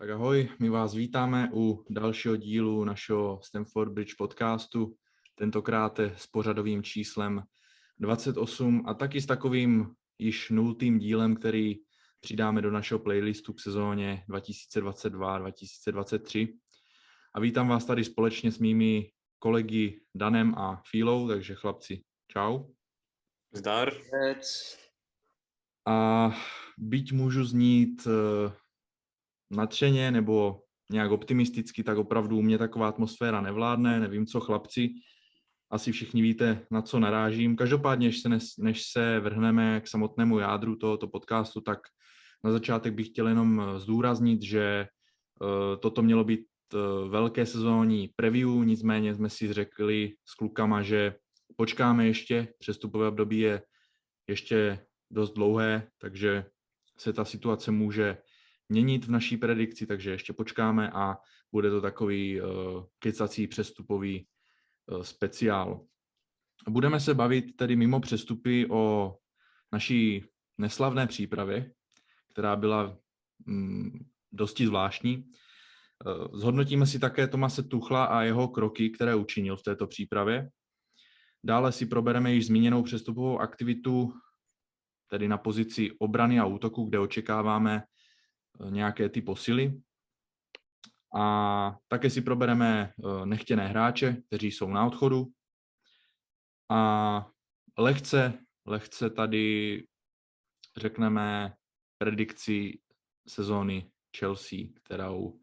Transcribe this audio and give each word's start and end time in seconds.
Tak 0.00 0.10
ahoj, 0.10 0.48
my 0.58 0.68
vás 0.68 0.94
vítáme 0.94 1.50
u 1.52 1.84
dalšího 1.90 2.36
dílu 2.36 2.84
našeho 2.84 3.40
Stanford 3.42 3.92
Bridge 3.92 4.14
podcastu, 4.18 4.96
tentokrát 5.34 5.98
s 5.98 6.26
pořadovým 6.26 6.82
číslem 6.82 7.42
28 7.98 8.82
a 8.86 8.94
taky 8.94 9.20
s 9.20 9.26
takovým 9.26 9.94
již 10.18 10.50
nultým 10.50 10.98
dílem, 10.98 11.36
který 11.36 11.74
přidáme 12.20 12.62
do 12.62 12.70
našeho 12.70 12.98
playlistu 12.98 13.52
k 13.52 13.60
sezóně 13.60 14.24
2022-2023. 14.28 16.58
A 17.34 17.40
vítám 17.40 17.68
vás 17.68 17.84
tady 17.84 18.04
společně 18.04 18.52
s 18.52 18.58
mými 18.58 19.10
kolegy 19.38 20.00
Danem 20.14 20.54
a 20.54 20.82
Fílou, 20.90 21.28
takže 21.28 21.54
chlapci, 21.54 22.02
čau. 22.32 22.64
Zdar. 23.52 23.92
A 25.86 26.30
byť 26.78 27.12
můžu 27.12 27.44
znít 27.44 28.08
eh, 29.52 29.56
natřeně 29.56 30.10
nebo 30.10 30.60
nějak 30.90 31.10
optimisticky, 31.10 31.84
tak 31.84 31.98
opravdu 31.98 32.38
u 32.38 32.42
mě 32.42 32.58
taková 32.58 32.88
atmosféra 32.88 33.40
nevládne, 33.40 34.00
nevím 34.00 34.26
co 34.26 34.40
chlapci, 34.40 34.90
asi 35.70 35.92
všichni 35.92 36.22
víte, 36.22 36.66
na 36.70 36.82
co 36.82 37.00
narážím. 37.00 37.56
Každopádně, 37.56 38.06
než 38.06 38.20
se, 38.20 38.28
než 38.58 38.82
se 38.92 39.20
vrhneme 39.20 39.80
k 39.80 39.88
samotnému 39.88 40.38
jádru 40.38 40.76
tohoto 40.76 41.08
podcastu, 41.08 41.60
tak 41.60 41.78
na 42.44 42.52
začátek 42.52 42.94
bych 42.94 43.06
chtěl 43.06 43.28
jenom 43.28 43.60
eh, 43.60 43.80
zdůraznit, 43.80 44.42
že 44.42 44.86
uh, 45.40 45.80
toto 45.80 46.02
mělo 46.02 46.24
být 46.24 46.46
uh, 46.74 47.10
velké 47.10 47.46
sezónní 47.46 48.10
preview, 48.16 48.48
nicméně 48.48 49.14
jsme 49.14 49.30
si 49.30 49.52
řekli 49.52 50.12
s 50.24 50.34
klukama, 50.34 50.82
že 50.82 51.14
počkáme 51.56 52.06
ještě, 52.06 52.48
přestupové 52.58 53.08
období 53.08 53.38
je 53.38 53.62
ještě 54.28 54.86
dost 55.10 55.32
dlouhé, 55.32 55.88
takže 55.98 56.44
se 56.98 57.12
ta 57.12 57.24
situace 57.24 57.70
může 57.70 58.18
měnit 58.68 59.04
v 59.04 59.10
naší 59.10 59.36
predikci, 59.36 59.86
takže 59.86 60.10
ještě 60.10 60.32
počkáme 60.32 60.90
a 60.90 61.16
bude 61.52 61.70
to 61.70 61.80
takový 61.80 62.40
uh, 62.40 62.48
kecací 62.98 63.46
přestupový 63.46 64.26
uh, 64.86 65.02
speciál. 65.02 65.86
Budeme 66.68 67.00
se 67.00 67.14
bavit 67.14 67.56
tedy 67.56 67.76
mimo 67.76 68.00
přestupy 68.00 68.66
o 68.70 69.14
naší 69.72 70.24
neslavné 70.58 71.06
přípravě, 71.06 71.72
která 72.32 72.56
byla 72.56 72.98
mm, 73.46 73.90
dosti 74.32 74.66
zvláštní. 74.66 75.16
Uh, 75.16 76.38
zhodnotíme 76.38 76.86
si 76.86 76.98
také 76.98 77.28
Tomase 77.28 77.62
Tuchla 77.62 78.04
a 78.04 78.22
jeho 78.22 78.48
kroky, 78.48 78.90
které 78.90 79.14
učinil 79.14 79.56
v 79.56 79.62
této 79.62 79.86
přípravě. 79.86 80.50
Dále 81.44 81.72
si 81.72 81.86
probereme 81.86 82.32
již 82.34 82.46
zmíněnou 82.46 82.82
přestupovou 82.82 83.38
aktivitu, 83.38 84.12
tedy 85.10 85.28
na 85.28 85.38
pozici 85.38 85.90
obrany 85.98 86.40
a 86.40 86.46
útoku, 86.46 86.84
kde 86.84 86.98
očekáváme 86.98 87.82
Eh, 87.82 87.82
nějaké 88.70 89.08
ty 89.08 89.22
posily. 89.22 89.80
A 91.14 91.76
také 91.88 92.10
si 92.10 92.20
probereme 92.22 92.92
eh, 92.92 93.26
nechtěné 93.26 93.68
hráče, 93.68 94.16
kteří 94.26 94.46
jsou 94.46 94.68
na 94.70 94.86
odchodu. 94.86 95.26
A 96.70 97.30
lehce, 97.78 98.38
lehce 98.66 99.10
tady 99.10 99.84
řekneme 100.76 101.54
predikci 101.98 102.80
sezóny 103.28 103.90
Chelsea, 104.18 104.58
kterou, 104.74 105.40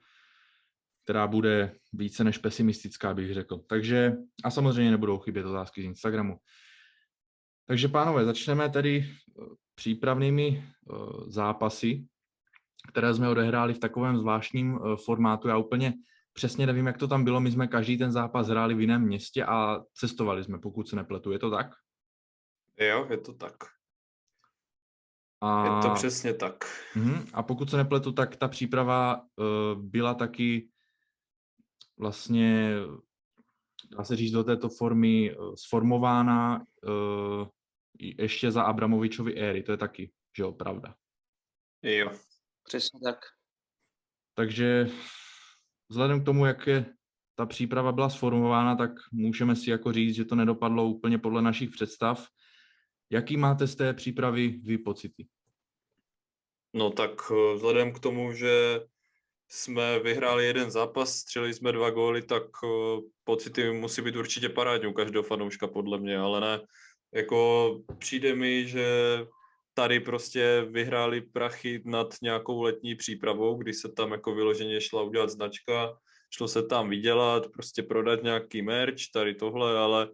která 1.03 1.27
bude 1.27 1.75
více 1.93 2.23
než 2.23 2.37
pesimistická, 2.37 3.13
bych 3.13 3.33
řekl. 3.33 3.57
Takže, 3.57 4.13
a 4.43 4.51
samozřejmě 4.51 4.91
nebudou 4.91 5.19
chybět 5.19 5.45
otázky 5.45 5.81
z 5.81 5.85
Instagramu. 5.85 6.39
Takže 7.67 7.87
pánové, 7.87 8.25
začneme 8.25 8.69
tedy 8.69 9.05
eh, 9.05 9.43
přípravnými 9.75 10.63
zápasy 11.27 12.07
které 12.87 13.13
jsme 13.13 13.29
odehráli 13.29 13.73
v 13.73 13.79
takovém 13.79 14.17
zvláštním 14.17 14.75
eh, 14.75 14.95
formátu. 15.05 15.47
Já 15.47 15.57
úplně 15.57 15.93
přesně 16.33 16.67
nevím, 16.67 16.87
jak 16.87 16.97
to 16.97 17.07
tam 17.07 17.23
bylo. 17.23 17.39
My 17.39 17.51
jsme 17.51 17.67
každý 17.67 17.97
ten 17.97 18.11
zápas 18.11 18.47
hráli 18.47 18.73
v 18.73 18.81
jiném 18.81 19.01
městě 19.01 19.45
a 19.45 19.79
cestovali 19.93 20.43
jsme, 20.43 20.59
pokud 20.59 20.87
se 20.87 20.95
nepletu. 20.95 21.31
Je 21.31 21.39
to 21.39 21.51
tak? 21.51 21.71
Jo, 22.79 23.07
je 23.09 23.17
to 23.17 23.33
tak. 23.33 23.55
A... 25.41 25.65
Je 25.65 25.89
to 25.89 25.95
přesně 25.95 26.33
tak. 26.33 26.65
Uh-huh. 26.95 27.25
A 27.33 27.43
pokud 27.43 27.69
se 27.69 27.77
nepletu, 27.77 28.11
tak 28.11 28.35
ta 28.35 28.47
příprava 28.47 29.21
uh, 29.21 29.81
byla 29.81 30.13
taky 30.13 30.69
vlastně, 31.97 32.75
dá 33.97 34.03
se 34.03 34.15
říct, 34.15 34.31
do 34.31 34.43
této 34.43 34.69
formy 34.69 35.35
uh, 35.35 35.55
sformována 35.55 36.65
uh, 36.83 37.47
ještě 37.99 38.51
za 38.51 38.63
Abramovičovy 38.63 39.35
éry. 39.35 39.63
To 39.63 39.71
je 39.71 39.77
taky, 39.77 40.11
že 40.37 40.43
jo, 40.43 40.51
pravda. 40.51 40.95
Jo, 41.83 42.09
Přesně 42.67 42.99
tak. 43.03 43.19
Takže 44.33 44.87
vzhledem 45.89 46.21
k 46.21 46.25
tomu, 46.25 46.45
jak 46.45 46.67
je 46.67 46.85
ta 47.35 47.45
příprava 47.45 47.91
byla 47.91 48.09
sformována, 48.09 48.75
tak 48.75 48.91
můžeme 49.11 49.55
si 49.55 49.69
jako 49.69 49.91
říct, 49.91 50.15
že 50.15 50.25
to 50.25 50.35
nedopadlo 50.35 50.85
úplně 50.85 51.17
podle 51.17 51.41
našich 51.41 51.69
představ. 51.69 52.27
Jaký 53.09 53.37
máte 53.37 53.67
z 53.67 53.75
té 53.75 53.93
přípravy 53.93 54.47
vy 54.47 54.77
pocity? 54.77 55.27
No 56.73 56.89
tak 56.89 57.11
eh, 57.31 57.55
vzhledem 57.55 57.93
k 57.93 57.99
tomu, 57.99 58.33
že 58.33 58.81
jsme 59.49 59.99
vyhráli 59.99 60.45
jeden 60.45 60.71
zápas, 60.71 61.15
střelili 61.15 61.53
jsme 61.53 61.71
dva 61.71 61.89
góly, 61.89 62.21
tak 62.21 62.43
eh, 62.43 63.01
pocity 63.23 63.71
musí 63.71 64.01
být 64.01 64.15
určitě 64.15 64.49
parádní 64.49 64.87
u 64.87 64.93
každého 64.93 65.23
fanouška 65.23 65.67
podle 65.67 65.99
mě, 65.99 66.17
ale 66.17 66.41
ne, 66.41 66.61
jako 67.13 67.69
přijde 67.99 68.35
mi, 68.35 68.67
že 68.67 68.87
tady 69.75 69.99
prostě 69.99 70.65
vyhráli 70.69 71.21
prachy 71.21 71.81
nad 71.85 72.15
nějakou 72.21 72.61
letní 72.61 72.95
přípravou, 72.95 73.55
kdy 73.55 73.73
se 73.73 73.91
tam 73.91 74.11
jako 74.11 74.35
vyloženě 74.35 74.81
šla 74.81 75.01
udělat 75.01 75.29
značka, 75.29 75.97
šlo 76.33 76.47
se 76.47 76.63
tam 76.63 76.89
vydělat, 76.89 77.47
prostě 77.51 77.83
prodat 77.83 78.23
nějaký 78.23 78.61
merch, 78.61 79.11
tady 79.13 79.35
tohle, 79.35 79.77
ale 79.77 80.09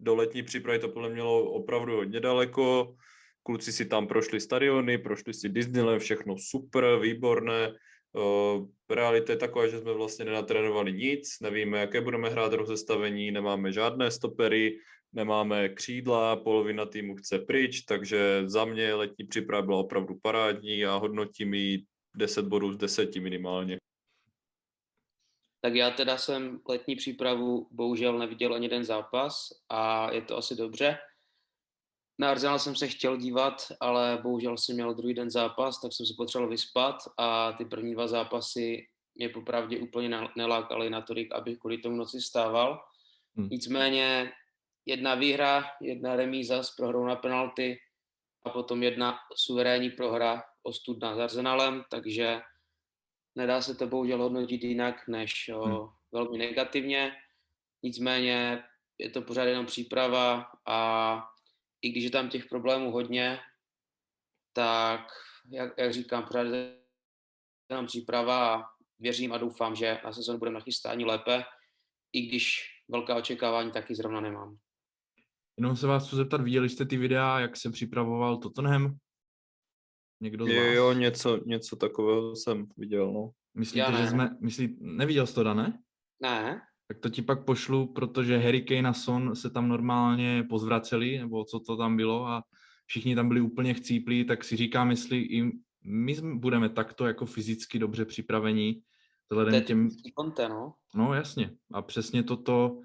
do 0.00 0.14
letní 0.14 0.42
přípravy 0.42 0.78
to 0.78 0.88
podle 0.88 1.08
mělo 1.08 1.50
opravdu 1.50 1.96
hodně 1.96 2.20
daleko. 2.20 2.94
Kluci 3.42 3.72
si 3.72 3.84
tam 3.84 4.06
prošli 4.06 4.40
stadiony, 4.40 4.98
prošli 4.98 5.34
si 5.34 5.48
Disneyland, 5.48 6.02
všechno 6.02 6.38
super, 6.38 6.98
výborné. 6.98 7.74
realita 8.90 9.32
je 9.32 9.38
taková, 9.38 9.66
že 9.66 9.78
jsme 9.78 9.92
vlastně 9.92 10.24
nenatrénovali 10.24 10.92
nic, 10.92 11.40
nevíme, 11.40 11.80
jaké 11.80 12.00
budeme 12.00 12.28
hrát 12.28 12.52
rozestavení, 12.52 13.30
nemáme 13.30 13.72
žádné 13.72 14.10
stopery, 14.10 14.78
nemáme 15.12 15.68
křídla, 15.68 16.36
polovina 16.36 16.86
týmu 16.86 17.16
chce 17.16 17.38
pryč, 17.38 17.80
takže 17.82 18.42
za 18.46 18.64
mě 18.64 18.94
letní 18.94 19.26
příprava 19.26 19.62
byla 19.62 19.78
opravdu 19.78 20.18
parádní 20.22 20.84
a 20.84 20.94
hodnotím 20.94 21.54
ji 21.54 21.84
10 22.14 22.44
bodů 22.44 22.72
z 22.72 22.76
10 22.76 23.16
minimálně. 23.16 23.78
Tak 25.60 25.74
já 25.74 25.90
teda 25.90 26.18
jsem 26.18 26.60
letní 26.68 26.96
přípravu 26.96 27.68
bohužel 27.70 28.18
neviděl 28.18 28.54
ani 28.54 28.64
jeden 28.64 28.84
zápas 28.84 29.48
a 29.68 30.12
je 30.12 30.22
to 30.22 30.36
asi 30.36 30.56
dobře. 30.56 30.98
Na 32.18 32.30
Arsenal 32.30 32.58
jsem 32.58 32.76
se 32.76 32.88
chtěl 32.88 33.16
dívat, 33.16 33.72
ale 33.80 34.18
bohužel 34.22 34.56
jsem 34.56 34.74
měl 34.74 34.94
druhý 34.94 35.14
den 35.14 35.30
zápas, 35.30 35.80
tak 35.80 35.92
jsem 35.92 36.06
se 36.06 36.14
potřeboval 36.16 36.50
vyspat 36.50 36.96
a 37.16 37.52
ty 37.52 37.64
první 37.64 37.94
dva 37.94 38.06
zápasy 38.08 38.86
mě 39.14 39.28
popravdě 39.28 39.78
úplně 39.78 40.10
nelákaly 40.36 40.90
natolik, 40.90 41.32
abych 41.32 41.58
kvůli 41.58 41.78
tomu 41.78 41.96
noci 41.96 42.20
stával. 42.20 42.80
Hmm. 43.36 43.48
Nicméně 43.50 44.32
jedna 44.90 45.14
výhra, 45.14 45.64
jedna 45.80 46.16
remíza 46.16 46.62
s 46.62 46.70
prohrou 46.70 47.06
na 47.06 47.16
penalty 47.16 47.78
a 48.42 48.50
potom 48.50 48.82
jedna 48.82 49.18
suverénní 49.34 49.90
prohra 49.90 50.42
ostudná 50.62 51.16
s 51.16 51.18
Arsenalem, 51.18 51.84
takže 51.90 52.40
nedá 53.34 53.62
se 53.62 53.74
to 53.74 53.86
bohužel 53.86 54.22
hodnotit 54.22 54.64
jinak 54.64 55.08
než 55.08 55.50
o, 55.54 55.62
hmm. 55.62 55.88
velmi 56.12 56.38
negativně. 56.38 57.12
Nicméně 57.82 58.64
je 58.98 59.10
to 59.10 59.22
pořád 59.22 59.44
jenom 59.44 59.66
příprava 59.66 60.46
a 60.66 60.78
i 61.82 61.90
když 61.90 62.04
je 62.04 62.10
tam 62.10 62.28
těch 62.28 62.46
problémů 62.46 62.90
hodně, 62.90 63.38
tak 64.52 65.06
jak, 65.50 65.78
jak 65.78 65.92
říkám, 65.92 66.24
pořád 66.24 66.42
je 66.42 66.76
jenom 67.70 67.86
příprava 67.86 68.54
a 68.54 68.64
věřím 68.98 69.32
a 69.32 69.38
doufám, 69.38 69.76
že 69.76 70.00
na 70.04 70.12
sezónu 70.12 70.38
budeme 70.38 70.58
nachystáni 70.58 71.04
lépe, 71.04 71.44
i 72.12 72.20
když 72.20 72.60
velká 72.88 73.16
očekávání 73.16 73.72
taky 73.72 73.94
zrovna 73.94 74.20
nemám. 74.20 74.58
Jenom 75.60 75.76
se 75.76 75.86
vás 75.86 76.06
chci 76.06 76.16
zeptat, 76.16 76.40
viděli 76.40 76.68
jste 76.68 76.84
ty 76.84 76.96
videa, 76.96 77.40
jak 77.40 77.56
se 77.56 77.70
připravoval 77.70 78.36
Tottenham? 78.36 78.96
Někdo 80.20 80.44
z 80.44 80.48
vás? 80.48 80.74
Jo, 80.74 80.92
něco, 80.92 81.40
něco 81.46 81.76
takového 81.76 82.36
jsem 82.36 82.66
viděl, 82.76 83.12
no. 83.12 83.30
Myslíte, 83.54 83.92
že 83.92 84.06
jsme, 84.06 84.36
myslí, 84.40 84.76
neviděl 84.80 85.26
jsi 85.26 85.34
to, 85.34 85.42
Dane? 85.42 85.78
Ne. 86.22 86.62
Tak 86.88 86.98
to 86.98 87.08
ti 87.08 87.22
pak 87.22 87.44
pošlu, 87.44 87.92
protože 87.92 88.38
Harry 88.38 88.62
Kane 88.62 88.88
a 88.88 88.92
Son 88.92 89.36
se 89.36 89.50
tam 89.50 89.68
normálně 89.68 90.46
pozvraceli, 90.48 91.18
nebo 91.18 91.44
co 91.44 91.60
to 91.60 91.76
tam 91.76 91.96
bylo 91.96 92.26
a 92.26 92.42
všichni 92.86 93.14
tam 93.14 93.28
byli 93.28 93.40
úplně 93.40 93.74
chcíplí, 93.74 94.24
tak 94.24 94.44
si 94.44 94.56
říkám, 94.56 94.90
jestli 94.90 95.18
i 95.18 95.52
my 95.84 96.16
budeme 96.34 96.68
takto 96.68 97.06
jako 97.06 97.26
fyzicky 97.26 97.78
dobře 97.78 98.04
připravení, 98.04 98.82
vzhledem 99.30 99.64
těm... 99.64 99.88
Konte, 100.14 100.48
no. 100.48 100.74
no 100.94 101.14
jasně. 101.14 101.56
A 101.72 101.82
přesně 101.82 102.22
toto 102.22 102.80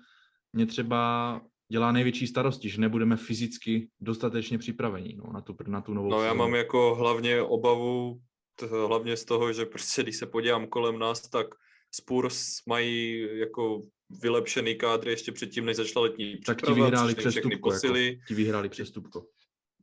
mě 0.54 0.66
třeba 0.66 1.42
dělá 1.71 1.91
největší 1.91 2.27
starosti, 2.27 2.69
že 2.69 2.81
nebudeme 2.81 3.17
fyzicky 3.17 3.89
dostatečně 4.00 4.57
připraveni 4.57 5.15
no, 5.15 5.33
na, 5.33 5.41
tu, 5.41 5.56
na 5.67 5.81
tu 5.81 5.94
novou 5.94 6.09
No 6.09 6.21
já 6.21 6.33
mám 6.33 6.56
jako 6.56 6.95
hlavně 6.95 7.41
obavu 7.41 8.21
hlavně 8.69 9.17
z 9.17 9.25
toho, 9.25 9.53
že 9.53 9.65
prostě 9.65 10.03
když 10.03 10.17
se 10.17 10.25
podívám 10.25 10.67
kolem 10.67 11.00
nás, 11.00 11.21
tak 11.29 11.47
Spurs 11.91 12.65
mají 12.67 13.27
jako 13.39 13.81
vylepšený 14.21 14.75
kádr 14.75 15.07
ještě 15.07 15.31
předtím, 15.31 15.65
než 15.65 15.77
začala 15.77 16.03
letní 16.03 16.38
Tak 16.38 16.62
ti 16.62 16.73
vyhráli 16.73 17.15
přestupko. 17.15 17.50
Jako, 17.51 17.69
posily, 17.69 18.19
ti 18.27 18.33
vyhráli 18.33 18.69
přestupko. 18.69 19.25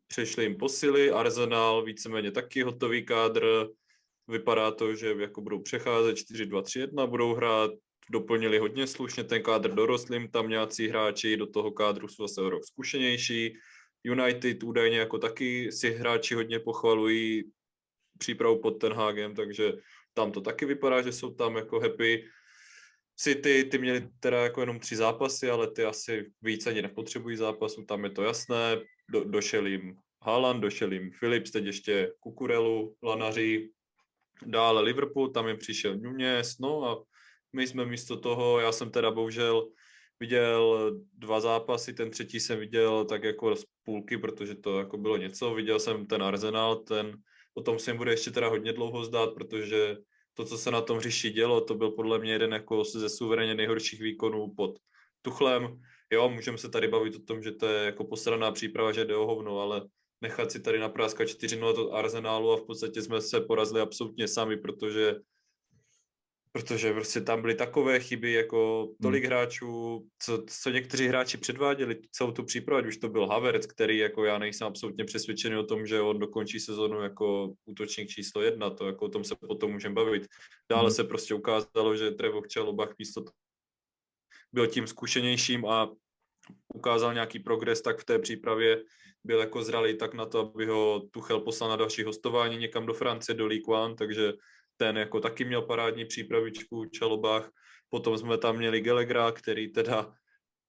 přešli 0.07 0.45
jim 0.45 0.57
posily, 0.57 1.11
Arsenal 1.11 1.85
víceméně 1.85 2.31
taky 2.31 2.63
hotový 2.63 3.05
kádr, 3.05 3.69
vypadá 4.29 4.71
to, 4.71 4.95
že 4.95 5.15
jako 5.19 5.41
budou 5.41 5.63
přecházet 5.63 6.17
4-2-3-1, 6.17 7.07
budou 7.07 7.35
hrát, 7.35 7.71
doplnili 8.11 8.59
hodně 8.59 8.87
slušně 8.87 9.25
ten 9.25 9.43
kádr 9.43 9.75
dorostlým, 9.75 10.29
tam 10.29 10.49
nějací 10.49 10.89
hráči 10.89 11.37
do 11.37 11.47
toho 11.47 11.71
kádru 11.71 12.09
jsou 12.09 12.29
zase 12.29 12.51
rok 12.51 12.65
zkušenější, 12.65 13.59
United 14.05 14.63
údajně 14.63 14.99
jako 14.99 15.19
taky 15.19 15.73
si 15.73 15.91
hráči 15.91 16.35
hodně 16.35 16.59
pochvalují 16.59 17.53
přípravu 18.19 18.59
pod 18.61 18.71
ten 18.71 18.93
Hagem, 18.93 19.35
takže 19.35 19.73
tam 20.15 20.33
to 20.33 20.41
taky 20.41 20.67
vypadá, 20.67 21.03
že 21.03 21.13
jsou 21.13 21.35
tam 21.35 21.57
jako 21.57 21.81
happy. 21.81 22.25
City, 23.17 23.65
ty 23.65 23.79
měli 23.79 24.09
teda 24.21 24.43
jako 24.43 24.61
jenom 24.61 24.81
tři 24.81 24.97
zápasy, 24.97 25.51
ale 25.51 25.71
ty 25.71 25.85
asi 25.85 26.33
víc 26.43 26.67
ani 26.67 26.83
nepotřebují 26.83 27.37
zápasu, 27.37 27.85
tam 27.85 28.05
je 28.05 28.11
to 28.11 28.23
jasné. 28.23 28.81
Do, 29.11 29.25
došel 29.25 29.67
jim 29.67 29.97
Haaland, 30.23 30.61
došel 30.61 30.93
jim 30.93 31.11
Philips, 31.21 31.51
teď 31.51 31.65
ještě 31.65 32.13
Kukurelu, 32.21 32.97
Lanaři, 33.03 33.71
dále 34.47 34.83
Liverpool, 34.83 35.29
tam 35.29 35.49
jim 35.49 35.57
přišel 35.57 35.97
Nunez, 35.97 36.59
no 36.59 36.85
a 36.85 37.05
my 37.53 37.67
jsme 37.67 37.87
místo 37.87 38.17
toho, 38.17 38.61
já 38.61 38.73
jsem 38.73 38.91
teda 38.91 39.11
bohužel 39.11 39.69
viděl 40.21 40.93
dva 41.19 41.41
zápasy, 41.41 41.95
ten 41.95 42.11
třetí 42.11 42.41
jsem 42.41 42.59
viděl 42.59 43.05
tak 43.05 43.25
jako 43.25 43.57
z 43.57 43.65
půlky, 43.83 44.19
protože 44.19 44.55
to 44.55 44.79
jako 44.79 44.99
bylo 44.99 45.17
něco, 45.17 45.55
viděl 45.55 45.79
jsem 45.79 46.07
ten 46.07 46.23
Arsenal, 46.23 46.77
ten, 46.77 47.17
o 47.55 47.63
tom 47.63 47.79
se 47.79 47.91
jim 47.91 47.97
bude 47.99 48.11
ještě 48.11 48.31
teda 48.31 48.49
hodně 48.49 48.73
dlouho 48.73 49.05
zdát, 49.05 49.35
protože 49.35 49.97
to, 50.35 50.45
co 50.45 50.59
se 50.59 50.71
na 50.71 50.81
tom 50.81 50.99
hřišti 50.99 51.31
dělo, 51.31 51.61
to 51.61 51.75
byl 51.75 51.91
podle 51.91 52.19
mě 52.19 52.33
jeden 52.33 52.53
jako 52.53 52.85
ze 52.85 53.09
suverénně 53.09 53.55
nejhorších 53.55 54.01
výkonů 54.01 54.55
pod 54.57 54.79
Tuchlem. 55.23 55.81
Jo, 56.11 56.29
můžeme 56.29 56.59
se 56.59 56.69
tady 56.69 56.89
bavit 56.89 57.17
o 57.17 57.19
tom, 57.19 57.43
že 57.43 57.53
to 57.53 57.67
je 57.67 57.85
jako 57.85 58.05
posraná 58.05 58.53
příprava, 58.53 58.93
že 58.93 59.05
jde 59.05 59.17
o 59.17 59.27
hovno, 59.27 59.61
ale 59.61 59.83
nechat 60.21 60.53
si 60.53 60.61
tady 60.61 60.79
napráskat 60.79 61.29
4-0 61.29 61.81
od 61.81 61.93
Arsenálu 61.93 62.53
a 62.53 62.57
v 62.57 62.67
podstatě 62.67 63.03
jsme 63.03 63.21
se 63.21 63.41
porazili 63.41 63.81
absolutně 63.81 64.29
sami, 64.29 64.57
protože 64.57 65.15
protože 66.53 66.93
prostě 66.93 67.21
tam 67.21 67.41
byly 67.41 67.55
takové 67.55 68.01
chyby, 68.01 68.33
jako 68.33 68.89
tolik 69.03 69.25
hráčů, 69.25 70.07
co, 70.19 70.45
co 70.47 70.71
někteří 70.71 71.07
hráči 71.07 71.39
předváděli 71.39 72.01
celou 72.11 72.33
tu 72.33 72.45
přípravu, 72.45 72.89
už 72.89 72.97
to 72.97 73.09
byl 73.09 73.27
Havertz, 73.27 73.67
který 73.67 73.99
jako 73.99 74.25
já 74.25 74.39
nejsem 74.39 74.67
absolutně 74.67 75.05
přesvědčený 75.05 75.57
o 75.57 75.63
tom, 75.63 75.87
že 75.87 76.01
on 76.01 76.19
dokončí 76.19 76.61
sezonu 76.61 77.01
jako 77.03 77.53
útočník 77.65 78.09
číslo 78.09 78.43
jedna, 78.43 78.71
to 78.71 78.87
jako 78.87 79.05
o 79.05 79.09
tom 79.09 79.25
se 79.25 79.37
potom 79.49 79.73
můžeme 79.73 79.95
bavit. 79.95 80.27
Dále 80.71 80.85
Mhm. 80.85 80.95
se 80.95 81.05
prostě 81.05 81.35
ukázalo, 81.35 81.97
že 81.97 82.11
Trevoh 82.11 82.49
Čalobach 82.49 82.95
místo 82.99 83.21
toho 83.21 83.35
byl 84.53 84.67
tím 84.67 84.87
zkušenějším 84.87 85.67
a 85.67 85.91
ukázal 86.75 87.15
nějaký 87.15 87.39
progres, 87.39 87.83
tak 87.83 87.99
v 87.99 88.05
té 88.05 88.19
přípravě 88.19 88.85
byl 89.25 89.41
jako 89.41 89.63
zralý 89.63 89.97
tak 89.97 90.15
na 90.15 90.27
to, 90.27 90.39
aby 90.39 90.67
ho 90.67 91.03
Tuchel 91.11 91.41
poslal 91.41 91.71
na 91.71 91.77
další 91.77 92.03
hostování 92.03 92.57
někam 92.57 92.87
do 92.87 92.95
Francie, 92.95 93.37
do 93.37 93.47
Ligue 93.47 93.77
1, 93.83 93.95
takže 93.95 94.33
ten 94.83 94.97
jako 94.99 95.21
taky 95.21 95.45
měl 95.45 95.63
parádní 95.63 96.05
přípravičku 96.05 96.85
Čalobách. 96.85 97.51
Potom 97.89 98.19
jsme 98.19 98.39
tam 98.39 98.57
měli 98.57 98.81
Gelegra, 98.81 99.33
který 99.33 99.73
teda 99.73 100.13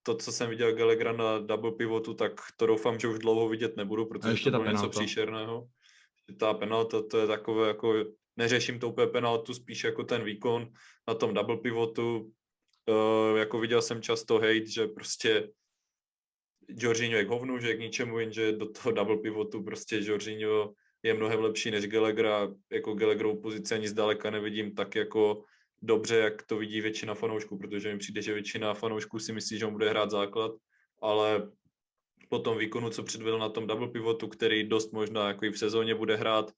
to, 0.04 0.15
co 0.15 0.31
jsem 0.31 0.50
viděl 0.50 0.74
Gelegra 0.74 1.13
na 1.13 1.39
double 1.39 1.71
pivotu, 1.71 2.13
tak 2.13 2.31
to 2.57 2.65
doufám, 2.65 3.00
že 3.00 3.07
už 3.07 3.19
dlouho 3.19 3.50
vidět 3.50 3.77
nebudu, 3.77 4.06
protože 4.06 4.33
ještě 4.33 4.51
to 4.51 4.60
bylo 4.60 4.71
něco 4.71 4.89
příšerného. 4.89 5.68
Ta 6.39 6.54
penalta, 6.54 7.01
to 7.01 7.18
je 7.18 7.27
takové 7.27 7.68
jako, 7.68 8.06
neřeším 8.38 8.80
to 8.80 8.89
úplně 8.89 9.07
penaltu, 9.07 9.54
spíš 9.54 9.83
jako 9.83 10.04
ten 10.04 10.24
výkon 10.24 10.69
na 11.07 11.13
tom 11.13 11.33
double 11.33 11.57
pivotu. 11.57 12.31
Uh, 12.89 13.38
jako 13.38 13.59
viděl 13.59 13.81
jsem 13.81 14.01
často 14.01 14.33
hate, 14.33 14.66
že 14.66 14.88
prostě 14.88 15.50
Jorginho 16.69 17.18
je 17.18 17.25
k 17.25 17.30
hovnu, 17.30 17.59
že 17.59 17.68
je 17.68 17.75
k 17.75 17.80
ničemu, 17.80 18.19
jenže 18.19 18.51
do 18.51 18.69
toho 18.69 18.92
double 18.92 19.18
pivotu 19.18 19.63
prostě 19.63 20.00
Jorginho 20.04 20.74
je 21.04 21.14
mnohem 21.14 21.40
lepší 21.40 21.72
než 21.72 21.88
Gallagher 21.88 22.26
a 22.26 22.48
jako 22.72 22.94
Gallagherovou 22.94 23.42
pozici 23.42 23.76
ani 23.76 23.88
zdaleka 23.88 24.30
nevidím 24.30 24.76
tak 24.76 24.96
jako 24.96 25.44
dobře, 25.82 26.18
jak 26.18 26.44
to 26.44 26.58
vidí 26.58 26.82
většina 26.82 27.14
fanoušků, 27.14 27.58
protože 27.58 27.94
mi 27.94 28.00
přijde, 28.00 28.22
že 28.22 28.34
většina 28.34 28.74
fanoušků 28.74 29.20
si 29.20 29.34
myslí, 29.34 29.60
že 29.60 29.66
on 29.66 29.74
bude 29.74 29.90
hrát 29.90 30.12
základ, 30.12 30.52
ale 31.02 31.52
po 32.30 32.40
tom 32.40 32.58
výkonu, 32.58 32.90
co 32.90 33.04
předvedl 33.04 33.40
na 33.40 33.50
tom 33.50 33.68
double 33.68 33.88
pivotu, 33.88 34.28
který 34.28 34.64
dost 34.64 34.94
možná 34.94 35.28
jako 35.28 35.46
i 35.46 35.50
v 35.50 35.58
sezóně 35.58 35.96
bude 35.96 36.16
hrát, 36.16 36.52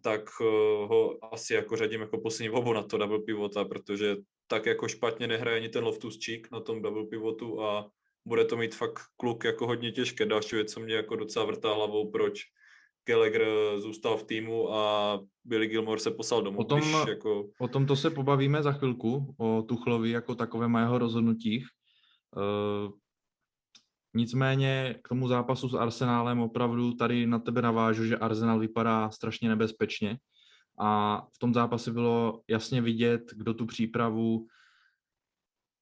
tak 0.00 0.22
eh, 0.40 0.44
ho 0.86 1.18
asi 1.34 1.54
jako 1.54 1.76
řadím 1.76 2.00
jako 2.00 2.18
poslední 2.18 2.48
volbu 2.48 2.72
na 2.72 2.82
to 2.82 2.98
double 2.98 3.18
pivota, 3.18 3.64
protože 3.64 4.16
tak 4.46 4.66
jako 4.66 4.88
špatně 4.88 5.26
nehraje 5.26 5.56
ani 5.56 5.68
ten 5.68 5.84
Loftus 5.84 6.18
Cheek 6.24 6.50
na 6.50 6.60
tom 6.60 6.82
double 6.82 7.06
pivotu 7.06 7.62
a 7.62 7.90
bude 8.24 8.44
to 8.44 8.56
mít 8.56 8.74
fakt 8.74 9.02
kluk 9.16 9.44
jako 9.44 9.66
hodně 9.66 9.92
těžké. 9.92 10.26
Další 10.26 10.56
věc, 10.56 10.72
co 10.72 10.80
mě 10.80 10.94
jako 10.94 11.16
docela 11.16 11.44
vrtá 11.44 11.74
hlavou, 11.74 12.10
proč 12.10 12.42
Gallagher 13.06 13.46
zůstal 13.78 14.16
v 14.16 14.24
týmu 14.24 14.72
a 14.72 15.20
Billy 15.44 15.66
Gilmore 15.66 16.00
se 16.00 16.10
poslal 16.10 16.42
domů, 16.42 16.58
O 16.58 16.64
tom- 16.64 16.80
když 16.80 16.94
jako... 17.08 17.50
O 17.58 17.68
tomto 17.68 17.96
se 17.96 18.10
pobavíme 18.10 18.62
za 18.62 18.72
chvilku, 18.72 19.34
o 19.38 19.62
Tuchlovi 19.62 20.10
jako 20.10 20.34
takovém 20.34 20.76
a 20.76 20.80
jeho 20.80 20.98
rozhodnutích. 20.98 21.66
Uh, 22.36 22.92
nicméně 24.14 25.00
k 25.04 25.08
tomu 25.08 25.28
zápasu 25.28 25.68
s 25.68 25.74
Arsenálem 25.74 26.40
opravdu 26.40 26.94
tady 26.94 27.26
na 27.26 27.38
tebe 27.38 27.62
navážu, 27.62 28.04
že 28.04 28.16
Arsenal 28.16 28.58
vypadá 28.58 29.10
strašně 29.10 29.48
nebezpečně 29.48 30.18
a 30.78 31.22
v 31.34 31.38
tom 31.38 31.54
zápase 31.54 31.92
bylo 31.92 32.42
jasně 32.48 32.82
vidět, 32.82 33.22
kdo 33.36 33.54
tu 33.54 33.66
přípravu 33.66 34.46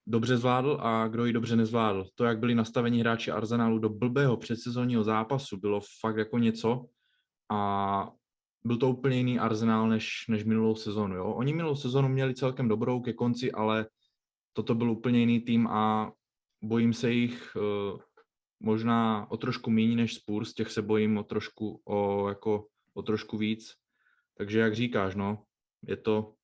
dobře 0.06 0.36
zvládl 0.36 0.78
a 0.80 1.08
kdo 1.08 1.24
ji 1.24 1.32
dobře 1.32 1.56
nezvládl. 1.56 2.06
To, 2.14 2.24
jak 2.24 2.38
byli 2.38 2.54
nastaveni 2.54 3.00
hráči 3.00 3.30
Arsenalu 3.30 3.78
do 3.78 3.88
blbého 3.88 4.36
předsezonního 4.36 5.04
zápasu, 5.04 5.56
bylo 5.56 5.80
fakt 6.00 6.16
jako 6.16 6.38
něco 6.38 6.86
a 7.50 8.10
byl 8.64 8.76
to 8.76 8.90
úplně 8.90 9.16
jiný 9.16 9.38
Arsenal 9.38 9.88
než, 9.88 10.24
než 10.28 10.44
minulou 10.44 10.74
sezonu. 10.74 11.16
Jo? 11.16 11.24
Oni 11.24 11.52
minulou 11.52 11.76
sezonu 11.76 12.08
měli 12.08 12.34
celkem 12.34 12.68
dobrou 12.68 13.00
ke 13.00 13.12
konci, 13.12 13.52
ale 13.52 13.86
toto 14.52 14.74
byl 14.74 14.90
úplně 14.90 15.20
jiný 15.20 15.40
tým 15.40 15.66
a 15.66 16.12
bojím 16.62 16.92
se 16.92 17.12
jich 17.12 17.56
uh, 17.56 18.00
možná 18.60 19.30
o 19.30 19.36
trošku 19.36 19.70
méně 19.70 19.96
než 19.96 20.14
Spurs, 20.14 20.54
těch 20.54 20.70
se 20.70 20.82
bojím 20.82 21.18
o 21.18 21.22
trošku, 21.22 21.80
o, 21.84 22.28
jako, 22.28 22.66
o 22.94 23.02
trošku 23.02 23.38
víc. 23.38 23.72
Takže 24.36 24.58
jak 24.58 24.74
říkáš, 24.74 25.14
no, 25.14 25.42
je 25.82 25.96
to, 25.96 26.34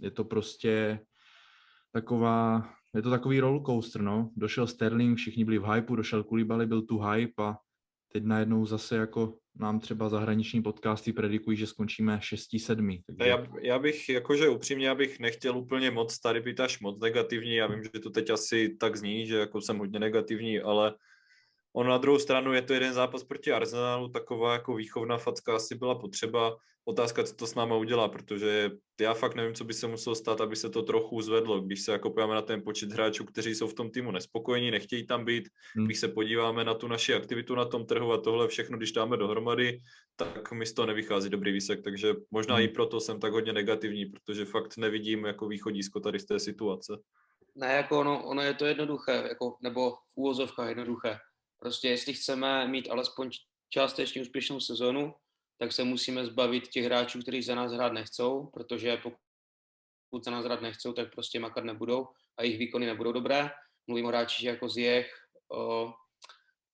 je 0.00 0.10
to 0.10 0.24
prostě 0.24 1.00
taková, 1.92 2.70
je 2.94 3.02
to 3.02 3.10
takový 3.10 3.40
rollercoaster, 3.40 4.02
no. 4.02 4.30
Došel 4.36 4.66
Sterling, 4.66 5.18
všichni 5.18 5.44
byli 5.44 5.58
v 5.58 5.64
hypeu, 5.64 5.96
došel 5.96 6.24
Koulibaly, 6.24 6.66
byl 6.66 6.82
tu 6.82 6.98
hype 6.98 7.42
a 7.42 7.56
teď 8.12 8.24
najednou 8.24 8.66
zase 8.66 8.96
jako 8.96 9.38
nám 9.60 9.80
třeba 9.80 10.08
zahraniční 10.08 10.62
podcasty 10.62 11.12
predikují, 11.12 11.56
že 11.56 11.66
skončíme 11.66 12.16
6-7. 12.16 13.02
Takže... 13.06 13.30
Já, 13.30 13.46
já 13.62 13.78
bych, 13.78 14.08
jakože 14.08 14.48
upřímně, 14.48 14.86
já 14.86 14.94
bych 14.94 15.20
nechtěl 15.20 15.58
úplně 15.58 15.90
moc 15.90 16.18
tady 16.18 16.40
být 16.40 16.60
až 16.60 16.80
moc 16.80 17.00
negativní, 17.00 17.54
já 17.54 17.66
vím, 17.66 17.82
že 17.82 17.90
to 17.90 18.10
teď 18.10 18.30
asi 18.30 18.76
tak 18.80 18.96
zní, 18.96 19.26
že 19.26 19.38
jako 19.38 19.60
jsem 19.60 19.78
hodně 19.78 19.98
negativní, 19.98 20.60
ale 20.60 20.94
ono 21.76 21.90
na 21.90 21.98
druhou 21.98 22.18
stranu 22.18 22.52
je 22.52 22.62
to 22.62 22.74
jeden 22.74 22.92
zápas 22.94 23.24
proti 23.24 23.52
Arsenalu, 23.52 24.08
taková 24.08 24.52
jako 24.52 24.74
výchovná 24.74 25.18
facka 25.18 25.56
asi 25.56 25.74
byla 25.74 25.94
potřeba. 25.94 26.56
Otázka, 26.88 27.24
co 27.24 27.34
to 27.34 27.46
s 27.46 27.54
náma 27.54 27.76
udělá, 27.76 28.08
protože 28.08 28.70
já 29.00 29.14
fakt 29.14 29.34
nevím, 29.34 29.54
co 29.54 29.64
by 29.64 29.74
se 29.74 29.86
muselo 29.86 30.14
stát, 30.14 30.40
aby 30.40 30.56
se 30.56 30.70
to 30.70 30.82
trochu 30.82 31.20
zvedlo. 31.20 31.60
Když 31.60 31.82
se 31.82 31.92
jako 31.92 32.10
podíváme 32.10 32.34
na 32.34 32.42
ten 32.42 32.62
počet 32.62 32.92
hráčů, 32.92 33.24
kteří 33.24 33.54
jsou 33.54 33.68
v 33.68 33.74
tom 33.74 33.90
týmu 33.90 34.10
nespokojení, 34.10 34.70
nechtějí 34.70 35.06
tam 35.06 35.24
být, 35.24 35.48
Hmm. 35.76 35.86
když 35.86 35.98
se 35.98 36.08
podíváme 36.08 36.64
na 36.64 36.74
tu 36.74 36.88
naši 36.88 37.14
aktivitu 37.14 37.54
na 37.54 37.64
tom 37.64 37.86
trhu 37.86 38.12
a 38.12 38.18
tohle 38.20 38.48
všechno, 38.48 38.78
když 38.78 38.92
dáme 38.92 39.16
dohromady, 39.16 39.80
tak 40.16 40.52
mi 40.52 40.66
z 40.66 40.72
toho 40.74 40.86
nevychází 40.86 41.30
dobrý 41.30 41.52
výsek, 41.52 41.82
takže 41.84 42.14
možná 42.30 42.54
Hmm. 42.54 42.64
i 42.64 42.68
proto 42.68 43.00
jsem 43.00 43.20
tak 43.20 43.32
hodně 43.32 43.52
negativní, 43.52 44.06
protože 44.06 44.44
fakt 44.44 44.76
nevidím 44.76 45.24
jako 45.24 45.48
východisko 45.48 46.00
tady 46.00 46.18
z 46.20 46.26
té 46.26 46.38
situace. 46.40 46.92
Ne, 47.54 47.72
jako 47.72 48.00
ono, 48.00 48.24
ono 48.26 48.42
je 48.42 48.54
to 48.54 48.66
jednoduché, 48.66 49.12
jako, 49.28 49.56
nebo 49.62 49.90
v 49.90 50.16
úvozovkách 50.16 50.68
jednoduché. 50.68 51.18
Prostě 51.58 51.88
jestli 51.88 52.14
chceme 52.14 52.68
mít 52.68 52.90
alespoň 52.90 53.30
částečně 53.68 54.22
úspěšnou 54.22 54.60
sezonu, 54.60 55.14
tak 55.58 55.72
se 55.72 55.84
musíme 55.84 56.26
zbavit 56.26 56.68
těch 56.68 56.84
hráčů, 56.84 57.20
kteří 57.20 57.42
za 57.42 57.54
nás 57.54 57.72
hrát 57.72 57.92
nechcou, 57.92 58.46
protože 58.46 58.96
pokud 58.96 60.24
za 60.24 60.30
nás 60.30 60.44
hrát 60.44 60.60
nechcou, 60.60 60.92
tak 60.92 61.12
prostě 61.12 61.40
makat 61.40 61.64
nebudou 61.64 62.08
a 62.38 62.42
jejich 62.42 62.58
výkony 62.58 62.86
nebudou 62.86 63.12
dobré. 63.12 63.50
Mluvím 63.86 64.06
o 64.06 64.08
hráčích 64.08 64.44
jako 64.44 64.68
Ziyech, 64.68 65.26
o 65.52 65.94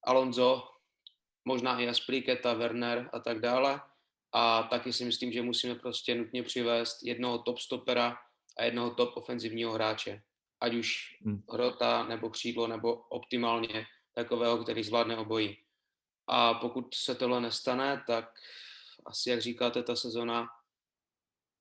Alonso, 0.05 0.69
možná 1.45 1.81
i 1.81 1.89
Aspriketa, 1.89 2.55
Werner 2.55 3.11
a 3.12 3.19
tak 3.19 3.41
dále. 3.41 3.81
A 4.33 4.62
taky 4.62 4.93
si 4.93 5.05
myslím, 5.05 5.33
že 5.33 5.43
musíme 5.43 5.75
prostě 5.75 6.15
nutně 6.15 6.43
přivést 6.43 7.03
jednoho 7.03 7.39
top 7.39 7.59
stopera 7.59 8.17
a 8.59 8.65
jednoho 8.65 8.95
top 8.95 9.17
ofenzivního 9.17 9.73
hráče. 9.73 10.23
Ať 10.61 10.75
už 10.75 11.19
Hmm. 11.25 11.43
hrota 11.53 12.05
nebo 12.07 12.31
křídlo, 12.31 12.67
nebo 12.67 12.95
optimálně 12.95 13.87
takového, 14.14 14.59
který 14.59 14.85
zvládne 14.85 15.16
obojí. 15.16 15.57
A 16.26 16.54
pokud 16.54 16.95
se 16.95 17.14
tohle 17.14 17.40
nestane, 17.40 18.04
tak 18.07 18.35
asi, 19.07 19.31
jak 19.31 19.40
říkáte, 19.40 19.83
ta 19.83 19.97
sezona 19.97 20.49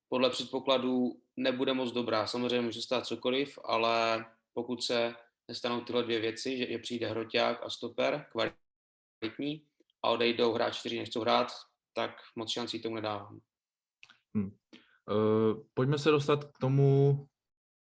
podle 0.10 0.30
předpokladů 0.30 1.22
nebude 1.38 1.74
moc 1.74 1.92
dobrá. 1.92 2.28
Samozřejmě 2.28 2.62
může 2.62 2.82
stát 2.82 3.06
cokoliv, 3.06 3.60
ale 3.64 4.26
pokud 4.54 4.84
se 4.84 5.16
nestanou 5.48 5.82
tyhle 5.82 6.04
dvě 6.04 6.20
věci, 6.20 6.58
že, 6.58 6.72
že 6.72 6.78
přijde 6.78 7.08
hroťák 7.08 7.64
a 7.64 7.70
stoper, 7.70 8.26
kvalitní, 8.32 9.66
a 10.04 10.10
odejdou 10.10 10.54
hráči, 10.54 10.80
kteří 10.80 11.00
nechcou 11.00 11.22
hrát, 11.22 11.52
tak 11.94 12.12
moc 12.36 12.52
šancí 12.52 12.82
tomu 12.82 12.96
nedávám. 12.96 13.40
Hmm. 14.36 14.46
Uh, 14.46 15.64
pojďme 15.74 15.98
se 15.98 16.12
dostat 16.12 16.44
k 16.44 16.58
tomu 16.58 17.28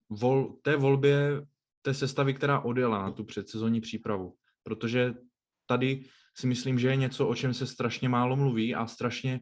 vol, 0.10 0.54
té 0.62 0.76
volbě 0.76 1.46
té 1.82 1.94
sestavy, 1.94 2.34
která 2.34 2.60
odjela 2.60 3.02
na 3.02 3.12
tu 3.12 3.24
předsezonní 3.24 3.82
přípravu. 3.82 4.38
Protože 4.70 5.14
tady 5.66 6.06
si 6.38 6.48
myslím, 6.48 6.80
že 6.80 6.88
je 6.88 6.96
něco, 6.96 7.28
o 7.28 7.36
čem 7.36 7.54
se 7.54 7.68
strašně 7.68 8.10
málo 8.10 8.36
mluví 8.36 8.76
a 8.76 8.88
strašně 8.88 9.42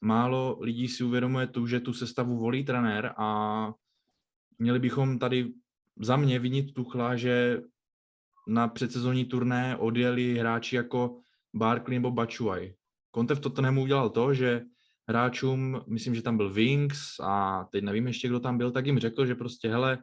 málo 0.00 0.58
lidí 0.60 0.88
si 0.88 1.04
uvědomuje 1.04 1.46
tu, 1.46 1.66
že 1.66 1.80
tu 1.80 1.92
sestavu 1.92 2.38
volí 2.38 2.64
trenér 2.64 3.12
a 3.16 3.28
měli 4.58 4.78
bychom 4.78 5.18
tady 5.18 5.52
za 6.00 6.16
mě 6.16 6.38
vinit 6.38 6.74
Tuchla, 6.74 7.16
že 7.16 7.62
na 8.48 8.68
předsezonní 8.68 9.24
turné 9.24 9.76
odjeli 9.76 10.38
hráči 10.38 10.76
jako 10.76 11.18
Barkley 11.54 11.98
nebo 11.98 12.10
Bačuaj. 12.10 12.74
Conte 13.14 13.34
v 13.34 13.40
Tottenhamu 13.40 13.82
udělal 13.82 14.10
to, 14.10 14.34
že 14.34 14.62
hráčům, 15.08 15.82
myslím, 15.86 16.14
že 16.14 16.22
tam 16.22 16.36
byl 16.36 16.50
Wings 16.52 17.20
a 17.22 17.64
teď 17.72 17.84
nevím 17.84 18.06
ještě, 18.06 18.28
kdo 18.28 18.40
tam 18.40 18.58
byl, 18.58 18.70
tak 18.70 18.86
jim 18.86 18.98
řekl, 18.98 19.26
že 19.26 19.34
prostě 19.34 19.68
hele, 19.68 19.98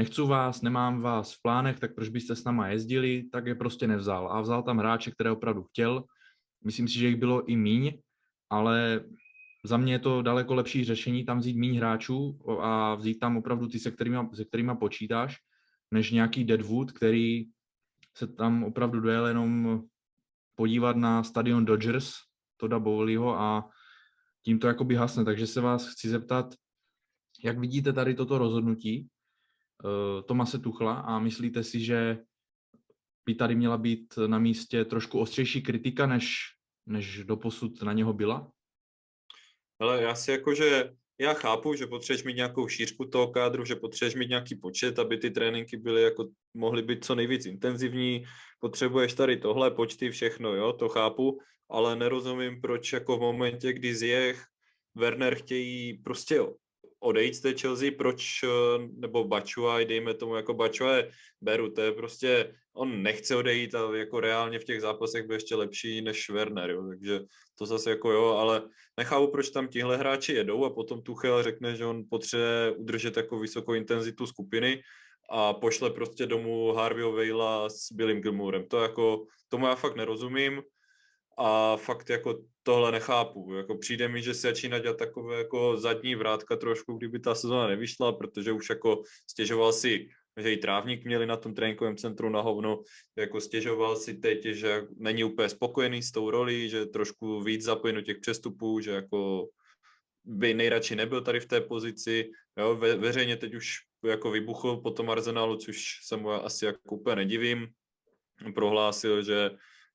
nechci 0.00 0.22
vás, 0.22 0.62
nemám 0.62 1.00
vás 1.00 1.34
v 1.34 1.42
plánech, 1.42 1.80
tak 1.80 1.94
proč 1.94 2.08
byste 2.08 2.36
s 2.36 2.44
náma 2.44 2.68
jezdili, 2.68 3.28
tak 3.32 3.46
je 3.46 3.54
prostě 3.54 3.86
nevzal. 3.86 4.32
A 4.32 4.40
vzal 4.40 4.62
tam 4.62 4.78
hráče, 4.78 5.10
které 5.10 5.30
opravdu 5.30 5.62
chtěl. 5.62 6.04
Myslím 6.64 6.88
si, 6.88 6.98
že 6.98 7.08
jich 7.08 7.16
bylo 7.16 7.44
i 7.44 7.56
míň, 7.56 8.00
ale 8.50 9.04
za 9.64 9.76
mě 9.76 9.92
je 9.92 9.98
to 9.98 10.22
daleko 10.22 10.54
lepší 10.54 10.84
řešení 10.84 11.24
tam 11.24 11.38
vzít 11.38 11.56
míň 11.56 11.76
hráčů 11.76 12.40
a 12.60 12.94
vzít 12.94 13.18
tam 13.18 13.36
opravdu 13.36 13.68
ty, 13.68 13.78
se 13.78 13.90
kterými, 13.90 14.18
se 14.32 14.44
kterými 14.44 14.72
počítáš, 14.80 15.36
než 15.90 16.10
nějaký 16.10 16.44
Deadwood, 16.44 16.92
který 16.92 17.44
se 18.16 18.26
tam 18.26 18.64
opravdu 18.64 19.00
dojel 19.00 19.26
jenom 19.26 19.82
podívat 20.54 20.96
na 20.96 21.24
stadion 21.24 21.64
Dodgers, 21.64 22.12
Toda 22.56 22.78
Bowleyho 22.78 23.40
a 23.40 23.68
tím 24.44 24.58
to 24.58 24.66
jakoby 24.66 24.94
hasne. 24.94 25.24
Takže 25.24 25.46
se 25.46 25.60
vás 25.60 25.88
chci 25.88 26.08
zeptat, 26.08 26.54
jak 27.44 27.58
vidíte 27.58 27.92
tady 27.92 28.14
toto 28.14 28.38
rozhodnutí 28.38 29.08
Tomase 30.26 30.58
Tuchla 30.58 30.94
a 30.94 31.18
myslíte 31.18 31.64
si, 31.64 31.80
že 31.80 32.18
by 33.26 33.34
tady 33.34 33.54
měla 33.54 33.78
být 33.78 34.14
na 34.26 34.38
místě 34.38 34.84
trošku 34.84 35.20
ostřejší 35.20 35.62
kritika, 35.62 36.06
než, 36.06 36.36
než 36.86 37.24
doposud 37.24 37.82
na 37.82 37.92
něho 37.92 38.12
byla? 38.12 38.50
Ale 39.80 40.02
já 40.02 40.14
si 40.14 40.30
jakože, 40.30 40.92
já 41.20 41.34
chápu, 41.34 41.74
že 41.74 41.86
potřebuješ 41.86 42.24
mít 42.24 42.36
nějakou 42.36 42.68
šířku 42.68 43.04
toho 43.04 43.28
kádru, 43.28 43.64
že 43.64 43.76
potřebuješ 43.76 44.14
mít 44.14 44.28
nějaký 44.28 44.54
počet, 44.54 44.98
aby 44.98 45.18
ty 45.18 45.30
tréninky 45.30 45.76
byly 45.76 46.02
jako, 46.02 46.28
mohly 46.54 46.82
být 46.82 47.04
co 47.04 47.14
nejvíc 47.14 47.46
intenzivní, 47.46 48.24
potřebuješ 48.60 49.14
tady 49.14 49.36
tohle, 49.36 49.70
počty, 49.70 50.10
všechno, 50.10 50.54
jo, 50.54 50.72
to 50.72 50.88
chápu, 50.88 51.38
ale 51.70 51.96
nerozumím, 51.96 52.60
proč 52.60 52.92
jako 52.92 53.16
v 53.16 53.20
momentě, 53.20 53.72
kdy 53.72 53.94
zjech 53.94 54.44
Werner 54.94 55.34
chtějí 55.34 55.98
prostě 55.98 56.40
odejít 57.00 57.34
z 57.34 57.40
té 57.40 57.54
Chelsea, 57.54 57.90
proč, 57.98 58.40
eh, 58.44 58.48
nebo 58.96 59.24
Bačuaj, 59.24 59.84
dejme 59.84 60.14
tomu 60.14 60.34
jako 60.34 60.54
Bačuaj, 60.54 61.10
beru, 61.40 61.70
to 61.70 61.80
je 61.80 61.92
prostě, 61.92 62.54
on 62.74 63.02
nechce 63.02 63.36
odejít 63.36 63.74
a 63.74 63.96
jako 63.96 64.20
reálně 64.20 64.58
v 64.58 64.64
těch 64.64 64.80
zápasech 64.80 65.26
byl 65.26 65.36
ještě 65.36 65.54
lepší 65.56 66.02
než 66.02 66.30
Werner, 66.30 66.70
jo, 66.70 66.88
takže 66.88 67.20
to 67.58 67.66
zase 67.66 67.90
jako 67.90 68.10
jo, 68.10 68.24
ale 68.24 68.62
nechápu, 68.98 69.26
proč 69.32 69.50
tam 69.50 69.68
tihle 69.68 69.96
hráči 69.96 70.32
jedou 70.32 70.64
a 70.64 70.70
potom 70.70 71.02
Tuchel 71.02 71.42
řekne, 71.42 71.76
že 71.76 71.86
on 71.86 72.04
potřebuje 72.10 72.70
udržet 72.70 73.16
jako 73.16 73.38
vysokou 73.38 73.74
intenzitu 73.74 74.26
skupiny 74.26 74.82
a 75.30 75.52
pošle 75.52 75.90
prostě 75.90 76.26
domů 76.26 76.72
Harveyho 76.72 77.12
Vejla 77.12 77.68
s 77.68 77.92
Billym 77.92 78.20
Gilmourem. 78.20 78.68
To 78.68 78.82
jako, 78.82 79.26
tomu 79.48 79.66
já 79.66 79.74
fakt 79.74 79.96
nerozumím 79.96 80.62
a 81.40 81.76
fakt 81.76 82.10
jako 82.10 82.44
tohle 82.62 82.92
nechápu. 82.92 83.54
Jako 83.54 83.74
přijde 83.74 84.08
mi, 84.08 84.22
že 84.22 84.34
se 84.34 84.48
začíná 84.48 84.78
dělat 84.78 84.96
takové 84.96 85.38
jako 85.38 85.76
zadní 85.76 86.14
vrátka 86.14 86.56
trošku, 86.56 86.92
kdyby 86.92 87.18
ta 87.18 87.34
sezona 87.34 87.66
nevyšla, 87.66 88.12
protože 88.12 88.52
už 88.52 88.70
jako 88.70 89.02
stěžoval 89.30 89.72
si, 89.72 90.08
že 90.36 90.52
i 90.52 90.56
trávník 90.56 91.04
měli 91.04 91.26
na 91.26 91.36
tom 91.36 91.54
tréninkovém 91.54 91.96
centru 91.96 92.28
na 92.28 92.40
hovno, 92.40 92.82
jako 93.16 93.40
stěžoval 93.40 93.96
si 93.96 94.14
teď, 94.14 94.44
že 94.44 94.82
není 94.96 95.24
úplně 95.24 95.48
spokojený 95.48 96.02
s 96.02 96.12
tou 96.12 96.30
rolí, 96.30 96.68
že 96.68 96.86
trošku 96.86 97.40
víc 97.40 97.62
zapojen 97.62 97.96
do 97.96 98.02
těch 98.02 98.18
přestupů, 98.18 98.80
že 98.80 98.90
jako 98.90 99.48
by 100.24 100.54
nejradši 100.54 100.96
nebyl 100.96 101.20
tady 101.20 101.40
v 101.40 101.46
té 101.46 101.60
pozici. 101.60 102.30
Jo, 102.58 102.76
ve, 102.76 102.96
veřejně 102.96 103.36
teď 103.36 103.54
už 103.54 103.76
jako 104.04 104.30
vybuchl 104.30 104.76
po 104.76 104.90
tom 104.90 105.10
Arsenalu, 105.10 105.56
což 105.56 106.00
se 106.04 106.16
mu 106.16 106.30
asi 106.30 106.64
jako 106.64 106.96
úplně 106.96 107.16
nedivím. 107.16 107.68
Prohlásil, 108.54 109.22
že 109.22 109.50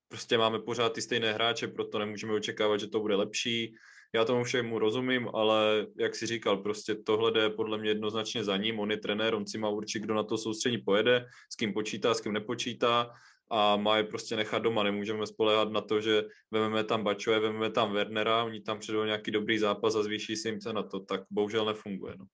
prostě 0.08 0.38
máme 0.38 0.58
pořád 0.58 0.92
ty 0.92 1.02
stejné 1.02 1.32
hráče, 1.32 1.68
proto 1.68 1.98
nemůžeme 1.98 2.32
očekávat, 2.32 2.80
že 2.80 2.86
to 2.86 3.00
bude 3.00 3.16
lepší. 3.16 3.74
Já 4.14 4.24
tomu 4.24 4.44
všemu 4.44 4.78
rozumím, 4.78 5.28
ale 5.34 5.86
jak 5.98 6.14
si 6.14 6.26
říkal, 6.26 6.56
prostě 6.56 6.94
tohle 6.94 7.32
jde 7.32 7.50
podle 7.50 7.78
mě 7.78 7.90
jednoznačně 7.90 8.44
za 8.44 8.56
ním. 8.56 8.80
On 8.80 8.90
je 8.90 8.96
trenér, 8.96 9.34
on 9.34 9.46
si 9.46 9.58
má 9.58 9.68
určit, 9.68 10.00
kdo 10.00 10.14
na 10.14 10.22
to 10.22 10.38
soustředí 10.38 10.78
pojede, 10.78 11.26
s 11.52 11.56
kým 11.56 11.72
počítá, 11.72 12.14
s 12.14 12.20
kým 12.20 12.32
nepočítá 12.32 13.10
a 13.50 13.76
má 13.76 13.96
je 13.96 14.04
prostě 14.04 14.36
nechat 14.36 14.58
doma. 14.58 14.82
Nemůžeme 14.82 15.26
spolehat 15.26 15.72
na 15.72 15.80
to, 15.80 16.00
že 16.00 16.24
vezmeme 16.50 16.84
tam 16.84 17.04
Bačové, 17.04 17.40
vezmeme 17.40 17.70
tam 17.70 17.92
Wernera, 17.92 18.44
oni 18.44 18.60
tam 18.60 18.78
předou 18.78 19.04
nějaký 19.04 19.30
dobrý 19.30 19.58
zápas 19.58 19.96
a 19.96 20.02
zvýší 20.02 20.36
si 20.36 20.48
jim 20.48 20.60
se 20.60 20.72
na 20.72 20.82
to. 20.82 21.00
Tak 21.00 21.20
bohužel 21.30 21.64
nefunguje. 21.64 22.14
No. 22.18 22.26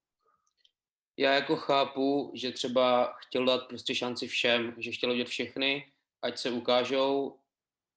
Já 1.17 1.35
jako 1.35 1.57
chápu, 1.57 2.33
že 2.35 2.53
třeba 2.53 3.15
chtěl 3.27 3.47
dát 3.47 3.69
prostě 3.69 3.95
šanci 3.95 4.29
všem, 4.29 4.75
že 4.79 4.91
chtěl 4.91 5.11
udělat 5.11 5.29
všechny, 5.29 5.85
ať 6.23 6.39
se 6.39 6.51
ukážou, 6.51 7.37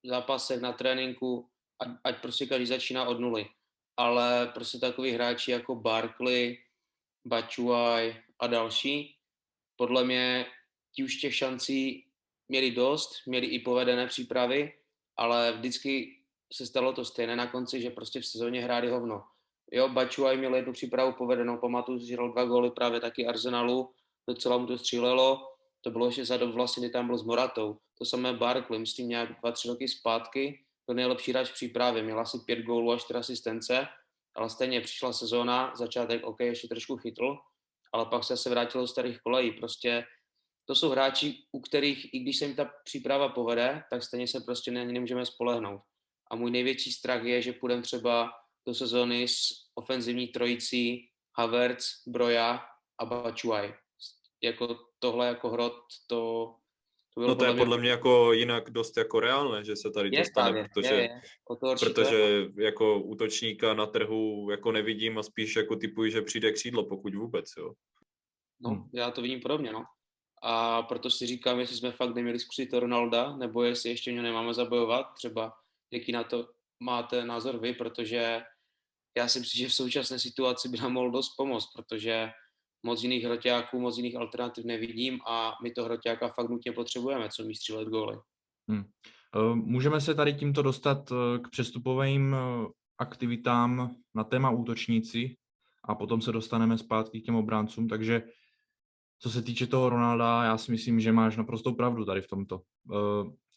zápasech, 0.08 0.62
na 0.62 0.74
tréninku, 0.74 1.50
ať, 1.80 1.90
ať 2.04 2.22
prostě 2.22 2.46
každý 2.46 2.66
začíná 2.66 3.06
od 3.06 3.20
nuly. 3.20 3.46
Ale 3.98 4.52
prostě 4.54 4.78
takový 4.78 5.12
hráči 5.12 5.52
jako 5.52 5.76
Barkley, 5.76 6.58
Bačuaj 7.28 8.16
a 8.40 8.48
další, 8.48 9.18
podle 9.76 10.04
mě 10.04 10.46
ti 10.96 11.04
už 11.04 11.16
těch 11.16 11.36
šancí 11.36 12.06
měli 12.48 12.72
dost, 12.72 13.12
měli 13.26 13.48
i 13.48 13.60
povedené 13.60 14.08
přípravy, 14.08 14.74
ale 15.18 15.52
vždycky 15.52 16.22
se 16.54 16.66
stalo 16.66 16.94
to 16.94 17.06
stejné 17.06 17.36
na 17.36 17.48
konci, 17.48 17.82
že 17.82 17.90
prostě 17.90 18.22
v 18.22 18.26
sezóně 18.26 18.62
hráli 18.62 18.90
hovno. 18.90 19.24
Jo, 19.72 19.90
Bačuaj 19.90 20.38
měl 20.38 20.56
jednu 20.56 20.74
přípravu 20.74 21.14
povedenou, 21.14 21.58
pamatuju, 21.58 22.00
že 22.00 22.16
dva 22.16 22.46
góly 22.46 22.72
právě 22.72 23.00
taky 23.00 23.28
Arsenalu, 23.28 23.94
docela 24.28 24.58
mu 24.58 24.68
to 24.68 24.78
střílelo, 24.78 25.55
to 25.86 25.92
bylo 25.92 26.06
ještě 26.06 26.25
za 26.25 26.38
dob 26.38 26.54
vlastně, 26.54 26.82
kdy 26.82 26.94
tam 26.94 27.08
byl 27.08 27.18
s 27.18 27.24
Moratou. 27.24 27.77
To 27.98 28.06
samé 28.06 28.34
Barkley, 28.34 28.80
myslím 28.80 29.10
nějak 29.10 29.39
dva, 29.39 29.51
tři 29.51 29.68
roky 29.68 29.88
zpátky, 29.88 30.65
byl 30.86 30.96
nejlepší 30.96 31.32
hráč 31.32 31.50
v 31.50 31.54
přípravě, 31.54 32.04
měl 32.04 32.20
asi 32.20 32.38
pět 32.46 32.60
gólů 32.60 32.92
a 32.92 32.98
čtyři 32.98 33.20
asistence, 33.20 33.88
ale 34.36 34.50
stejně 34.50 34.82
přišla 34.82 35.13
sezóna, 35.13 35.75
začátek 35.75 36.24
OK, 36.24 36.39
ještě 36.39 36.68
trošku 36.68 36.98
chytl, 36.98 37.38
ale 37.94 38.06
pak 38.06 38.24
se 38.24 38.38
se 38.38 38.50
vrátil 38.50 38.82
do 38.82 38.88
starých 38.88 39.20
kolejí. 39.22 39.51
Prostě 39.51 40.06
to 40.65 40.75
jsou 40.75 40.89
hráči, 40.89 41.44
u 41.51 41.62
kterých, 41.62 42.13
i 42.13 42.20
když 42.20 42.38
se 42.38 42.46
jim 42.46 42.56
ta 42.56 42.72
příprava 42.84 43.30
povede, 43.30 43.84
tak 43.89 44.04
stejně 44.04 44.27
se 44.27 44.39
prostě 44.39 44.72
na 44.72 44.84
ně 44.84 44.94
nemůžeme 44.94 45.25
spolehnout. 45.25 45.82
A 46.32 46.36
můj 46.36 46.51
největší 46.51 46.92
strach 46.92 47.24
je, 47.24 47.42
že 47.42 47.54
půjdeme 47.54 47.82
třeba 47.82 48.32
do 48.68 48.74
sezóny 48.74 49.27
s 49.27 49.38
ofenzivní 49.75 50.27
trojicí 50.27 51.10
Havertz, 51.38 51.86
Broja 52.08 52.65
a 52.98 53.06
Bačuaj. 53.06 53.85
Jako 54.46 54.80
tohle 55.00 55.28
jako 55.28 55.50
hrot, 55.50 55.74
to, 56.08 56.54
to 57.14 57.20
bylo 57.20 57.28
no 57.28 57.36
to 57.36 57.46
je 57.46 57.54
podle 57.54 57.78
mě 57.78 57.90
jako 57.90 58.34
jinak 58.34 58.70
dost 58.70 58.98
jako 58.98 59.20
reálné, 59.20 59.64
že 59.64 59.75
se 59.75 59.92
tady 59.92 60.10
je, 60.14 60.24
to 60.24 60.25
stane, 60.25 60.60
je, 60.60 60.70
protože, 60.74 60.94
je, 60.94 61.02
je. 61.02 61.22
protože 61.80 62.46
jako 62.58 63.00
útočníka 63.00 63.74
na 63.74 63.86
trhu 63.86 64.48
jako 64.52 64.72
nevidím 64.72 65.18
a 65.18 65.24
spíš 65.24 65.56
jako 65.56 65.75
typuji, 65.75 66.12
že 66.12 66.22
přijde 66.22 66.52
křídlo, 66.52 66.86
pokud 66.86 67.16
vůbec, 67.16 67.46
jo. 67.58 67.74
No, 68.62 68.70
hmm. 68.70 68.90
já 68.94 69.12
to 69.12 69.22
vidím 69.22 69.40
podobně, 69.40 69.74
no. 69.74 69.84
A 70.44 70.82
proto 70.82 71.10
si 71.10 71.25
říkám, 71.25 71.60
jestli 71.60 71.78
jsme 71.78 71.92
fakt 71.92 72.16
neměli 72.16 72.40
zkusit 72.40 72.66
to 72.66 72.80
Ronalda, 72.80 73.38
nebo 73.38 73.64
jestli 73.64 73.90
ještě 73.90 74.12
mě 74.12 74.22
nemáme 74.22 74.54
zabojovat, 74.54 75.06
třeba 75.16 75.54
jaký 75.92 76.12
na 76.12 76.24
to 76.24 76.48
máte 76.80 77.25
názor 77.25 77.60
vy, 77.60 77.74
protože 77.74 78.42
já 79.18 79.28
si 79.28 79.40
myslím, 79.40 79.60
že 79.60 79.70
v 79.70 79.74
současné 79.74 80.20
situaci 80.20 80.70
by 80.70 80.78
nám 80.78 80.94
mohl 80.94 81.12
dost 81.12 81.36
pomoct, 81.38 81.74
protože 81.74 82.30
moc 82.86 83.04
jiných 83.04 83.24
hroťáků, 83.24 83.80
moc 83.80 83.98
jiných 83.98 84.15
alternativ 84.15 84.65
nevidím 84.65 85.20
a 85.27 85.54
my 85.63 85.72
to 85.72 85.84
hroťáka 85.84 86.30
fakt 86.30 86.50
nutně 86.50 86.72
potřebujeme, 86.72 87.30
co 87.30 87.44
mi 87.44 87.56
střílet 87.56 87.88
góly. 87.88 88.18
Hmm. 88.70 88.86
Můžeme 89.54 90.01
se 90.01 90.15
tady 90.15 90.34
tímto 90.34 90.62
dostat 90.62 91.12
eh, 91.12 91.39
k 91.39 91.50
přestupovým 91.50 92.36
eh, 92.36 92.68
aktivitám 92.98 93.96
na 94.15 94.24
téma 94.24 94.50
útočníci 94.50 95.36
a 95.84 95.96
potom 95.96 96.22
se 96.22 96.32
dostaneme 96.32 96.77
zpátky 96.77 97.22
k 97.22 97.25
těm 97.25 97.36
obráncům, 97.36 97.88
takže 97.88 98.24
co 99.20 99.30
se 99.30 99.42
týče 99.42 99.68
toho 99.68 99.89
Ronalda, 99.89 100.44
já 100.44 100.58
si 100.58 100.72
myslím, 100.72 101.00
že 101.00 101.12
máš 101.12 101.38
naprostou 101.38 101.74
pravdu 101.74 102.06
tady 102.06 102.22
v 102.22 102.27
tomto. 102.27 102.62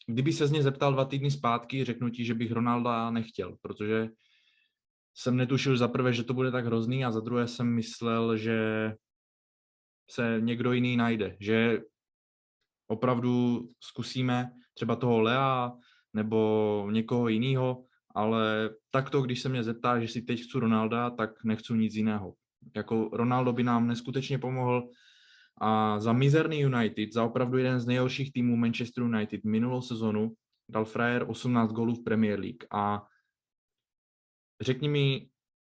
Kdyby 0.06 0.32
se 0.32 0.46
z 0.46 0.50
něj 0.50 0.62
zeptal 0.62 0.92
dva 0.92 1.04
týdny 1.04 1.30
zpátky, 1.30 1.84
řeknu 1.84 2.10
ti, 2.10 2.24
že 2.24 2.34
bych 2.34 2.52
Ronalda 2.52 3.10
nechtěl, 3.10 3.56
protože 3.60 4.08
jsem 5.14 5.36
netušil 5.36 5.76
za 5.76 5.88
prvé, 5.88 6.12
že 6.12 6.24
to 6.24 6.34
bude 6.34 6.50
tak 6.50 6.66
hrozný 6.66 7.04
a 7.04 7.10
za 7.10 7.20
druhé 7.20 7.48
jsem 7.48 7.74
myslel, 7.74 8.36
že 8.36 8.58
se 10.10 10.36
někdo 10.40 10.72
jiný 10.72 10.96
najde, 10.96 11.36
že 11.40 11.80
opravdu 12.86 13.68
zkusíme 13.80 14.50
třeba 14.74 14.96
toho 14.96 15.20
Lea 15.20 15.72
nebo 16.14 16.88
někoho 16.90 17.28
jiného, 17.28 17.84
ale 18.14 18.70
takto, 18.90 19.22
když 19.22 19.42
se 19.42 19.48
mě 19.48 19.62
zeptá, 19.62 20.00
že 20.00 20.08
si 20.08 20.22
teď 20.22 20.40
chci 20.40 20.58
Ronalda, 20.58 21.10
tak 21.10 21.44
nechci 21.44 21.72
nic 21.72 21.94
jiného. 21.94 22.34
Jako 22.76 23.10
Ronaldo 23.12 23.52
by 23.52 23.62
nám 23.62 23.86
neskutečně 23.86 24.38
pomohl 24.38 24.90
a 25.60 26.00
za 26.00 26.12
mizerný 26.12 26.60
United, 26.60 27.12
za 27.12 27.24
opravdu 27.24 27.58
jeden 27.58 27.80
z 27.80 27.86
nejhorších 27.86 28.32
týmů 28.32 28.56
Manchester 28.56 29.04
United 29.04 29.44
minulou 29.44 29.82
sezonu, 29.82 30.32
dal 30.70 30.84
frajer 30.84 31.24
18 31.28 31.72
gólů 31.72 31.94
v 31.94 32.04
Premier 32.04 32.40
League 32.40 32.64
a 32.70 33.06
řekni 34.60 34.88
mi 34.88 35.28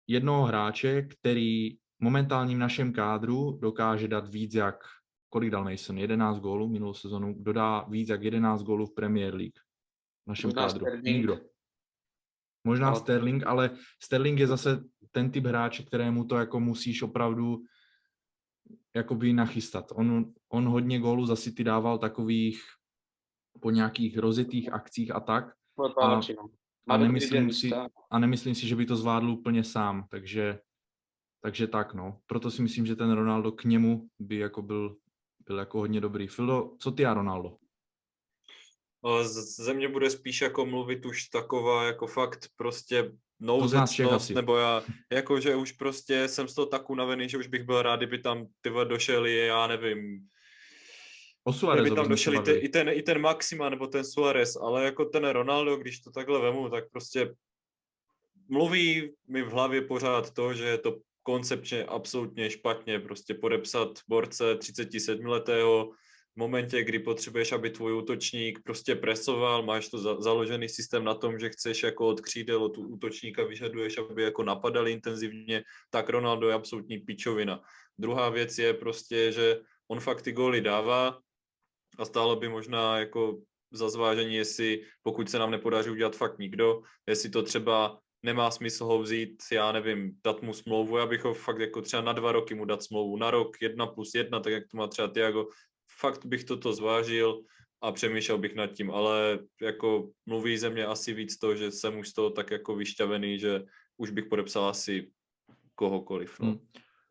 jednoho 0.06 0.44
hráče, 0.44 1.02
který 1.02 1.76
momentálním 2.04 2.58
našem 2.58 2.92
kádru 2.92 3.58
dokáže 3.62 4.08
dát 4.08 4.28
víc 4.28 4.54
jak, 4.54 4.84
kolik 5.30 5.50
dal 5.50 5.64
Mason, 5.64 5.98
11 5.98 6.38
gólů 6.38 6.68
minulou 6.68 6.94
sezonu, 6.94 7.34
kdo 7.34 7.52
dá 7.52 7.80
víc 7.88 8.08
jak 8.08 8.22
11 8.22 8.62
gólů 8.62 8.86
v 8.86 8.94
Premier 8.94 9.34
League 9.34 9.58
v 10.24 10.28
našem 10.28 10.48
Možná 10.48 10.62
kádru? 10.62 10.86
Sterling. 10.86 11.04
Nikdo. 11.04 11.40
Možná 12.66 12.88
Ale- 12.88 13.00
Sterling, 13.00 13.46
ale 13.46 13.70
Sterling 14.02 14.38
je 14.38 14.46
zase 14.46 14.84
ten 15.10 15.30
typ 15.30 15.44
hráče, 15.44 15.82
kterému 15.82 16.24
to 16.24 16.36
jako 16.36 16.60
musíš 16.60 17.02
opravdu 17.02 17.64
jakoby 18.94 19.32
nachystat. 19.32 19.92
On, 19.94 20.32
on 20.48 20.68
hodně 20.68 21.00
gólů 21.00 21.26
za 21.26 21.36
City 21.36 21.64
dával 21.64 21.98
takových 21.98 22.62
po 23.60 23.70
nějakých 23.70 24.18
rozjetých 24.18 24.72
akcích 24.72 25.14
a 25.14 25.20
tak 25.20 25.54
no. 25.78 26.20
A 26.88 26.96
dobrý 26.96 27.08
nemyslím 27.08 27.42
den 27.42 27.52
si, 27.52 27.70
a 28.10 28.18
nemyslím 28.18 28.54
si, 28.54 28.68
že 28.68 28.76
by 28.76 28.86
to 28.86 28.96
zvládl 28.96 29.30
úplně 29.30 29.64
sám, 29.64 30.06
takže, 30.10 30.58
takže 31.44 31.66
tak 31.66 31.94
no. 31.94 32.20
Proto 32.26 32.50
si 32.50 32.62
myslím, 32.62 32.86
že 32.86 32.96
ten 32.96 33.12
Ronaldo 33.12 33.52
k 33.52 33.64
němu 33.64 34.08
by 34.18 34.36
jako 34.36 34.62
byl, 34.62 34.96
byl 35.46 35.58
jako 35.58 35.78
hodně 35.78 36.00
dobrý. 36.00 36.26
Fildo, 36.26 36.72
co 36.78 36.90
ty 36.90 37.06
a 37.06 37.14
Ronaldo? 37.14 37.56
Ze 39.56 39.74
mě 39.74 39.88
bude 39.88 40.10
spíš 40.10 40.40
jako 40.40 40.66
mluvit 40.66 41.06
už 41.06 41.28
taková 41.28 41.84
jako 41.84 42.06
fakt 42.06 42.48
prostě 42.56 43.12
nouzecnost, 43.40 44.14
asi. 44.14 44.34
nebo 44.34 44.56
já, 44.56 44.82
jako 45.12 45.40
že 45.40 45.56
už 45.56 45.72
prostě 45.72 46.28
jsem 46.28 46.48
z 46.48 46.54
toho 46.54 46.66
tak 46.66 46.90
unavený, 46.90 47.28
že 47.28 47.38
už 47.38 47.46
bych 47.46 47.62
byl 47.64 47.82
rád, 47.82 47.96
kdyby 47.96 48.18
tam 48.18 48.46
ty 48.60 48.70
vole 48.70 48.84
došel 48.84 49.26
i, 49.26 49.36
já 49.36 49.66
nevím, 49.66 50.28
O 51.44 51.50
kdyby 51.50 51.60
Suarezovi 51.60 51.96
tam 51.96 52.08
došel 52.08 52.32
i 52.32 52.36
ten, 52.36 52.44
bavili. 52.44 52.60
i, 52.60 52.68
ten, 52.68 52.88
i 52.88 53.02
ten 53.02 53.20
Maxima 53.20 53.68
nebo 53.68 53.86
ten 53.86 54.04
Suarez, 54.04 54.56
ale 54.56 54.84
jako 54.84 55.04
ten 55.04 55.28
Ronaldo, 55.28 55.76
když 55.76 56.00
to 56.00 56.10
takhle 56.10 56.40
vemu, 56.40 56.68
tak 56.68 56.90
prostě 56.90 57.34
mluví 58.48 59.12
mi 59.28 59.42
v 59.42 59.48
hlavě 59.48 59.82
pořád 59.82 60.30
to, 60.30 60.54
že 60.54 60.64
je 60.64 60.78
to 60.78 60.98
koncepčně 61.24 61.84
absolutně 61.84 62.50
špatně, 62.50 63.00
prostě 63.00 63.34
podepsat 63.34 63.98
borce 64.08 64.54
37-letého 64.54 65.90
v 66.34 66.36
momentě, 66.36 66.84
kdy 66.84 66.98
potřebuješ, 66.98 67.52
aby 67.52 67.70
tvůj 67.70 67.94
útočník 67.94 68.60
prostě 68.64 68.94
presoval, 68.94 69.62
máš 69.62 69.88
to 69.88 69.98
za, 69.98 70.20
založený 70.20 70.68
systém 70.68 71.04
na 71.04 71.14
tom, 71.14 71.38
že 71.38 71.50
chceš 71.50 71.82
jako 71.82 72.06
od 72.06 72.20
křídel 72.20 72.64
od 72.64 72.78
útočníka 72.78 73.44
vyžaduješ, 73.44 73.98
aby 73.98 74.22
jako 74.22 74.42
napadali 74.42 74.92
intenzivně, 74.92 75.64
tak 75.90 76.08
Ronaldo 76.08 76.48
je 76.48 76.54
absolutní 76.54 76.98
pičovina. 76.98 77.60
Druhá 77.98 78.28
věc 78.28 78.58
je 78.58 78.74
prostě, 78.74 79.32
že 79.32 79.60
on 79.88 80.00
fakt 80.00 80.22
ty 80.22 80.32
góly 80.32 80.60
dává 80.60 81.18
a 81.98 82.04
stálo 82.04 82.36
by 82.36 82.48
možná 82.48 82.98
jako 82.98 83.38
za 83.72 83.90
zvážení, 83.90 84.34
jestli 84.34 84.82
pokud 85.02 85.30
se 85.30 85.38
nám 85.38 85.50
nepodaří 85.50 85.90
udělat 85.90 86.16
fakt 86.16 86.38
nikdo, 86.38 86.82
jestli 87.06 87.30
to 87.30 87.42
třeba 87.42 87.98
nemá 88.24 88.50
smysl 88.50 88.84
ho 88.84 89.02
vzít, 89.02 89.42
já 89.52 89.72
nevím, 89.72 90.16
dát 90.24 90.42
mu 90.42 90.54
smlouvu, 90.54 90.96
já 90.96 91.06
bych 91.06 91.24
ho 91.24 91.34
fakt 91.34 91.58
jako 91.58 91.82
třeba 91.82 92.02
na 92.02 92.12
dva 92.12 92.32
roky 92.32 92.54
mu 92.54 92.64
dát 92.64 92.82
smlouvu, 92.82 93.16
na 93.16 93.30
rok 93.30 93.56
jedna 93.62 93.86
plus 93.86 94.14
jedna, 94.14 94.40
tak 94.40 94.52
jak 94.52 94.64
to 94.70 94.76
má 94.76 94.86
třeba 94.86 95.08
Tiago, 95.08 95.46
fakt 96.00 96.26
bych 96.26 96.44
toto 96.44 96.72
zvážil 96.72 97.40
a 97.82 97.92
přemýšlel 97.92 98.38
bych 98.38 98.54
nad 98.54 98.66
tím, 98.66 98.90
ale 98.90 99.38
jako 99.62 100.10
mluví 100.26 100.58
ze 100.58 100.70
mě 100.70 100.86
asi 100.86 101.12
víc 101.14 101.38
to, 101.38 101.56
že 101.56 101.70
jsem 101.70 101.98
už 101.98 102.08
z 102.08 102.12
toho 102.12 102.30
tak 102.30 102.50
jako 102.50 102.76
vyšťavený, 102.76 103.38
že 103.38 103.62
už 103.96 104.10
bych 104.10 104.24
podepsal 104.24 104.68
asi 104.68 105.10
kohokoliv. 105.74 106.40
No. 106.40 106.46
Hmm. 106.46 106.58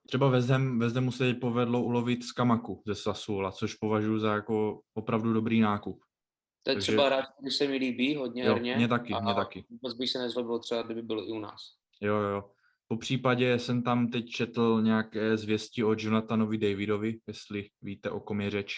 Třeba 0.08 0.30
West 0.30 0.50
Hamu 0.96 1.12
se 1.12 1.34
povedlo 1.34 1.84
ulovit 1.84 2.24
z 2.24 2.32
Kamaku 2.32 2.82
ze 2.88 2.96
Sassuola, 2.96 3.52
což 3.52 3.76
považuji 3.76 4.20
za 4.20 4.34
jako 4.34 4.82
opravdu 4.94 5.34
dobrý 5.34 5.60
nákup. 5.60 6.04
To 6.64 6.70
je 6.70 6.76
takže- 6.76 6.92
třeba 6.92 7.06
hráč, 7.06 7.26
který 7.38 7.52
se 7.52 7.68
mi 7.68 7.76
líbí 7.78 8.16
hodně 8.16 8.44
Jo, 8.44 8.54
herně. 8.54 8.76
mně 8.76 8.88
taky, 8.88 9.14
a 9.14 9.20
mně 9.20 9.34
taky. 9.34 9.66
Vůbec 9.70 9.94
bych 9.94 10.10
se 10.10 10.20
nezlobil 10.20 10.60
třeba, 10.60 10.82
kdyby 10.82 11.02
byl 11.02 11.20
i 11.20 11.32
u 11.32 11.40
nás. 11.40 11.76
Jo, 12.02 12.16
jo. 12.16 12.52
Po 12.88 12.98
případě 12.98 13.60
jsem 13.60 13.84
tam 13.84 14.08
teď 14.08 14.30
četl 14.30 14.82
nějaké 14.82 15.38
zvěsti 15.38 15.84
o 15.84 15.96
Jonathanovi 15.98 16.58
Davidovi, 16.58 17.20
jestli 17.28 17.70
víte, 17.82 18.10
o 18.10 18.20
kom 18.20 18.42
je 18.42 18.50
řeč. 18.50 18.76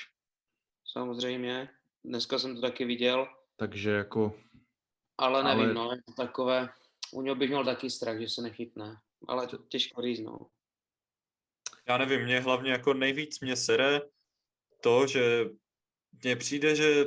Samozřejmě. 0.85 1.69
Dneska 2.03 2.39
jsem 2.39 2.55
to 2.55 2.61
taky 2.61 2.85
viděl, 2.85 3.27
Takže 3.57 3.89
jako 3.91 4.39
ale 5.17 5.43
nevím, 5.43 5.63
Ale- 5.65 5.73
no, 5.73 5.91
je 5.91 5.97
to 6.03 6.13
takové, 6.13 6.69
u 7.13 7.21
něho 7.21 7.35
bych 7.35 7.49
měl 7.49 7.65
taky 7.65 7.89
strach, 7.89 8.19
že 8.19 8.29
se 8.29 8.41
nechytne. 8.41 8.95
Ale 9.27 9.47
těžko 9.67 10.01
říct, 10.01 10.19
no. 10.19 10.39
Já 11.87 11.97
nevím, 11.97 12.21
mě 12.23 12.39
hlavně 12.39 12.71
jako 12.71 12.93
nejvíc 12.93 13.39
mě 13.39 13.55
sere 13.55 14.01
to, 14.81 15.07
že 15.07 15.45
mně 16.23 16.35
přijde, 16.35 16.75
že 16.75 17.05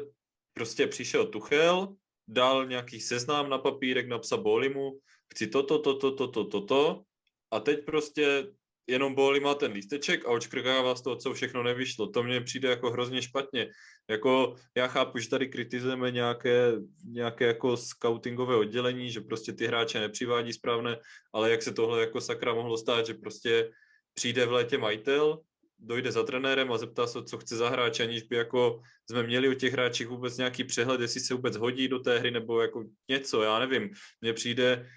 prostě 0.59 0.87
přišel 0.87 1.27
Tuchel, 1.27 1.95
dal 2.29 2.67
nějaký 2.67 3.01
seznam 3.01 3.51
na 3.51 3.59
papírek, 3.59 4.09
napsal 4.09 4.43
Bolimu, 4.43 4.99
chci 5.31 5.47
toto, 5.47 5.79
toto, 5.79 6.11
toto, 6.11 6.45
toto 6.45 7.03
a 7.51 7.61
teď 7.61 7.85
prostě 7.85 8.47
jenom 8.87 9.15
Boli 9.15 9.41
má 9.41 9.55
ten 9.55 9.73
lísteček 9.73 10.27
a 10.27 10.31
očkrkává 10.31 10.95
z 10.95 11.03
toho, 11.03 11.17
co 11.17 11.35
všechno 11.35 11.63
nevyšlo. 11.63 12.07
To 12.07 12.23
mně 12.23 12.41
přijde 12.41 12.69
jako 12.69 12.91
hrozně 12.91 13.23
špatně. 13.23 13.71
Jako 14.11 14.55
já 14.75 14.89
chápu, 14.89 15.19
že 15.19 15.29
tady 15.29 15.49
kritizujeme 15.49 16.11
nějaké, 16.11 16.73
nějaké 17.05 17.45
jako 17.47 17.77
scoutingové 17.77 18.57
oddělení, 18.57 19.11
že 19.11 19.21
prostě 19.21 19.53
ty 19.53 19.67
hráče 19.67 20.01
nepřivádí 20.01 20.53
správné, 20.53 20.99
ale 21.33 21.51
jak 21.51 21.63
se 21.63 21.73
tohle 21.73 22.01
jako 22.01 22.21
sakra 22.21 22.55
mohlo 22.55 22.79
stát, 22.79 23.07
že 23.07 23.15
prostě 23.15 23.71
přijde 24.15 24.47
v 24.47 24.53
létě 24.53 24.79
majitel, 24.79 25.39
dojde 25.79 26.13
za 26.13 26.23
trenérem 26.23 26.73
a 26.73 26.79
zeptá 26.79 27.07
se, 27.07 27.25
co 27.25 27.39
chce 27.39 27.57
za 27.57 27.69
hráče, 27.69 28.03
aniž 28.03 28.23
by 28.23 28.37
jako 28.37 28.83
jsme 29.11 29.23
měli 29.23 29.49
o 29.49 29.55
těch 29.55 29.73
hráčích 29.73 30.09
vůbec 30.09 30.37
nějaký 30.37 30.65
přehled, 30.65 31.01
jestli 31.01 31.21
se 31.21 31.35
vůbec 31.35 31.57
hodí 31.57 31.89
do 31.89 31.99
té 31.99 32.19
hry 32.19 32.31
nebo 32.31 32.61
jako 32.61 32.85
něco, 33.09 33.43
já 33.43 33.59
nevím. 33.59 33.91
Mně 34.21 34.33
přijde 34.33 34.91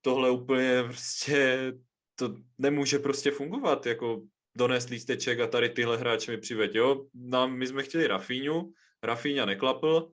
tohle 0.00 0.30
úplně 0.30 0.82
prostě, 0.84 1.72
to 2.14 2.34
nemůže 2.58 2.98
prostě 2.98 3.30
fungovat, 3.30 3.86
jako 3.86 4.22
donést 4.56 4.90
lísteček 4.90 5.40
a 5.40 5.46
tady 5.46 5.68
tyhle 5.68 5.96
hráče 5.96 6.30
mi 6.32 6.38
přiveď, 6.38 6.74
jo. 6.74 7.06
Nám, 7.14 7.56
my 7.56 7.66
jsme 7.66 7.82
chtěli 7.82 8.06
Rafíňu, 8.06 8.72
Rafíňa 9.02 9.44
neklapl, 9.44 10.10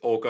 OK, 0.00 0.26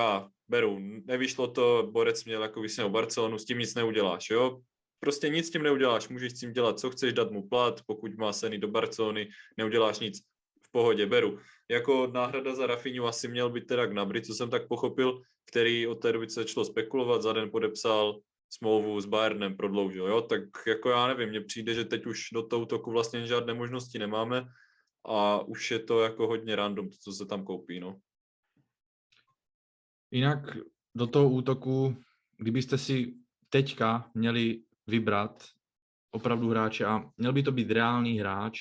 beru, 0.48 0.78
nevyšlo 1.04 1.48
to, 1.48 1.88
Borec 1.90 2.24
měl 2.24 2.42
jako 2.42 2.60
vysněnou 2.60 2.90
Barcelonu, 2.90 3.38
s 3.38 3.44
tím 3.44 3.58
nic 3.58 3.74
neuděláš, 3.74 4.30
jo. 4.30 4.60
Prostě 5.04 5.28
nic 5.28 5.46
s 5.46 5.50
tím 5.50 5.62
neuděláš, 5.62 6.08
můžeš 6.08 6.32
s 6.32 6.40
tím 6.40 6.52
dělat, 6.52 6.80
co 6.80 6.90
chceš, 6.90 7.12
dát 7.12 7.30
mu 7.30 7.48
plat, 7.48 7.82
pokud 7.86 8.16
má 8.16 8.32
seny 8.32 8.58
do 8.58 8.68
Barcelony, 8.68 9.28
neuděláš 9.56 10.00
nic, 10.00 10.20
v 10.66 10.70
pohodě, 10.72 11.06
beru. 11.06 11.38
Jako 11.68 12.06
náhrada 12.06 12.54
za 12.54 12.66
Rafinhu 12.66 13.06
asi 13.06 13.28
měl 13.28 13.50
být 13.50 13.66
teda 13.66 13.86
Gnabry, 13.86 14.22
co 14.22 14.34
jsem 14.34 14.50
tak 14.50 14.68
pochopil, 14.68 15.20
který 15.44 15.86
od 15.86 15.94
té 15.94 16.12
doby 16.12 16.30
se 16.30 16.40
začalo 16.40 16.64
spekulovat, 16.64 17.22
za 17.22 17.32
den 17.32 17.50
podepsal 17.50 18.20
smlouvu 18.50 19.00
s 19.00 19.06
Bayernem, 19.06 19.56
prodloužil, 19.56 20.08
jo, 20.08 20.20
tak 20.22 20.40
jako 20.66 20.90
já 20.90 21.06
nevím, 21.06 21.28
mně 21.28 21.40
přijde, 21.40 21.74
že 21.74 21.84
teď 21.84 22.06
už 22.06 22.28
do 22.32 22.42
toho 22.42 22.62
útoku 22.62 22.90
vlastně 22.90 23.26
žádné 23.26 23.54
možnosti 23.54 23.98
nemáme 23.98 24.48
a 25.04 25.40
už 25.40 25.70
je 25.70 25.78
to 25.78 26.02
jako 26.02 26.26
hodně 26.26 26.56
random, 26.56 26.88
to, 26.88 26.96
co 26.96 27.12
se 27.12 27.26
tam 27.26 27.44
koupí, 27.44 27.80
no. 27.80 28.00
Jinak 30.10 30.56
do 30.94 31.06
toho 31.06 31.30
útoku, 31.30 31.96
kdybyste 32.36 32.78
si 32.78 33.14
teďka 33.48 34.10
měli 34.14 34.64
vybrat 34.86 35.48
opravdu 36.10 36.48
hráče 36.48 36.84
a 36.84 37.10
měl 37.16 37.32
by 37.32 37.42
to 37.42 37.52
být 37.52 37.70
reálný 37.70 38.18
hráč, 38.18 38.60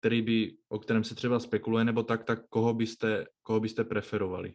který 0.00 0.22
by, 0.22 0.56
o 0.68 0.78
kterém 0.78 1.04
se 1.04 1.14
třeba 1.14 1.40
spekuluje, 1.40 1.84
nebo 1.84 2.02
tak, 2.02 2.24
tak 2.24 2.48
koho 2.48 2.74
byste, 2.74 3.26
koho 3.42 3.60
byste 3.60 3.84
preferovali? 3.84 4.54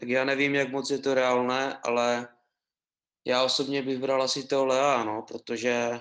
Tak 0.00 0.08
já 0.08 0.24
nevím, 0.24 0.54
jak 0.54 0.70
moc 0.70 0.90
je 0.90 0.98
to 0.98 1.14
reálné, 1.14 1.78
ale 1.78 2.28
já 3.24 3.44
osobně 3.44 3.82
bych 3.82 3.98
bral 3.98 4.22
asi 4.22 4.46
toho 4.46 4.66
Lea, 4.66 5.04
no, 5.04 5.22
protože 5.28 6.00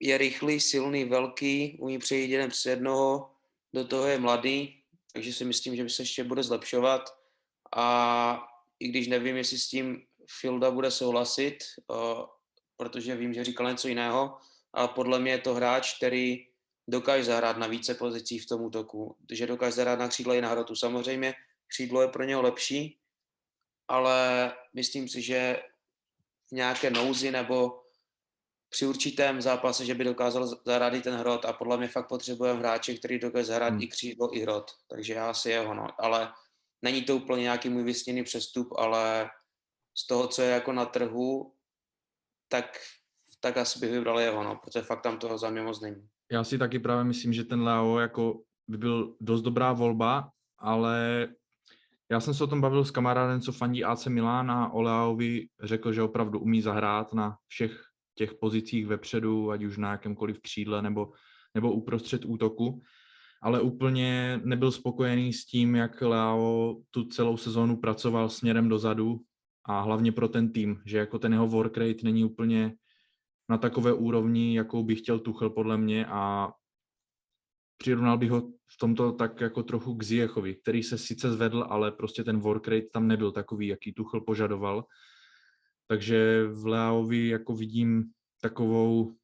je 0.00 0.18
rychlý, 0.18 0.60
silný, 0.60 1.04
velký, 1.04 1.78
umí 1.80 1.98
přejít 1.98 2.30
jeden 2.30 2.50
přes 2.50 2.66
jednoho, 2.66 3.30
do 3.74 3.86
toho 3.86 4.06
je 4.06 4.18
mladý, 4.18 4.82
takže 5.12 5.32
si 5.32 5.44
myslím, 5.44 5.76
že 5.76 5.82
by 5.82 5.90
se 5.90 6.02
ještě 6.02 6.24
bude 6.24 6.42
zlepšovat 6.42 7.10
a 7.76 8.48
i 8.78 8.88
když 8.88 9.08
nevím, 9.08 9.36
jestli 9.36 9.58
s 9.58 9.68
tím 9.68 10.06
Filda 10.40 10.70
bude 10.70 10.90
souhlasit, 10.90 11.58
uh, 11.88 12.24
protože 12.76 13.16
vím, 13.16 13.34
že 13.34 13.44
říkal 13.44 13.70
něco 13.70 13.88
jiného, 13.88 14.38
ale 14.72 14.88
podle 14.88 15.18
mě 15.18 15.30
je 15.30 15.38
to 15.38 15.54
hráč, 15.54 15.96
který 15.96 16.46
dokáže 16.88 17.24
zahrát 17.24 17.56
na 17.56 17.66
více 17.66 17.94
pozicích 17.94 18.42
v 18.42 18.46
tom 18.46 18.62
útoku, 18.62 19.16
že 19.32 19.46
dokáže 19.46 19.72
zahrát 19.72 19.98
na 19.98 20.08
křídle 20.08 20.38
i 20.38 20.40
na 20.40 20.48
hrotu. 20.48 20.76
Samozřejmě 20.76 21.34
křídlo 21.66 22.02
je 22.02 22.08
pro 22.08 22.24
něho 22.24 22.42
lepší, 22.42 22.98
ale 23.88 24.52
myslím 24.74 25.08
si, 25.08 25.22
že 25.22 25.62
v 26.48 26.52
nějaké 26.52 26.90
nouzi 26.90 27.30
nebo 27.30 27.82
při 28.68 28.86
určitém 28.86 29.42
zápase, 29.42 29.84
že 29.84 29.94
by 29.94 30.04
dokázal 30.04 30.46
zahrát 30.66 30.94
i 30.94 31.00
ten 31.00 31.14
hrot 31.14 31.44
a 31.44 31.52
podle 31.52 31.76
mě 31.76 31.88
fakt 31.88 32.08
potřebujeme 32.08 32.58
hráče, 32.58 32.94
který 32.94 33.18
dokáže 33.18 33.44
zahrát 33.44 33.72
Hmm. 33.72 33.82
i 33.82 33.86
křídlo, 33.86 34.36
i 34.36 34.40
hrot. 34.40 34.70
Takže 34.88 35.14
já 35.14 35.30
asi 35.30 35.50
jeho, 35.50 35.74
no. 35.74 35.86
Ale 35.98 36.32
není 36.82 37.02
to 37.02 37.16
úplně 37.16 37.42
nějaký 37.42 37.68
můj 37.68 37.82
vysněný 37.82 38.24
přestup, 38.24 38.68
ale 38.76 39.30
z 39.98 40.06
toho, 40.06 40.28
co 40.28 40.42
je 40.42 40.48
jako 40.50 40.72
na 40.72 40.84
trhu, 40.84 41.52
tak, 42.48 42.64
tak 43.40 43.56
asi 43.56 43.78
bych 43.78 43.90
vybral 43.90 44.20
jeho, 44.20 44.44
no, 44.44 44.60
protože 44.64 44.82
fakt 44.82 45.02
tam 45.02 45.18
toho 45.18 45.38
za 45.38 45.50
mě 45.50 45.62
moc 45.62 45.80
není. 45.80 46.08
Já 46.32 46.44
si 46.44 46.58
taky 46.58 46.78
právě 46.78 47.04
myslím, 47.04 47.32
že 47.32 47.44
ten 47.44 47.62
Leo 47.62 47.98
jako 47.98 48.42
by 48.68 48.78
byl 48.78 49.16
dost 49.20 49.42
dobrá 49.42 49.72
volba, 49.72 50.30
ale 50.58 51.28
já 52.10 52.20
jsem 52.20 52.34
se 52.34 52.44
o 52.44 52.46
tom 52.46 52.60
bavil 52.60 52.84
s 52.84 52.90
kamarádem, 52.90 53.40
co 53.40 53.52
fandí 53.52 53.84
AC 53.84 54.06
Milan 54.06 54.50
a 54.50 54.72
o 54.72 54.82
Leaovi 54.82 55.48
řekl, 55.62 55.92
že 55.92 56.02
opravdu 56.02 56.38
umí 56.38 56.62
zahrát 56.62 57.12
na 57.12 57.36
všech 57.46 57.82
těch 58.14 58.34
pozicích 58.34 58.86
vepředu, 58.86 59.50
ať 59.50 59.64
už 59.64 59.76
na 59.76 59.90
jakémkoliv 59.90 60.40
křídle 60.40 60.82
nebo, 60.82 61.12
nebo 61.54 61.72
uprostřed 61.72 62.24
útoku, 62.24 62.82
ale 63.42 63.60
úplně 63.60 64.40
nebyl 64.44 64.72
spokojený 64.72 65.32
s 65.32 65.46
tím, 65.46 65.74
jak 65.74 66.02
Leo 66.02 66.76
tu 66.90 67.04
celou 67.04 67.36
sezónu 67.36 67.76
pracoval 67.76 68.28
směrem 68.28 68.68
dozadu 68.68 69.20
a 69.68 69.80
hlavně 69.80 70.12
pro 70.12 70.28
ten 70.28 70.52
tým, 70.52 70.82
že 70.86 70.98
jako 70.98 71.18
ten 71.18 71.32
jeho 71.32 71.46
work 71.46 71.76
rate 71.76 72.00
není 72.02 72.24
úplně 72.24 72.74
na 73.48 73.58
takové 73.58 73.92
úrovni, 73.92 74.56
jakou 74.56 74.84
by 74.84 74.96
chtěl 74.96 75.18
Tuchel 75.18 75.50
podle 75.50 75.78
mě 75.78 76.06
a 76.06 76.52
přirovnal 77.78 78.18
bych 78.18 78.30
ho 78.30 78.40
v 78.48 78.78
tomto 78.80 79.12
tak 79.12 79.40
jako 79.40 79.62
trochu 79.62 79.94
k 79.94 80.02
Zijechovi, 80.02 80.54
který 80.54 80.82
se 80.82 80.98
sice 80.98 81.32
zvedl, 81.32 81.66
ale 81.68 81.92
prostě 81.92 82.24
ten 82.24 82.38
work 82.38 82.68
rate 82.68 82.86
tam 82.92 83.08
nebyl 83.08 83.32
takový, 83.32 83.66
jaký 83.66 83.92
Tuchel 83.92 84.20
požadoval. 84.20 84.84
Takže 85.88 86.46
v 86.46 86.66
Leaovi 86.66 87.28
jako 87.28 87.54
vidím 87.54 88.04
takovou 88.40 89.16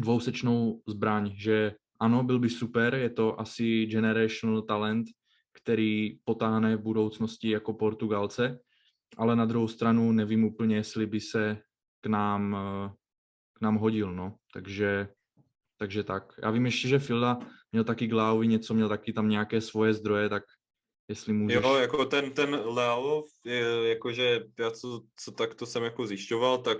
dvousečnou 0.00 0.82
zbraň, 0.86 1.32
že 1.36 1.74
ano, 2.00 2.22
byl 2.22 2.38
by 2.38 2.50
super, 2.50 2.94
je 2.94 3.10
to 3.10 3.40
asi 3.40 3.86
generational 3.86 4.62
talent, 4.62 5.06
který 5.52 6.18
potáhne 6.24 6.76
v 6.76 6.80
budoucnosti 6.80 7.50
jako 7.50 7.74
Portugalce, 7.74 8.58
ale 9.16 9.36
na 9.36 9.44
druhou 9.44 9.68
stranu 9.68 10.12
nevím 10.12 10.44
úplně, 10.44 10.76
jestli 10.76 11.06
by 11.06 11.20
se 11.20 11.56
k 12.00 12.06
nám, 12.06 12.56
eh, 12.56 12.92
k 13.52 13.60
nám 13.60 13.76
hodil, 13.76 14.12
no. 14.12 14.36
Takže, 14.52 15.08
takže 15.78 16.04
tak. 16.04 16.32
Já 16.42 16.50
vím 16.50 16.66
ještě, 16.66 16.88
že 16.88 16.98
Filda 16.98 17.38
měl 17.72 17.84
taky 17.84 18.08
k 18.08 18.12
Leaovi 18.12 18.48
něco, 18.48 18.74
měl 18.74 18.88
taky 18.88 19.12
tam 19.12 19.28
nějaké 19.28 19.60
svoje 19.60 19.94
zdroje, 19.94 20.28
tak 20.28 20.42
jestli 21.08 21.32
můžeš... 21.32 21.62
Jo, 21.62 21.74
jako 21.74 22.04
ten, 22.04 22.30
ten 22.30 22.54
Leo, 22.54 23.22
jakože 23.84 24.44
já 24.58 24.70
co, 24.70 25.02
co 25.16 25.32
tak 25.32 25.54
to 25.54 25.66
jsem 25.66 25.82
jako 25.82 26.06
zjišťoval, 26.06 26.58
tak 26.58 26.78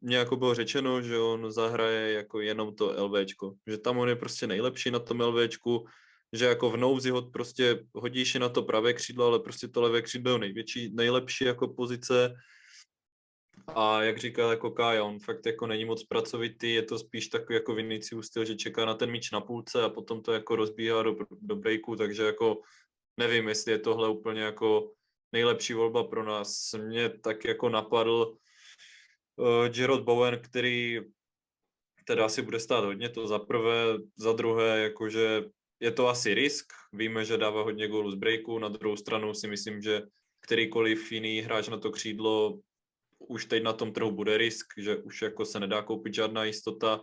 mně 0.00 0.16
jako 0.16 0.36
bylo 0.36 0.54
řečeno, 0.54 1.02
že 1.02 1.18
on 1.18 1.52
zahraje 1.52 2.12
jako 2.12 2.40
jenom 2.40 2.74
to 2.74 3.06
LVčko, 3.06 3.54
že 3.66 3.78
tam 3.78 3.98
on 3.98 4.08
je 4.08 4.16
prostě 4.16 4.46
nejlepší 4.46 4.90
na 4.90 4.98
tom 4.98 5.20
LVčku, 5.20 5.86
že 6.32 6.44
jako 6.44 6.70
v 6.70 6.76
nouzi 6.76 7.10
ho 7.10 7.22
prostě 7.22 7.84
hodíš 7.94 8.34
na 8.34 8.48
to 8.48 8.62
pravé 8.62 8.92
křídlo, 8.92 9.26
ale 9.26 9.38
prostě 9.38 9.68
to 9.68 9.80
levé 9.80 10.02
křídlo 10.02 10.32
je 10.32 10.38
největší, 10.38 10.90
nejlepší 10.94 11.44
jako 11.44 11.68
pozice 11.68 12.34
a 13.74 14.02
jak 14.02 14.18
říkal 14.18 14.50
jako 14.50 14.70
Kája, 14.70 15.04
on 15.04 15.18
fakt 15.18 15.46
jako 15.46 15.66
není 15.66 15.84
moc 15.84 16.04
pracovitý, 16.04 16.74
je 16.74 16.82
to 16.82 16.98
spíš 16.98 17.28
takový 17.28 17.54
jako 17.54 17.74
Vinicius 17.74 18.26
styl, 18.26 18.44
že 18.44 18.56
čeká 18.56 18.84
na 18.84 18.94
ten 18.94 19.10
míč 19.10 19.30
na 19.30 19.40
půlce 19.40 19.82
a 19.82 19.88
potom 19.88 20.22
to 20.22 20.32
jako 20.32 20.56
rozbíhá 20.56 21.02
do, 21.02 21.16
do 21.30 21.56
breaku, 21.56 21.96
takže 21.96 22.22
jako 22.22 22.60
nevím, 23.16 23.48
jestli 23.48 23.72
je 23.72 23.78
tohle 23.78 24.08
úplně 24.08 24.42
jako 24.42 24.92
nejlepší 25.32 25.74
volba 25.74 26.04
pro 26.04 26.24
nás. 26.24 26.72
Mě 26.72 27.08
tak 27.08 27.44
jako 27.44 27.68
napadl 27.68 28.36
uh, 29.36 29.68
Gerard 29.68 30.02
Bowen, 30.02 30.40
který 30.42 31.00
teda 32.04 32.24
asi 32.24 32.42
bude 32.42 32.60
stát 32.60 32.84
hodně, 32.84 33.08
to 33.08 33.26
za 33.26 33.38
prvé, 33.38 33.84
za 34.16 34.32
druhé, 34.32 34.78
jakože 34.78 35.44
je 35.80 35.92
to 35.92 36.08
asi 36.08 36.34
risk, 36.34 36.66
víme, 36.92 37.24
že 37.24 37.36
dává 37.36 37.62
hodně 37.62 37.88
gólů 37.88 38.10
z 38.10 38.14
breaku, 38.14 38.58
na 38.58 38.68
druhou 38.68 38.96
stranu 38.96 39.34
si 39.34 39.48
myslím, 39.48 39.82
že 39.82 40.02
kterýkoliv 40.40 41.12
jiný 41.12 41.40
hráč 41.40 41.68
na 41.68 41.76
to 41.76 41.90
křídlo 41.90 42.60
už 43.18 43.44
teď 43.44 43.62
na 43.62 43.72
tom 43.72 43.92
trhu 43.92 44.10
bude 44.10 44.38
risk, 44.38 44.66
že 44.78 44.96
už 44.96 45.22
jako 45.22 45.44
se 45.44 45.60
nedá 45.60 45.82
koupit 45.82 46.14
žádná 46.14 46.44
jistota. 46.44 47.00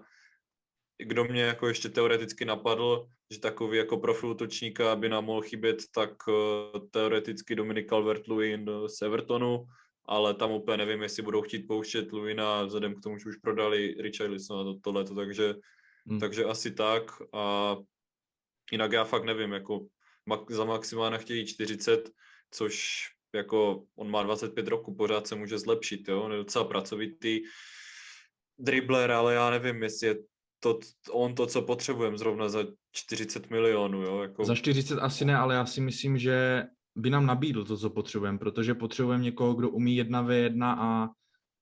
Kdo 0.97 1.23
mě 1.23 1.41
jako 1.41 1.67
ještě 1.67 1.89
teoreticky 1.89 2.45
napadl, 2.45 3.07
že 3.31 3.39
takový 3.39 3.77
jako 3.77 3.97
profil 3.97 4.29
útočníka 4.29 4.95
by 4.95 5.09
nám 5.09 5.25
mohl 5.25 5.41
chybět, 5.41 5.77
tak 5.93 6.27
uh, 6.27 6.87
teoreticky 6.91 7.55
Dominik 7.55 7.91
Calvert-Lewin 7.91 8.87
z 8.87 9.01
Evertonu, 9.01 9.65
ale 10.05 10.33
tam 10.33 10.51
úplně 10.51 10.77
nevím, 10.77 11.01
jestli 11.01 11.23
budou 11.23 11.41
chtít 11.41 11.67
pouštět 11.67 12.13
Lewina 12.13 12.63
vzhledem 12.63 12.95
k 12.95 13.01
tomu, 13.03 13.17
že 13.17 13.29
už 13.29 13.35
prodali 13.35 13.95
Richarlisona 13.99 14.63
to, 14.63 14.79
tohleto, 14.79 15.15
takže, 15.15 15.55
Hmm. 16.07 16.19
takže 16.19 16.45
asi 16.45 16.71
tak 16.71 17.11
a 17.33 17.75
jinak 18.71 18.91
já 18.91 19.03
fakt 19.03 19.23
nevím, 19.23 19.51
jako 19.51 19.85
za 20.49 20.65
maximálně 20.65 21.17
chtějí 21.17 21.45
40, 21.45 22.09
což 22.51 23.03
jako 23.35 23.83
on 23.95 24.11
má 24.11 24.23
25 24.23 24.67
roku, 24.67 24.95
pořád 24.95 25.27
se 25.27 25.35
může 25.35 25.59
zlepšit, 25.59 26.07
jo, 26.07 26.21
on 26.21 26.31
je 26.31 26.37
docela 26.37 26.65
pracovitý 26.65 27.41
dribler, 28.59 29.11
ale 29.11 29.33
já 29.33 29.49
nevím, 29.49 29.83
jestli 29.83 30.07
je 30.07 30.15
to, 30.59 30.79
on 31.11 31.35
to, 31.35 31.47
co 31.47 31.61
potřebujeme 31.61 32.17
zrovna 32.17 32.49
za 32.49 32.65
40 32.91 33.49
milionů, 33.49 34.01
jo, 34.01 34.21
jako... 34.21 34.45
Za 34.45 34.55
40 34.55 34.99
asi 34.99 35.25
ne, 35.25 35.37
ale 35.37 35.55
já 35.55 35.65
si 35.65 35.81
myslím, 35.81 36.17
že 36.17 36.63
by 36.95 37.09
nám 37.09 37.25
nabídl 37.25 37.65
to, 37.65 37.77
co 37.77 37.89
potřebujeme, 37.89 38.37
protože 38.37 38.73
potřebujeme 38.73 39.23
někoho, 39.23 39.53
kdo 39.53 39.69
umí 39.69 40.03
1v1 40.03 40.75
a 40.79 41.09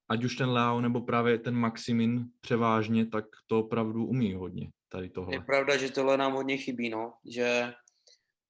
ať 0.10 0.24
už 0.24 0.36
ten 0.36 0.50
Leo 0.50 0.82
nebo 0.82 1.02
právě 1.02 1.40
ten 1.40 1.56
Maximin 1.56 2.26
převážně, 2.42 3.06
tak 3.06 3.26
to 3.48 3.60
opravdu 3.60 4.06
umí 4.06 4.34
hodně, 4.34 4.70
tady 4.94 5.06
Je 5.06 5.10
tohle. 5.10 5.40
pravda, 5.40 5.78
že 5.78 5.92
tohle 5.92 6.18
nám 6.18 6.34
hodně 6.34 6.58
chybí, 6.58 6.90
no. 6.90 7.14
Že 7.26 7.74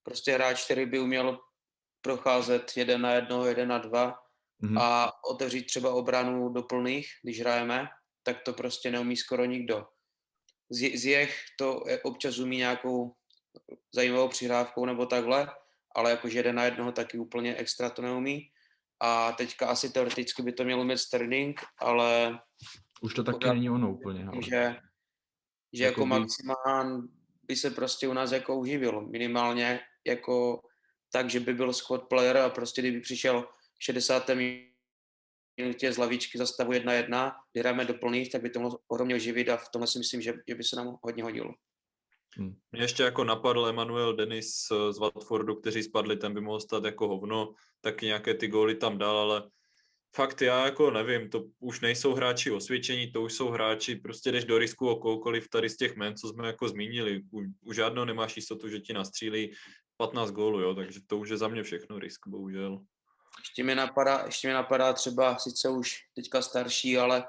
prostě 0.04 0.32
hráč, 0.32 0.66
který 0.66 0.86
by 0.86 1.00
uměl 1.00 1.40
procházet 2.02 2.72
jeden 2.78 3.02
na 3.02 3.12
jedno, 3.14 3.46
jeden 3.46 3.68
na 3.68 3.78
dva 3.78 4.20
Mhm. 4.60 4.78
a 4.78 5.12
otevřít 5.32 5.64
třeba 5.66 5.94
obranu 5.94 6.50
do 6.50 6.64
plných, 6.64 7.08
když 7.24 7.42
hrajeme, 7.42 7.88
tak 8.24 8.42
to 8.42 8.54
prostě 8.54 8.92
neumí 8.92 9.18
skoro 9.18 9.46
nikdo. 9.46 9.86
Z, 10.70 10.98
z 10.98 11.06
jech 11.06 11.40
to 11.60 11.84
je- 11.88 12.02
občas 12.02 12.38
umí 12.40 12.58
nějakou 12.58 13.16
zajímavou 13.96 14.28
přihrávkou 14.28 14.86
nebo 14.86 15.06
takhle, 15.06 15.48
ale 15.96 16.12
jakože 16.12 16.40
jeden 16.40 16.56
na 16.56 16.64
jednoho 16.64 16.92
taky 16.92 17.18
úplně 17.18 17.56
extra 17.56 17.90
to 17.90 18.02
neumí. 18.02 18.50
A 19.02 19.32
teďka 19.32 19.68
asi 19.68 19.90
teoreticky 19.94 20.42
by 20.42 20.54
to 20.54 20.64
měl 20.64 20.80
umět 20.82 20.98
Sterling, 20.98 21.62
ale 21.80 22.40
Už 23.02 23.14
to 23.14 23.24
taky 23.24 23.48
není 23.48 23.70
ono 23.70 23.94
úplně. 23.94 24.26
Ale. 24.28 24.42
že, 24.42 24.76
že 25.74 25.84
jako 25.84 26.02
Jakoby- 26.02 26.10
Maximán 26.20 27.08
by 27.44 27.56
se 27.56 27.70
prostě 27.72 28.08
u 28.08 28.14
nás 28.14 28.32
jako 28.32 28.56
uživil. 28.60 29.02
Minimálně 29.02 29.80
jako 30.08 30.62
tak, 31.12 31.30
že 31.30 31.40
by 31.40 31.54
byl 31.54 31.74
squad 31.74 32.04
player 32.10 32.38
a 32.38 32.50
prostě 32.50 32.82
kdyby 32.82 33.02
přišel 33.02 33.42
v 33.80 33.84
60. 33.84 34.30
minutě 35.58 35.94
z 35.94 35.98
lavičky 35.98 36.38
za 36.38 36.46
stavu 36.46 36.72
1-1, 36.72 37.36
kdy 37.52 37.60
hrajeme 37.60 37.86
do 37.86 37.94
plných, 37.94 38.32
tak 38.32 38.42
by 38.42 38.50
to 38.50 38.60
mohlo 38.60 38.80
ohromně 38.88 39.16
uživit 39.16 39.50
a 39.50 39.58
v 39.58 39.70
tomhle 39.70 39.88
si 39.88 39.98
myslím, 40.00 40.22
že, 40.22 40.34
že 40.48 40.56
by 40.56 40.64
se 40.64 40.76
nám 40.76 40.98
hodně 41.04 41.24
hodil. 41.24 41.54
Mě 42.72 42.82
ještě 42.82 43.04
jako 43.04 43.24
napadl 43.24 43.68
Emanuel 43.68 44.16
Dennis 44.16 44.68
eh, 44.72 44.94
z 44.94 44.98
Watfordu, 44.98 45.56
kteří 45.56 45.84
spadli, 45.84 46.18
ten 46.18 46.34
by 46.34 46.42
mohl 46.42 46.60
stát 46.60 46.84
jako 46.84 47.08
hovno, 47.08 47.54
taky 47.82 48.06
nějaké 48.06 48.34
ty 48.34 48.48
góly 48.48 48.76
tam 48.76 48.98
dal, 48.98 49.18
ale 49.18 49.50
fakt 50.16 50.42
já 50.42 50.66
jako 50.66 50.92
nevím, 50.92 51.30
to 51.30 51.46
už 51.60 51.82
nejsou 51.82 52.14
hráči 52.14 52.52
osvědčení, 52.52 53.12
to 53.12 53.22
už 53.22 53.34
jsou 53.34 53.50
hráči, 53.50 53.96
prostě 53.96 54.32
jdeš 54.32 54.46
do 54.46 54.58
risku 54.58 54.90
o 54.90 54.96
koukoliv 54.96 55.50
tady 55.50 55.70
z 55.70 55.78
těch 55.78 55.96
men, 55.96 56.16
co 56.16 56.28
jsme 56.28 56.48
jako 56.48 56.70
zmínili, 56.70 57.22
u, 57.32 57.42
u 57.62 57.74
žádného 57.74 58.06
nemáš 58.06 58.36
jistotu, 58.36 58.70
že 58.70 58.80
ti 58.80 58.94
nastřílí 58.94 59.54
15 59.98 60.32
gólů, 60.32 60.60
jo, 60.60 60.76
takže 60.76 61.00
to 61.08 61.18
už 61.18 61.30
je 61.30 61.38
za 61.38 61.48
mě 61.48 61.64
všechno 61.64 62.00
risk, 62.00 62.28
bohužel. 62.28 62.82
Ještě 63.40 63.64
mi 63.64 63.76
napadá, 63.76 64.24
ještě 64.26 64.48
mi 64.48 64.54
napadá 64.54 64.94
třeba 64.94 65.38
sice 65.38 65.70
už 65.70 65.96
teďka 66.16 66.42
starší, 66.42 66.98
ale 66.98 67.24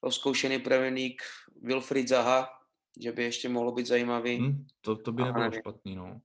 oskoušený 0.00 0.58
Premier 0.58 0.92
League 0.92 1.22
Wilfried 1.62 2.08
Zaha, 2.08 2.48
že 3.00 3.12
by 3.12 3.24
ještě 3.24 3.48
mohlo 3.48 3.72
být 3.72 3.86
zajímavý. 3.86 4.38
Hm, 4.40 4.66
to, 4.80 4.96
to 4.96 5.12
by 5.12 5.22
nebylo 5.22 5.44
nevím. 5.44 5.60
špatný, 5.60 5.96
no. 5.96 6.20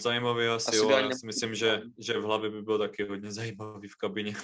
Zajímavý 0.00 0.46
asi, 0.46 0.68
Asi 0.68 0.76
jo, 0.76 0.90
já 0.90 1.10
si 1.10 1.26
myslím, 1.26 1.54
že, 1.54 1.82
že 1.98 2.18
v 2.18 2.22
hlavě 2.22 2.50
by 2.50 2.62
byl 2.62 2.78
taky 2.78 3.04
hodně 3.04 3.32
zajímavý 3.32 3.88
v 3.88 3.96
kabině. 3.96 4.34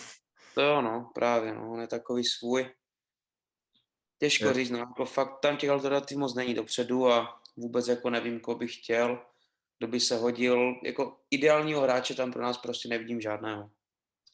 To 0.55 0.63
jo, 0.63 0.83
no, 0.83 1.11
právě, 1.15 1.55
no, 1.55 1.73
on 1.73 1.81
je 1.81 1.87
takový 1.87 2.25
svůj. 2.25 2.71
Těžko 4.19 4.45
Je. 4.45 4.55
říct, 4.55 4.71
no, 4.71 4.79
jako 4.79 5.05
fakt 5.05 5.41
tam 5.41 5.57
těch 5.57 5.71
alternativ 5.71 6.19
moc 6.19 6.35
není 6.35 6.55
dopředu 6.55 7.09
a 7.09 7.43
vůbec 7.57 7.89
jako 7.89 8.11
nevím, 8.11 8.41
koho 8.41 8.59
bych 8.59 8.77
chtěl, 8.77 9.27
kdo 9.79 9.89
by 9.89 10.01
se 10.01 10.17
hodil, 10.17 10.75
jako 10.85 11.21
ideálního 11.31 11.81
hráče 11.81 12.15
tam 12.15 12.33
pro 12.33 12.43
nás 12.43 12.59
prostě 12.59 12.89
nevidím 12.89 13.21
žádného. 13.21 13.71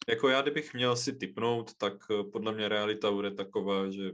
Jako 0.08 0.28
já, 0.28 0.42
kdybych 0.42 0.74
měl 0.74 0.96
si 0.96 1.12
typnout, 1.12 1.74
tak 1.74 1.94
eh, 2.10 2.24
podle 2.32 2.52
mě 2.52 2.68
realita 2.68 3.10
bude 3.10 3.30
taková, 3.30 3.90
že 3.90 4.10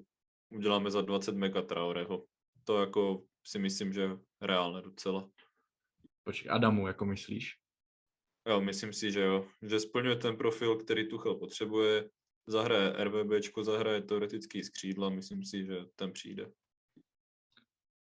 uděláme 0.51 0.91
za 0.91 1.01
20 1.01 1.35
mega 1.35 1.63
Traoreho. 1.63 2.25
To 2.65 2.81
jako 2.81 3.23
si 3.45 3.59
myslím, 3.59 3.93
že 3.93 4.01
je 4.01 4.11
reálné 4.41 4.83
docela. 4.83 5.31
Počkej, 6.25 6.51
Adamu, 6.51 6.87
jako 6.87 7.05
myslíš? 7.05 7.64
Jo, 8.49 8.61
myslím 8.61 8.93
si, 8.93 9.13
že 9.13 9.21
jo. 9.21 9.47
Že 9.63 9.81
splňuje 9.81 10.17
ten 10.17 10.37
profil, 10.37 10.77
který 10.77 11.09
Tuchel 11.09 11.35
potřebuje. 11.35 12.11
zahraje 12.47 13.05
RVBčko, 13.05 13.65
zahraje 13.65 14.03
teoretický 14.03 14.63
skřídla, 14.63 15.11
myslím 15.11 15.45
si, 15.45 15.65
že 15.65 15.77
ten 15.97 16.13
přijde. 16.13 16.51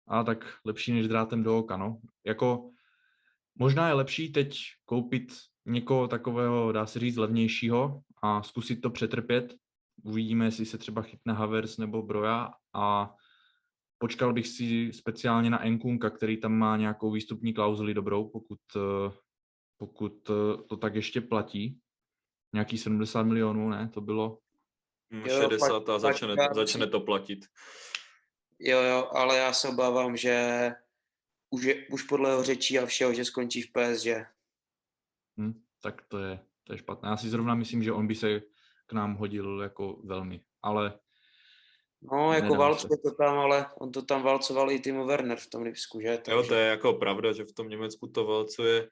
A 0.07 0.23
tak 0.23 0.57
lepší 0.65 0.91
než 0.93 1.07
drátem 1.07 1.43
do 1.43 1.57
oka, 1.57 1.77
no. 1.77 2.01
Jako 2.25 2.71
možná 3.55 3.87
je 3.87 3.93
lepší 3.93 4.31
teď 4.31 4.59
koupit 4.85 5.33
někoho 5.65 6.07
takového, 6.07 6.71
dá 6.71 6.85
se 6.85 6.99
říct, 6.99 7.17
levnějšího 7.17 8.01
a 8.23 8.43
zkusit 8.43 8.75
to 8.75 8.89
přetrpět. 8.89 9.55
Uvidíme, 10.03 10.45
jestli 10.45 10.65
se 10.65 10.77
třeba 10.77 11.01
chytne 11.01 11.33
Havers 11.33 11.77
nebo 11.77 12.01
Broja 12.01 12.51
a 12.73 13.15
počkal 13.97 14.33
bych 14.33 14.47
si 14.47 14.93
speciálně 14.93 15.49
na 15.49 15.65
Enkunka, 15.65 16.09
který 16.09 16.37
tam 16.37 16.53
má 16.53 16.77
nějakou 16.77 17.11
výstupní 17.11 17.53
klauzuli 17.53 17.93
dobrou, 17.93 18.29
pokud, 18.29 18.59
eh, 18.75 19.11
pokud 19.83 20.29
eh, 20.29 20.63
to 20.67 20.77
tak 20.77 20.95
ještě 20.95 21.21
platí. 21.21 21.79
Nějaký 22.53 22.77
70 22.77 23.23
milionů, 23.23 23.69
ne? 23.69 23.89
To 23.93 24.01
bylo. 24.01 24.39
Mm, 25.09 25.25
Jo, 25.25 25.41
60 25.41 25.79
pak- 25.85 25.89
a 25.89 25.99
začne, 25.99 26.35
začne 26.53 26.87
to 26.87 26.99
platit. 26.99 27.45
Jo, 28.59 28.81
jo, 28.81 29.09
ale 29.11 29.37
já 29.37 29.53
se 29.53 29.67
obávám, 29.67 30.17
že 30.17 30.71
už, 31.49 31.63
je, 31.63 31.87
už 31.91 32.03
podle 32.03 32.29
jeho 32.29 32.43
řečí 32.43 32.79
a 32.79 32.85
všeho, 32.85 33.13
že 33.13 33.25
skončí 33.25 33.61
v 33.61 33.71
PSG. 33.71 34.07
Hm, 35.37 35.61
tak 35.81 36.01
to 36.07 36.19
je, 36.19 36.39
to 36.63 36.73
je 36.73 36.77
špatné. 36.77 37.09
Já 37.09 37.17
si 37.17 37.29
zrovna 37.29 37.55
myslím, 37.55 37.83
že 37.83 37.91
on 37.91 38.07
by 38.07 38.15
se 38.15 38.41
k 38.85 38.93
nám 38.93 39.15
hodil 39.15 39.61
jako 39.61 39.99
velmi, 40.03 40.41
ale 40.61 40.99
No, 42.11 42.33
jako 42.33 42.55
válcuje 42.55 42.97
to 42.97 43.11
tam, 43.11 43.39
ale 43.39 43.65
on 43.79 43.91
to 43.91 44.01
tam 44.01 44.23
válcoval 44.23 44.71
i 44.71 44.79
Timo 44.79 45.05
Werner 45.05 45.37
v 45.37 45.47
tom 45.47 45.61
Lipsku, 45.63 46.01
že? 46.01 46.21
Jo, 46.27 46.43
to 46.43 46.53
je 46.53 46.67
jako 46.67 46.93
pravda, 46.93 47.33
že 47.33 47.43
v 47.45 47.53
tom 47.53 47.69
Německu 47.69 48.07
to 48.07 48.25
válcuje 48.25 48.83
eh, 48.83 48.89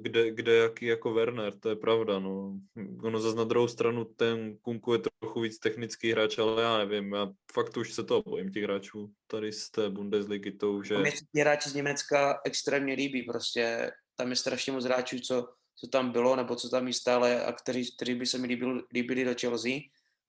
kde, 0.00 0.30
kde 0.30 0.54
jaký 0.54 0.86
jako 0.86 1.14
Werner, 1.14 1.58
to 1.58 1.68
je 1.68 1.76
pravda, 1.76 2.18
no. 2.18 2.52
Ono 3.02 3.20
zase 3.20 3.36
na 3.36 3.44
druhou 3.44 3.68
stranu 3.68 4.04
ten 4.04 4.56
Kunku 4.62 4.92
je 4.92 4.98
trochu 4.98 5.40
víc 5.40 5.58
technický 5.58 6.12
hráč, 6.12 6.38
ale 6.38 6.62
já 6.62 6.78
nevím, 6.78 7.12
já 7.12 7.32
fakt 7.52 7.76
už 7.76 7.92
se 7.92 8.04
toho 8.04 8.22
bojím 8.22 8.52
těch 8.52 8.64
hráčů 8.64 9.10
tady 9.26 9.52
z 9.52 9.70
té 9.70 9.90
Bundesligy, 9.90 10.52
to 10.52 10.72
už 10.72 10.90
je... 10.90 11.12
Ti 11.12 11.40
hráči 11.40 11.68
z 11.68 11.74
Německa 11.74 12.40
extrémně 12.44 12.94
líbí, 12.94 13.22
prostě 13.22 13.90
tam 14.16 14.30
je 14.30 14.36
strašně 14.36 14.72
moc 14.72 14.84
hráčů, 14.84 15.20
co, 15.20 15.48
co 15.76 15.86
tam 15.86 16.12
bylo, 16.12 16.36
nebo 16.36 16.56
co 16.56 16.68
tam 16.68 16.86
je 16.86 16.92
stále 16.92 17.44
a 17.44 17.52
kteří, 17.52 17.96
kteří 17.96 18.14
by 18.14 18.26
se 18.26 18.38
mi 18.38 18.46
líbili, 18.46 18.82
líbili 18.94 19.24
do 19.24 19.34
Chelsea, 19.40 19.72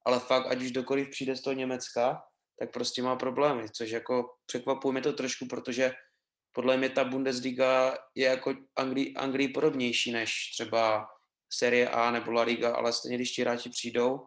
ale 0.05 0.19
fakt, 0.19 0.47
ať 0.47 0.61
už 0.61 0.71
dokoliv 0.71 1.09
přijde 1.09 1.35
z 1.35 1.41
toho 1.41 1.53
Německa, 1.53 2.21
tak 2.59 2.71
prostě 2.71 3.03
má 3.03 3.15
problémy, 3.15 3.69
což 3.69 3.89
jako 3.89 4.29
překvapuje 4.45 4.91
mě 4.91 5.01
to 5.01 5.13
trošku, 5.13 5.45
protože 5.47 5.91
podle 6.55 6.77
mě 6.77 6.89
ta 6.89 7.03
Bundesliga 7.03 7.97
je 8.15 8.25
jako 8.25 8.55
Anglii, 8.75 9.13
Anglii 9.13 9.47
podobnější 9.47 10.11
než 10.11 10.51
třeba 10.53 11.07
Serie 11.53 11.89
A 11.89 12.11
nebo 12.11 12.31
La 12.31 12.43
Liga, 12.43 12.75
ale 12.75 12.93
stejně 12.93 13.17
když 13.17 13.31
ti 13.31 13.41
hráči 13.41 13.69
přijdou, 13.69 14.19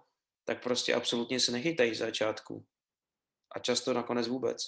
tak 0.44 0.62
prostě 0.62 0.94
absolutně 0.94 1.40
se 1.40 1.52
nechytají 1.52 1.94
z 1.94 1.98
začátku. 1.98 2.64
A 3.56 3.58
často 3.58 3.92
nakonec 3.92 4.28
vůbec. 4.28 4.62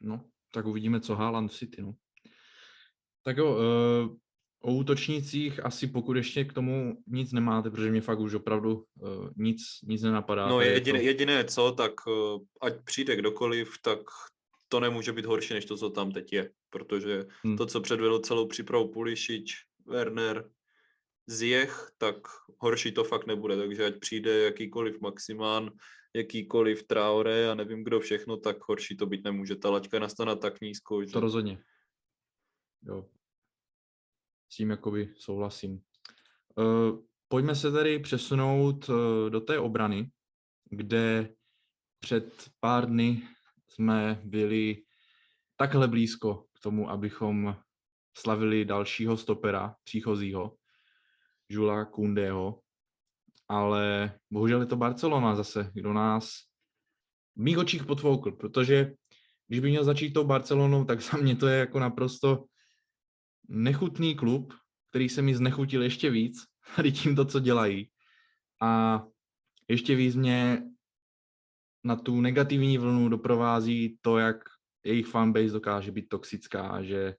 no, 0.00 0.24
tak 0.54 0.66
uvidíme, 0.66 1.00
co 1.00 1.14
Haaland 1.14 1.50
v 1.50 1.56
City, 1.56 1.82
no. 1.82 1.94
Tak 3.22 3.36
jo, 3.36 3.56
uh, 3.56 4.16
o 4.60 4.74
útočnících 4.74 5.64
asi 5.64 5.86
pokud 5.86 6.16
ještě 6.16 6.44
k 6.44 6.52
tomu 6.52 7.02
nic 7.06 7.32
nemáte, 7.32 7.70
protože 7.70 7.90
mě 7.90 8.00
fakt 8.00 8.18
už 8.18 8.34
opravdu 8.34 8.74
uh, 8.76 9.28
nic, 9.36 9.60
nic 9.84 10.02
nenapadá. 10.02 10.48
No 10.48 10.60
je 10.60 10.72
jediné, 10.72 10.98
to- 10.98 11.04
jediné 11.04 11.44
co, 11.44 11.72
tak 11.72 11.92
eh, 12.08 12.38
ať 12.60 12.84
přijde 12.84 13.16
kdokoliv, 13.16 13.72
tak 13.82 13.98
to 14.68 14.80
nemůže 14.80 15.12
být 15.12 15.24
horší, 15.26 15.54
než 15.54 15.64
to, 15.64 15.76
co 15.76 15.90
tam 15.90 16.12
teď 16.12 16.32
je. 16.32 16.50
Protože 16.70 17.24
Hm. 17.46 17.56
to, 17.56 17.66
co 17.66 17.80
předvedl 17.80 18.18
celou 18.18 18.46
přípravu 18.46 18.92
Pulišič, 18.92 19.54
Werner, 19.86 20.50
Zjech, 21.26 21.90
tak 21.98 22.16
horší 22.58 22.92
to 22.92 23.04
fakt 23.04 23.26
nebude. 23.26 23.56
Takže 23.56 23.86
ať 23.86 23.98
přijde 23.98 24.38
jakýkoliv 24.38 25.00
Maximán, 25.00 25.70
jakýkoliv 26.14 26.82
Traore 26.82 27.50
a 27.50 27.54
nevím 27.54 27.84
kdo 27.84 28.00
všechno, 28.00 28.36
tak 28.36 28.56
horší 28.68 28.96
to 28.96 29.06
být 29.06 29.24
nemůže. 29.24 29.56
Ta 29.56 29.70
laťka 29.70 29.96
je 29.96 30.00
nastavená 30.00 30.36
tak 30.36 30.60
nízko, 30.60 31.04
že... 31.04 31.12
To 31.12 31.20
rozhodně. 31.20 31.62
Jo. 32.82 33.08
S 34.52 34.56
tím 34.56 34.70
jakoby 34.70 35.14
souhlasím. 35.16 35.80
Uh, 36.56 37.04
pojďme 37.28 37.54
se 37.54 37.72
tedy 37.72 37.98
přesunout 37.98 38.88
uh, 38.88 39.30
do 39.30 39.40
té 39.40 39.58
obrany, 39.58 40.10
kde 40.70 41.34
před 42.00 42.50
pár 42.60 42.86
dny 42.86 43.22
jsme 43.68 44.20
byli 44.24 44.82
takhle 45.56 45.88
blízko 45.88 46.47
k 46.60 46.62
tomu, 46.62 46.90
abychom 46.90 47.56
slavili 48.16 48.64
dalšího 48.64 49.16
stopera 49.16 49.76
příchozího, 49.84 50.54
Žula 51.50 51.84
Kundého, 51.84 52.60
ale 53.48 54.12
bohužel 54.30 54.60
je 54.60 54.66
to 54.66 54.76
Barcelona 54.76 55.34
zase, 55.34 55.70
kdo 55.74 55.92
nás 55.92 56.30
v 57.36 57.40
mých 57.42 57.58
očích 57.58 57.86
potvoukl, 57.86 58.32
protože 58.32 58.92
když 59.46 59.60
by 59.60 59.68
měl 59.68 59.84
začít 59.84 60.12
tou 60.12 60.24
Barcelonou, 60.24 60.84
tak 60.84 61.00
za 61.00 61.18
mě 61.18 61.36
to 61.36 61.48
je 61.48 61.58
jako 61.58 61.78
naprosto 61.78 62.44
nechutný 63.48 64.14
klub, 64.14 64.54
který 64.90 65.08
se 65.08 65.22
mi 65.22 65.34
znechutil 65.34 65.82
ještě 65.82 66.10
víc 66.10 66.44
tady 66.76 66.92
tím 66.92 67.16
to, 67.16 67.24
co 67.24 67.40
dělají. 67.40 67.90
A 68.62 69.02
ještě 69.68 69.94
víc 69.94 70.16
mě 70.16 70.62
na 71.84 71.96
tu 71.96 72.20
negativní 72.20 72.78
vlnu 72.78 73.08
doprovází 73.08 73.98
to, 74.00 74.18
jak 74.18 74.36
jejich 74.84 75.06
fanbase 75.06 75.52
dokáže 75.52 75.92
být 75.92 76.08
toxická, 76.08 76.82
že 76.82 77.14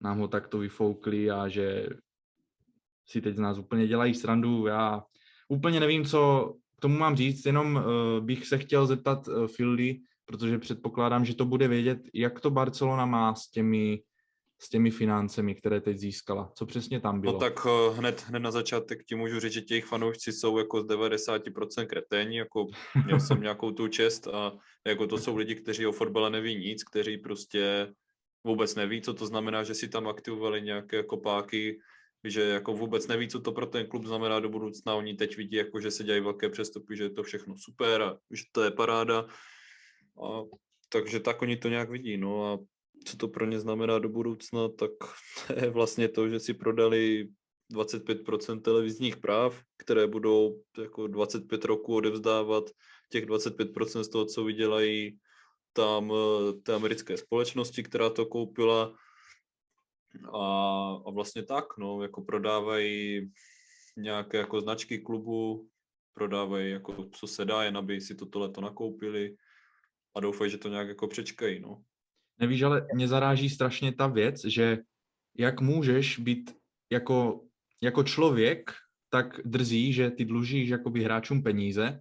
nám 0.00 0.18
ho 0.18 0.28
takto 0.28 0.58
vyfoukli 0.58 1.30
a 1.30 1.48
že 1.48 1.88
si 3.06 3.20
teď 3.20 3.36
z 3.36 3.38
nás 3.38 3.58
úplně 3.58 3.86
dělají 3.86 4.14
srandu. 4.14 4.66
Já 4.66 5.02
úplně 5.48 5.80
nevím, 5.80 6.04
co 6.04 6.54
k 6.76 6.80
tomu 6.80 6.98
mám 6.98 7.16
říct, 7.16 7.46
jenom 7.46 7.76
uh, 7.76 8.24
bych 8.24 8.46
se 8.46 8.58
chtěl 8.58 8.86
zeptat 8.86 9.28
uh, 9.28 9.46
Fildy, 9.46 10.00
protože 10.24 10.58
předpokládám, 10.58 11.24
že 11.24 11.34
to 11.34 11.44
bude 11.44 11.68
vědět, 11.68 11.98
jak 12.14 12.40
to 12.40 12.50
Barcelona 12.50 13.06
má 13.06 13.34
s 13.34 13.50
těmi, 13.50 14.02
s 14.60 14.68
těmi 14.68 14.90
financemi, 14.90 15.54
které 15.54 15.80
teď 15.80 15.96
získala. 15.96 16.52
Co 16.54 16.66
přesně 16.66 17.00
tam 17.00 17.20
bylo? 17.20 17.32
No 17.32 17.38
tak 17.38 17.66
eh, 17.66 17.94
hned, 17.98 18.24
hned 18.26 18.38
na 18.38 18.50
začátek 18.50 19.04
ti 19.04 19.14
můžu 19.14 19.40
říct, 19.40 19.52
že 19.52 19.60
těch 19.60 19.84
fanoušci 19.84 20.32
jsou 20.32 20.58
jako 20.58 20.80
z 20.80 20.84
90% 20.86 21.86
kreténi, 21.86 22.38
jako 22.38 22.66
měl 23.04 23.20
jsem 23.20 23.40
nějakou 23.40 23.70
tu 23.70 23.88
čest 23.88 24.26
a 24.26 24.52
jako 24.86 25.06
to 25.06 25.18
jsou 25.18 25.36
lidi, 25.36 25.54
kteří 25.54 25.86
o 25.86 25.92
fotbale 25.92 26.30
neví 26.30 26.56
nic, 26.56 26.84
kteří 26.84 27.18
prostě 27.18 27.92
vůbec 28.44 28.74
neví, 28.74 29.02
co 29.02 29.14
to 29.14 29.26
znamená, 29.26 29.64
že 29.64 29.74
si 29.74 29.88
tam 29.88 30.08
aktivovali 30.08 30.62
nějaké 30.62 31.02
kopáky, 31.02 31.78
že 32.24 32.42
jako 32.42 32.72
vůbec 32.72 33.06
neví, 33.06 33.28
co 33.28 33.40
to 33.40 33.52
pro 33.52 33.66
ten 33.66 33.86
klub 33.86 34.04
znamená 34.04 34.40
do 34.40 34.48
budoucna. 34.48 34.94
Oni 34.94 35.14
teď 35.14 35.36
vidí, 35.36 35.56
jako, 35.56 35.80
že 35.80 35.90
se 35.90 36.04
dělají 36.04 36.22
velké 36.22 36.48
přestupy, 36.48 36.96
že 36.96 37.04
je 37.04 37.10
to 37.10 37.22
všechno 37.22 37.54
super 37.56 38.02
a 38.02 38.18
že 38.30 38.44
to 38.52 38.62
je 38.64 38.70
paráda. 38.70 39.26
A, 40.24 40.42
takže 40.88 41.20
tak 41.20 41.42
oni 41.42 41.56
to 41.56 41.68
nějak 41.68 41.90
vidí. 41.90 42.16
No 42.16 42.44
a 42.44 42.58
co 43.04 43.16
to 43.16 43.28
pro 43.28 43.46
ně 43.46 43.60
znamená 43.60 43.98
do 43.98 44.08
budoucna, 44.08 44.68
tak 44.68 44.90
to 45.46 45.52
je 45.64 45.70
vlastně 45.70 46.08
to, 46.08 46.28
že 46.28 46.40
si 46.40 46.54
prodali 46.54 47.28
25% 47.72 48.60
televizních 48.60 49.16
práv, 49.16 49.62
které 49.76 50.06
budou 50.06 50.62
jako 50.78 51.06
25 51.06 51.64
roků 51.64 51.94
odevzdávat 51.94 52.64
těch 53.10 53.26
25% 53.26 54.00
z 54.00 54.08
toho, 54.08 54.26
co 54.26 54.44
vydělají 54.44 55.18
tam 55.72 56.12
eh, 56.12 56.52
té 56.52 56.74
americké 56.74 57.16
společnosti, 57.16 57.82
která 57.82 58.10
to 58.10 58.26
koupila. 58.26 58.94
A, 60.32 60.46
a 61.06 61.10
vlastně 61.10 61.42
tak, 61.42 61.64
no, 61.78 62.02
jako 62.02 62.22
prodávají 62.22 63.30
nějaké 63.96 64.38
jako 64.38 64.60
značky 64.60 64.98
klubu, 64.98 65.68
prodávají 66.14 66.70
jako 66.70 67.08
co 67.12 67.26
se 67.26 67.44
dá, 67.44 67.62
jen 67.62 67.76
aby 67.76 68.00
si 68.00 68.14
toto 68.14 68.38
leto 68.38 68.60
nakoupili 68.60 69.36
a 70.14 70.20
doufají, 70.20 70.50
že 70.50 70.58
to 70.58 70.68
nějak 70.68 70.88
jako 70.88 71.08
přečkají, 71.08 71.60
no. 71.60 71.82
Nevíš, 72.40 72.62
ale 72.62 72.86
mě 72.94 73.08
zaráží 73.08 73.50
strašně 73.50 73.92
ta 73.92 74.06
věc, 74.06 74.44
že 74.44 74.78
jak 75.38 75.60
můžeš 75.60 76.18
být 76.18 76.54
jako, 76.92 77.40
jako 77.82 78.02
člověk 78.02 78.72
tak 79.10 79.40
drzí, 79.44 79.92
že 79.92 80.10
ty 80.10 80.24
dlužíš 80.24 80.68
jakoby 80.68 81.04
hráčům 81.04 81.42
peníze 81.42 82.00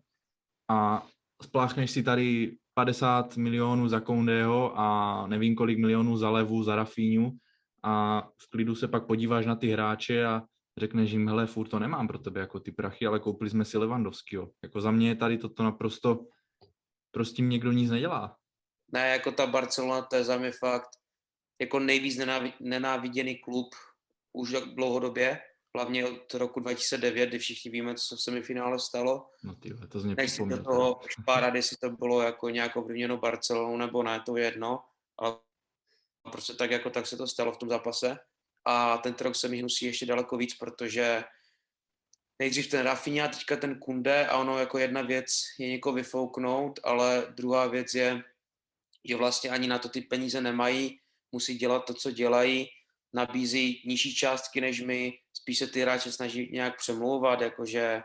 a 0.69 1.08
spláchneš 1.43 1.91
si 1.91 2.04
tady 2.04 2.58
50 2.74 3.38
milionů 3.38 3.88
za 3.88 4.00
Koundého 4.00 4.80
a 4.80 5.28
nevím 5.28 5.56
kolik 5.56 5.80
milionů 5.80 6.17
za 6.17 6.30
Levu, 6.30 6.63
za 6.63 6.76
Rafíňu 6.76 7.38
a 7.84 8.21
v 8.21 8.50
klidu 8.50 8.76
se 8.76 8.88
pak 8.88 9.08
podíváš 9.08 9.45
na 9.45 9.56
ty 9.56 9.67
hráče 9.67 10.26
a 10.26 10.43
řekneš 10.78 11.12
jim, 11.12 11.28
hele, 11.28 11.48
furt 11.48 11.67
to 11.67 11.80
nemám 11.80 12.08
pro 12.08 12.17
tebe 12.17 12.39
jako 12.39 12.60
ty 12.60 12.71
prachy, 12.71 13.06
ale 13.06 13.19
koupili 13.19 13.50
jsme 13.50 13.65
si 13.65 13.78
Levandovskýho. 13.78 14.52
Jako 14.63 14.82
za 14.82 14.91
mě 14.91 15.08
je 15.08 15.15
tady 15.15 15.38
toto 15.38 15.63
naprosto, 15.63 16.26
prostě 17.12 17.41
někdo 17.41 17.71
nic 17.71 17.89
nedělá. 17.89 18.36
Ne, 18.95 19.10
jako 19.10 19.31
ta 19.31 19.47
Barcelona, 19.47 20.01
to 20.01 20.15
je 20.15 20.23
za 20.23 20.38
mě 20.38 20.51
fakt 20.51 20.89
jako 21.60 21.79
nejvíc 21.79 22.17
nenávi- 22.17 22.53
nenáviděný 22.60 23.36
klub 23.36 23.75
už 24.34 24.51
tak 24.51 24.63
dlouhodobě, 24.63 25.41
hlavně 25.75 26.08
od 26.08 26.34
roku 26.34 26.60
2009, 26.60 27.29
kdy 27.29 27.39
všichni 27.39 27.71
víme, 27.71 27.95
co 27.95 28.05
se 28.05 28.15
v 28.15 28.21
semifinále 28.21 28.79
stalo. 28.79 29.29
No 29.43 29.55
ty 29.55 29.73
vole, 29.73 29.88
to 29.88 29.99
z 29.99 30.05
mě 30.05 30.15
Nechci 30.15 30.45
do 30.45 30.63
toho 30.63 30.99
špárat, 31.10 31.55
jestli 31.55 31.77
to 31.77 31.89
bylo 31.89 32.21
jako 32.21 32.49
nějak 32.49 32.75
ovlivněno 32.75 33.17
Barcelonou 33.17 33.77
nebo 33.77 34.03
ne, 34.03 34.21
to 34.25 34.38
je 34.38 34.45
jedno, 34.45 34.84
ale 35.17 35.38
prostě 36.31 36.53
tak 36.53 36.71
jako 36.71 36.89
tak 36.89 37.08
se 37.08 37.17
to 37.17 37.27
stalo 37.27 37.51
v 37.51 37.58
tom 37.58 37.69
zápase. 37.69 38.17
A 38.65 38.97
ten 38.97 39.15
rok 39.21 39.36
se 39.36 39.47
mi 39.47 39.58
hnusí 39.58 39.86
ještě 39.86 40.05
daleko 40.05 40.38
víc, 40.38 40.55
protože 40.58 41.23
nejdřív 42.39 42.67
ten 42.67 42.86
Rafinha, 42.86 43.27
teďka 43.27 43.55
ten 43.55 43.79
Kunde 43.79 44.27
a 44.27 44.38
ono 44.38 44.60
jako 44.60 44.77
jedna 44.77 45.01
věc 45.01 45.27
je 45.60 45.67
někoho 45.67 45.93
vyfouknout, 45.93 46.79
ale 46.84 47.27
druhá 47.29 47.67
věc 47.67 47.93
je, 47.93 48.23
že 49.06 49.15
vlastně 49.15 49.50
ani 49.50 49.68
na 49.68 49.80
to 49.80 49.89
ty 49.89 50.02
peníze 50.02 50.41
nemají, 50.41 51.00
musí 51.32 51.58
dělat 51.58 51.86
to, 51.86 51.94
co 51.94 52.12
dělají, 52.12 52.68
nabízí 53.13 53.82
nižší 53.86 54.15
částky 54.15 54.62
než 54.62 54.82
my, 54.82 55.13
spíš 55.34 55.58
se 55.60 55.68
ty 55.68 55.82
hráče 55.82 56.12
snaží 56.12 56.50
nějak 56.52 56.78
přemlouvat, 56.78 57.41
jakože 57.41 58.04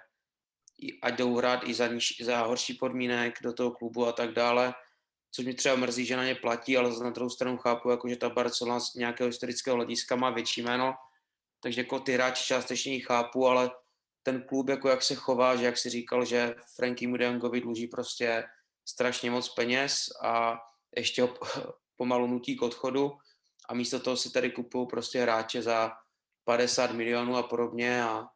ať 1.03 1.15
jdou 1.17 1.37
hrát 1.37 1.61
i 1.65 1.75
za, 1.75 1.87
niž, 1.87 2.23
za 2.23 2.43
horší 2.43 2.75
podmínek 2.75 3.35
do 3.43 3.53
toho 3.53 3.71
klubu 3.71 4.07
a 4.07 4.13
tak 4.13 4.33
dále, 4.33 4.75
což 5.31 5.47
mi 5.47 5.55
třeba 5.55 5.77
mrzí, 5.77 6.05
že 6.05 6.17
na 6.17 6.25
ně 6.25 6.35
platí, 6.35 6.77
ale 6.77 6.91
na 7.05 7.11
druhou 7.11 7.31
stranu 7.31 7.57
chápu, 7.57 7.91
jako, 7.91 8.09
že 8.09 8.17
ta 8.17 8.29
Barcelona 8.29 8.81
z 8.81 8.95
nějakého 8.95 9.27
historického 9.27 9.77
hlediska 9.77 10.17
má 10.17 10.31
větší 10.31 10.63
jméno, 10.63 10.95
takže 11.63 11.81
jako 11.81 12.01
ty 12.01 12.13
hráči 12.13 12.45
částečně 12.45 12.93
ji 12.93 13.01
chápu, 13.01 13.47
ale 13.47 13.71
ten 14.23 14.43
klub, 14.43 14.69
jako 14.69 14.89
jak 14.89 15.03
se 15.03 15.15
chová, 15.15 15.57
že 15.57 15.65
jak 15.65 15.79
si 15.79 15.91
říkal, 15.91 16.25
že 16.25 16.55
Franky 16.77 17.07
Mudangovi 17.07 17.61
dluží 17.61 17.87
prostě 17.87 18.45
strašně 18.89 19.31
moc 19.31 19.49
peněz 19.49 19.95
a 20.23 20.59
ještě 20.96 21.22
ho 21.22 21.35
pomalu 21.96 22.26
nutí 22.26 22.57
k 22.57 22.62
odchodu 22.62 23.12
a 23.68 23.74
místo 23.74 24.00
toho 24.00 24.16
si 24.16 24.33
tady 24.33 24.50
kupují 24.50 24.87
prostě 24.87 25.22
hráče 25.22 25.62
za 25.62 25.92
50 26.44 26.92
milionů 26.92 27.37
a 27.37 27.42
podobně 27.42 28.03
a 28.03 28.26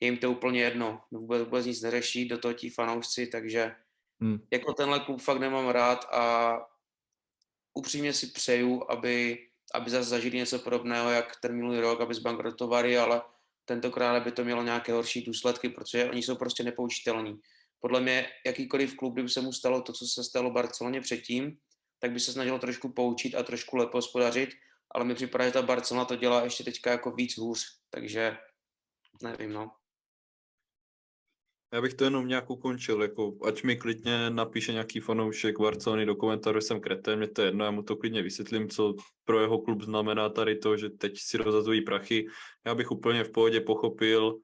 je 0.00 0.06
jim 0.06 0.18
to 0.18 0.30
úplně 0.30 0.60
jedno. 0.60 1.00
Vůbec, 1.10 1.42
vůbec 1.42 1.66
nic 1.66 1.82
neřeší, 1.82 2.28
do 2.28 2.38
toho 2.38 2.54
tí 2.54 2.70
fanoušci, 2.70 3.26
takže 3.26 3.74
hmm. 4.20 4.38
jako 4.50 4.72
tenhle 4.72 5.00
klub 5.00 5.20
fakt 5.20 5.40
nemám 5.40 5.68
rád 5.68 6.04
a 6.12 6.56
upřímně 7.74 8.12
si 8.12 8.26
přeju, 8.26 8.90
aby, 8.90 9.38
aby 9.74 9.90
zase 9.90 10.08
zažili 10.08 10.36
něco 10.36 10.58
podobného, 10.58 11.10
jak 11.10 11.40
ten 11.40 11.56
minulý 11.56 11.80
rok, 11.80 12.00
aby 12.00 12.14
zbankrotovali, 12.14 12.98
ale 12.98 13.22
tentokrát 13.64 14.22
by 14.22 14.32
to 14.32 14.44
mělo 14.44 14.62
nějaké 14.62 14.92
horší 14.92 15.22
důsledky, 15.22 15.68
protože 15.68 16.10
oni 16.10 16.22
jsou 16.22 16.36
prostě 16.36 16.62
nepoučitelní. 16.62 17.40
Podle 17.80 18.00
mě 18.00 18.28
jakýkoliv 18.46 18.96
klub, 18.96 19.12
kdyby 19.12 19.28
se 19.28 19.40
mu 19.40 19.52
stalo 19.52 19.82
to, 19.82 19.92
co 19.92 20.06
se 20.06 20.24
stalo 20.24 20.50
Barceloně 20.50 21.00
předtím, 21.00 21.58
tak 22.02 22.12
by 22.12 22.20
se 22.20 22.32
snažil 22.32 22.58
trošku 22.58 22.92
poučit 22.92 23.34
a 23.34 23.42
trošku 23.42 23.76
lépe 23.76 23.92
hospodařit, 23.94 24.50
ale 24.90 25.04
mi 25.04 25.14
připadá, 25.14 25.46
že 25.46 25.52
ta 25.52 25.62
Barcelona 25.62 26.04
to 26.04 26.16
dělá 26.16 26.44
ještě 26.44 26.64
teďka 26.64 26.90
jako 26.90 27.10
víc 27.10 27.38
hůř, 27.38 27.64
takže 27.90 28.36
nevím, 29.22 29.52
no. 29.52 29.70
Já 31.74 31.80
bych 31.80 31.94
to 31.94 32.04
jenom 32.04 32.28
nějak 32.28 32.50
ukončil, 32.50 33.02
jako 33.02 33.38
ať 33.44 33.62
mi 33.62 33.76
klidně 33.76 34.30
napíše 34.30 34.72
nějaký 34.72 35.00
fanoušek 35.00 35.60
Barcelony 35.60 36.06
do 36.06 36.16
komentářů, 36.16 36.58
že 36.58 36.66
jsem 36.66 36.80
kretén, 36.80 37.18
mě 37.18 37.28
to 37.28 37.42
je 37.42 37.48
jedno, 37.48 37.64
já 37.64 37.70
mu 37.70 37.82
to 37.82 37.96
klidně 37.96 38.22
vysvětlím, 38.22 38.68
co 38.68 38.94
pro 39.24 39.40
jeho 39.40 39.58
klub 39.58 39.82
znamená 39.82 40.28
tady 40.28 40.56
to, 40.56 40.76
že 40.76 40.90
teď 40.90 41.12
si 41.18 41.36
rozhazují 41.36 41.80
prachy. 41.80 42.26
Já 42.66 42.74
bych 42.74 42.90
úplně 42.90 43.24
v 43.24 43.30
pohodě 43.30 43.60
pochopil 43.60 44.38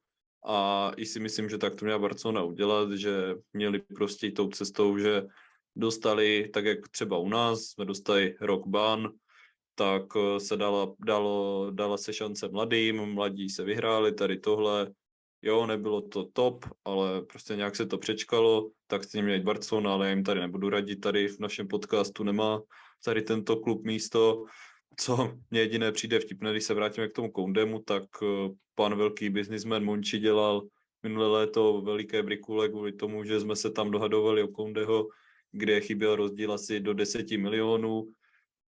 a 0.46 0.92
i 0.96 1.06
si 1.06 1.20
myslím, 1.20 1.48
že 1.48 1.58
tak 1.58 1.74
to 1.74 1.84
měla 1.84 1.98
Barcelona 1.98 2.42
udělat, 2.42 2.92
že 2.92 3.34
měli 3.52 3.78
prostě 3.78 4.30
tou 4.30 4.48
cestou, 4.48 4.98
že 4.98 5.22
dostali, 5.78 6.50
tak 6.52 6.64
jak 6.64 6.88
třeba 6.88 7.18
u 7.18 7.28
nás, 7.28 7.60
jsme 7.60 7.84
dostali 7.84 8.34
rok 8.40 8.66
ban, 8.66 9.08
tak 9.74 10.02
eh, 10.16 10.40
se 10.40 10.56
dala, 10.56 10.94
dalo, 10.98 11.70
dala 11.70 11.96
se 11.96 12.12
šance 12.12 12.48
mladým, 12.48 13.06
mladí 13.06 13.50
se 13.50 13.64
vyhráli 13.64 14.12
tady 14.12 14.38
tohle, 14.38 14.92
jo, 15.42 15.66
nebylo 15.66 16.00
to 16.00 16.24
top, 16.32 16.64
ale 16.84 17.22
prostě 17.22 17.56
nějak 17.56 17.76
se 17.76 17.86
to 17.86 17.98
přečkalo, 17.98 18.70
tak 18.86 19.06
tím 19.06 19.24
měli 19.24 19.40
Barcelona, 19.40 19.92
ale 19.92 20.06
já 20.06 20.10
jim 20.14 20.24
tady 20.24 20.40
nebudu 20.40 20.68
radit, 20.68 21.00
tady 21.00 21.28
v 21.28 21.40
našem 21.40 21.68
podcastu 21.68 22.24
nemá 22.24 22.62
tady 23.04 23.22
tento 23.22 23.56
klub 23.56 23.84
místo. 23.84 24.44
Co 24.96 25.34
mě 25.50 25.60
jediné 25.60 25.92
přijde 25.92 26.20
vtipné, 26.20 26.50
když 26.50 26.64
se 26.64 26.74
vrátíme 26.74 27.08
k 27.08 27.12
tomu 27.12 27.30
Koundemu, 27.30 27.78
tak 27.78 28.04
eh, 28.22 28.50
pan 28.74 28.96
velký 28.96 29.30
biznismen 29.30 29.84
Monči 29.84 30.18
dělal 30.18 30.62
minulé 31.02 31.28
léto 31.28 31.80
veliké 31.80 32.22
brikule 32.22 32.68
kvůli 32.68 32.92
tomu, 32.92 33.24
že 33.24 33.40
jsme 33.40 33.56
se 33.56 33.70
tam 33.70 33.90
dohadovali 33.90 34.42
o 34.42 34.48
Koundeho, 34.48 35.08
kde 35.52 35.80
chyběl 35.80 36.16
rozdíl 36.16 36.52
asi 36.52 36.80
do 36.80 36.94
10 36.94 37.30
milionů 37.30 38.12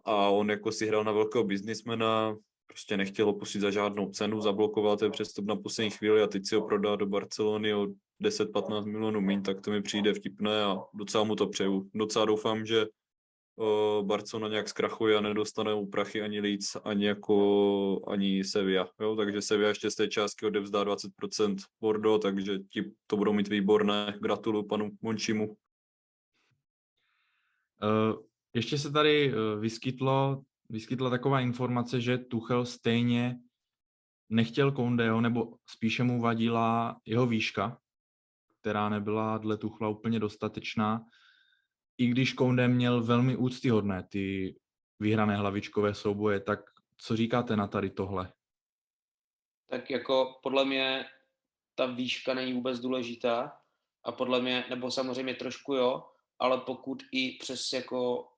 a 0.05 0.29
on 0.29 0.51
jako 0.51 0.73
si 0.73 0.87
hrál 0.87 1.05
na 1.05 1.13
velkého 1.13 1.45
biznismena, 1.45 2.37
prostě 2.67 2.97
nechtěl 2.97 3.29
opustit 3.29 3.61
za 3.61 3.71
žádnou 3.71 4.11
cenu, 4.11 4.41
zablokoval 4.41 4.97
ten 4.97 5.11
přestup 5.11 5.47
na 5.47 5.57
poslední 5.57 5.91
chvíli 5.91 6.23
a 6.23 6.27
teď 6.27 6.47
si 6.47 6.55
ho 6.55 6.63
prodá 6.63 6.97
do 6.97 7.07
Barcelony 7.07 7.75
o 7.75 7.87
10-15 8.23 8.87
milionů 8.87 9.21
mín, 9.21 9.43
tak 9.43 9.61
to 9.61 9.71
mi 9.71 9.83
přijde 9.83 10.15
vtipné 10.15 10.63
a 10.65 10.77
docela 10.95 11.25
mu 11.25 11.37
to 11.37 11.47
přeju. 11.47 11.91
Docela 11.95 12.25
doufám, 12.25 12.67
že 12.67 12.87
o, 13.59 14.03
Barcelona 14.07 14.49
nějak 14.49 14.69
zkrachuje 14.69 15.17
a 15.17 15.21
nedostane 15.21 15.71
prachy 15.93 16.23
ani 16.23 16.41
Leeds, 16.41 16.77
ani 16.85 17.07
jako 17.07 18.01
ani 18.07 18.45
Sevilla. 18.45 18.91
Jo? 19.01 19.17
Takže 19.17 19.43
Sevilla 19.43 19.69
ještě 19.69 19.91
z 19.91 19.95
té 19.95 20.09
částky 20.09 20.47
odevzdá 20.47 20.85
20% 20.85 21.57
Bordeaux, 21.81 22.23
takže 22.23 22.59
ti 22.59 22.85
to 23.07 23.17
budou 23.17 23.33
mít 23.33 23.49
výborné. 23.49 24.15
Gratuluju 24.21 24.67
panu 24.67 24.91
Mončimu. 25.03 25.57
Uh, 27.83 28.23
ještě 28.55 28.79
se 28.79 28.93
tady 28.93 29.35
uh, 29.35 29.61
vyskytlo 29.61 30.43
vyskytla 30.71 31.11
taková 31.11 31.41
informace, 31.41 32.01
že 32.01 32.19
Tuchel 32.19 32.67
stejně 32.67 33.39
nechtěl 34.29 34.73
Kondeho, 34.73 35.21
nebo 35.21 35.55
spíše 35.67 36.03
mu 36.03 36.21
vadila 36.21 37.01
jeho 37.05 37.27
výška, 37.27 37.79
která 38.61 38.89
nebyla 38.89 39.39
dle 39.39 39.57
Tuchla 39.57 39.89
úplně 39.89 40.21
dostatečná, 40.21 41.05
i 41.99 42.07
když 42.07 42.33
Konde 42.33 42.69
měl 42.69 43.03
velmi 43.03 43.37
úctyhodné 43.37 44.03
ty 44.11 44.57
vyhrané 44.99 45.37
hlavičkové 45.37 45.95
souboje, 45.95 46.41
tak 46.41 46.61
co 46.97 47.17
říkáte 47.17 47.57
na 47.57 47.67
tady 47.67 47.91
tohle? 47.91 48.33
Tak 49.67 49.91
jako 49.91 50.39
podle 50.43 50.65
mě 50.65 51.05
ta 51.75 51.87
výška 51.87 52.35
není 52.35 52.53
vůbec 52.53 52.81
důležitá 52.81 53.53
a 54.05 54.13
podle 54.13 54.43
mě, 54.43 54.65
nebo 54.71 54.91
samozřejmě 54.91 55.35
trošku 55.35 55.75
jo, 55.75 56.10
ale 56.41 56.61
pokud 56.61 57.03
i 57.13 57.37
přes 57.41 57.73
jako 57.73 58.29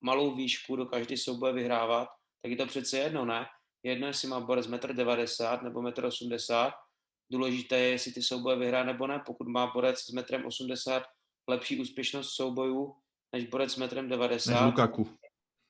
malou 0.00 0.34
výšku 0.34 0.76
do 0.76 0.86
každý 0.86 1.16
souboje 1.16 1.52
vyhrávat, 1.52 2.08
tak 2.42 2.50
je 2.50 2.56
to 2.56 2.66
přece 2.66 2.98
jedno, 2.98 3.24
ne? 3.24 3.46
Jedno, 3.82 4.06
jestli 4.06 4.28
má 4.28 4.40
borec 4.40 4.68
1,90 4.68 5.58
m 5.58 5.64
nebo 5.64 5.80
1,80 5.80 6.66
m, 6.66 6.72
důležité 7.32 7.78
je, 7.78 7.90
jestli 7.90 8.12
ty 8.12 8.22
souboje 8.22 8.56
vyhrá 8.56 8.84
nebo 8.84 9.06
ne. 9.06 9.22
Pokud 9.26 9.48
má 9.48 9.66
borec 9.66 9.98
s 9.98 10.14
1,80 10.14 10.96
m 10.96 11.02
lepší 11.48 11.80
úspěšnost 11.80 12.30
soubojů 12.30 12.96
než 13.32 13.46
borec 13.46 13.72
s 13.72 13.78
1,90 13.78 14.68
m, 14.68 15.04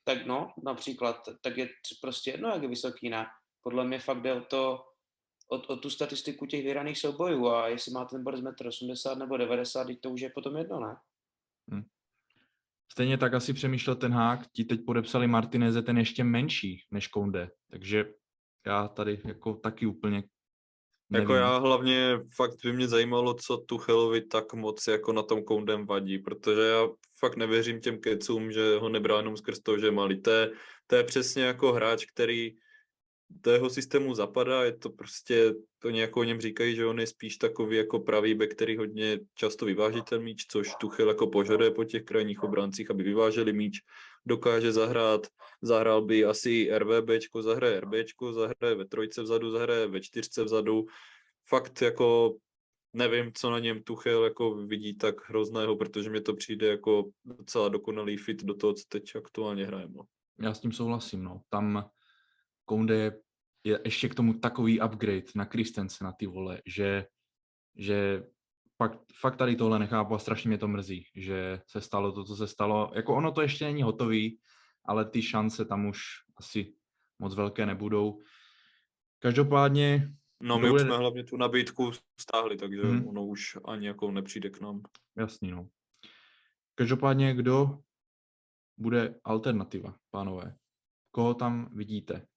tak 0.03 0.25
no, 0.25 0.53
například, 0.63 1.29
tak 1.41 1.57
je 1.57 1.69
prostě 2.01 2.31
jedno, 2.31 2.49
jak 2.49 2.61
je 2.61 2.69
vysoký, 2.69 3.09
ne? 3.09 3.25
Podle 3.63 3.85
mě 3.85 3.99
fakt 3.99 4.21
jde 4.21 4.33
o 4.33 4.41
to, 4.41 4.85
o, 5.51 5.55
o 5.55 5.77
tu 5.77 5.89
statistiku 5.89 6.45
těch 6.45 6.63
vyhraných 6.63 6.97
soubojů 6.97 7.47
a 7.47 7.67
jestli 7.67 7.91
má 7.91 8.05
ten 8.05 8.23
borec 8.23 8.41
1,80 8.41 9.11
m 9.11 9.19
nebo 9.19 9.37
90 9.37 9.87
to 10.01 10.09
už 10.09 10.21
je 10.21 10.29
potom 10.29 10.57
jedno, 10.57 10.79
ne? 10.79 10.95
Hmm. 11.71 11.83
Stejně 12.91 13.17
tak 13.17 13.33
asi 13.33 13.53
přemýšlel 13.53 13.95
ten 13.95 14.13
hák, 14.13 14.47
ti 14.51 14.63
teď 14.63 14.85
podepsali 14.85 15.27
Martineze 15.27 15.81
ten 15.81 15.97
ještě 15.97 16.23
menší 16.23 16.85
než 16.91 17.07
Konde, 17.07 17.49
takže 17.71 18.05
já 18.65 18.87
tady 18.87 19.21
jako 19.25 19.53
taky 19.53 19.85
úplně 19.85 20.23
Nevím. 21.09 21.23
Jako 21.23 21.33
já 21.33 21.57
hlavně 21.57 22.19
fakt 22.35 22.51
by 22.63 22.73
mě 22.73 22.87
zajímalo, 22.87 23.33
co 23.33 23.57
Tuchelovi 23.57 24.21
tak 24.21 24.53
moc 24.53 24.87
jako 24.87 25.13
na 25.13 25.23
tom 25.23 25.43
Koundem 25.43 25.85
vadí, 25.85 26.19
protože 26.19 26.61
já 26.61 26.87
fakt 27.19 27.35
nevěřím 27.35 27.81
těm 27.81 27.99
kecům, 27.99 28.51
že 28.51 28.77
ho 28.77 28.89
nebrá 28.89 29.17
jenom 29.17 29.37
skrz 29.37 29.59
to, 29.59 29.79
že 29.79 29.91
malý. 29.91 30.21
To 30.21 30.31
je, 30.31 30.51
to 30.87 30.95
je 30.95 31.03
přesně 31.03 31.43
jako 31.43 31.73
hráč, 31.73 32.05
který 32.05 32.55
do 33.29 33.51
jeho 33.51 33.69
systému 33.69 34.15
zapadá, 34.15 34.63
je 34.63 34.77
to 34.77 34.89
prostě, 34.89 35.53
to 35.79 35.89
nějak 35.89 36.17
o 36.17 36.23
něm 36.23 36.41
říkají, 36.41 36.75
že 36.75 36.85
on 36.85 36.99
je 36.99 37.07
spíš 37.07 37.37
takový 37.37 37.77
jako 37.77 37.99
pravý 37.99 38.35
back, 38.35 38.51
který 38.51 38.77
hodně 38.77 39.19
často 39.35 39.65
vyváží 39.65 40.01
ten 40.01 40.23
míč, 40.23 40.45
což 40.47 40.75
Tuchel 40.79 41.07
jako 41.07 41.27
požaduje 41.27 41.71
po 41.71 41.83
těch 41.83 42.03
krajních 42.03 42.43
obráncích, 42.43 42.91
aby 42.91 43.03
vyváželi 43.03 43.53
míč, 43.53 43.79
dokáže 44.25 44.71
zahrát, 44.71 45.27
zahrál 45.61 46.01
by 46.01 46.25
asi 46.25 46.69
RVBčko, 46.77 47.41
zahraje 47.41 47.79
RBčko, 47.79 48.33
zahraje 48.33 48.75
ve 48.75 48.85
trojce 48.85 49.21
vzadu, 49.21 49.51
zahraje 49.51 49.87
ve 49.87 50.01
čtyřce 50.01 50.43
vzadu, 50.43 50.85
fakt 51.49 51.81
jako 51.81 52.35
nevím, 52.93 53.31
co 53.33 53.51
na 53.51 53.59
něm 53.59 53.83
Tuchel 53.83 54.23
jako 54.23 54.55
vidí 54.55 54.97
tak 54.97 55.29
hrozného, 55.29 55.75
protože 55.75 56.09
mi 56.09 56.21
to 56.21 56.33
přijde 56.33 56.67
jako 56.67 57.03
docela 57.25 57.69
dokonalý 57.69 58.17
fit 58.17 58.43
do 58.43 58.53
toho, 58.53 58.73
co 58.73 58.83
teď 58.87 59.15
aktuálně 59.15 59.65
hrajeme. 59.65 59.93
No. 59.95 60.03
Já 60.39 60.53
s 60.53 60.59
tím 60.59 60.71
souhlasím, 60.71 61.23
no. 61.23 61.41
Tam 61.49 61.89
Kounde 62.65 62.95
je, 62.95 63.19
je 63.67 63.79
ještě 63.85 64.09
k 64.09 64.15
tomu 64.15 64.33
takový 64.33 64.81
upgrade 64.81 65.25
na 65.35 65.45
Kristense, 65.45 66.03
na 66.03 66.11
ty 66.11 66.27
vole, 66.27 66.61
že, 66.65 67.05
že 67.75 68.23
fakt, 68.77 68.99
fakt 69.19 69.35
tady 69.35 69.55
tohle 69.55 69.79
nechápu 69.79 70.15
a 70.15 70.19
strašně 70.19 70.47
mě 70.47 70.57
to 70.57 70.67
mrzí, 70.67 71.05
že 71.15 71.61
se 71.67 71.81
stalo 71.81 72.11
to, 72.11 72.23
co 72.23 72.35
se 72.35 72.47
stalo. 72.47 72.91
Jako 72.95 73.15
ono 73.15 73.31
to 73.31 73.41
ještě 73.41 73.65
není 73.65 73.83
hotový, 73.83 74.39
ale 74.85 75.09
ty 75.09 75.21
šance 75.21 75.65
tam 75.65 75.85
už 75.85 75.99
asi 76.37 76.73
moc 77.19 77.35
velké 77.35 77.65
nebudou. 77.65 78.21
Každopádně... 79.19 80.13
No 80.41 80.59
my 80.59 80.69
bude... 80.69 80.83
už 80.83 80.87
jsme 80.87 80.97
hlavně 80.97 81.23
tu 81.23 81.37
nabídku 81.37 81.91
stáhli, 82.19 82.57
takže 82.57 82.81
hmm. 82.81 83.07
ono 83.07 83.25
už 83.25 83.57
ani 83.65 83.87
jako 83.87 84.11
nepřijde 84.11 84.49
k 84.49 84.61
nám. 84.61 84.81
Jasný, 85.17 85.51
no. 85.51 85.69
Každopádně 86.75 87.33
kdo 87.33 87.79
bude 88.77 89.19
alternativa, 89.23 89.95
pánové? 90.11 90.55
Koho 91.11 91.33
tam 91.33 91.69
vidíte? 91.75 92.27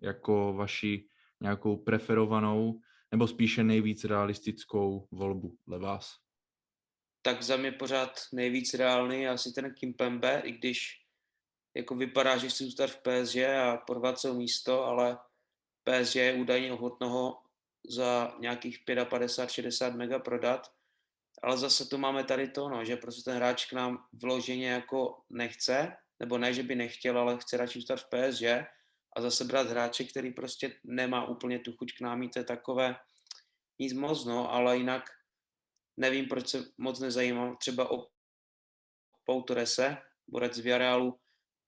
Jako 0.00 0.52
vaši 0.52 1.08
nějakou 1.40 1.76
preferovanou 1.76 2.80
nebo 3.12 3.28
spíše 3.28 3.64
nejvíc 3.64 4.04
realistickou 4.04 5.08
volbu 5.10 5.58
dle 5.66 5.78
vás? 5.78 6.16
Tak 7.22 7.42
za 7.42 7.56
mě 7.56 7.72
pořád 7.72 8.20
nejvíc 8.32 8.74
reálný 8.74 9.22
je 9.22 9.28
asi 9.28 9.52
ten 9.52 9.74
Kimpembe, 9.74 10.42
i 10.44 10.52
když 10.52 11.00
jako 11.76 11.94
vypadá, 11.94 12.36
že 12.36 12.48
chci 12.48 12.64
zůstat 12.64 12.90
v 12.90 12.98
PSG 13.02 13.36
a 13.36 13.76
porvat 13.76 14.18
se 14.18 14.32
místo, 14.32 14.84
ale 14.84 15.18
PSG 15.84 16.14
je 16.14 16.34
údajně 16.34 16.72
ochotno 16.72 17.42
za 17.88 18.36
nějakých 18.40 18.84
55-60 18.86 19.96
mega 19.96 20.18
prodat, 20.18 20.72
ale 21.42 21.58
zase 21.58 21.84
tu 21.84 21.98
máme 21.98 22.24
tady 22.24 22.48
to, 22.48 22.68
no, 22.68 22.84
že 22.84 22.96
prostě 22.96 23.22
ten 23.22 23.36
hráč 23.36 23.66
k 23.66 23.72
nám 23.72 24.04
vloženě 24.12 24.70
jako 24.70 25.22
nechce, 25.30 25.96
nebo 26.20 26.38
ne, 26.38 26.54
že 26.54 26.62
by 26.62 26.74
nechtěl, 26.74 27.18
ale 27.18 27.38
chce 27.38 27.56
radši 27.56 27.78
zůstat 27.78 27.96
v 27.96 28.08
PSG 28.08 28.42
a 29.16 29.20
zase 29.20 29.44
brát 29.44 29.66
hráče, 29.66 30.04
který 30.04 30.32
prostě 30.32 30.80
nemá 30.84 31.28
úplně 31.28 31.58
tu 31.58 31.72
chuť 31.72 31.92
k 31.98 32.00
nám, 32.00 32.28
to 32.28 32.38
je 32.38 32.44
takové 32.44 32.96
nic 33.78 33.92
moc, 33.92 34.24
no, 34.24 34.52
ale 34.52 34.76
jinak 34.76 35.02
nevím, 35.96 36.28
proč 36.28 36.48
se 36.48 36.64
moc 36.78 37.00
nezajímám 37.00 37.56
třeba 37.56 37.90
o 37.90 38.06
Pau 39.24 39.42
Torrese, 39.42 39.96
borec 40.28 40.54
z 40.54 40.58
Villarealu, 40.58 41.20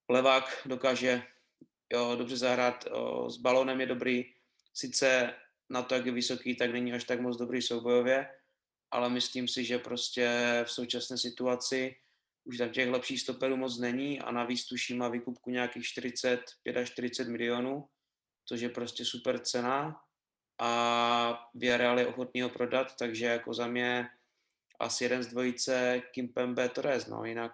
levák 0.08 0.66
dokáže 0.66 1.22
jo, 1.92 2.16
dobře 2.16 2.36
zahrát, 2.36 2.84
jo, 2.86 3.30
s 3.30 3.36
balónem 3.36 3.80
je 3.80 3.86
dobrý, 3.86 4.24
sice 4.74 5.34
na 5.70 5.82
to, 5.82 5.94
jak 5.94 6.06
je 6.06 6.12
vysoký, 6.12 6.56
tak 6.56 6.72
není 6.72 6.92
až 6.92 7.04
tak 7.04 7.20
moc 7.20 7.36
dobrý 7.36 7.62
soubojově, 7.62 8.28
ale 8.90 9.10
myslím 9.10 9.48
si, 9.48 9.64
že 9.64 9.78
prostě 9.78 10.28
v 10.64 10.70
současné 10.70 11.18
situaci 11.18 11.96
už 12.44 12.58
tam 12.58 12.70
těch 12.70 12.88
lepších 12.88 13.20
stoperů 13.20 13.56
moc 13.56 13.78
není 13.78 14.20
a 14.20 14.32
navíc 14.32 14.66
tuším 14.66 14.98
má 14.98 15.08
vykupku 15.08 15.50
nějakých 15.50 15.84
45 15.84 16.76
až 16.76 16.90
40 16.90 17.28
milionů, 17.28 17.84
což 18.48 18.60
je 18.60 18.68
prostě 18.68 19.04
super 19.04 19.38
cena 19.38 19.96
a 20.60 21.48
Villarreal 21.54 21.98
je 21.98 22.06
ochotný 22.06 22.42
ho 22.42 22.48
prodat, 22.48 22.96
takže 22.98 23.26
jako 23.26 23.54
za 23.54 23.66
mě 23.66 24.08
asi 24.80 25.04
jeden 25.04 25.22
z 25.22 25.26
dvojice 25.26 26.02
Kimpembe 26.14 26.68
Torres, 26.68 27.06
no 27.06 27.24
jinak 27.24 27.52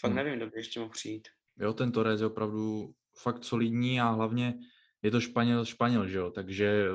fakt 0.00 0.12
hmm. 0.12 0.16
nevím, 0.16 0.36
kdo 0.36 0.46
by 0.46 0.58
ještě 0.58 0.80
mohl 0.80 0.92
přijít. 0.92 1.28
Jo, 1.60 1.72
ten 1.72 1.92
Torres 1.92 2.20
je 2.20 2.26
opravdu 2.26 2.94
fakt 3.22 3.44
solidní 3.44 4.00
a 4.00 4.08
hlavně 4.08 4.54
je 5.02 5.10
to 5.10 5.20
Španěl, 5.20 5.64
Španěl, 5.64 6.08
že 6.08 6.18
jo, 6.18 6.30
takže 6.30 6.86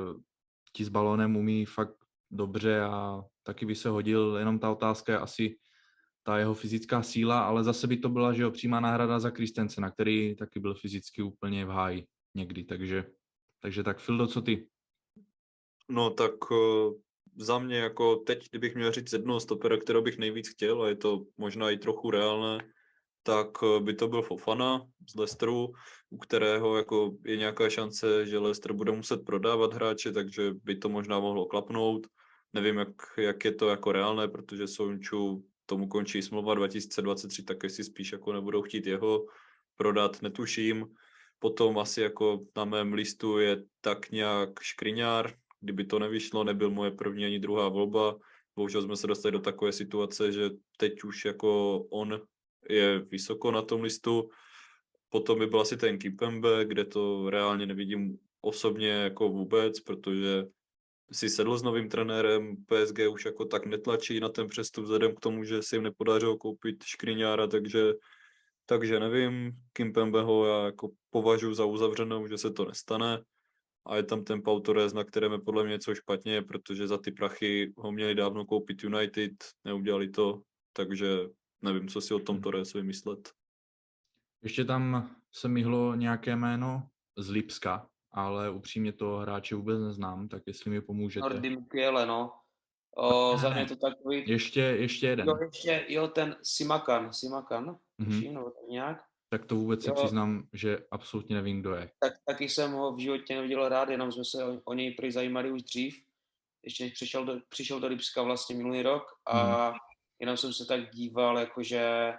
ti 0.72 0.84
s 0.84 0.88
balónem 0.88 1.36
umí 1.36 1.64
fakt 1.64 1.94
dobře 2.30 2.80
a 2.80 3.22
taky 3.42 3.66
by 3.66 3.74
se 3.74 3.88
hodil, 3.88 4.36
jenom 4.36 4.58
ta 4.58 4.70
otázka 4.70 5.12
je 5.12 5.18
asi 5.18 5.56
ta 6.28 6.38
jeho 6.38 6.54
fyzická 6.54 7.02
síla, 7.02 7.40
ale 7.40 7.64
zase 7.64 7.86
by 7.86 7.96
to 7.96 8.08
byla, 8.08 8.32
že 8.32 8.42
jo, 8.42 8.50
přímá 8.50 8.80
náhrada 8.80 9.20
za 9.20 9.30
Kristensena, 9.30 9.90
který 9.90 10.36
taky 10.36 10.60
byl 10.60 10.74
fyzicky 10.74 11.22
úplně 11.22 11.64
v 11.64 11.68
háji 11.68 12.06
někdy, 12.34 12.64
takže, 12.64 13.04
takže 13.60 13.82
tak 13.82 13.98
Fildo, 13.98 14.26
co 14.26 14.42
ty? 14.42 14.68
No 15.88 16.10
tak 16.10 16.50
uh, 16.50 16.92
za 17.36 17.58
mě 17.58 17.78
jako 17.78 18.16
teď, 18.16 18.48
kdybych 18.50 18.74
měl 18.74 18.92
říct 18.92 19.12
jednoho 19.12 19.40
stopera, 19.40 19.76
kterého 19.76 20.02
bych 20.02 20.18
nejvíc 20.18 20.48
chtěl, 20.48 20.82
a 20.82 20.88
je 20.88 20.96
to 20.96 21.24
možná 21.38 21.70
i 21.70 21.78
trochu 21.78 22.10
reálné, 22.10 22.64
tak 23.22 23.48
eh, 23.62 23.80
by 23.80 23.94
to 23.94 24.08
byl 24.08 24.22
Fofana 24.22 24.84
z 25.10 25.16
Leicesteru, 25.16 25.72
u 26.10 26.18
kterého 26.18 26.76
jako 26.76 27.12
je 27.24 27.36
nějaká 27.36 27.70
šance, 27.70 28.26
že 28.26 28.38
Leicester 28.38 28.72
bude 28.72 28.92
muset 28.92 29.24
prodávat 29.24 29.74
hráče, 29.74 30.12
takže 30.12 30.52
by 30.64 30.76
to 30.76 30.88
možná 30.88 31.20
mohlo 31.20 31.46
klapnout. 31.46 32.06
Nevím, 32.52 32.76
jak, 32.76 32.88
jak 33.16 33.44
je 33.44 33.54
to 33.54 33.68
jako 33.68 33.92
reálné, 33.92 34.28
protože 34.28 34.68
Sonču 34.68 35.44
tomu 35.68 35.88
končí 35.88 36.22
smlouva 36.22 36.54
2023, 36.54 37.42
tak 37.42 37.62
jestli 37.62 37.84
spíš 37.84 38.12
jako 38.12 38.32
nebudou 38.32 38.62
chtít 38.62 38.86
jeho 38.86 39.26
prodat, 39.76 40.22
netuším. 40.22 40.86
Potom 41.38 41.78
asi 41.78 42.00
jako 42.00 42.40
na 42.56 42.64
mém 42.64 42.92
listu 42.92 43.38
je 43.38 43.62
tak 43.80 44.10
nějak 44.10 44.50
Škriňár, 44.60 45.34
kdyby 45.60 45.84
to 45.84 45.98
nevyšlo, 45.98 46.44
nebyl 46.44 46.70
moje 46.70 46.90
první 46.90 47.24
ani 47.24 47.38
druhá 47.38 47.68
volba. 47.68 48.16
Bohužel 48.56 48.82
jsme 48.82 48.96
se 48.96 49.06
dostali 49.06 49.32
do 49.32 49.38
takové 49.38 49.72
situace, 49.72 50.32
že 50.32 50.50
teď 50.76 51.04
už 51.04 51.24
jako 51.24 51.78
on 51.90 52.20
je 52.70 52.98
vysoko 52.98 53.50
na 53.50 53.62
tom 53.62 53.82
listu. 53.82 54.30
Potom 55.08 55.38
by 55.38 55.46
byl 55.46 55.60
asi 55.60 55.76
ten 55.76 55.98
Kipembe, 55.98 56.64
kde 56.64 56.84
to 56.84 57.30
reálně 57.30 57.66
nevidím 57.66 58.18
osobně 58.40 58.88
jako 58.88 59.28
vůbec, 59.28 59.80
protože 59.80 60.44
si 61.12 61.30
sedl 61.30 61.58
s 61.58 61.62
novým 61.62 61.88
trenérem, 61.88 62.56
PSG 62.56 62.98
už 63.12 63.24
jako 63.24 63.44
tak 63.44 63.66
netlačí 63.66 64.20
na 64.20 64.28
ten 64.28 64.48
přestup 64.48 64.84
vzhledem 64.84 65.14
k 65.14 65.20
tomu, 65.20 65.44
že 65.44 65.62
si 65.62 65.76
jim 65.76 65.82
nepodařilo 65.82 66.36
koupit 66.36 66.84
Škriňára, 66.84 67.46
takže, 67.46 67.92
takže 68.66 69.00
nevím, 69.00 69.52
Kimpembeho 69.72 70.46
já 70.46 70.64
jako 70.64 70.90
považuji 71.10 71.54
za 71.54 71.64
uzavřenou, 71.64 72.26
že 72.26 72.38
se 72.38 72.50
to 72.50 72.64
nestane 72.64 73.22
a 73.86 73.96
je 73.96 74.02
tam 74.02 74.24
ten 74.24 74.42
Pau 74.42 74.60
Torres, 74.60 74.92
na 74.92 75.04
kterém 75.04 75.32
je 75.32 75.38
podle 75.38 75.64
mě 75.64 75.72
něco 75.72 75.94
špatně, 75.94 76.42
protože 76.42 76.88
za 76.88 76.98
ty 76.98 77.12
prachy 77.12 77.72
ho 77.76 77.92
měli 77.92 78.14
dávno 78.14 78.44
koupit 78.44 78.82
United, 78.82 79.32
neudělali 79.64 80.08
to, 80.08 80.42
takže 80.72 81.18
nevím, 81.62 81.88
co 81.88 82.00
si 82.00 82.14
o 82.14 82.18
tom 82.18 82.36
hmm. 82.36 82.42
Torresovi 82.42 82.84
myslet. 82.84 83.32
Ještě 84.42 84.64
tam 84.64 85.16
se 85.32 85.48
myhlo 85.48 85.94
nějaké 85.94 86.36
jméno 86.36 86.88
z 87.16 87.30
Lipska, 87.30 87.88
ale 88.12 88.50
upřímně 88.50 88.92
to 88.92 89.16
hráče 89.16 89.54
vůbec 89.54 89.80
neznám, 89.80 90.28
tak 90.28 90.42
jestli 90.46 90.70
mi 90.70 90.80
pomůžete. 90.80 91.28
Nordy 91.28 91.50
Mukiele, 91.50 92.06
no. 92.06 92.32
O, 92.96 93.32
ne, 93.32 93.38
za 93.38 93.50
mě 93.50 93.66
to 93.66 93.76
takový... 93.76 94.24
Ještě, 94.26 94.60
ještě 94.60 95.06
jeden. 95.06 95.28
Jo, 95.28 95.36
ještě, 95.40 95.84
jo, 95.88 96.08
ten 96.08 96.36
Simakan, 96.42 97.12
Simakan, 97.12 97.76
mm-hmm. 98.00 98.32
nebo 98.32 98.52
nějak. 98.70 99.04
Tak 99.30 99.46
to 99.46 99.56
vůbec 99.56 99.86
jo. 99.86 99.94
se 99.94 100.02
přiznám, 100.02 100.48
že 100.52 100.78
absolutně 100.90 101.36
nevím, 101.36 101.60
kdo 101.60 101.74
je. 101.74 101.90
Tak, 102.00 102.12
taky 102.24 102.48
jsem 102.48 102.72
ho 102.72 102.94
v 102.94 102.98
životě 102.98 103.34
neviděl 103.34 103.68
rád, 103.68 103.88
jenom 103.88 104.12
jsme 104.12 104.24
se 104.24 104.44
o, 104.44 104.60
o 104.64 104.74
něj 104.74 104.94
prý 104.94 105.10
zajímali 105.10 105.50
už 105.50 105.62
dřív, 105.62 106.02
ještě 106.64 106.84
než 106.84 106.92
přišel 106.92 107.24
do, 107.24 107.40
přišel 107.48 107.80
do 107.80 107.86
Lipska 107.86 108.22
vlastně 108.22 108.56
minulý 108.56 108.82
rok 108.82 109.02
a 109.26 109.68
mm. 109.70 109.76
jenom 110.20 110.36
jsem 110.36 110.52
se 110.52 110.66
tak 110.66 110.90
díval, 110.90 111.38
jakože 111.38 112.12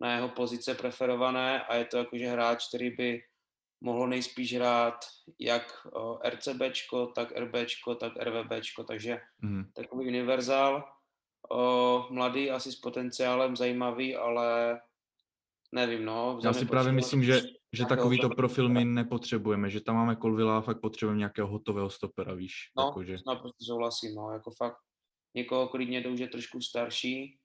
na 0.00 0.14
jeho 0.14 0.28
pozice 0.28 0.74
preferované 0.74 1.62
a 1.62 1.76
je 1.76 1.84
to 1.84 1.96
jakože 1.96 2.28
hráč, 2.28 2.68
který 2.68 2.90
by 2.90 3.22
mohlo 3.82 4.06
nejspíš 4.06 4.54
hrát 4.54 5.04
jak 5.40 5.86
RCBčko, 6.28 7.06
tak 7.06 7.32
RBčko, 7.32 7.94
tak 7.94 8.12
RVBčko, 8.16 8.84
takže 8.84 9.20
mm. 9.42 9.64
takový 9.74 10.06
univerzál. 10.06 10.84
O, 11.50 12.06
mladý, 12.10 12.50
asi 12.50 12.72
s 12.72 12.76
potenciálem 12.76 13.56
zajímavý, 13.56 14.16
ale 14.16 14.80
nevím, 15.72 16.04
no. 16.04 16.40
Já 16.44 16.52
si 16.52 16.64
právě 16.64 16.92
myslím, 16.92 17.24
že, 17.24 17.40
že 17.72 17.86
takovýto 17.86 18.28
profil 18.28 18.68
my 18.68 18.84
nepotřebujeme, 18.84 19.70
že 19.70 19.80
tam 19.80 19.96
máme 19.96 20.16
Kolvila 20.16 20.58
a 20.58 20.60
fakt 20.60 20.80
potřebujeme 20.80 21.18
nějakého 21.18 21.48
hotového 21.48 21.90
stopera, 21.90 22.34
víš. 22.34 22.54
No, 22.78 22.84
jakože. 22.84 23.16
naprosto 23.26 23.64
souhlasím, 23.64 24.14
no, 24.14 24.30
jako 24.30 24.50
fakt 24.50 24.76
někoho 25.34 25.68
klidně, 25.68 26.00
kdo 26.00 26.10
už 26.10 26.20
je 26.20 26.28
trošku 26.28 26.60
starší, 26.60 27.38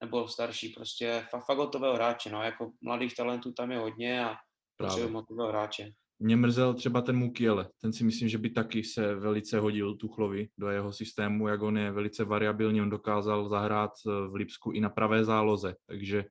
nebo 0.00 0.28
starší, 0.28 0.68
prostě 0.68 1.26
fakt, 1.30 1.46
fakt 1.46 1.58
hotového 1.58 1.94
hráče, 1.94 2.30
no, 2.30 2.42
jako 2.42 2.72
mladých 2.82 3.14
talentů 3.14 3.52
tam 3.52 3.70
je 3.70 3.78
hodně 3.78 4.24
a 4.24 4.36
Právě. 4.76 5.08
motivovat 5.08 5.50
hráče. 5.50 5.92
Mě 6.18 6.36
mrzel 6.36 6.74
třeba 6.74 7.02
ten 7.02 7.16
Mukiele, 7.16 7.68
ten 7.80 7.92
si 7.92 8.04
myslím, 8.04 8.28
že 8.28 8.38
by 8.38 8.50
taky 8.50 8.84
se 8.84 9.14
velice 9.14 9.58
hodil 9.58 9.96
Tuchlovi 9.96 10.48
do 10.58 10.68
jeho 10.68 10.92
systému, 10.92 11.48
jak 11.48 11.62
on 11.62 11.78
je 11.78 11.92
velice 11.92 12.24
variabilní, 12.24 12.82
on 12.82 12.90
dokázal 12.90 13.48
zahrát 13.48 13.90
eh, 14.06 14.28
v 14.28 14.34
Lipsku 14.34 14.70
i 14.70 14.80
na 14.80 14.90
pravé 14.90 15.24
záloze, 15.24 15.74
takže 15.86 16.24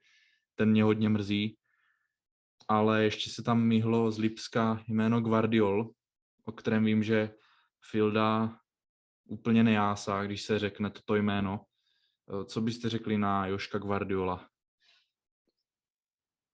ten 0.56 0.70
mě 0.70 0.84
hodně 0.84 1.10
mrzí. 1.10 1.58
Ale 2.68 3.04
ještě 3.04 3.30
se 3.30 3.44
tam 3.44 3.62
myhlo 3.62 4.12
z 4.12 4.20
Lipska 4.20 4.84
jméno 4.88 5.22
Guardiol, 5.22 5.92
o 6.46 6.52
kterém 6.52 6.86
vím, 6.86 7.04
že 7.04 7.30
Filda 7.92 8.58
úplně 9.26 9.64
nejásá, 9.64 10.24
když 10.24 10.42
se 10.42 10.60
řekne 10.60 10.90
toto 10.90 11.16
jméno. 11.16 11.66
Eh, 12.30 12.46
co 12.46 12.62
byste 12.62 12.90
řekli 12.90 13.18
na 13.18 13.48
Joška 13.48 13.78
Guardiola? 13.78 14.50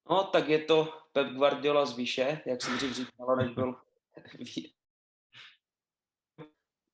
No, 0.10 0.24
tak 0.24 0.50
je 0.50 0.60
to 0.60 0.99
Pep 1.12 1.28
Guardiola 1.28 1.86
z 1.86 1.97
výše, 1.97 2.41
jak 2.45 2.62
jsem 2.62 2.78
dřív 2.78 2.95
říkal, 2.95 3.36
než 3.36 3.51
byl, 3.51 3.76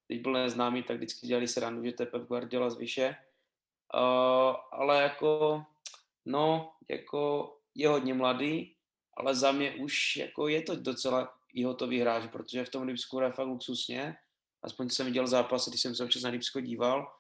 když 0.08 0.22
byl 0.22 0.34
neznámý, 0.34 0.84
tak 0.84 0.98
vždycky 0.98 1.28
dělali 1.28 1.48
srandu, 1.48 1.86
že 1.86 1.92
to 1.92 2.04
je 2.04 2.08
Pep 2.08 2.28
Guardiola 2.28 2.70
z 2.70 2.78
výše. 2.78 3.16
Uh, 3.96 4.56
ale 4.72 5.02
jako, 5.02 5.64
no, 6.26 6.74
jako 6.90 7.52
je 7.76 7.90
hodně 7.90 8.14
mladý, 8.14 8.76
ale 9.14 9.36
za 9.36 9.52
mě 9.52 9.76
už 9.76 10.18
jako 10.18 10.48
je 10.48 10.62
to 10.62 10.76
docela 10.76 11.38
i 11.54 11.64
hotový 11.64 12.00
hráč, 12.00 12.32
protože 12.32 12.66
v 12.66 12.70
tom 12.70 12.84
Lipsku 12.84 13.20
je 13.20 13.32
fakt 13.32 13.48
luxusně. 13.48 14.18
Aspoň 14.64 14.90
jsem 14.90 15.06
viděl 15.06 15.28
zápas, 15.28 15.70
když 15.70 15.82
jsem 15.82 15.96
se 15.96 16.04
občas 16.04 16.24
na 16.24 16.30
Lipsko 16.30 16.62
díval 16.62 17.16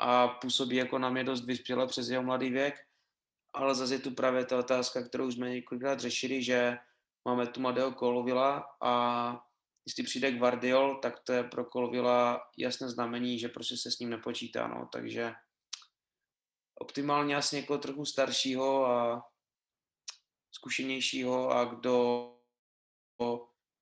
a 0.00 0.28
působí 0.28 0.76
jako 0.76 0.98
na 0.98 1.10
mě 1.10 1.24
dost 1.24 1.44
vyspěle 1.44 1.86
přes 1.86 2.08
jeho 2.08 2.22
mladý 2.22 2.50
věk 2.50 2.85
ale 3.56 3.74
zase 3.74 3.94
je 3.94 3.98
tu 3.98 4.10
právě 4.10 4.44
ta 4.44 4.58
otázka, 4.58 5.02
kterou 5.08 5.30
jsme 5.30 5.50
několikrát 5.50 6.00
řešili, 6.00 6.42
že 6.42 6.78
máme 7.24 7.46
tu 7.46 7.60
mladého 7.60 7.92
Kolovila 7.92 8.76
a 8.80 8.92
jestli 9.86 10.02
přijde 10.02 10.32
Guardiol, 10.32 10.94
tak 11.02 11.20
to 11.20 11.32
je 11.32 11.44
pro 11.44 11.64
Kolovila 11.64 12.42
jasné 12.58 12.88
znamení, 12.88 13.38
že 13.38 13.48
prostě 13.48 13.76
se 13.76 13.90
s 13.90 13.98
ním 13.98 14.10
nepočítá, 14.10 14.66
no, 14.66 14.88
takže 14.92 15.34
optimálně 16.80 17.36
asi 17.36 17.56
někoho 17.56 17.78
trochu 17.78 18.04
staršího 18.04 18.86
a 18.86 19.22
zkušenějšího 20.52 21.50
a 21.50 21.64
kdo, 21.64 22.32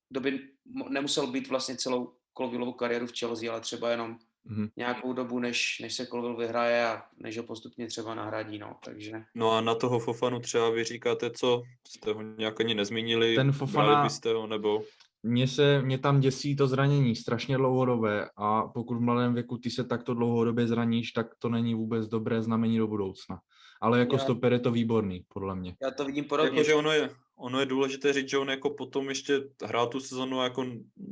kdo 0.08 0.20
by 0.20 0.48
nemusel 0.88 1.26
být 1.26 1.48
vlastně 1.48 1.76
celou 1.76 2.16
Colvillovou 2.38 2.72
kariéru 2.72 3.06
v 3.06 3.18
Chelsea, 3.18 3.52
ale 3.52 3.60
třeba 3.60 3.90
jenom 3.90 4.18
Mhm. 4.44 4.68
nějakou 4.76 5.12
dobu, 5.12 5.38
než, 5.38 5.78
než 5.82 5.94
se 5.94 6.06
Colville 6.06 6.36
vyhraje 6.36 6.86
a 6.86 7.02
než 7.18 7.36
ho 7.38 7.42
postupně 7.44 7.86
třeba 7.86 8.14
nahradí, 8.14 8.58
no, 8.58 8.76
takže... 8.84 9.12
No 9.34 9.52
a 9.52 9.60
na 9.60 9.74
toho 9.74 9.98
Fofanu 9.98 10.40
třeba 10.40 10.70
vy 10.70 10.84
říkáte 10.84 11.30
co? 11.30 11.62
Jste 11.88 12.12
ho 12.12 12.22
nějak 12.22 12.60
ani 12.60 12.74
nezmínili? 12.74 13.34
Ten 13.34 13.50
Fofana- 13.50 14.02
byste 14.02 14.32
ho 14.32 14.46
nebo? 14.46 14.82
Mně 15.22 15.48
se, 15.48 15.82
mě 15.82 15.98
tam 15.98 16.20
děsí 16.20 16.56
to 16.56 16.66
zranění, 16.66 17.16
strašně 17.16 17.56
dlouhodobé 17.56 18.28
a 18.36 18.62
pokud 18.62 18.94
v 18.96 19.00
mladém 19.00 19.34
věku 19.34 19.58
ty 19.58 19.70
se 19.70 19.84
takto 19.84 20.14
dlouhodobě 20.14 20.66
zraníš, 20.66 21.12
tak 21.12 21.26
to 21.38 21.48
není 21.48 21.74
vůbec 21.74 22.08
dobré 22.08 22.42
znamení 22.42 22.78
do 22.78 22.86
budoucna. 22.86 23.38
Ale 23.80 23.98
jako 23.98 24.14
Já- 24.14 24.18
stoper 24.22 24.52
je 24.52 24.58
to 24.58 24.70
výborný, 24.70 25.24
podle 25.28 25.54
mě. 25.54 25.76
Já 25.82 25.90
to 25.90 26.04
vidím 26.04 26.24
podobně. 26.24 26.50
Jakože 26.58 26.74
ono 26.74 26.90
je, 26.92 27.10
ono 27.36 27.60
je 27.60 27.66
důležité 27.66 28.12
říct, 28.12 28.28
že 28.28 28.38
on 28.38 28.48
jako 28.50 28.70
potom 28.70 29.08
ještě 29.08 29.40
hrál 29.64 29.86
tu 29.86 30.00
sezonu, 30.00 30.42
jako 30.42 30.66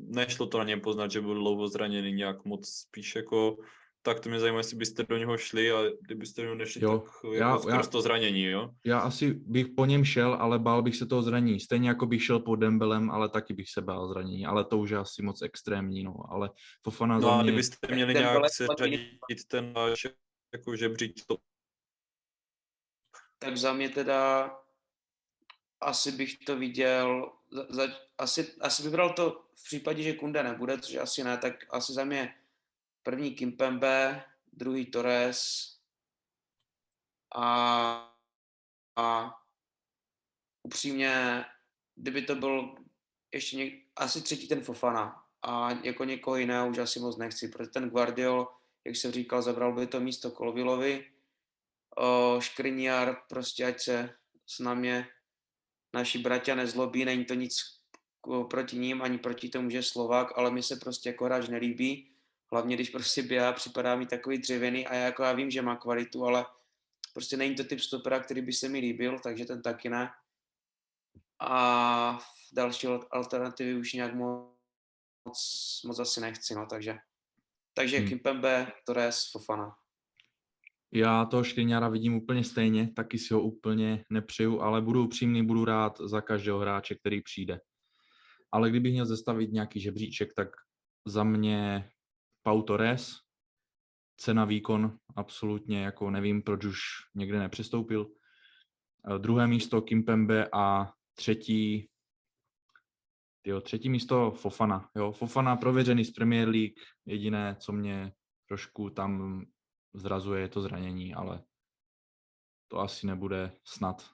nešlo 0.08 0.46
to 0.46 0.58
na 0.58 0.64
něm 0.64 0.80
poznat, 0.80 1.10
že 1.10 1.20
byl 1.20 1.34
dlouho 1.34 1.68
zraněný 1.68 2.12
nějak 2.12 2.44
moc, 2.44 2.68
spíš 2.68 3.16
jako, 3.16 3.56
tak 4.02 4.20
to 4.20 4.28
mě 4.28 4.40
zajímá, 4.40 4.58
jestli 4.58 4.76
byste 4.76 5.02
do 5.02 5.16
něho 5.16 5.38
šli 5.38 5.72
a 5.72 5.78
kdybyste 6.00 6.40
do 6.42 6.44
něho 6.44 6.54
nešli, 6.54 6.84
Jo, 6.84 6.98
tak 6.98 7.12
já- 7.32 7.50
jako 7.50 7.68
já- 7.68 7.82
to 7.82 8.02
zranění, 8.02 8.42
jo? 8.44 8.70
Já 8.86 8.98
asi 8.98 9.34
bych 9.34 9.66
po 9.76 9.86
něm 9.86 10.04
šel, 10.04 10.34
ale 10.34 10.58
bál 10.58 10.82
bych 10.82 10.96
se 10.96 11.06
toho 11.06 11.22
zranění. 11.22 11.60
Stejně 11.60 11.88
jako 11.88 12.06
bych 12.06 12.24
šel 12.24 12.40
po 12.40 12.56
Dembelem, 12.56 13.10
ale 13.10 13.28
taky 13.28 13.54
bych 13.54 13.70
se 13.70 13.80
bál 13.82 14.08
zranění. 14.08 14.46
Ale 14.46 14.64
to 14.64 14.78
už 14.78 14.90
je 14.90 14.98
asi 14.98 15.22
moc 15.22 15.42
extrémní, 15.42 16.02
no. 16.02 16.14
Ale 16.28 16.50
Fofana 16.84 17.14
No 17.14 17.20
za 17.20 17.30
a 17.32 17.42
mě... 17.42 17.52
kdybyste 17.52 17.94
měli 17.94 18.14
ten 18.14 18.22
nějak 18.22 18.50
se 18.50 18.66
řadit 18.78 19.08
ten 19.48 19.72
váš 19.72 20.06
jako 20.52 20.76
žebřík 20.76 21.26
to 21.26 21.36
Tak 23.38 23.56
za 23.56 23.72
mě 23.72 23.88
teda 23.88 24.50
asi 25.82 26.12
bych 26.12 26.38
to 26.38 26.56
viděl, 26.56 27.32
za, 27.50 27.66
za, 27.68 27.82
asi, 28.18 28.54
asi 28.60 28.82
vybral 28.82 29.12
to 29.12 29.44
v 29.54 29.64
případě, 29.64 30.02
že 30.02 30.12
Kunde 30.12 30.42
nebude, 30.42 30.78
což 30.80 30.94
asi 30.94 31.24
ne, 31.24 31.38
tak 31.38 31.54
asi 31.70 31.92
za 31.92 32.04
mě 32.04 32.34
první 33.02 33.34
Kimpembe, 33.34 34.24
druhý 34.52 34.86
Torres 34.86 35.72
a, 37.34 38.14
a 38.96 39.38
upřímně, 40.62 41.44
kdyby 41.94 42.22
to 42.22 42.34
byl 42.34 42.74
ještě 43.32 43.56
něk, 43.56 43.74
asi 43.96 44.22
třetí 44.22 44.48
ten 44.48 44.60
Fofana 44.60 45.24
a 45.42 45.70
jako 45.70 46.04
někoho 46.04 46.36
jiného 46.36 46.68
už 46.68 46.78
asi 46.78 47.00
moc 47.00 47.16
nechci, 47.16 47.48
protože 47.48 47.70
ten 47.70 47.90
Guardiol, 47.90 48.48
jak 48.84 48.96
jsem 48.96 49.12
říkal, 49.12 49.42
zabral 49.42 49.72
by 49.72 49.86
to 49.86 50.00
místo 50.00 50.30
Kolvilovi, 50.30 51.12
Škriniar, 52.38 53.16
prostě 53.28 53.64
ať 53.64 53.80
se 53.80 54.14
s 54.46 54.58
námi 54.58 55.06
naši 55.94 56.18
bratia 56.18 56.54
nezlobí, 56.54 57.04
není 57.04 57.24
to 57.24 57.34
nic 57.34 57.82
proti 58.50 58.76
ním, 58.76 59.02
ani 59.02 59.18
proti 59.18 59.48
tomu, 59.48 59.70
že 59.70 59.76
je 59.76 59.82
Slovák, 59.82 60.38
ale 60.38 60.50
mi 60.50 60.62
se 60.62 60.76
prostě 60.76 61.08
jako 61.08 61.24
hráč 61.24 61.48
nelíbí, 61.48 62.12
hlavně 62.52 62.76
když 62.76 62.90
prostě 62.90 63.22
běhá, 63.22 63.52
připadá 63.52 63.96
mi 63.96 64.06
takový 64.06 64.38
dřevěný 64.38 64.86
a 64.86 64.94
já 64.94 65.04
jako 65.04 65.22
já 65.22 65.32
vím, 65.32 65.50
že 65.50 65.62
má 65.62 65.76
kvalitu, 65.76 66.24
ale 66.24 66.46
prostě 67.14 67.36
není 67.36 67.54
to 67.54 67.64
typ 67.64 67.80
stopera, 67.80 68.20
který 68.20 68.42
by 68.42 68.52
se 68.52 68.68
mi 68.68 68.78
líbil, 68.78 69.18
takže 69.18 69.44
ten 69.44 69.62
taky 69.62 69.88
ne. 69.88 70.10
A 71.40 72.18
další 72.52 72.86
al- 72.86 73.06
alternativy 73.10 73.74
už 73.74 73.92
nějak 73.92 74.14
moc, 74.14 75.80
moc 75.84 75.98
asi 75.98 76.20
nechci, 76.20 76.54
no, 76.54 76.66
takže 76.66 76.98
takže 77.74 77.98
hmm. 77.98 78.08
Kimpembe, 78.08 78.72
Torres, 78.84 79.30
Fofana. 79.30 79.78
Já 80.94 81.24
toho 81.24 81.44
Škriňára 81.44 81.88
vidím 81.88 82.14
úplně 82.14 82.44
stejně, 82.44 82.92
taky 82.92 83.18
si 83.18 83.34
ho 83.34 83.42
úplně 83.42 84.04
nepřeju, 84.10 84.60
ale 84.60 84.82
budu 84.82 85.04
upřímný, 85.04 85.46
budu 85.46 85.64
rád 85.64 86.00
za 86.00 86.20
každého 86.20 86.58
hráče, 86.58 86.94
který 86.94 87.22
přijde. 87.22 87.60
Ale 88.52 88.70
kdybych 88.70 88.92
měl 88.92 89.06
zestavit 89.06 89.52
nějaký 89.52 89.80
žebříček, 89.80 90.34
tak 90.36 90.48
za 91.06 91.24
mě 91.24 91.90
Pau 92.42 92.62
Torres, 92.62 93.14
cena 94.16 94.44
výkon 94.44 94.98
absolutně, 95.16 95.82
jako 95.82 96.10
nevím, 96.10 96.42
proč 96.42 96.64
už 96.64 96.78
někde 97.14 97.38
nepřestoupil. 97.38 98.06
Eh, 99.14 99.18
Druhé 99.18 99.46
místo 99.46 99.82
Kimpembe 99.82 100.48
a 100.52 100.92
třetí 101.14 101.88
Jo, 103.46 103.60
třetí 103.60 103.90
místo 103.90 104.30
Fofana. 104.30 104.90
Jo, 104.96 105.12
Fofana 105.12 105.56
prověřený 105.56 106.04
z 106.04 106.10
Premier 106.10 106.48
League. 106.48 106.74
Jediné, 107.06 107.56
co 107.60 107.72
mě 107.72 108.12
trošku 108.48 108.90
tam 108.90 109.42
zrazuje, 109.94 110.40
je 110.40 110.48
to 110.48 110.60
zranění, 110.60 111.14
ale 111.14 111.42
to 112.68 112.78
asi 112.78 113.06
nebude 113.06 113.52
snad 113.64 114.10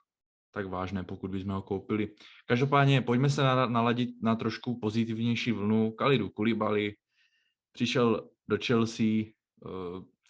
tak 0.51 0.67
vážné, 0.67 1.05
pokud 1.05 1.31
bychom 1.31 1.53
ho 1.53 1.63
koupili. 1.63 2.15
Každopádně 2.47 3.03
pojďme 3.03 3.31
se 3.31 3.43
na- 3.43 3.67
naladit 3.67 4.23
na 4.23 4.37
trošku 4.37 4.79
pozitivnější 4.79 5.53
vlnu. 5.53 5.91
Kalidu 5.91 6.29
Kulibali 6.31 6.97
přišel 7.73 8.31
do 8.49 8.59
Chelsea. 8.67 9.05
eh, 9.07 9.29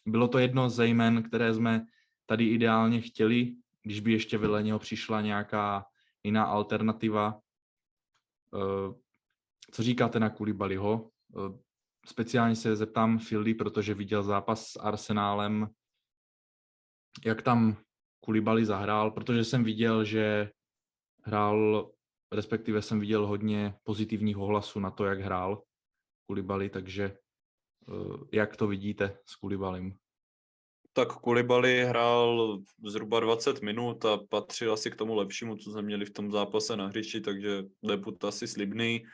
Bylo 0.07 0.29
to 0.29 0.39
jedno 0.39 0.71
ze 0.71 0.87
jmen, 0.87 1.23
které 1.23 1.55
jsme 1.55 1.87
tady 2.27 2.45
ideálně 2.49 3.01
chtěli, 3.01 3.57
když 3.83 4.01
by 4.01 4.13
ještě 4.13 4.39
vedle 4.39 4.63
něho 4.63 4.79
přišla 4.79 5.21
nějaká 5.21 5.87
jiná 6.25 6.45
alternativa. 6.45 7.41
Eh, 8.55 8.95
Co 9.73 9.83
říkáte 9.83 10.21
na 10.21 10.31
Kulibaliho? 10.31 11.11
Speciálně 12.07 12.57
se 12.57 12.77
zeptám 12.77 13.19
Fildy, 13.19 13.55
protože 13.55 13.95
viděl 13.95 14.23
zápas 14.23 14.67
s 14.67 14.77
Arsenálem, 14.77 15.69
jak 17.25 17.43
tam 17.43 17.77
Kulibali 18.21 18.65
zahrál, 18.65 19.11
protože 19.11 19.45
jsem 19.45 19.65
viděl, 19.65 20.05
že 20.05 20.51
hrál, 21.23 21.91
respektive 22.33 22.83
jsem 22.83 23.01
viděl 23.01 23.27
hodně 23.27 23.75
pozitivního 23.83 24.47
hlasu 24.47 24.81
na 24.81 24.91
to, 24.91 25.05
jak 25.05 25.21
hrál 25.21 25.63
Kulibali, 26.27 26.71
takže 26.71 27.05
eh, 27.89 27.93
jak 28.33 28.57
to 28.57 28.67
vidíte 28.67 29.19
s 29.27 29.37
Kulibalim? 29.37 29.97
Tak 30.93 31.13
Kulibali 31.13 31.85
hrál 31.85 32.59
zhruba 32.85 33.21
20 33.21 33.63
minut 33.63 34.05
a 34.05 34.17
patřil 34.17 34.73
asi 34.73 34.91
k 34.91 34.97
tomu 34.97 35.15
lepšímu, 35.15 35.57
co 35.57 35.71
jsme 35.71 35.83
měli 35.83 36.05
v 36.05 36.11
tom 36.11 36.31
zápase 36.31 36.77
na 36.77 36.87
hřišti, 36.87 37.21
takže 37.21 37.63
debut 37.83 38.25
asi 38.25 38.49
slibný. 38.49 39.05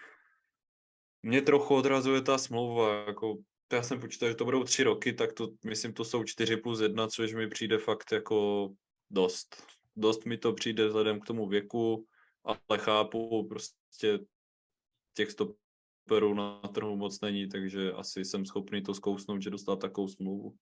Mě 1.24 1.42
trochu 1.42 1.74
odrazuje 1.74 2.22
ta 2.22 2.38
smlouva, 2.38 2.94
jako 2.94 3.36
já 3.72 3.82
jsem 3.82 4.00
počítal, 4.00 4.28
že 4.28 4.34
to 4.34 4.44
budou 4.44 4.64
tři 4.64 4.82
roky, 4.82 5.12
tak 5.12 5.32
to 5.32 5.48
myslím, 5.64 5.92
to 5.92 6.04
jsou 6.04 6.24
čtyři 6.24 6.56
plus 6.56 6.80
jedna, 6.80 7.08
což 7.08 7.34
mi 7.34 7.48
přijde 7.48 7.78
fakt 7.78 8.12
jako 8.12 8.68
dost. 9.10 9.62
Dost 9.96 10.26
mi 10.26 10.38
to 10.38 10.52
přijde 10.52 10.86
vzhledem 10.86 11.20
k 11.20 11.26
tomu 11.26 11.48
věku, 11.48 12.06
ale 12.44 12.78
chápu, 12.78 13.48
prostě 13.48 14.18
těch 15.14 15.30
stoperů 15.30 16.34
na 16.34 16.60
trhu 16.60 16.96
moc 16.96 17.20
není, 17.20 17.48
takže 17.48 17.92
asi 17.92 18.24
jsem 18.24 18.46
schopný 18.46 18.82
to 18.82 18.94
zkousnout, 18.94 19.42
že 19.42 19.50
dostat 19.50 19.76
takovou 19.76 20.08
smlouvu. 20.08 20.56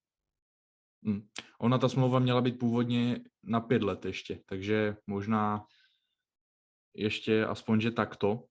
Hmm. 1.04 1.28
Ona 1.58 1.78
ta 1.78 1.88
smlouva 1.88 2.18
měla 2.18 2.40
být 2.40 2.58
původně 2.58 3.20
na 3.42 3.60
pět 3.60 3.82
let 3.82 4.04
ještě, 4.04 4.42
takže 4.46 4.96
možná 5.06 5.64
ještě 6.94 7.44
aspoň, 7.44 7.80
že 7.80 7.90
takto. 7.90 8.44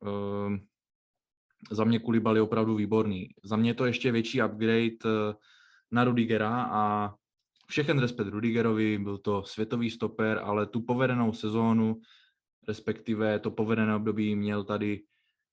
Um, 0.00 0.69
za 1.70 1.84
mě 1.84 1.98
Kulibal 1.98 2.36
je 2.36 2.42
opravdu 2.42 2.74
výborný. 2.74 3.28
Za 3.44 3.56
mě 3.56 3.70
je 3.70 3.74
to 3.74 3.86
ještě 3.86 4.12
větší 4.12 4.42
upgrade 4.42 4.96
eh, 5.06 5.34
na 5.90 6.04
Rudigera 6.04 6.62
a 6.62 7.14
všechen 7.66 7.98
respekt 7.98 8.28
Rudigerovi, 8.28 8.98
byl 8.98 9.18
to 9.18 9.42
světový 9.42 9.90
stoper, 9.90 10.40
ale 10.44 10.66
tu 10.66 10.80
povedenou 10.80 11.32
sezónu, 11.32 12.00
respektive 12.68 13.38
to 13.38 13.50
povedené 13.50 13.96
období 13.96 14.36
měl 14.36 14.64
tady 14.64 15.02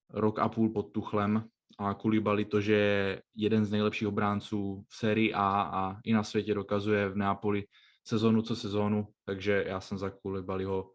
rok 0.10 0.40
a 0.40 0.50
půl 0.50 0.70
pod 0.70 0.84
Tuchlem 0.84 1.44
a 1.80 1.94
Kulibali 1.94 2.46
to, 2.46 2.62
že 2.62 2.74
je 2.74 3.22
jeden 3.36 3.66
z 3.66 3.72
nejlepších 3.72 4.08
obránců 4.08 4.86
v 4.88 4.96
sérii 4.96 5.34
A 5.34 5.62
a 5.62 5.98
i 6.04 6.14
na 6.14 6.24
světě 6.24 6.54
dokazuje 6.54 7.10
v 7.10 7.18
Neapoli 7.18 7.64
sezónu 8.04 8.42
co 8.42 8.56
sezónu, 8.56 9.08
takže 9.26 9.64
já 9.68 9.82
jsem 9.82 9.98
za 9.98 10.10
Kulibaliho 10.10 10.92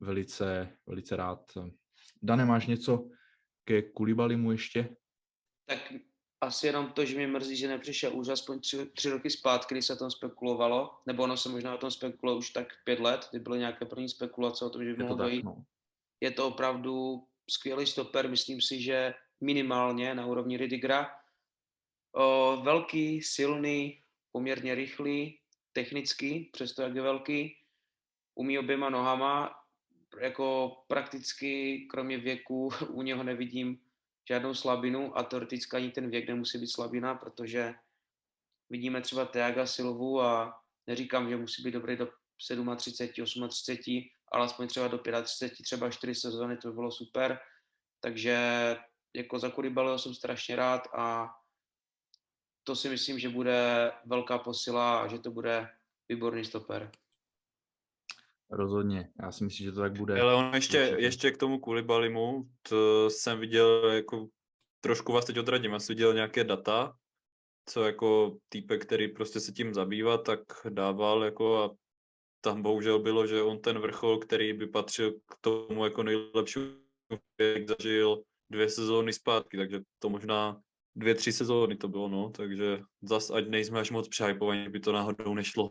velice, 0.00 0.68
velice 0.86 1.16
rád. 1.16 1.52
Dane, 2.22 2.44
máš 2.44 2.66
něco 2.66 3.08
ke 3.64 3.82
Kulibalimu 3.82 4.52
ještě? 4.52 4.96
Tak 5.66 5.92
asi 6.40 6.66
jenom 6.66 6.92
to, 6.92 7.04
že 7.04 7.16
mě 7.16 7.26
mrzí, 7.26 7.56
že 7.56 7.68
nepřišel 7.68 8.16
už 8.16 8.28
aspoň 8.28 8.60
tři, 8.60 8.86
tři 8.86 9.10
roky 9.10 9.30
zpátky, 9.30 9.74
kdy 9.74 9.82
se 9.82 9.92
o 9.92 9.96
tom 9.96 10.10
spekulovalo, 10.10 10.98
nebo 11.06 11.22
ono 11.22 11.36
se 11.36 11.48
možná 11.48 11.74
o 11.74 11.78
tom 11.78 11.90
spekulovalo 11.90 12.38
už 12.38 12.50
tak 12.50 12.68
pět 12.84 13.00
let, 13.00 13.28
kdy 13.30 13.40
byly 13.40 13.58
nějaké 13.58 13.84
první 13.84 14.08
spekulace 14.08 14.64
o 14.64 14.70
tom, 14.70 14.84
že 14.84 14.90
by 14.90 14.92
Je 14.92 14.96
to 14.96 15.02
mohlo 15.02 15.16
dojít. 15.24 15.44
no. 15.44 15.64
Je 16.20 16.30
to 16.30 16.48
opravdu 16.48 17.26
skvělý 17.50 17.86
stoper, 17.86 18.28
myslím 18.28 18.60
si, 18.60 18.82
že 18.82 19.14
minimálně 19.40 20.14
na 20.14 20.26
úrovni 20.26 20.56
Ridigera. 20.56 21.10
O, 22.12 22.56
velký, 22.64 23.22
silný, 23.22 24.02
poměrně 24.32 24.74
rychlý, 24.74 25.38
technický, 25.72 26.50
přesto 26.52 26.82
jak 26.82 26.94
je 26.94 27.02
velký, 27.02 27.56
umí 28.34 28.58
oběma 28.58 28.90
nohama, 28.90 29.61
jako 30.22 30.76
prakticky 30.86 31.78
kromě 31.90 32.18
věku 32.18 32.70
u 32.88 33.02
něho 33.02 33.22
nevidím 33.22 33.78
žádnou 34.28 34.54
slabinu 34.54 35.18
a 35.18 35.22
teoreticky 35.22 35.76
ani 35.76 35.90
ten 35.90 36.10
věk 36.10 36.28
nemusí 36.28 36.58
být 36.58 36.66
slabina, 36.66 37.14
protože 37.14 37.74
vidíme 38.70 39.00
třeba 39.00 39.24
Teaga 39.24 39.66
Silvu 39.66 40.20
a 40.20 40.60
neříkám, 40.86 41.28
že 41.28 41.36
musí 41.36 41.62
být 41.62 41.70
dobrý 41.70 41.96
do 41.96 42.08
37, 42.76 43.48
38, 43.48 44.08
ale 44.32 44.44
aspoň 44.44 44.68
třeba 44.68 44.88
do 44.88 44.98
35, 44.98 45.64
třeba 45.64 45.90
4 45.90 46.14
sezóny, 46.14 46.56
to 46.56 46.68
by 46.68 46.74
bylo 46.74 46.90
super. 46.90 47.40
Takže 48.00 48.36
jako 49.14 49.38
za 49.38 49.50
Koulibalyho 49.50 49.98
jsem 49.98 50.14
strašně 50.14 50.56
rád 50.56 50.88
a 50.94 51.34
to 52.64 52.76
si 52.76 52.88
myslím, 52.88 53.18
že 53.18 53.28
bude 53.28 53.92
velká 54.04 54.38
posila 54.38 55.00
a 55.00 55.08
že 55.08 55.18
to 55.18 55.30
bude 55.30 55.68
výborný 56.08 56.44
stoper. 56.44 56.90
Rozhodně, 58.52 59.08
já 59.22 59.32
si 59.32 59.44
myslím, 59.44 59.64
že 59.64 59.72
to 59.72 59.80
tak 59.80 59.98
bude. 59.98 60.20
Ale 60.20 60.34
on 60.34 60.54
ještě, 60.54 60.82
Určitě. 60.82 61.02
ještě 61.02 61.30
k 61.30 61.36
tomu 61.36 61.58
Kulibalimu, 61.58 62.44
to 62.68 63.10
jsem 63.10 63.40
viděl 63.40 63.90
jako, 63.90 64.28
trošku 64.80 65.12
vás 65.12 65.24
teď 65.24 65.38
odradím, 65.38 65.72
já 65.72 65.78
jsem 65.78 65.96
viděl 65.96 66.14
nějaké 66.14 66.44
data, 66.44 66.96
co 67.68 67.84
jako 67.84 68.36
týpek, 68.48 68.86
který 68.86 69.08
prostě 69.08 69.40
se 69.40 69.52
tím 69.52 69.74
zabývá, 69.74 70.18
tak 70.18 70.40
dával 70.68 71.24
jako 71.24 71.62
a 71.62 71.70
tam 72.40 72.62
bohužel 72.62 72.98
bylo, 72.98 73.26
že 73.26 73.42
on 73.42 73.60
ten 73.60 73.78
vrchol, 73.78 74.18
který 74.18 74.52
by 74.52 74.66
patřil 74.66 75.12
k 75.12 75.36
tomu 75.40 75.84
jako 75.84 76.02
nejlepšímu, 76.02 76.66
jak 77.38 77.68
zažil 77.68 78.22
dvě 78.50 78.68
sezóny 78.68 79.12
zpátky, 79.12 79.56
takže 79.56 79.80
to 79.98 80.08
možná 80.10 80.60
dvě, 80.96 81.14
tři 81.14 81.32
sezóny 81.32 81.76
to 81.76 81.88
bylo, 81.88 82.08
no, 82.08 82.30
takže 82.30 82.80
zas 83.02 83.30
ať 83.30 83.48
nejsme 83.48 83.80
až 83.80 83.90
moc 83.90 84.08
přehypovaní, 84.08 84.68
by 84.68 84.80
to 84.80 84.92
náhodou 84.92 85.34
nešlo. 85.34 85.70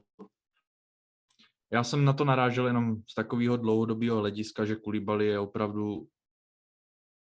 Já 1.74 1.84
jsem 1.84 2.05
na 2.05 2.13
to 2.13 2.26
narážel 2.26 2.67
jenom 2.67 2.95
z 3.07 3.15
takového 3.15 3.57
dlouhodobého 3.57 4.19
hlediska, 4.19 4.65
že 4.65 4.76
Koulibaly 4.76 5.28
je 5.28 5.39
opravdu 5.39 6.07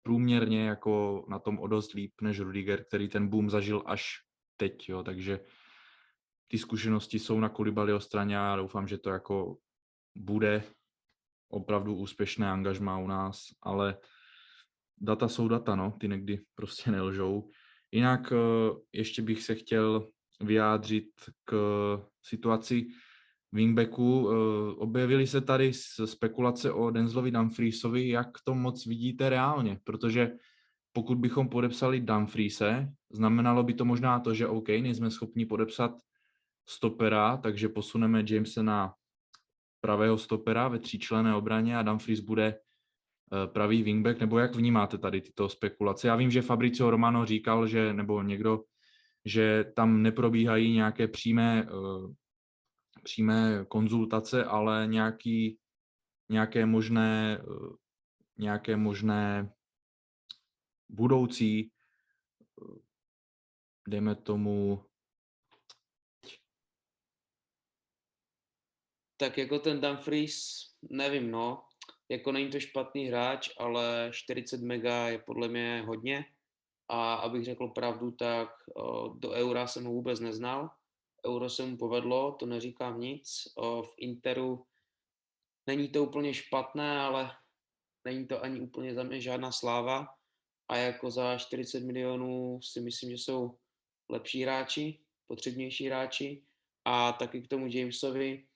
průměrně 0.02 0.66
jako 0.66 1.24
na 1.28 1.38
tom 1.38 1.58
o 1.58 1.66
dost 1.66 1.92
líp 1.92 2.12
než 2.20 2.40
Rudiger, 2.40 2.84
který 2.84 3.08
ten 3.08 3.28
boom 3.28 3.50
zažil 3.50 3.82
až 3.86 4.18
teď, 4.56 4.88
jo, 4.88 5.02
takže 5.02 5.40
ty 6.48 6.58
zkušenosti 6.58 7.18
jsou 7.18 7.40
na 7.40 7.48
Koulibalyho 7.48 8.00
straně 8.00 8.38
a 8.38 8.56
doufám, 8.56 8.88
že 8.88 8.98
to 8.98 9.10
jako 9.10 9.56
bude 10.16 10.62
opravdu 11.48 11.94
úspěšné 11.94 12.50
angažmá 12.50 12.98
u 12.98 13.06
nás, 13.06 13.46
ale 13.62 13.98
data 15.00 15.28
jsou 15.28 15.48
data, 15.48 15.76
no, 15.76 15.96
ty 16.00 16.08
někdy 16.08 16.44
prostě 16.54 16.90
nelžou. 16.90 17.50
Jinak 17.92 18.32
eh, 18.32 18.36
ještě 18.92 19.22
bych 19.22 19.42
se 19.42 19.54
chtěl 19.54 20.08
vyjádřit 20.40 21.10
k 21.44 21.54
situaci 22.22 22.86
wingbacku. 23.52 24.30
Eh, 24.30 24.74
Objevily 24.76 25.26
se 25.26 25.40
tady 25.40 25.72
spekulace 26.04 26.72
o 26.72 26.90
Denzlovi 26.90 27.30
Dumfriesovi, 27.30 28.08
jak 28.08 28.28
to 28.44 28.54
moc 28.54 28.86
vidíte 28.86 29.28
reálně, 29.28 29.80
protože 29.84 30.32
pokud 30.92 31.18
bychom 31.18 31.48
podepsali 31.48 32.00
Dumfriese, 32.00 32.92
znamenalo 33.12 33.62
by 33.62 33.74
to 33.74 33.84
možná 33.84 34.20
to, 34.20 34.34
že 34.34 34.46
OK, 34.46 34.68
nejsme 34.68 35.10
schopni 35.10 35.46
podepsat 35.46 35.92
stopera, 36.68 37.36
takže 37.36 37.68
posuneme 37.68 38.24
Jamese 38.28 38.62
na 38.62 38.94
pravého 39.80 40.18
stopera 40.18 40.68
ve 40.68 40.78
tříčlené 40.78 41.34
obraně 41.34 41.78
a 41.78 41.82
Dumfries 41.82 42.20
bude 42.20 42.46
eh, 42.46 43.46
pravý 43.46 43.82
wingback, 43.82 44.20
nebo 44.20 44.38
jak 44.38 44.56
vnímáte 44.56 44.98
tady 44.98 45.20
tyto 45.20 45.48
spekulace? 45.48 46.08
Já 46.08 46.16
vím, 46.16 46.30
že 46.30 46.42
Fabricio 46.42 46.90
Romano 46.90 47.26
říkal, 47.26 47.66
že, 47.66 47.92
nebo 47.92 48.22
někdo, 48.22 48.62
že 49.24 49.64
tam 49.76 50.02
neprobíhají 50.02 50.72
nějaké 50.72 51.08
přímé, 51.08 51.66
eh, 51.68 52.14
přímé 53.04 53.64
konzultace, 53.68 54.44
ale 54.44 54.86
nějaký, 54.86 55.58
nějaké 56.28 56.66
možné, 56.66 57.38
eh, 57.40 57.76
nějaké 58.38 58.76
možné 58.76 59.52
budoucí, 60.88 61.72
eh, 62.62 62.78
dejme 63.88 64.14
tomu, 64.14 64.84
Tak 69.22 69.38
jako 69.38 69.58
ten 69.58 69.80
Dumfries, 69.80 70.66
nevím, 70.90 71.30
no. 71.30 71.64
Jako 72.08 72.32
není 72.32 72.50
to 72.50 72.60
špatný 72.60 73.06
hráč, 73.06 73.50
ale 73.58 74.10
40 74.12 74.60
mega 74.60 75.08
je 75.08 75.18
podle 75.18 75.48
mě 75.48 75.84
hodně. 75.86 76.24
A 76.88 77.14
abych 77.14 77.44
řekl 77.44 77.68
pravdu, 77.68 78.10
tak 78.10 78.48
o, 78.76 79.08
do 79.18 79.30
Eura 79.30 79.66
jsem 79.66 79.84
ho 79.84 79.92
vůbec 79.92 80.20
neznal. 80.20 80.70
Euro 81.26 81.50
se 81.50 81.66
mu 81.66 81.76
povedlo, 81.76 82.32
to 82.32 82.46
neříkám 82.46 83.00
nic. 83.00 83.48
V 83.82 83.94
Interu 83.98 84.66
není 85.66 85.88
to 85.88 86.04
úplně 86.04 86.34
špatné, 86.34 86.98
ale 87.00 87.36
není 88.04 88.26
to 88.26 88.44
ani 88.44 88.60
úplně 88.60 88.94
za 88.94 89.02
mě 89.02 89.20
žádná 89.20 89.52
sláva. 89.52 90.06
A 90.68 90.76
jako 90.76 91.10
za 91.10 91.38
40 91.38 91.80
milionů 91.80 92.62
si 92.62 92.80
myslím, 92.80 93.10
že 93.10 93.16
jsou 93.16 93.58
lepší 94.08 94.42
hráči, 94.42 94.98
potřebnější 95.26 95.86
hráči. 95.86 96.42
A 96.84 97.12
taky 97.12 97.42
k 97.42 97.48
tomu 97.48 97.66
Jamesovi, 97.66 98.46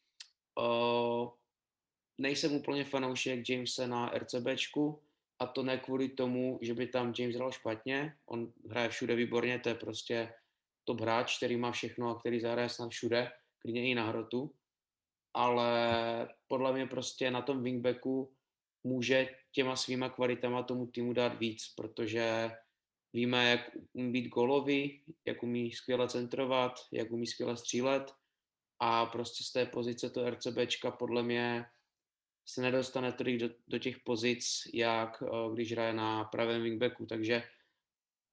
nejsem 2.19 2.55
úplně 2.55 2.85
fanoušek 2.85 3.49
Jamesa 3.49 3.87
na 3.87 4.09
RCBčku 4.09 5.03
a 5.39 5.47
to 5.47 5.63
ne 5.63 5.79
kvůli 5.79 6.09
tomu, 6.09 6.59
že 6.63 6.75
by 6.75 6.87
tam 6.87 7.13
James 7.19 7.37
hrál 7.37 7.53
špatně. 7.53 8.17
On 8.27 8.53
hraje 8.71 8.89
všude 8.89 9.15
výborně, 9.15 9.59
to 9.59 9.69
je 9.69 9.75
prostě 9.75 10.33
top 10.87 11.01
hráč, 11.01 11.37
který 11.37 11.57
má 11.57 11.73
všechno 11.73 12.11
a 12.11 12.19
který 12.21 12.41
zahraje 12.41 12.69
snad 12.69 12.91
všude, 12.91 13.33
klidně 13.59 13.91
i 13.91 13.95
na 13.95 14.09
hrotu. 14.09 14.55
Ale 15.35 16.29
podle 16.47 16.73
mě 16.73 16.87
prostě 16.87 17.31
na 17.31 17.43
tom 17.43 17.63
wingbacku 17.63 18.33
může 18.85 19.29
těma 19.53 19.77
svýma 19.77 20.09
kvalitama 20.09 20.63
tomu 20.63 20.87
týmu 20.87 21.13
dát 21.13 21.39
víc, 21.39 21.75
protože 21.77 22.51
víme, 23.13 23.51
jak 23.51 23.61
umí 23.93 24.13
být 24.13 24.29
golový, 24.29 25.03
jak 25.25 25.43
umí 25.43 25.73
skvěle 25.73 26.09
centrovat, 26.09 26.73
jak 26.93 27.11
umí 27.11 27.27
skvěle 27.27 27.57
střílet 27.57 28.13
a 28.81 29.07
prostě 29.07 29.45
z 29.45 29.53
té 29.53 29.67
pozice 29.67 30.11
to 30.11 30.31
RCBčka 30.31 30.91
podle 30.91 31.23
mě 31.23 31.65
se 32.49 32.63
nedostane 32.63 33.13
tolik 33.13 33.41
do, 33.41 33.49
do 33.69 33.79
těch 33.79 33.99
pozic, 33.99 34.63
jak 34.75 35.23
uh, 35.23 35.55
když 35.55 35.73
hraje 35.73 35.93
na 35.93 36.25
pravém 36.25 36.63
wingbacku, 36.63 37.07
takže 37.07 37.43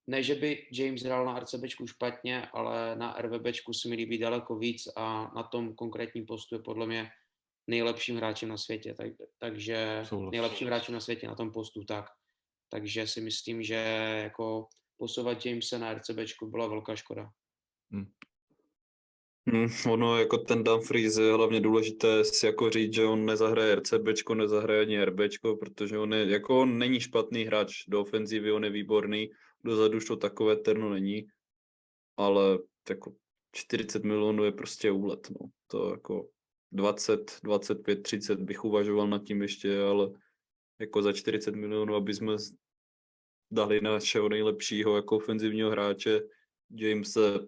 ne, 0.08 0.24
že 0.24 0.36
by 0.36 0.68
James 0.72 1.02
hrál 1.04 1.26
na 1.26 1.40
RCBčku 1.40 1.88
špatně, 1.88 2.46
ale 2.54 2.96
na 2.96 3.16
RVBčku 3.20 3.74
si 3.74 3.90
mi 3.90 3.96
líbí 3.96 4.18
daleko 4.18 4.56
víc 4.56 4.88
a 4.96 5.32
na 5.36 5.44
tom 5.44 5.76
konkrétním 5.76 6.26
postu 6.26 6.56
je 6.56 6.62
podle 6.62 6.88
mě 6.88 7.10
nejlepším 7.68 8.18
hráčem 8.18 8.50
na 8.50 8.58
světě, 8.58 8.94
tak, 8.94 9.08
takže 9.40 10.02
Souhlas. 10.04 10.32
nejlepším 10.32 10.68
hráčem 10.68 10.94
na 10.94 11.00
světě 11.00 11.28
na 11.28 11.36
tom 11.36 11.52
postu, 11.52 11.84
tak. 11.84 12.06
Takže 12.70 13.08
si 13.08 13.22
myslím, 13.22 13.64
že 13.64 13.76
jako 14.24 14.68
posouvat 14.98 15.46
Jamesa 15.46 15.78
na 15.78 15.94
RCBčku 15.94 16.48
byla 16.50 16.68
velká 16.68 16.96
škoda. 16.96 17.30
Hmm, 19.52 19.68
ono 19.90 20.20
jako 20.20 20.38
ten 20.38 20.64
Dumfries 20.64 21.18
je 21.18 21.34
hlavně 21.34 21.62
důležité 21.62 22.24
si 22.24 22.46
jako 22.46 22.70
říct, 22.70 22.94
že 22.94 23.06
on 23.06 23.26
nezahraje 23.26 23.76
RCBčko, 23.76 24.36
nezahraje 24.36 24.82
ani 24.82 25.06
RBčko, 25.06 25.56
protože 25.56 25.98
on 25.98 26.14
je, 26.14 26.30
jako 26.30 26.60
on 26.60 26.78
není 26.78 27.00
špatný 27.00 27.44
hráč, 27.44 27.84
do 27.88 28.02
ofenzivy 28.02 28.52
on 28.52 28.64
je 28.64 28.70
výborný, 28.70 29.30
dozadu 29.64 29.98
už 29.98 30.06
to 30.06 30.18
takové 30.18 30.56
terno 30.56 30.90
není, 30.90 31.28
ale 32.18 32.60
jako 32.90 33.16
40 33.52 34.04
milionů 34.04 34.44
je 34.44 34.52
prostě 34.52 34.92
úlet, 34.92 35.30
no. 35.30 35.50
To 35.68 35.92
jako 35.92 36.30
20, 36.72 37.40
25, 37.44 38.04
30 38.04 38.40
bych 38.40 38.64
uvažoval 38.64 39.08
nad 39.08 39.24
tím 39.24 39.42
ještě, 39.42 39.82
ale 39.82 40.12
jako 40.80 41.02
za 41.02 41.14
40 41.14 41.56
milionů, 41.56 41.96
aby 41.96 42.14
jsme 42.14 42.36
dali 43.52 43.82
našeho 43.82 44.30
nejlepšího 44.30 44.96
jako 44.96 45.16
ofenzivního 45.16 45.70
hráče, 45.70 46.22
Jamese 46.70 47.40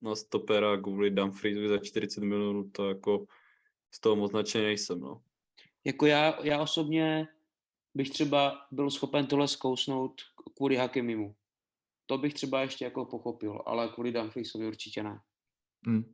na 0.00 0.14
stopera 0.14 0.76
kvůli 0.76 1.10
Dumfriesovi 1.10 1.68
za 1.68 1.78
40 1.78 2.20
milionů, 2.20 2.70
to 2.70 2.88
jako 2.88 3.26
z 3.94 4.00
toho 4.00 4.16
moc 4.16 4.54
nejsem, 4.54 5.00
no. 5.00 5.22
Jako 5.84 6.06
já, 6.06 6.44
já 6.44 6.62
osobně 6.62 7.28
bych 7.94 8.10
třeba 8.10 8.66
byl 8.70 8.90
schopen 8.90 9.26
tohle 9.26 9.48
zkousnout 9.48 10.12
kvůli 10.56 10.76
Hakimimu. 10.76 11.34
To 12.06 12.18
bych 12.18 12.34
třeba 12.34 12.60
ještě 12.60 12.84
jako 12.84 13.04
pochopil, 13.04 13.62
ale 13.66 13.88
kvůli 13.88 14.12
Dumfriesovi 14.12 14.66
určitě 14.66 15.02
ne. 15.02 15.18
Hmm. 15.86 16.12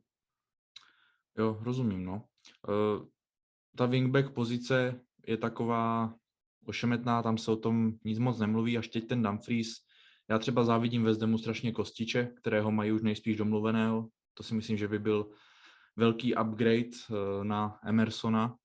Jo, 1.37 1.57
rozumím, 1.61 2.05
no. 2.05 2.25
Uh, 2.67 3.07
ta 3.77 3.85
wingback 3.85 4.33
pozice 4.33 5.01
je 5.27 5.37
taková 5.37 6.13
ošemetná, 6.65 7.23
tam 7.23 7.37
se 7.37 7.51
o 7.51 7.55
tom 7.55 7.91
nic 8.05 8.19
moc 8.19 8.39
nemluví, 8.39 8.77
až 8.77 8.87
teď 8.87 9.07
ten 9.07 9.23
Dumfries. 9.23 9.69
Já 10.29 10.39
třeba 10.39 10.63
závidím 10.63 11.07
Hamu 11.21 11.37
strašně 11.37 11.71
Kostiče, 11.71 12.33
kterého 12.37 12.71
mají 12.71 12.91
už 12.91 13.01
nejspíš 13.01 13.37
domluveného. 13.37 14.09
To 14.33 14.43
si 14.43 14.55
myslím, 14.55 14.77
že 14.77 14.87
by 14.87 14.99
byl 14.99 15.31
velký 15.95 16.35
upgrade 16.35 16.89
uh, 17.09 17.43
na 17.43 17.79
Emersona 17.83 18.55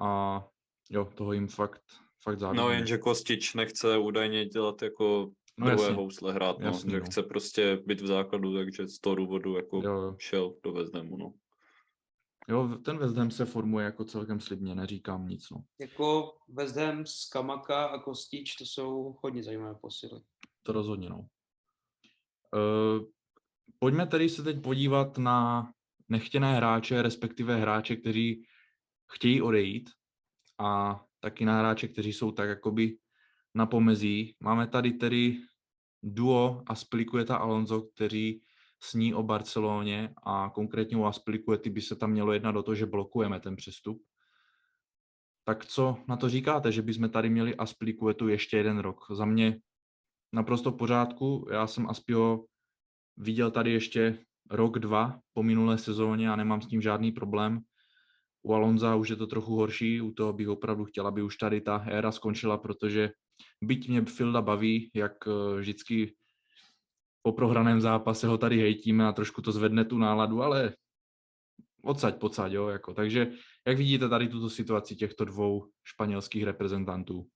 a 0.00 0.42
jo, 0.90 1.04
toho 1.14 1.32
jim 1.32 1.48
fakt, 1.48 1.82
fakt 2.22 2.38
závidím. 2.38 2.62
No 2.62 2.70
jenže 2.70 2.98
Kostič 2.98 3.54
nechce 3.54 3.98
údajně 3.98 4.44
dělat 4.46 4.82
jako 4.82 5.32
No 5.60 5.66
druhé 5.66 5.82
jasně. 5.82 5.96
housle 5.96 6.32
hrát, 6.32 6.58
no, 6.58 6.66
Jasný, 6.66 6.90
že 6.90 7.00
no. 7.00 7.04
chce 7.06 7.22
prostě 7.22 7.82
být 7.86 8.00
v 8.00 8.06
základu, 8.06 8.54
takže 8.54 8.88
z 8.88 8.98
toho 8.98 9.16
důvodu 9.16 9.56
jako 9.56 9.80
Jo, 9.84 9.92
jo. 9.92 10.16
šel 10.18 10.54
do 10.64 10.74
Hamu, 10.94 11.16
no. 11.16 11.32
jo, 12.48 12.78
ten 12.84 13.16
Ham 13.16 13.30
se 13.30 13.44
formuje 13.44 13.84
jako 13.84 14.04
celkem 14.04 14.40
slibně, 14.40 14.74
neříkám 14.74 15.28
nic, 15.28 15.50
no. 15.50 15.62
Jako 15.80 16.32
Ham, 16.76 17.06
Skamaka 17.06 17.84
a 17.86 17.98
Kostič, 17.98 18.54
to 18.54 18.64
jsou 18.64 19.16
hodně 19.22 19.42
zajímavé 19.42 19.74
posily. 19.80 20.20
To 20.62 20.72
rozhodně, 20.72 21.08
no. 21.08 21.18
Uh, 21.18 23.04
pojďme 23.78 24.06
tedy 24.06 24.28
se 24.28 24.42
teď 24.42 24.62
podívat 24.62 25.18
na 25.18 25.70
nechtěné 26.08 26.54
hráče, 26.56 27.02
respektive 27.02 27.56
hráče, 27.56 27.96
kteří 27.96 28.46
chtějí 29.12 29.42
odejít 29.42 29.90
a 30.58 31.00
taky 31.20 31.44
na 31.44 31.58
hráče, 31.58 31.88
kteří 31.88 32.12
jsou 32.12 32.32
tak 32.32 32.48
jakoby 32.48 32.98
na 33.54 33.66
pomezí. 33.66 34.36
Máme 34.40 34.66
tady 34.66 34.92
tedy 34.92 35.40
duo 36.02 36.62
Aspilicueta 36.66 37.36
Alonso, 37.36 37.82
kteří 37.82 38.42
sní 38.82 39.14
o 39.14 39.22
Barceloně 39.22 40.14
a 40.22 40.50
konkrétně 40.54 40.96
u 40.96 41.04
Aspilicuety 41.04 41.70
by 41.70 41.80
se 41.80 41.96
tam 41.96 42.10
mělo 42.10 42.32
jednat 42.32 42.52
do 42.52 42.62
toho, 42.62 42.74
že 42.74 42.86
blokujeme 42.86 43.40
ten 43.40 43.56
přestup. 43.56 44.02
Tak 45.44 45.66
co 45.66 45.96
na 46.08 46.16
to 46.16 46.28
říkáte, 46.28 46.72
že 46.72 46.82
bychom 46.82 47.10
tady 47.10 47.30
měli 47.30 47.56
Aspilicuetu 47.56 48.28
ještě 48.28 48.56
jeden 48.56 48.78
rok? 48.78 49.04
Za 49.10 49.24
mě 49.24 49.60
naprosto 50.32 50.70
v 50.70 50.76
pořádku. 50.76 51.46
Já 51.52 51.66
jsem 51.66 51.88
Aspio 51.88 52.44
viděl 53.16 53.50
tady 53.50 53.72
ještě 53.72 54.24
rok, 54.50 54.78
dva 54.78 55.20
po 55.32 55.42
minulé 55.42 55.78
sezóně 55.78 56.30
a 56.30 56.36
nemám 56.36 56.62
s 56.62 56.66
tím 56.66 56.82
žádný 56.82 57.12
problém. 57.12 57.60
U 58.42 58.54
Alonza 58.54 58.94
už 58.94 59.08
je 59.08 59.16
to 59.16 59.26
trochu 59.26 59.56
horší, 59.56 60.00
u 60.00 60.12
toho 60.12 60.32
bych 60.32 60.48
opravdu 60.48 60.84
chtěla, 60.84 61.08
aby 61.08 61.22
už 61.22 61.36
tady 61.36 61.60
ta 61.60 61.84
éra 61.88 62.12
skončila, 62.12 62.58
protože 62.58 63.10
byť 63.62 63.88
mě 63.88 64.04
Filda 64.04 64.42
baví, 64.42 64.90
jak 64.94 65.12
eh, 65.26 65.60
vždycky 65.60 66.14
po 67.22 67.32
prohraném 67.32 67.80
zápase 67.80 68.26
ho 68.26 68.38
tady 68.38 68.58
hejtíme 68.58 69.06
a 69.06 69.12
trošku 69.12 69.42
to 69.42 69.52
zvedne 69.52 69.84
tu 69.84 69.98
náladu, 69.98 70.42
ale 70.42 70.74
odsaď, 71.84 72.18
pocať, 72.18 72.52
jo, 72.52 72.68
jako. 72.68 72.94
Takže 72.94 73.32
jak 73.66 73.76
vidíte 73.76 74.08
tady 74.08 74.28
tuto 74.28 74.50
situaci 74.50 74.96
těchto 74.96 75.24
dvou 75.24 75.66
španělských 75.84 76.44
reprezentantů? 76.44 77.26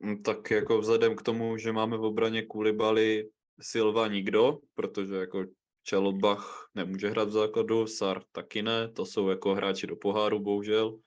Mm, 0.00 0.22
Tak 0.22 0.50
jako 0.50 0.78
vzhledem 0.78 1.16
k 1.16 1.22
tomu, 1.22 1.58
že 1.58 1.72
máme 1.72 1.96
v 1.96 2.04
obraně 2.04 2.42
Koulibaly, 2.42 3.28
Silva 3.60 4.08
nikdo, 4.08 4.58
protože 4.74 5.14
jako 5.14 5.44
Čelobach 5.82 6.70
nemůže 6.74 7.08
hrát 7.08 7.28
v 7.28 7.32
základu, 7.32 7.86
Sar 7.86 8.22
taky 8.32 8.62
ne, 8.62 8.88
to 8.88 9.06
jsou 9.06 9.28
jako 9.28 9.54
hráči 9.54 9.86
do 9.86 9.96
poháru, 9.96 10.40
bohužel. 10.40 10.98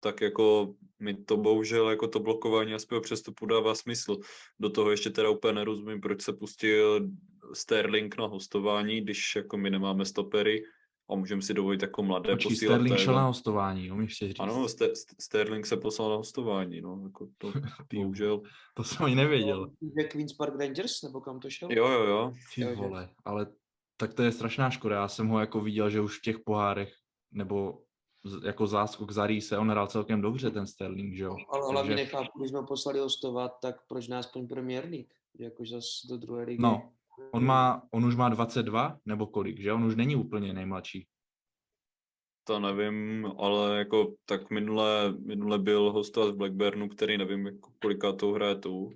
Tak 0.00 0.20
jako 0.20 0.74
mi 0.98 1.14
to 1.14 1.36
bohužel 1.36 1.90
jako 1.90 2.08
to 2.08 2.20
blokování 2.20 2.74
Aspio 2.74 3.00
přestupu 3.00 3.46
dává 3.46 3.74
smysl. 3.74 4.18
Do 4.60 4.70
toho 4.70 4.90
ještě 4.90 5.10
teda 5.10 5.30
úplně 5.30 5.52
nerozumím, 5.52 6.00
proč 6.00 6.22
se 6.22 6.32
pustil 6.32 7.08
Sterling 7.52 8.18
na 8.18 8.26
hostování, 8.26 9.00
když 9.00 9.36
jako 9.36 9.56
my 9.56 9.70
nemáme 9.70 10.04
stopery 10.04 10.62
a 11.10 11.14
můžeme 11.14 11.42
si 11.42 11.54
dovolit 11.54 11.82
jako 11.82 12.02
mladé 12.02 12.32
Počkej, 12.32 12.50
posílat. 12.50 12.74
Sterling 12.74 12.98
šel 12.98 13.14
na 13.14 13.26
hostování, 13.26 13.90
umíš 13.90 14.16
si 14.16 14.28
říct. 14.28 14.40
Ano, 14.40 14.64
St- 14.64 15.14
Sterling 15.20 15.66
se 15.66 15.76
poslal 15.76 16.10
na 16.10 16.16
hostování, 16.16 16.80
no, 16.80 17.00
jako 17.04 17.28
to, 17.38 17.52
bohužel. 17.94 18.42
To 18.74 18.84
jsem 18.84 19.06
ani 19.06 19.14
nevěděl. 19.14 19.70
Že 19.98 20.04
Queen's 20.04 20.32
Park 20.32 20.54
Rangers, 20.60 21.02
nebo 21.02 21.20
kam 21.20 21.40
to 21.40 21.50
šel? 21.50 21.68
Jo, 21.72 21.88
jo, 21.88 22.04
jo. 22.04 22.32
Ty 22.54 22.64
vole, 22.64 23.08
ale 23.24 23.46
tak 23.96 24.14
to 24.14 24.22
je 24.22 24.32
strašná 24.32 24.70
škoda. 24.70 24.96
Já 24.96 25.08
jsem 25.08 25.28
ho 25.28 25.40
jako 25.40 25.60
viděl, 25.60 25.90
že 25.90 26.00
už 26.00 26.18
v 26.18 26.22
těch 26.22 26.38
pohárech, 26.38 26.92
nebo 27.32 27.82
jako 28.44 28.66
záskok 28.66 29.10
za 29.10 29.28
se 29.40 29.58
on 29.58 29.70
hrál 29.70 29.86
celkem 29.86 30.20
dobře 30.20 30.50
ten 30.50 30.66
Sterling, 30.66 31.14
že 31.14 31.24
jo? 31.24 31.36
Ale 31.48 31.72
hlavně 31.72 31.90
Takže- 31.90 32.04
nechápu, 32.04 32.38
když 32.38 32.50
jsme 32.50 32.62
poslali 32.62 32.98
hostovat, 32.98 33.52
tak 33.62 33.86
proč 33.86 34.08
nás 34.08 34.26
aspoň 34.26 34.48
Premier 34.48 34.84
League? 34.84 35.12
Jakož 35.38 35.70
zase 35.70 36.08
do 36.08 36.16
druhé 36.16 36.44
ligy. 36.44 36.62
No, 36.62 36.92
On, 37.30 37.44
má, 37.44 37.82
on 37.90 38.04
už 38.04 38.16
má 38.16 38.28
22 38.28 38.98
nebo 39.06 39.26
kolik, 39.26 39.60
že? 39.60 39.72
On 39.72 39.84
už 39.84 39.96
není 39.96 40.16
úplně 40.16 40.52
nejmladší. 40.52 41.06
To 42.44 42.60
nevím, 42.60 43.26
ale 43.38 43.78
jako 43.78 44.14
tak 44.24 44.50
minule, 44.50 45.14
minule 45.18 45.58
byl 45.58 45.92
hostovat 45.92 46.34
v 46.34 46.36
Blackburnu, 46.36 46.88
který 46.88 47.18
nevím, 47.18 47.46
jako 47.46 47.70
kolikátou 47.82 48.32
hraje 48.32 48.54
tu. 48.54 48.92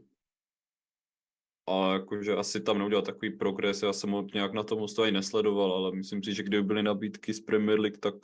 A 1.69 1.93
jakože 1.93 2.37
asi 2.37 2.61
tam 2.61 2.79
neudělal 2.79 3.03
takový 3.05 3.31
progres, 3.31 3.83
já 3.83 3.93
jsem 3.93 4.11
ho 4.11 4.27
nějak 4.35 4.53
na 4.53 4.63
tom 4.63 4.79
hostování 4.79 5.13
nesledoval, 5.13 5.73
ale 5.73 5.93
myslím 5.93 6.23
si, 6.23 6.35
že 6.35 6.43
kdyby 6.43 6.63
byly 6.63 6.83
nabídky 6.83 7.35
z 7.35 7.41
Premier 7.41 7.81
League, 7.81 7.99
tak 7.99 8.15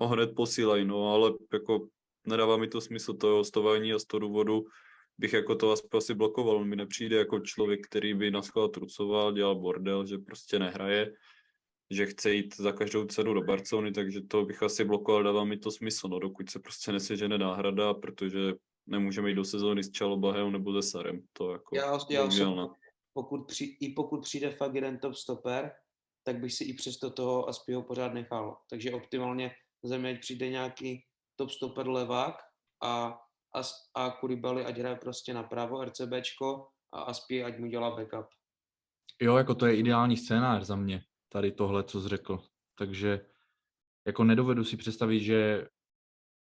ho 0.00 0.08
hned 0.08 0.30
posílají, 0.36 0.84
no 0.84 1.14
ale 1.14 1.32
jako 1.52 1.88
nedává 2.26 2.56
mi 2.56 2.68
to 2.68 2.80
smysl 2.80 3.14
to 3.14 3.26
hostování 3.26 3.92
a 3.92 3.98
z 3.98 4.04
toho 4.04 4.20
důvodu 4.20 4.64
bych 5.18 5.32
jako 5.32 5.54
to 5.54 5.72
aspoň 5.72 5.98
asi 5.98 6.14
blokoval. 6.14 6.56
On 6.56 6.68
mi 6.68 6.76
nepřijde 6.76 7.16
jako 7.16 7.40
člověk, 7.40 7.86
který 7.86 8.14
by 8.14 8.30
na 8.30 8.42
schvál 8.42 8.68
trucoval, 8.68 9.32
dělal 9.32 9.54
bordel, 9.54 10.06
že 10.06 10.18
prostě 10.18 10.58
nehraje 10.58 11.12
že 11.90 12.06
chce 12.06 12.32
jít 12.32 12.56
za 12.56 12.72
každou 12.72 13.04
cenu 13.04 13.34
do 13.34 13.42
Barcelony, 13.42 13.92
takže 13.92 14.20
to 14.20 14.44
bych 14.44 14.62
asi 14.62 14.84
blokoval, 14.84 15.22
dává 15.22 15.44
mi 15.44 15.56
to 15.56 15.70
smysl, 15.70 16.08
no, 16.08 16.18
dokud 16.18 16.50
se 16.50 16.58
prostě 16.58 16.92
nesežene 16.92 17.38
náhrada, 17.38 17.94
protože 17.94 18.52
nemůžeme 18.86 19.28
jít 19.28 19.34
do 19.34 19.44
sezóny 19.44 19.82
s 19.82 19.90
Čalobahem 19.90 20.52
nebo 20.52 20.82
se 20.82 20.90
Sarem, 20.90 21.22
to 21.32 21.52
jako 21.52 21.76
Já, 21.76 21.98
já 22.10 22.30
jsem, 22.30 22.68
pokud 23.12 23.46
při, 23.46 23.76
i 23.80 23.92
pokud 23.92 24.22
přijde 24.22 24.50
fakt 24.50 24.74
jeden 24.74 24.98
top 24.98 25.14
stoper, 25.14 25.72
tak 26.22 26.40
bych 26.40 26.52
si 26.52 26.64
i 26.64 26.74
přesto 26.74 27.10
toho 27.10 27.48
Aspio 27.48 27.82
pořád 27.82 28.14
nechal. 28.14 28.56
Takže 28.70 28.92
optimálně 28.92 29.54
za 29.84 29.98
mě 29.98 30.10
ať 30.10 30.20
přijde 30.20 30.48
nějaký 30.48 31.04
top 31.36 31.50
stoper 31.50 31.88
levák 31.88 32.34
a, 32.82 33.18
a, 33.54 33.62
a 33.94 34.10
Kuribali 34.10 34.64
ať 34.64 34.78
hraje 34.78 34.96
prostě 34.96 35.34
napravo 35.34 35.84
RCBčko 35.84 36.68
a 36.92 37.00
Aspi 37.00 37.44
ať 37.44 37.58
mu 37.58 37.66
dělá 37.66 37.90
backup. 37.96 38.26
Jo, 39.22 39.36
jako 39.36 39.54
to 39.54 39.66
je 39.66 39.76
ideální 39.76 40.16
scénář 40.16 40.62
za 40.62 40.76
mě, 40.76 41.02
tady 41.28 41.52
tohle, 41.52 41.84
co 41.84 42.00
jsi 42.00 42.08
řekl. 42.08 42.42
Takže 42.78 43.26
jako 44.06 44.24
nedovedu 44.24 44.64
si 44.64 44.76
představit, 44.76 45.20
že 45.20 45.68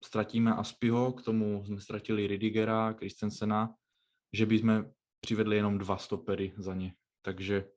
ztratíme 0.03 0.53
Aspiho, 0.53 1.13
k 1.13 1.23
tomu 1.23 1.65
jsme 1.65 1.82
ztratili 1.82 2.28
Ridigera, 2.28 2.93
Christensena, 2.93 3.75
že 4.34 4.45
bychom 4.45 4.86
přivedli 5.19 5.55
jenom 5.55 5.78
dva 5.78 5.97
stopery 5.97 6.53
za 6.57 6.75
ně. 6.75 6.93
Takže 7.21 7.69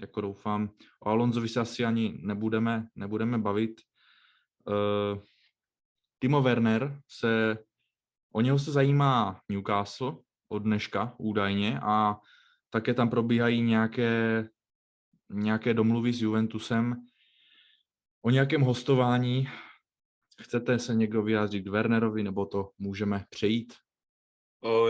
jako 0.00 0.20
doufám, 0.20 0.70
o 1.00 1.08
Alonzovi 1.08 1.48
se 1.48 1.60
asi 1.60 1.84
ani 1.84 2.18
nebudeme, 2.22 2.88
nebudeme 2.94 3.38
bavit. 3.38 3.80
Uh, 4.66 5.18
Timo 6.18 6.42
Werner 6.42 7.00
se, 7.08 7.58
o 8.32 8.40
něho 8.40 8.58
se 8.58 8.72
zajímá 8.72 9.40
Newcastle 9.48 10.16
od 10.48 10.58
dneška 10.58 11.14
údajně 11.18 11.80
a 11.82 12.16
také 12.70 12.94
tam 12.94 13.10
probíhají 13.10 13.62
nějaké, 13.62 14.48
nějaké 15.30 15.74
domluvy 15.74 16.12
s 16.12 16.22
Juventusem 16.22 17.06
o 18.22 18.30
nějakém 18.30 18.60
hostování. 18.60 19.48
Chcete 20.40 20.78
se 20.78 20.94
někdo 20.94 21.22
vyjádřit 21.22 21.68
Wernerovi, 21.68 22.22
nebo 22.22 22.46
to 22.46 22.70
můžeme 22.78 23.24
přejít? 23.30 23.74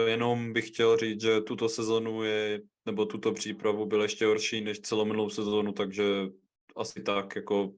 Jenom 0.07 0.53
bych 0.53 0.69
chtěl 0.69 0.97
říct, 0.97 1.21
že 1.21 1.41
tuto 1.41 1.69
sezonu 1.69 2.23
je, 2.23 2.63
nebo 2.87 3.07
tuto 3.07 3.33
přípravu 3.33 3.87
byl 3.87 4.03
ještě 4.03 4.27
horší 4.27 4.61
než 4.61 4.81
celou 4.81 5.05
minulou 5.05 5.31
sezonu, 5.31 5.73
takže 5.73 6.05
asi 6.77 7.03
tak, 7.03 7.37
jako 7.37 7.73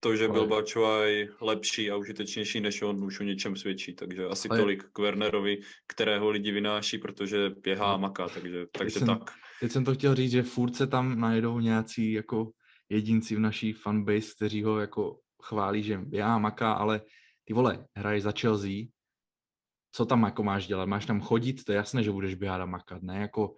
to, 0.00 0.16
že 0.16 0.28
byl 0.28 0.46
Bačuaj 0.46 1.28
lepší 1.40 1.90
a 1.90 1.96
užitečnější 1.96 2.60
než 2.60 2.82
on, 2.82 3.04
už 3.04 3.20
o 3.20 3.22
něčem 3.24 3.56
svědčí, 3.56 3.94
takže 3.94 4.26
asi 4.26 4.48
Ale- 4.48 4.58
tolik 4.58 4.84
k 4.92 4.98
Wernerovi, 4.98 5.58
kterého 5.86 6.30
lidi 6.30 6.50
vynáší, 6.50 6.98
protože 6.98 7.50
běhá 7.50 7.94
a 7.94 7.96
maká, 7.96 8.28
takže, 8.28 8.66
takže 8.72 8.98
jsem- 8.98 9.06
tak. 9.06 9.30
Teď 9.60 9.72
jsem 9.72 9.84
to 9.84 9.94
chtěl 9.94 10.14
říct, 10.14 10.30
že 10.30 10.42
furt 10.42 10.76
se 10.76 10.86
tam 10.86 11.20
najdou 11.20 11.60
nějací 11.60 12.12
jako 12.12 12.50
jedinci 12.88 13.36
v 13.36 13.40
naší 13.40 13.72
fanbase, 13.72 14.32
kteří 14.36 14.62
ho 14.62 14.80
jako 14.80 15.20
chválí, 15.42 15.82
že 15.82 16.00
já 16.12 16.38
maká, 16.38 16.72
ale 16.72 17.00
ty 17.44 17.54
vole, 17.54 17.86
hraješ 17.96 18.22
za 18.22 18.32
Chelsea, 18.40 18.70
co 19.92 20.06
tam 20.06 20.22
jako 20.22 20.42
máš 20.42 20.66
dělat? 20.66 20.86
Máš 20.86 21.06
tam 21.06 21.20
chodit? 21.20 21.64
To 21.64 21.72
je 21.72 21.76
jasné, 21.76 22.02
že 22.02 22.10
budeš 22.10 22.34
běhat 22.34 22.60
a 22.60 22.66
makat, 22.66 23.02
ne? 23.02 23.20
Jako, 23.20 23.54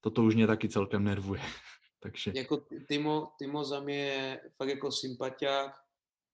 toto 0.00 0.22
už 0.22 0.34
mě 0.34 0.46
taky 0.46 0.68
celkem 0.68 1.04
nervuje. 1.04 1.40
Takže 2.04 2.32
Jako 2.34 2.56
Timo, 2.88 3.32
Timo 3.38 3.64
za 3.64 3.80
mě 3.80 3.96
je 3.96 4.50
fakt 4.56 4.68
jako 4.68 4.92
sympatiák 4.92 5.84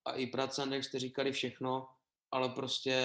a 0.04 0.12
i 0.12 0.26
pracant, 0.26 0.72
jak 0.72 0.84
jste 0.84 0.98
říkali 0.98 1.32
všechno, 1.32 1.88
ale 2.30 2.48
prostě 2.48 2.98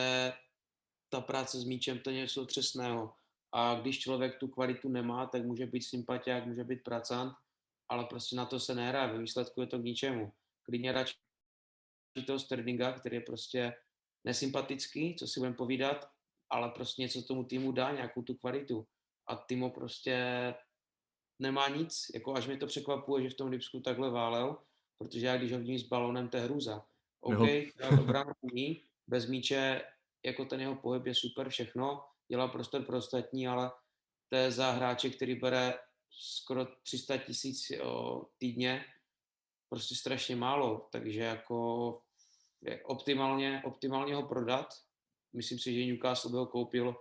ta 1.09 1.21
práce 1.21 1.59
s 1.59 1.63
míčem 1.63 1.99
to 1.99 2.09
je 2.09 2.15
něco 2.15 2.45
třesného. 2.45 3.13
A 3.51 3.75
když 3.75 3.99
člověk 3.99 4.39
tu 4.39 4.47
kvalitu 4.47 4.89
nemá, 4.89 5.25
tak 5.25 5.45
může 5.45 5.65
být 5.65 5.81
sympatiák, 5.81 6.45
může 6.45 6.63
být 6.63 6.83
pracant, 6.83 7.33
ale 7.89 8.05
prostě 8.05 8.35
na 8.35 8.45
to 8.45 8.59
se 8.59 8.75
nehraje. 8.75 9.13
Ve 9.13 9.19
výsledku 9.19 9.61
je 9.61 9.67
to 9.67 9.79
k 9.79 9.83
ničemu. 9.83 10.33
Klidně 10.63 10.91
radši 10.91 11.15
toho 12.27 12.39
Sterlinga, 12.39 12.93
který 12.93 13.15
je 13.15 13.21
prostě 13.21 13.73
nesympatický, 14.23 15.15
co 15.15 15.27
si 15.27 15.39
budeme 15.39 15.55
povídat, 15.55 16.09
ale 16.49 16.69
prostě 16.69 17.01
něco 17.01 17.21
tomu 17.21 17.43
týmu 17.43 17.71
dá, 17.71 17.91
nějakou 17.91 18.21
tu 18.21 18.33
kvalitu. 18.33 18.87
A 19.27 19.35
Timo 19.35 19.69
prostě 19.69 20.53
nemá 21.39 21.67
nic, 21.67 22.11
jako 22.13 22.33
až 22.33 22.47
mě 22.47 22.57
to 22.57 22.67
překvapuje, 22.67 23.23
že 23.23 23.29
v 23.29 23.33
tom 23.33 23.47
Lipsku 23.49 23.79
takhle 23.79 24.09
válel, 24.09 24.57
protože 24.97 25.25
já 25.25 25.37
když 25.37 25.51
ho 25.51 25.59
vidím 25.59 25.79
s 25.79 25.83
balónem, 25.83 26.29
to 26.29 26.37
je 26.37 26.43
hrůza. 26.43 26.85
OK, 27.21 27.39
obrana 27.99 28.33
umí, 28.41 28.83
bez 29.07 29.27
míče, 29.27 29.81
jako 30.25 30.45
ten 30.45 30.61
jeho 30.61 30.75
pohyb 30.75 31.05
je 31.05 31.15
super 31.15 31.49
všechno, 31.49 32.03
dělá 32.27 32.47
prostor 32.47 32.83
pro 32.83 32.97
ostatní, 32.97 33.47
ale 33.47 33.71
to 34.29 34.35
je 34.35 34.51
za 34.51 34.71
hráče, 34.71 35.09
který 35.09 35.35
bere 35.35 35.73
skoro 36.09 36.65
300 36.83 37.17
tisíc 37.17 37.71
týdně, 38.37 38.85
prostě 39.69 39.95
strašně 39.95 40.35
málo, 40.35 40.87
takže 40.91 41.19
jako 41.19 42.01
optimálně, 42.83 43.61
optimálně 43.65 44.15
ho 44.15 44.27
prodat. 44.27 44.67
Myslím 45.33 45.59
si, 45.59 45.73
že 45.73 45.85
Newcastle 45.85 46.31
by 46.31 46.37
ho 46.37 46.45
koupil 46.45 46.95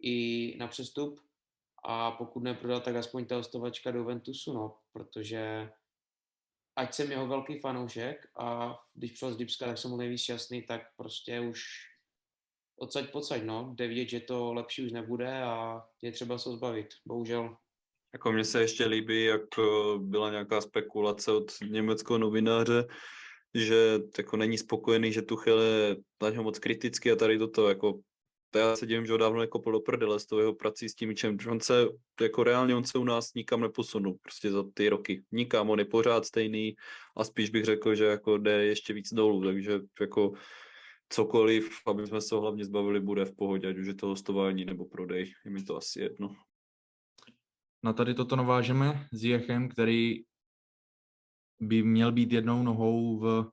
i 0.00 0.56
na 0.58 0.68
přestup 0.68 1.20
a 1.86 2.10
pokud 2.10 2.42
neprodat, 2.42 2.84
tak 2.84 2.96
aspoň 2.96 3.26
ta 3.26 3.36
hostovačka 3.36 3.90
do 3.90 4.04
Ventusu, 4.04 4.52
no, 4.52 4.76
protože 4.92 5.70
ať 6.76 6.94
jsem 6.94 7.10
jeho 7.10 7.26
velký 7.26 7.58
fanoušek 7.58 8.26
a 8.38 8.76
když 8.94 9.10
přišel 9.10 9.32
z 9.32 9.36
Dipska, 9.36 9.66
tak 9.66 9.78
jsem 9.78 9.90
byl 9.90 9.98
nejvíc 9.98 10.20
šťastný, 10.20 10.62
tak 10.62 10.82
prostě 10.96 11.40
už 11.40 11.62
odsaď 12.78 13.10
pocať, 13.12 13.42
no, 13.42 13.74
jde 13.74 13.88
vidět, 13.88 14.08
že 14.08 14.20
to 14.20 14.54
lepší 14.54 14.86
už 14.86 14.92
nebude 14.92 15.42
a 15.42 15.82
je 16.02 16.12
třeba 16.12 16.38
se 16.38 16.50
zbavit, 16.50 16.88
bohužel. 17.06 17.56
Jako 18.12 18.32
mně 18.32 18.44
se 18.44 18.60
ještě 18.60 18.86
líbí, 18.86 19.24
jak 19.24 19.42
eh, 19.58 19.98
byla 19.98 20.30
nějaká 20.30 20.60
spekulace 20.60 21.32
od 21.32 21.52
německého 21.68 22.18
novináře, 22.18 22.86
že 23.54 24.00
jako 24.18 24.36
není 24.36 24.58
spokojený, 24.58 25.12
že 25.12 25.22
Tuchel 25.22 25.60
je 25.60 25.96
na 26.22 26.30
něho 26.30 26.42
moc 26.42 26.58
kritický 26.58 27.10
a 27.10 27.16
tady 27.16 27.38
toto, 27.38 27.68
jako 27.68 28.00
já 28.54 28.76
se 28.76 28.86
divím, 28.86 29.06
že 29.06 29.12
ho 29.12 29.18
dávno 29.18 29.40
jako 29.40 29.70
do 29.70 29.80
prdele 29.80 30.20
s 30.20 30.26
tou 30.26 30.38
jeho 30.38 30.54
prací 30.54 30.88
s 30.88 30.94
tím 30.94 31.16
čem, 31.16 31.36
on 31.50 31.60
se, 31.60 31.86
jako 32.20 32.44
reálně 32.44 32.74
on 32.74 32.84
se 32.84 32.98
u 32.98 33.04
nás 33.04 33.34
nikam 33.34 33.60
neposunul, 33.60 34.18
prostě 34.22 34.50
za 34.50 34.64
ty 34.74 34.88
roky, 34.88 35.24
nikam, 35.32 35.70
on 35.70 35.78
je 35.78 35.84
pořád 35.84 36.24
stejný 36.24 36.76
a 37.16 37.24
spíš 37.24 37.50
bych 37.50 37.64
řekl, 37.64 37.94
že 37.94 38.04
jako 38.04 38.38
jde 38.38 38.64
ještě 38.64 38.92
víc 38.92 39.14
dolů, 39.14 39.44
takže 39.44 39.80
jako 40.00 40.32
cokoliv, 41.08 41.80
aby 41.86 42.06
jsme 42.06 42.20
se 42.20 42.34
ho 42.34 42.40
hlavně 42.40 42.64
zbavili, 42.64 43.00
bude 43.00 43.24
v 43.24 43.36
pohodě, 43.36 43.68
ať 43.68 43.76
už 43.76 43.86
je 43.86 43.94
to 43.94 44.06
hostování 44.06 44.64
nebo 44.64 44.84
prodej, 44.84 45.32
je 45.44 45.50
mi 45.50 45.62
to 45.62 45.76
asi 45.76 46.00
jedno. 46.00 46.36
Na 47.82 47.92
tady 47.92 48.14
toto 48.14 48.36
navážeme 48.36 49.06
s 49.12 49.24
Jechem, 49.24 49.68
který 49.68 50.24
by 51.60 51.82
měl 51.82 52.12
být 52.12 52.32
jednou 52.32 52.62
nohou 52.62 53.18
v 53.18 53.50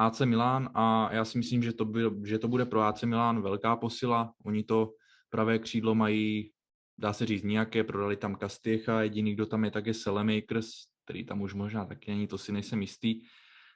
AC 0.00 0.20
Milan 0.20 0.70
a 0.74 1.12
já 1.12 1.24
si 1.24 1.38
myslím, 1.38 1.62
že 1.62 1.72
to, 1.72 1.84
by, 1.84 2.00
že 2.24 2.38
to 2.38 2.48
bude 2.48 2.64
pro 2.64 2.80
AC 2.80 3.02
Milan 3.02 3.42
velká 3.42 3.76
posila. 3.76 4.32
Oni 4.44 4.64
to 4.64 4.92
pravé 5.28 5.58
křídlo 5.58 5.94
mají, 5.94 6.52
dá 6.98 7.12
se 7.12 7.26
říct, 7.26 7.42
nějaké, 7.42 7.84
prodali 7.84 8.16
tam 8.16 8.34
Kastiecha, 8.34 9.02
jediný, 9.02 9.34
kdo 9.34 9.46
tam 9.46 9.64
je, 9.64 9.70
tak 9.70 9.86
je 9.86 9.94
Selemakers, 9.94 10.70
který 11.04 11.24
tam 11.24 11.40
už 11.40 11.54
možná 11.54 11.84
taky 11.84 12.10
není, 12.10 12.26
to 12.26 12.38
si 12.38 12.52
nejsem 12.52 12.80
jistý. 12.80 13.20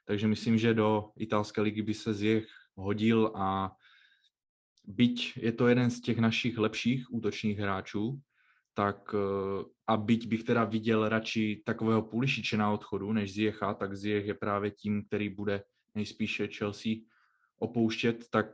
Takže 0.05 0.29
myslím, 0.29 0.59
že 0.59 0.75
do 0.75 1.11
italské 1.19 1.61
ligy 1.61 1.83
by 1.83 1.95
se 1.95 2.15
Zjech 2.15 2.47
hodil 2.77 3.33
a 3.35 3.73
byť 4.85 5.37
je 5.37 5.53
to 5.53 5.69
jeden 5.69 5.91
z 5.91 6.01
těch 6.01 6.19
našich 6.19 6.59
lepších 6.59 7.13
útočních 7.13 7.59
hráčů, 7.59 8.21
tak 8.75 9.15
eh, 9.15 9.65
a 9.87 9.97
byť 9.97 10.27
bych 10.27 10.45
teda 10.45 10.65
viděl 10.65 11.09
radši 11.09 11.63
takového 11.67 12.03
Pulišiče 12.03 12.57
na 12.57 12.71
odchodu, 12.71 13.13
než 13.13 13.33
Ziecha, 13.33 13.75
tak 13.75 13.97
Ziech 13.97 14.27
je 14.27 14.35
právě 14.35 14.71
tím, 14.71 15.05
který 15.05 15.29
bude 15.29 15.63
nejspíše 15.95 16.49
Chelsea 16.49 16.93
opouštět, 17.59 18.31
tak 18.31 18.47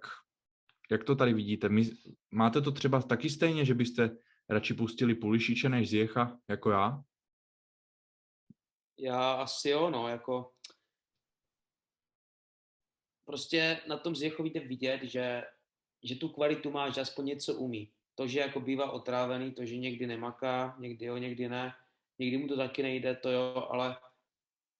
jak 0.90 1.04
to 1.04 1.16
tady 1.16 1.34
vidíte? 1.34 1.68
My, 1.68 1.90
máte 2.30 2.60
to 2.60 2.72
třeba 2.72 3.02
taky 3.02 3.30
stejně, 3.30 3.64
že 3.64 3.74
byste 3.74 4.16
radši 4.48 4.74
pustili 4.74 5.14
Pulišiče 5.14 5.68
než 5.68 5.88
Ziecha, 5.88 6.40
jako 6.48 6.70
já? 6.70 7.04
Já 8.98 9.32
asi 9.32 9.68
jo, 9.68 9.90
no, 9.90 10.08
jako 10.08 10.52
prostě 13.24 13.80
na 13.88 13.96
tom 13.96 14.16
Ziechovi 14.16 14.50
jde 14.50 14.60
vidět, 14.60 15.02
že, 15.02 15.42
že 16.02 16.14
tu 16.14 16.28
kvalitu 16.28 16.70
má, 16.70 16.90
že 16.90 17.00
aspoň 17.00 17.24
něco 17.24 17.54
umí. 17.54 17.92
To, 18.14 18.26
že 18.26 18.40
jako 18.40 18.60
bývá 18.60 18.90
otrávený, 18.90 19.52
to, 19.52 19.64
že 19.64 19.76
někdy 19.76 20.06
nemaká, 20.06 20.76
někdy 20.78 21.06
jo, 21.06 21.16
někdy 21.16 21.48
ne, 21.48 21.74
někdy 22.18 22.38
mu 22.38 22.48
to 22.48 22.56
taky 22.56 22.82
nejde, 22.82 23.14
to 23.16 23.30
jo, 23.30 23.68
ale 23.70 23.96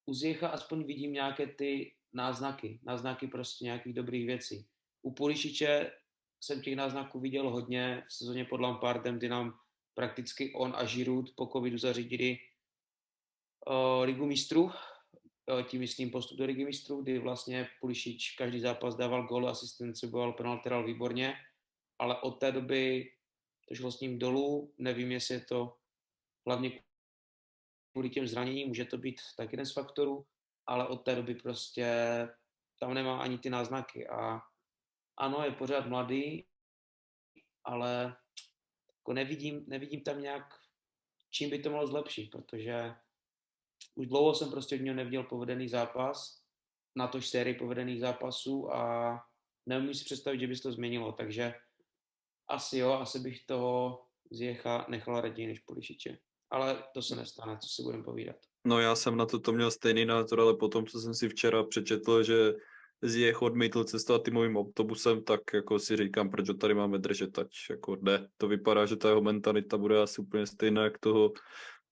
u 0.05 0.13
Ziecha 0.13 0.47
aspoň 0.47 0.83
vidím 0.83 1.13
nějaké 1.13 1.47
ty 1.47 1.95
náznaky, 2.13 2.79
náznaky 2.83 3.27
prostě 3.27 3.65
nějakých 3.65 3.93
dobrých 3.93 4.25
věcí. 4.25 4.67
U 5.01 5.13
Pulišiče 5.13 5.91
jsem 6.43 6.61
těch 6.61 6.75
náznaků 6.75 7.19
viděl 7.19 7.49
hodně 7.49 8.03
v 8.07 8.13
sezóně 8.13 8.45
pod 8.45 8.61
Lampardem, 8.61 9.17
kdy 9.17 9.29
nám 9.29 9.59
prakticky 9.93 10.53
on 10.53 10.73
a 10.75 10.85
Giroud 10.85 11.33
po 11.35 11.45
covidu 11.45 11.77
zařídili 11.77 12.37
uh, 13.67 14.03
ligu 14.03 14.25
mistrů, 14.25 14.63
uh, 14.63 14.71
tím 15.63 15.79
myslím 15.79 16.11
postup 16.11 16.37
do 16.37 16.45
ligy 16.45 16.65
mistrů, 16.65 17.01
kdy 17.01 17.19
vlastně 17.19 17.67
Pulišič 17.81 18.35
každý 18.35 18.59
zápas 18.59 18.95
dával 18.95 19.27
gol, 19.27 19.49
asistenci, 19.49 20.07
bojoval 20.07 20.33
penalteral 20.33 20.85
výborně, 20.85 21.33
ale 21.99 22.21
od 22.21 22.31
té 22.31 22.51
doby 22.51 23.11
to 23.69 23.75
šlo 23.75 23.91
s 23.91 23.99
ním 23.99 24.19
dolů, 24.19 24.73
nevím, 24.77 25.11
jestli 25.11 25.35
je 25.35 25.41
to 25.41 25.77
hlavně 26.47 26.83
kvůli 27.91 28.09
těm 28.09 28.27
zraněním, 28.27 28.67
může 28.67 28.85
to 28.85 28.97
být 28.97 29.21
tak 29.37 29.51
jeden 29.51 29.65
z 29.65 29.73
faktorů, 29.73 30.25
ale 30.67 30.87
od 30.87 30.97
té 30.97 31.15
doby 31.15 31.35
prostě 31.35 31.87
tam 32.79 32.93
nemá 32.93 33.21
ani 33.21 33.37
ty 33.37 33.49
náznaky 33.49 34.07
a 34.07 34.41
ano, 35.17 35.43
je 35.43 35.51
pořád 35.51 35.87
mladý, 35.87 36.47
ale 37.63 38.17
jako 38.97 39.13
nevidím, 39.13 39.63
nevidím 39.67 40.01
tam 40.01 40.21
nějak, 40.21 40.59
čím 41.29 41.49
by 41.49 41.59
to 41.59 41.69
mohlo 41.69 41.87
zlepšit, 41.87 42.31
protože 42.31 42.95
už 43.95 44.07
dlouho 44.07 44.35
jsem 44.35 44.51
prostě 44.51 44.75
od 44.75 44.81
něho 44.81 44.95
neviděl 44.95 45.23
povedený 45.23 45.69
zápas, 45.69 46.41
na 46.95 47.07
tož 47.07 47.27
sérii 47.27 47.55
povedených 47.55 47.99
zápasů 47.99 48.73
a 48.73 49.13
neumím 49.65 49.93
si 49.93 50.05
představit, 50.05 50.39
že 50.39 50.47
by 50.47 50.55
se 50.55 50.63
to 50.63 50.71
změnilo, 50.71 51.11
takže 51.11 51.53
asi 52.47 52.77
jo, 52.77 52.91
asi 52.91 53.19
bych 53.19 53.45
toho 53.45 54.05
Zjecha 54.31 54.85
nechal 54.89 55.21
raději 55.21 55.47
než 55.47 55.59
Polišiče. 55.59 56.17
Ale 56.49 56.83
to 56.93 57.01
se 57.01 57.15
nestane, 57.15 57.57
co 57.57 57.69
si 57.69 57.83
budeme 57.83 58.03
povídat. 58.03 58.35
No 58.65 58.79
já 58.79 58.95
jsem 58.95 59.17
na 59.17 59.25
to, 59.25 59.39
to 59.39 59.51
měl 59.51 59.71
stejný 59.71 60.05
názor, 60.05 60.39
ale 60.39 60.57
potom, 60.57 60.85
co 60.85 60.99
jsem 60.99 61.13
si 61.13 61.29
včera 61.29 61.63
přečetl, 61.63 62.23
že 62.23 62.53
Zjech 63.03 63.41
odmítl 63.41 63.83
cestovat 63.83 64.23
týmovým 64.23 64.57
autobusem, 64.57 65.23
tak 65.23 65.39
jako 65.53 65.79
si 65.79 65.97
říkám, 65.97 66.29
proč 66.29 66.49
ho 66.49 66.53
tady 66.55 66.73
máme 66.73 66.97
držet, 66.97 67.39
ať 67.39 67.47
jako 67.69 67.95
jde. 67.95 68.27
To 68.37 68.47
vypadá, 68.47 68.85
že 68.85 68.95
ta 68.95 69.09
jeho 69.09 69.21
mentalita 69.21 69.77
bude 69.77 70.01
asi 70.01 70.21
úplně 70.21 70.47
stejná 70.47 70.83
jak 70.83 70.99
toho 70.99 71.31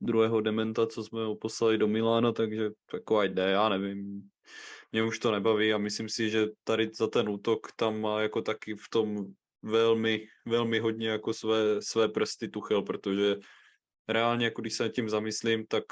druhého 0.02 0.42
dementa, 0.42 0.88
co 0.88 1.04
jsme 1.04 1.26
ho 1.26 1.36
poslali 1.36 1.78
do 1.78 1.88
Milána, 1.88 2.32
takže 2.32 2.70
jako 2.94 3.18
ať 3.18 3.32
jde, 3.32 3.50
já 3.50 3.70
nevím. 3.70 4.30
Mě 4.92 5.04
už 5.04 5.20
to 5.20 5.32
nebaví 5.32 5.74
a 5.74 5.78
myslím 5.78 6.10
si, 6.10 6.30
že 6.30 6.48
tady 6.64 6.90
za 6.94 7.08
ten 7.08 7.30
útok 7.30 7.68
tam 7.76 8.02
má 8.02 8.22
jako 8.22 8.42
taky 8.42 8.76
v 8.76 8.90
tom 8.92 9.26
velmi, 9.62 10.26
velmi 10.46 10.80
hodně 10.80 11.10
jako 11.10 11.34
své, 11.34 11.82
své 11.82 12.08
prsty 12.08 12.48
Tuchel, 12.48 12.82
protože 12.82 13.36
reálně, 14.08 14.46
jako 14.46 14.62
když 14.62 14.74
se 14.74 14.90
tím 14.90 15.10
zamyslím, 15.10 15.66
tak 15.68 15.84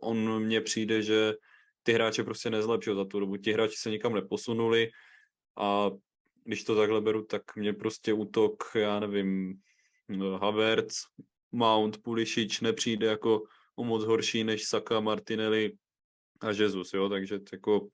on 0.00 0.44
mně 0.44 0.60
přijde, 0.60 1.02
že 1.02 1.34
ty 1.82 1.92
hráče 1.92 2.24
prostě 2.24 2.50
nezlepšil 2.50 2.96
za 2.96 3.04
tu 3.04 3.20
dobu. 3.20 3.36
Ti 3.36 3.52
hráči 3.52 3.76
se 3.76 3.90
nikam 3.90 4.14
neposunuli 4.14 4.90
a 5.56 5.90
když 6.44 6.64
to 6.64 6.76
takhle 6.76 7.00
beru, 7.00 7.24
tak 7.24 7.56
mě 7.56 7.72
prostě 7.72 8.12
útok, 8.12 8.64
já 8.74 9.00
nevím, 9.00 9.60
Havertz, 10.40 10.94
Mount, 11.52 12.02
Pulišič 12.02 12.60
nepřijde 12.60 13.06
jako 13.06 13.42
o 13.76 13.84
moc 13.84 14.04
horší 14.04 14.44
než 14.44 14.64
Saka, 14.64 15.00
Martinelli 15.00 15.72
a 16.40 16.50
Jesus, 16.50 16.92
jo, 16.92 17.08
takže 17.08 17.38
jako 17.52 17.88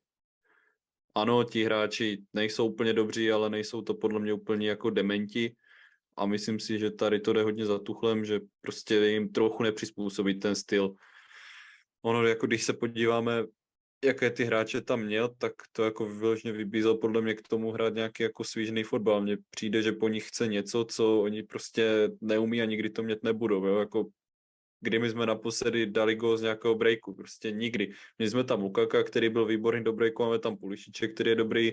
ano, 1.14 1.44
ti 1.44 1.64
hráči 1.64 2.22
nejsou 2.34 2.70
úplně 2.70 2.92
dobří, 2.92 3.32
ale 3.32 3.50
nejsou 3.50 3.82
to 3.82 3.94
podle 3.94 4.20
mě 4.20 4.32
úplně 4.32 4.68
jako 4.68 4.90
dementi 4.90 5.56
a 6.16 6.26
myslím 6.26 6.60
si, 6.60 6.78
že 6.78 6.90
tady 6.90 7.20
to 7.20 7.32
jde 7.32 7.42
hodně 7.42 7.66
za 7.66 7.78
tuchlem, 7.78 8.24
že 8.24 8.40
prostě 8.60 8.94
jim 8.94 9.28
trochu 9.28 9.62
nepřizpůsobit 9.62 10.40
ten 10.40 10.54
styl. 10.54 10.94
Ono, 12.02 12.26
jako 12.26 12.46
když 12.46 12.64
se 12.64 12.72
podíváme, 12.72 13.44
jaké 14.04 14.30
ty 14.30 14.44
hráče 14.44 14.80
tam 14.80 15.00
měl, 15.00 15.28
tak 15.38 15.52
to 15.72 15.84
jako 15.84 16.06
vyloženě 16.06 16.52
vybízel 16.52 16.94
podle 16.94 17.22
mě 17.22 17.34
k 17.34 17.42
tomu 17.42 17.72
hrát 17.72 17.94
nějaký 17.94 18.22
jako 18.22 18.44
svížný 18.44 18.82
fotbal. 18.82 19.22
Mně 19.22 19.36
přijde, 19.50 19.82
že 19.82 19.92
po 19.92 20.08
nich 20.08 20.28
chce 20.28 20.46
něco, 20.46 20.84
co 20.84 21.20
oni 21.20 21.42
prostě 21.42 22.10
neumí 22.20 22.62
a 22.62 22.64
nikdy 22.64 22.90
to 22.90 23.02
mít 23.02 23.22
nebudou. 23.22 23.66
Jo? 23.66 23.78
Jako 23.78 24.06
kdy 24.80 24.98
my 24.98 25.10
jsme 25.10 25.26
naposledy 25.26 25.86
dali 25.86 26.14
gol 26.14 26.36
z 26.36 26.42
nějakého 26.42 26.74
breaku, 26.74 27.14
prostě 27.14 27.50
nikdy. 27.50 27.92
My 28.18 28.30
jsme 28.30 28.44
tam 28.44 28.62
Lukaka, 28.62 29.02
který 29.02 29.28
byl 29.28 29.46
výborný 29.46 29.84
do 29.84 29.92
breaku, 29.92 30.22
máme 30.22 30.38
tam 30.38 30.56
Pulišiče, 30.56 31.08
který 31.08 31.30
je 31.30 31.36
dobrý 31.36 31.72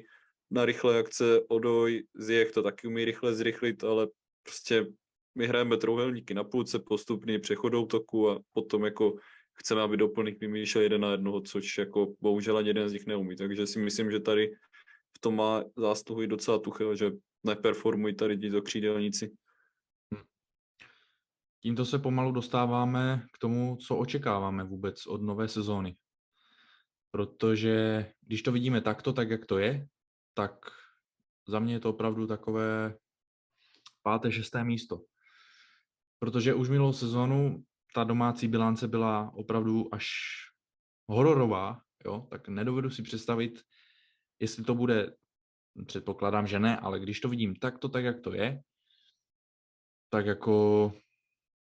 na 0.51 0.65
rychlé 0.65 0.99
akce, 0.99 1.41
Odoj, 1.47 2.03
Zjech 2.13 2.51
to 2.51 2.63
taky 2.63 2.87
umí 2.87 3.05
rychle 3.05 3.33
zrychlit, 3.33 3.83
ale 3.83 4.07
prostě 4.43 4.85
my 5.35 5.47
hrajeme 5.47 5.77
trouhelníky 5.77 6.33
na 6.33 6.43
půlce, 6.43 6.79
postupný 6.79 7.39
přechodou 7.39 7.85
toku 7.85 8.29
a 8.29 8.39
potom 8.53 8.85
jako 8.85 9.15
chceme, 9.55 9.81
aby 9.81 9.97
doplněk 9.97 10.39
vymýšlel 10.39 10.83
jeden 10.83 11.01
na 11.01 11.11
jednoho, 11.11 11.41
což 11.41 11.77
jako 11.77 12.13
bohužel 12.21 12.57
ani 12.57 12.67
jeden 12.67 12.89
z 12.89 12.93
nich 12.93 13.05
neumí. 13.05 13.35
Takže 13.35 13.67
si 13.67 13.79
myslím, 13.79 14.11
že 14.11 14.19
tady 14.19 14.55
v 15.17 15.19
tom 15.19 15.35
má 15.35 15.63
zásluhu 15.77 16.21
i 16.21 16.27
docela 16.27 16.59
Tuchel, 16.59 16.95
že 16.95 17.11
neperformují 17.43 18.15
tady 18.15 18.37
ti 18.37 18.51
křídelníci. 18.61 19.35
Tímto 21.61 21.85
se 21.85 21.99
pomalu 21.99 22.31
dostáváme 22.31 23.25
k 23.33 23.37
tomu, 23.37 23.75
co 23.75 23.97
očekáváme 23.97 24.63
vůbec 24.63 25.07
od 25.07 25.21
nové 25.21 25.47
sezóny. 25.47 25.97
Protože 27.11 28.05
když 28.21 28.41
to 28.41 28.51
vidíme 28.51 28.81
takto, 28.81 29.13
tak 29.13 29.29
jak 29.29 29.45
to 29.45 29.57
je, 29.57 29.87
tak 30.33 30.51
za 31.47 31.59
mě 31.59 31.73
je 31.73 31.79
to 31.79 31.89
opravdu 31.89 32.27
takové 32.27 32.97
páté, 34.01 34.31
šesté 34.31 34.63
místo. 34.63 35.01
Protože 36.19 36.53
už 36.53 36.69
minulou 36.69 36.93
sezónu 36.93 37.63
ta 37.95 38.03
domácí 38.03 38.47
bilance 38.47 38.87
byla 38.87 39.31
opravdu 39.33 39.95
až 39.95 40.07
hororová, 41.07 41.81
jo, 42.05 42.27
tak 42.29 42.47
nedovedu 42.47 42.89
si 42.89 43.01
představit, 43.01 43.61
jestli 44.39 44.63
to 44.63 44.75
bude, 44.75 45.15
předpokládám, 45.85 46.47
že 46.47 46.59
ne, 46.59 46.77
ale 46.77 46.99
když 46.99 47.19
to 47.19 47.29
vidím 47.29 47.55
takto, 47.55 47.89
tak 47.89 48.03
jak 48.03 48.19
to 48.19 48.33
je, 48.33 48.61
tak 50.09 50.25
jako 50.25 50.93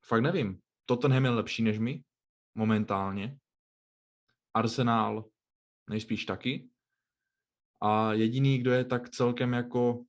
fakt 0.05 0.21
nevím. 0.21 0.59
Tottenham 0.85 1.25
je 1.25 1.29
lepší 1.29 1.63
než 1.63 1.79
my 1.79 2.03
momentálně. 2.55 3.37
Arsenal 4.53 5.25
nejspíš 5.89 6.25
taky. 6.25 6.69
A 7.81 8.13
jediný, 8.13 8.57
kdo 8.57 8.71
je 8.71 8.85
tak 8.85 9.09
celkem 9.09 9.53
jako 9.53 10.03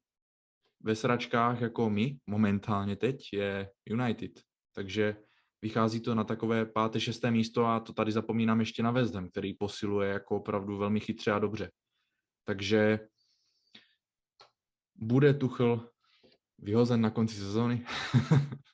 ve 0.80 0.96
sračkách 0.96 1.60
jako 1.60 1.90
my 1.90 2.18
momentálně 2.26 2.96
teď, 2.96 3.32
je 3.32 3.70
United. 3.86 4.42
Takže 4.72 5.16
vychází 5.64 6.00
to 6.00 6.14
na 6.14 6.24
takové 6.24 6.66
páté, 6.66 7.00
šesté 7.00 7.30
místo 7.30 7.66
a 7.66 7.80
to 7.80 7.92
tady 7.92 8.12
zapomínám 8.12 8.60
ještě 8.60 8.82
na 8.82 8.90
Ham, 8.90 9.28
který 9.28 9.54
posiluje 9.54 10.10
jako 10.10 10.36
opravdu 10.36 10.76
velmi 10.76 11.00
chytře 11.00 11.32
a 11.32 11.38
dobře. 11.38 11.70
Takže 12.44 12.98
bude 14.94 15.34
Tuchl 15.34 15.90
vyhozen 16.58 17.00
na 17.00 17.10
konci 17.10 17.34
sezóny? 17.34 17.86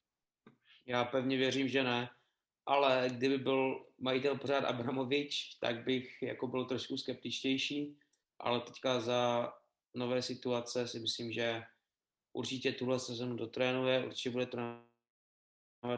Já 0.86 1.04
pevně 1.04 1.36
věřím, 1.36 1.68
že 1.68 1.82
ne, 1.82 2.10
ale 2.66 3.08
kdyby 3.12 3.38
byl 3.38 3.86
majitel 3.98 4.38
pořád 4.38 4.64
Abramovič, 4.64 5.54
tak 5.60 5.84
bych 5.84 6.22
jako 6.22 6.46
byl 6.46 6.64
trošku 6.64 6.96
skeptičtější, 6.96 7.98
ale 8.40 8.60
teďka 8.60 9.00
za 9.00 9.52
nové 9.94 10.22
situace 10.22 10.88
si 10.88 10.98
myslím, 10.98 11.32
že 11.32 11.62
určitě 12.32 12.72
tuhle 12.72 12.98
sezonu 12.98 13.36
dotrénuje, 13.36 14.06
určitě 14.06 14.30
bude 14.30 14.46
trénovat 14.46 14.89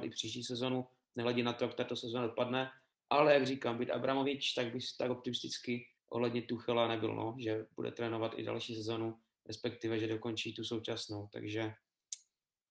i 0.03 0.11
příští 0.11 0.45
sezonu, 0.45 0.87
nehledě 1.17 1.43
na 1.43 1.53
to, 1.53 1.65
jak 1.65 1.75
tato 1.75 1.97
sezona 1.97 2.27
dopadne, 2.27 2.71
ale 3.11 3.35
jak 3.35 3.47
říkám, 3.47 3.79
být 3.79 3.91
Abramovič, 3.91 4.53
tak 4.53 4.73
bych 4.73 4.85
tak 4.99 5.11
optimisticky 5.11 5.87
ohledně 6.09 6.43
Tuchela 6.43 6.89
nebyl, 6.89 7.15
no, 7.15 7.37
že 7.39 7.67
bude 7.77 7.93
trénovat 7.93 8.33
i 8.37 8.43
další 8.43 8.75
sezonu, 8.75 9.19
respektive, 9.47 9.99
že 9.99 10.09
dokončí 10.09 10.55
tu 10.55 10.65
současnou, 10.65 11.29
takže 11.33 11.75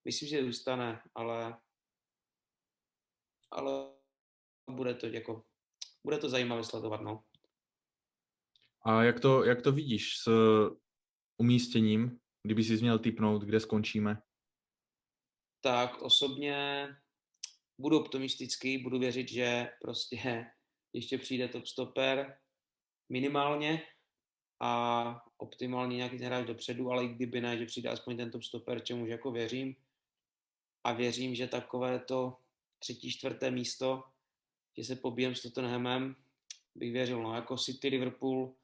myslím, 0.06 0.30
že 0.30 0.44
zůstane, 0.44 1.02
ale 1.16 1.58
ale 3.52 3.94
bude 4.70 4.94
to 4.94 5.08
jako, 5.08 5.44
bude 6.04 6.18
to 6.18 6.30
zajímavé 6.30 6.64
sledovat, 6.64 7.02
no. 7.02 7.24
A 8.86 9.04
jak 9.04 9.20
to, 9.20 9.44
jak 9.44 9.62
to 9.62 9.72
vidíš 9.72 10.18
s 10.18 10.30
umístěním, 11.38 12.20
kdyby 12.44 12.64
si 12.64 12.78
měl 12.78 13.00
typnout, 13.00 13.42
kde 13.42 13.60
skončíme? 13.60 14.22
Tak 15.62 16.02
osobně 16.02 16.88
budu 17.78 18.00
optimistický, 18.00 18.78
budu 18.78 19.00
věřit, 19.00 19.30
že 19.30 19.72
prostě 19.82 20.46
ještě 20.94 21.18
přijde 21.18 21.48
top 21.48 21.68
stopper 21.68 22.38
minimálně 23.10 23.82
a 24.60 25.24
optimálně 25.38 25.98
nějaký 25.98 26.18
ten 26.18 26.28
hráč 26.28 26.48
dopředu, 26.48 26.92
ale 26.92 27.06
i 27.06 27.08
kdyby 27.08 27.42
ne, 27.42 27.58
že 27.58 27.66
přijde 27.66 27.90
aspoň 27.90 28.18
ten 28.18 28.32
top 28.32 28.44
stopper, 28.44 28.84
čemu 28.84 29.06
jako 29.06 29.32
věřím. 29.32 29.76
A 30.84 30.94
věřím, 30.94 31.36
že 31.36 31.48
takové 31.48 32.00
to 32.00 32.38
třetí, 32.80 33.12
čtvrté 33.12 33.52
místo, 33.52 34.04
že 34.78 34.84
se 34.84 34.96
pobijem 34.96 35.36
s 35.36 35.42
Tottenhamem, 35.42 36.16
bych 36.76 36.92
věřil, 36.92 37.24
no 37.24 37.36
jako 37.36 37.58
City, 37.58 37.88
Liverpool, 37.88 38.56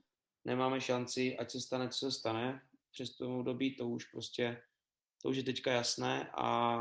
nemáme 0.46 0.82
šanci, 0.82 1.38
ať 1.38 1.52
se 1.52 1.62
stane, 1.62 1.90
co 1.90 1.98
se 1.98 2.12
stane, 2.12 2.62
přes 2.92 3.18
tomu 3.18 3.44
dobí, 3.44 3.76
to 3.76 3.88
už 3.88 4.06
prostě, 4.06 4.62
to 5.22 5.30
už 5.30 5.38
je 5.38 5.44
teďka 5.44 5.72
jasné 5.72 6.32
a 6.38 6.78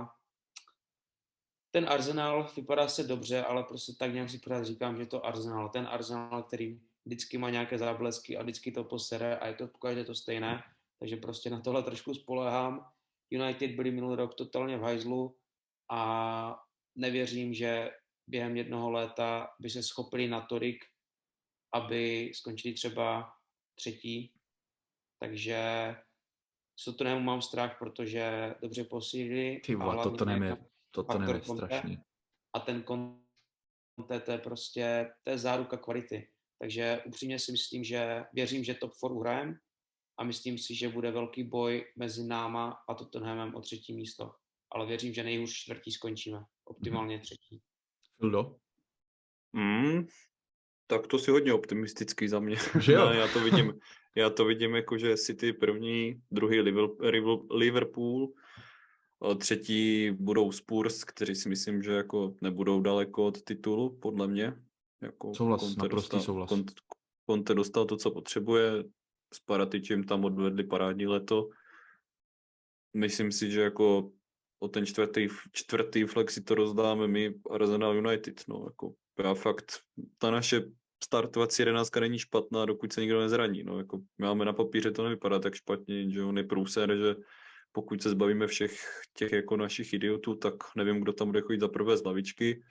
ten 1.71 1.89
Arsenal 1.89 2.53
vypadá 2.57 2.89
se 2.89 3.03
dobře, 3.03 3.45
ale 3.45 3.65
prostě 3.65 3.93
tak 3.99 4.15
nějak 4.15 4.31
si 4.31 4.39
pořád 4.39 4.65
říkám, 4.65 4.97
že 4.97 5.07
to 5.07 5.27
Arsenal, 5.27 5.69
ten 5.69 5.87
Arsenal, 5.87 6.43
který 6.43 6.81
vždycky 7.05 7.39
má 7.39 7.51
nějaké 7.51 7.79
záblesky 7.79 8.37
a 8.37 8.43
vždycky 8.43 8.73
to 8.73 8.85
posere 8.85 9.39
a 9.39 9.47
je 9.47 9.55
to 9.55 9.69
pokaždé 9.69 10.05
to 10.05 10.15
stejné, 10.15 10.63
takže 10.99 11.17
prostě 11.17 11.51
na 11.51 11.61
tohle 11.61 11.83
trošku 11.83 12.15
spolehám. 12.15 12.91
United 13.31 13.71
byli 13.71 13.91
minulý 13.91 14.17
rok 14.17 14.35
totálně 14.35 14.79
v 14.79 14.83
hajzlu 14.83 15.37
a 15.91 16.63
nevěřím, 16.95 17.55
že 17.55 17.91
během 18.27 18.57
jednoho 18.57 18.91
léta 18.91 19.49
by 19.61 19.71
se 19.71 19.83
schopili 19.83 20.29
natolik, 20.29 20.85
aby 21.75 22.33
skončili 22.35 22.75
třeba 22.75 23.33
třetí. 23.75 24.33
Takže 25.19 25.97
s 26.79 26.97
to 26.97 27.21
mám 27.21 27.43
strach, 27.43 27.79
protože 27.79 28.55
dobře 28.63 28.85
posílili. 28.85 29.61
Ty 29.65 29.75
vole, 29.75 30.03
to, 30.03 30.11
to 30.11 30.31
je, 30.31 30.57
to, 30.91 31.03
to 31.03 31.23
je 31.23 31.41
strašný. 31.43 31.99
A 32.53 32.61
ten 32.61 32.85
Conte, 32.85 34.21
to 34.21 34.31
je 34.33 34.39
prostě, 34.39 35.11
to 35.23 35.31
je 35.31 35.39
záruka 35.39 35.77
kvality. 35.77 36.29
Takže 36.59 37.03
upřímně 37.07 37.39
si 37.39 37.53
myslím, 37.53 37.85
že 37.85 38.25
věřím, 38.33 38.65
že 38.65 38.75
top 38.75 38.93
4 38.97 39.13
uhrajem 39.13 39.59
a 40.19 40.25
myslím 40.25 40.59
si, 40.59 40.75
že 40.75 40.89
bude 40.89 41.11
velký 41.11 41.45
boj 41.45 41.85
mezi 41.97 42.25
náma 42.25 42.79
a 42.89 42.95
Tottenhamem 42.95 43.55
o 43.55 43.61
třetí 43.61 43.93
místo. 43.95 44.33
Ale 44.71 44.87
věřím, 44.87 45.15
že 45.15 45.25
nejhůř 45.25 45.53
čtvrtí 45.53 45.93
skončíme. 45.93 46.45
Optimálně 46.65 47.19
třetí. 47.19 47.63
Fildo? 48.21 48.57
Mm, 49.53 50.07
tak 50.87 51.07
to 51.07 51.19
si 51.19 51.31
hodně 51.31 51.53
optimistický 51.53 52.29
za 52.29 52.41
mě. 52.41 52.57
Že 52.81 52.93
jo? 52.93 53.11
já 53.11 53.29
to 53.29 53.41
vidím, 53.41 53.81
já 54.17 54.31
to 54.31 54.45
vidím 54.45 54.75
jako, 54.75 54.99
že 54.99 55.17
City 55.17 55.53
první, 55.53 56.21
druhý 56.31 56.61
Liverpool, 57.51 58.33
třetí 59.39 60.11
budou 60.11 60.53
Spurs, 60.53 61.05
kteří 61.05 61.35
si 61.35 61.49
myslím, 61.49 61.83
že 61.83 61.93
jako 61.93 62.35
nebudou 62.43 62.81
daleko 62.81 63.27
od 63.27 63.43
titulu, 63.43 63.99
podle 63.99 64.29
mě. 64.29 64.57
Jako 65.03 65.35
souhlas, 65.35 65.61
Conte 65.61 65.83
naprostý 65.83 66.17
dostal, 66.17 66.21
souhlas. 66.21 66.49
Conte, 66.49 66.73
Conte 67.31 67.55
dostal 67.55 67.85
to, 67.85 67.97
co 67.97 68.11
potřebuje, 68.11 68.85
s 69.35 69.41
Paratičem 69.41 70.05
tam 70.05 70.25
odvedli 70.25 70.65
parádní 70.65 71.07
leto. 71.07 71.49
Myslím 72.97 73.33
si, 73.33 73.51
že 73.51 73.61
jako 73.61 74.13
o 74.59 74.69
ten 74.69 74.87
čtvrtý, 74.87 75.29
čtvrtý 75.53 76.05
flex 76.05 76.35
si 76.35 76.43
to 76.43 76.55
rozdáme 76.55 77.09
my 77.09 77.35
Arsenal 77.51 77.97
United. 77.97 78.45
No, 78.49 78.65
jako 78.65 78.95
já 79.19 79.35
fakt, 79.35 79.73
ta 80.19 80.31
naše 80.31 80.63
startovací 81.05 81.63
jedenáctka 81.63 82.01
není 82.01 82.19
špatná, 82.19 82.65
dokud 82.65 82.93
se 82.93 83.01
nikdo 83.01 83.21
nezraní. 83.21 83.63
No, 83.63 83.79
jako 83.79 84.01
máme 84.19 84.45
na 84.45 84.53
papíře, 84.53 84.91
to 84.91 85.05
nevypadá 85.05 85.39
tak 85.39 85.55
špatně, 85.55 86.11
že 86.11 86.23
on 86.23 86.39
je 86.39 86.45
průser, 86.45 86.97
že 86.97 87.15
pokud 87.73 88.03
se 88.03 88.11
zbavíme 88.11 88.47
všech 88.47 88.81
těch 89.13 89.33
jako 89.33 89.57
našich 89.57 89.93
idiotů, 89.93 90.35
tak 90.35 90.55
nevím, 90.77 91.01
kdo 91.01 91.13
tam 91.13 91.29
bude 91.29 91.41
chodit 91.41 91.61
za 91.61 91.69
prvé 91.69 91.97
z 91.97 92.05
lavičky. 92.05 92.63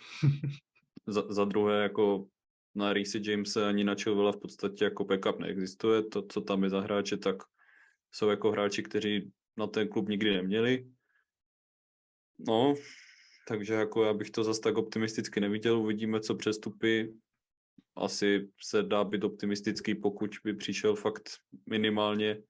za, 1.08 1.24
za 1.30 1.46
druhé, 1.46 1.82
jako 1.84 2.26
na 2.76 2.94
Reese 2.94 3.20
Jamese 3.24 3.68
ani 3.68 3.84
na 3.84 3.96
Chilwella 3.96 4.32
v 4.32 4.38
podstatě 4.38 4.84
jako 4.84 5.06
backup 5.06 5.40
neexistuje. 5.40 6.04
To, 6.04 6.22
co 6.22 6.42
tam 6.42 6.64
je 6.64 6.70
za 6.70 6.82
hráče, 6.82 7.18
tak 7.18 7.36
jsou 8.12 8.30
jako 8.30 8.52
hráči, 8.52 8.84
kteří 8.84 9.32
na 9.58 9.68
ten 9.68 9.88
klub 9.88 10.10
nikdy 10.10 10.34
neměli. 10.34 10.88
No, 12.40 12.74
takže 13.48 13.74
jako 13.74 14.04
já 14.04 14.14
bych 14.14 14.30
to 14.30 14.44
zase 14.44 14.62
tak 14.62 14.78
optimisticky 14.78 15.40
neviděl. 15.40 15.80
Uvidíme, 15.80 16.20
co 16.20 16.36
přestupy. 16.36 17.14
Asi 17.96 18.50
se 18.62 18.84
dá 18.84 19.04
být 19.04 19.24
optimistický, 19.24 19.96
pokud 19.96 20.32
by 20.43 20.54
přišel 20.54 20.96
fakt 20.96 21.30
minimálně 21.70 22.43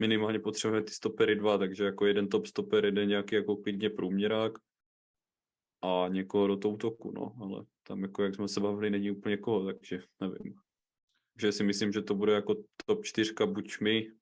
minimálně 0.00 0.38
potřebuje 0.38 0.82
ty 0.82 0.92
stopery 0.92 1.36
dva, 1.36 1.58
takže 1.58 1.84
jako 1.84 2.06
jeden 2.06 2.28
top 2.28 2.46
stoper, 2.46 2.84
jeden 2.84 3.08
nějaký 3.08 3.34
jako 3.34 3.56
klidně 3.56 3.90
průměrák 3.90 4.52
a 5.82 6.08
někoho 6.08 6.46
do 6.46 6.56
toho 6.56 6.74
útoku, 6.74 7.12
no, 7.12 7.34
ale 7.40 7.64
tam 7.82 8.02
jako 8.02 8.22
jak 8.22 8.34
jsme 8.34 8.48
se 8.48 8.60
bavili, 8.60 8.90
není 8.90 9.10
úplně 9.10 9.36
koho, 9.36 9.64
takže 9.64 10.02
nevím. 10.20 10.54
že 11.40 11.52
si 11.52 11.64
myslím, 11.64 11.92
že 11.92 12.02
to 12.02 12.14
bude 12.14 12.32
jako 12.32 12.56
top 12.86 13.04
čtyřka, 13.04 13.46
buď 13.46 13.80
my, 13.80 14.12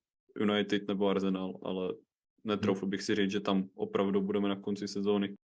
United 0.41 0.89
nebo 0.89 1.09
Arsenal, 1.09 1.59
ale 1.63 1.95
netroufl 2.45 2.87
bych 2.87 3.03
si 3.03 3.15
říct, 3.15 3.31
že 3.31 3.41
tam 3.41 3.69
opravdu 3.75 4.23
budeme 4.23 4.49
na 4.49 4.61
konci 4.61 4.89
sezóny. 4.89 5.37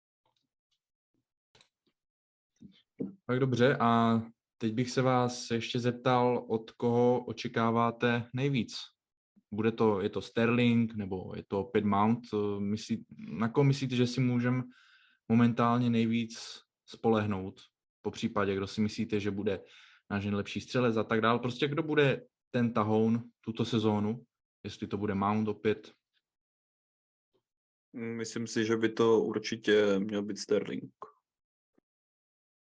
Tak 3.26 3.38
dobře 3.38 3.76
a 3.80 4.22
teď 4.62 4.72
bych 4.72 4.90
se 4.90 5.02
vás 5.02 5.50
ještě 5.50 5.80
zeptal, 5.80 6.46
od 6.48 6.70
koho 6.70 7.24
očekáváte 7.24 8.28
nejvíc? 8.34 8.74
Bude 9.50 9.72
to, 9.72 10.00
je 10.00 10.08
to 10.08 10.20
Sterling 10.20 10.94
nebo 10.94 11.32
je 11.36 11.44
to 11.48 11.60
opět 11.60 11.84
Mount? 11.84 12.20
Myslí, 12.58 13.04
na 13.18 13.48
koho 13.48 13.64
myslíte, 13.64 13.96
že 13.96 14.06
si 14.06 14.20
můžeme 14.20 14.62
momentálně 15.28 15.90
nejvíc 15.90 16.38
spolehnout? 16.86 17.60
Po 18.02 18.10
případě, 18.10 18.54
kdo 18.54 18.66
si 18.66 18.80
myslíte, 18.80 19.20
že 19.20 19.30
bude 19.30 19.60
náš 20.10 20.24
nejlepší 20.24 20.60
střelec 20.60 20.96
a 20.96 21.04
tak 21.04 21.20
dál. 21.20 21.38
Prostě 21.38 21.68
kdo 21.68 21.82
bude 21.82 22.26
ten 22.50 22.72
tahoun 22.72 23.30
tuto 23.40 23.64
sezónu? 23.64 24.24
Jestli 24.64 24.86
to 24.86 24.96
bude 24.96 25.14
Mount 25.14 25.48
opět, 25.48 25.92
Myslím 27.94 28.46
si, 28.46 28.64
že 28.64 28.76
by 28.76 28.88
to 28.88 29.20
určitě 29.20 29.98
měl 29.98 30.22
být 30.22 30.38
Sterling. 30.38 30.94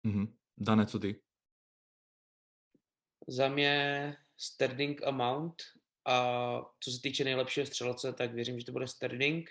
Mm-hmm. 0.06 0.34
Dane, 0.58 0.86
co 0.86 0.98
ty? 0.98 1.23
Za 3.26 3.48
mě 3.48 4.16
Sterling 4.36 5.02
a 5.06 5.10
Mount. 5.10 5.62
A 6.06 6.60
co 6.80 6.90
se 6.90 7.00
týče 7.02 7.24
nejlepšího 7.24 7.66
střelce, 7.66 8.12
tak 8.12 8.34
věřím, 8.34 8.60
že 8.60 8.66
to 8.66 8.72
bude 8.72 8.88
Sterling. 8.88 9.50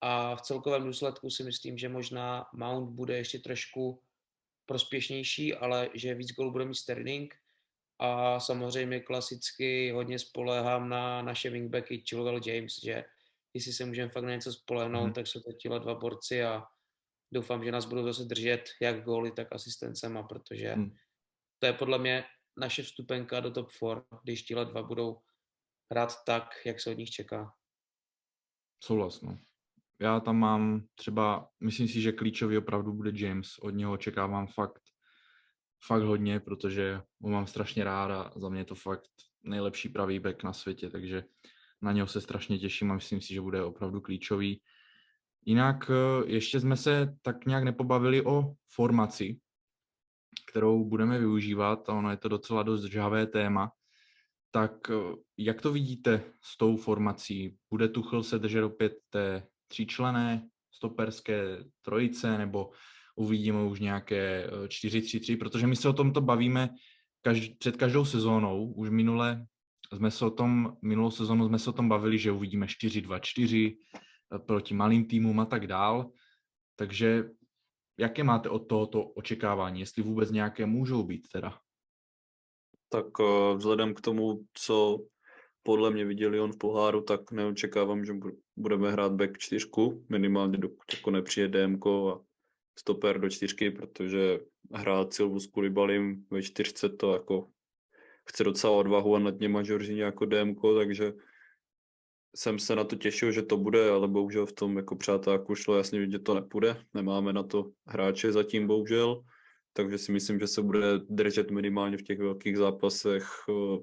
A 0.00 0.36
v 0.36 0.42
celkovém 0.42 0.84
důsledku 0.84 1.30
si 1.30 1.44
myslím, 1.44 1.78
že 1.78 1.88
možná 1.88 2.46
Mount 2.52 2.90
bude 2.90 3.16
ještě 3.16 3.38
trošku 3.38 4.02
prospěšnější, 4.66 5.54
ale 5.54 5.90
že 5.94 6.14
víc 6.14 6.32
gólů 6.32 6.50
bude 6.50 6.64
mít 6.64 6.74
Sterling. 6.74 7.34
A 7.98 8.40
samozřejmě 8.40 9.00
klasicky 9.00 9.90
hodně 9.90 10.18
spoléhám 10.18 10.88
na 10.88 11.22
naše 11.22 11.50
wingbacky 11.50 12.02
Chilwell 12.08 12.40
James, 12.46 12.82
že 12.82 13.04
jestli 13.54 13.72
se 13.72 13.84
můžeme 13.84 14.08
fakt 14.08 14.24
na 14.24 14.30
něco 14.30 14.52
spolehnout, 14.52 15.06
mm. 15.06 15.12
tak 15.12 15.26
jsou 15.26 15.40
to 15.40 15.52
tihle 15.52 15.80
dva 15.80 15.94
borci 15.94 16.42
a 16.42 16.64
doufám, 17.32 17.64
že 17.64 17.72
nás 17.72 17.84
budou 17.84 18.04
zase 18.04 18.24
držet 18.24 18.70
jak 18.80 19.04
góly, 19.04 19.32
tak 19.32 19.52
asistencema, 19.52 20.22
protože 20.22 20.76
mm. 20.76 20.96
to 21.58 21.66
je 21.66 21.72
podle 21.72 21.98
mě 21.98 22.24
naše 22.56 22.82
vstupenka 22.82 23.40
do 23.40 23.50
top 23.50 23.70
4, 23.70 24.00
když 24.22 24.42
tihle 24.42 24.64
dva 24.64 24.82
budou 24.82 25.18
hrát 25.90 26.24
tak, 26.24 26.44
jak 26.66 26.80
se 26.80 26.90
od 26.90 26.98
nich 26.98 27.10
čeká. 27.10 27.52
Souhlas, 28.84 29.22
no. 29.22 29.38
já 30.00 30.20
tam 30.20 30.36
mám 30.36 30.86
třeba, 30.94 31.48
myslím 31.60 31.88
si, 31.88 32.00
že 32.00 32.12
klíčový 32.12 32.58
opravdu 32.58 32.92
bude 32.92 33.12
James. 33.14 33.58
Od 33.58 33.70
něho 33.70 33.92
očekávám 33.92 34.46
fakt, 34.46 34.82
fakt 35.86 36.02
hodně, 36.02 36.40
protože 36.40 37.00
ho 37.20 37.30
mám 37.30 37.46
strašně 37.46 37.84
rád 37.84 38.10
a 38.10 38.32
za 38.36 38.48
mě 38.48 38.60
je 38.60 38.64
to 38.64 38.74
fakt 38.74 39.10
nejlepší 39.42 39.88
pravý 39.88 40.18
back 40.18 40.42
na 40.42 40.52
světě, 40.52 40.90
takže 40.90 41.24
na 41.82 41.92
něho 41.92 42.06
se 42.06 42.20
strašně 42.20 42.58
těším 42.58 42.90
a 42.90 42.94
myslím 42.94 43.20
si, 43.20 43.34
že 43.34 43.40
bude 43.40 43.64
opravdu 43.64 44.00
klíčový. 44.00 44.62
Jinak 45.44 45.90
eh, 45.90 46.26
ještě 46.26 46.60
jsme 46.60 46.76
se 46.76 47.16
tak 47.22 47.46
nějak 47.46 47.64
nepobavili 47.64 48.24
o 48.24 48.54
formaci, 48.74 49.40
kterou 50.50 50.84
budeme 50.84 51.18
využívat 51.18 51.88
a 51.88 51.92
ono 51.92 52.10
je 52.10 52.16
to 52.16 52.28
docela 52.28 52.62
dost 52.62 52.84
žhavé 52.84 53.26
téma. 53.26 53.72
Tak 54.50 54.90
eh, 54.90 54.94
jak 55.38 55.62
to 55.62 55.72
vidíte 55.72 56.22
s 56.42 56.56
tou 56.56 56.76
formací? 56.76 57.56
Bude 57.70 57.88
Tuchl 57.88 58.22
se 58.22 58.38
držet 58.38 58.64
opět 58.64 58.92
té 59.10 59.46
tříčlené 59.68 60.48
stoperské 60.74 61.64
trojice 61.82 62.38
nebo 62.38 62.70
uvidíme 63.16 63.64
už 63.64 63.80
nějaké 63.80 64.50
4-3-3, 64.66 65.34
eh, 65.34 65.36
protože 65.36 65.66
my 65.66 65.76
se 65.76 65.88
o 65.88 65.92
tomto 65.92 66.20
bavíme 66.20 66.68
každ- 67.26 67.56
před 67.58 67.76
každou 67.76 68.04
sezónou. 68.04 68.72
Už 68.72 68.90
minule 68.90 69.46
jsme 69.96 70.10
se 70.10 70.24
o 70.24 70.30
tom, 70.30 70.76
minulou 70.82 71.10
sezónu 71.10 71.48
jsme 71.48 71.58
se 71.58 71.70
o 71.70 71.72
tom 71.72 71.88
bavili, 71.88 72.18
že 72.18 72.32
uvidíme 72.32 72.66
4-2-4 72.66 73.76
eh, 74.34 74.38
proti 74.38 74.74
malým 74.74 75.04
týmům 75.04 75.40
a 75.40 75.44
tak 75.44 75.66
dál. 75.66 76.10
Takže 76.76 77.24
jaké 77.98 78.24
máte 78.24 78.48
od 78.48 78.58
tohoto 78.58 79.04
očekávání, 79.04 79.80
jestli 79.80 80.02
vůbec 80.02 80.30
nějaké 80.30 80.66
můžou 80.66 81.02
být 81.02 81.28
teda? 81.32 81.58
Tak 82.88 83.06
eh, 83.20 83.54
vzhledem 83.54 83.94
k 83.94 84.00
tomu, 84.00 84.44
co 84.54 84.98
podle 85.62 85.90
mě 85.90 86.04
viděli 86.04 86.40
on 86.40 86.52
v 86.52 86.58
poháru, 86.58 87.02
tak 87.02 87.32
neočekávám, 87.32 88.04
že 88.04 88.12
budeme 88.56 88.92
hrát 88.92 89.12
back 89.12 89.38
čtyřku, 89.38 90.06
minimálně 90.08 90.58
dokud 90.58 90.94
jako 90.94 91.10
nepřijde 91.10 91.66
DMK 91.66 91.86
a 91.86 92.20
stoper 92.78 93.20
do 93.20 93.28
čtyřky, 93.28 93.70
protože 93.70 94.40
hrát 94.72 95.12
Silvu 95.12 95.40
s 95.40 95.46
Kulibalim 95.46 96.26
ve 96.30 96.42
čtyřce 96.42 96.88
to 96.88 97.12
jako 97.12 97.48
chce 98.28 98.44
docela 98.44 98.72
odvahu 98.72 99.16
a 99.16 99.18
nad 99.18 99.40
něma 99.40 99.62
Žoržině 99.62 100.02
jako 100.02 100.26
DMK, 100.26 100.60
takže 100.78 101.12
jsem 102.36 102.58
se 102.58 102.76
na 102.76 102.84
to 102.84 102.96
těšil, 102.96 103.32
že 103.32 103.42
to 103.42 103.56
bude, 103.56 103.90
ale 103.90 104.08
bohužel 104.08 104.46
v 104.46 104.52
tom 104.52 104.76
jako 104.76 104.96
přátelku 104.96 105.54
šlo 105.54 105.76
jasně 105.76 106.00
vidět, 106.00 106.12
že 106.12 106.18
to 106.18 106.34
nepůjde. 106.34 106.84
Nemáme 106.94 107.32
na 107.32 107.42
to 107.42 107.72
hráče 107.86 108.32
zatím 108.32 108.66
bohužel, 108.66 109.24
takže 109.72 109.98
si 109.98 110.12
myslím, 110.12 110.38
že 110.38 110.46
se 110.46 110.62
bude 110.62 110.98
držet 110.98 111.50
minimálně 111.50 111.96
v 111.96 112.02
těch 112.02 112.18
velkých 112.18 112.56
zápasech 112.56 113.24
eh, 113.48 113.78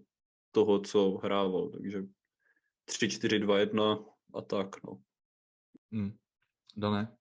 toho, 0.51 0.79
co 0.79 1.11
hrával. 1.11 1.69
Takže 1.69 2.03
3, 2.85 3.09
4, 3.09 3.39
2, 3.39 3.59
1 3.59 4.05
a 4.33 4.41
tak, 4.41 4.83
no. 4.83 5.01
Hmm. 5.91 6.17
Dané? 6.77 7.15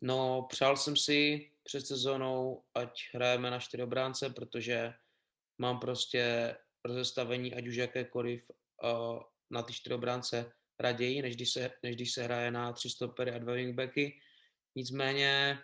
No, 0.00 0.46
přál 0.48 0.76
jsem 0.76 0.96
si 0.96 1.50
před 1.62 1.86
sezónou, 1.86 2.62
ať 2.74 3.02
hrajeme 3.14 3.50
na 3.50 3.58
čtyři 3.58 3.82
obránce, 3.82 4.30
protože 4.30 4.94
mám 5.58 5.80
prostě 5.80 6.56
rozestavení, 6.84 7.54
ať 7.54 7.66
už 7.66 7.74
jakékoliv, 7.74 8.50
uh, 8.82 9.22
na 9.52 9.62
ty 9.62 9.72
čtyři 9.72 9.94
obránce 9.94 10.52
raději, 10.80 11.22
než 11.22 11.36
když, 11.36 11.52
se, 11.52 11.70
než 11.82 11.96
když 11.96 12.12
se 12.12 12.22
hraje 12.22 12.50
na 12.50 12.72
tři 12.72 12.90
stopery 12.90 13.30
a 13.30 13.38
dva 13.38 13.52
wingbacky. 13.52 14.20
Nicméně 14.76 15.58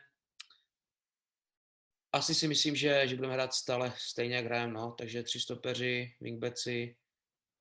asi 2.13 2.35
si 2.35 2.49
myslím, 2.49 2.77
že, 2.77 3.09
že 3.09 3.17
budeme 3.17 3.35
hrát 3.35 3.55
stále 3.55 3.93
stejně, 3.97 4.37
jak 4.37 4.45
hrajeme, 4.45 4.73
no. 4.73 4.93
takže 4.99 5.23
tři 5.23 5.41
stopeři, 5.41 6.17
wingbacki, 6.21 6.97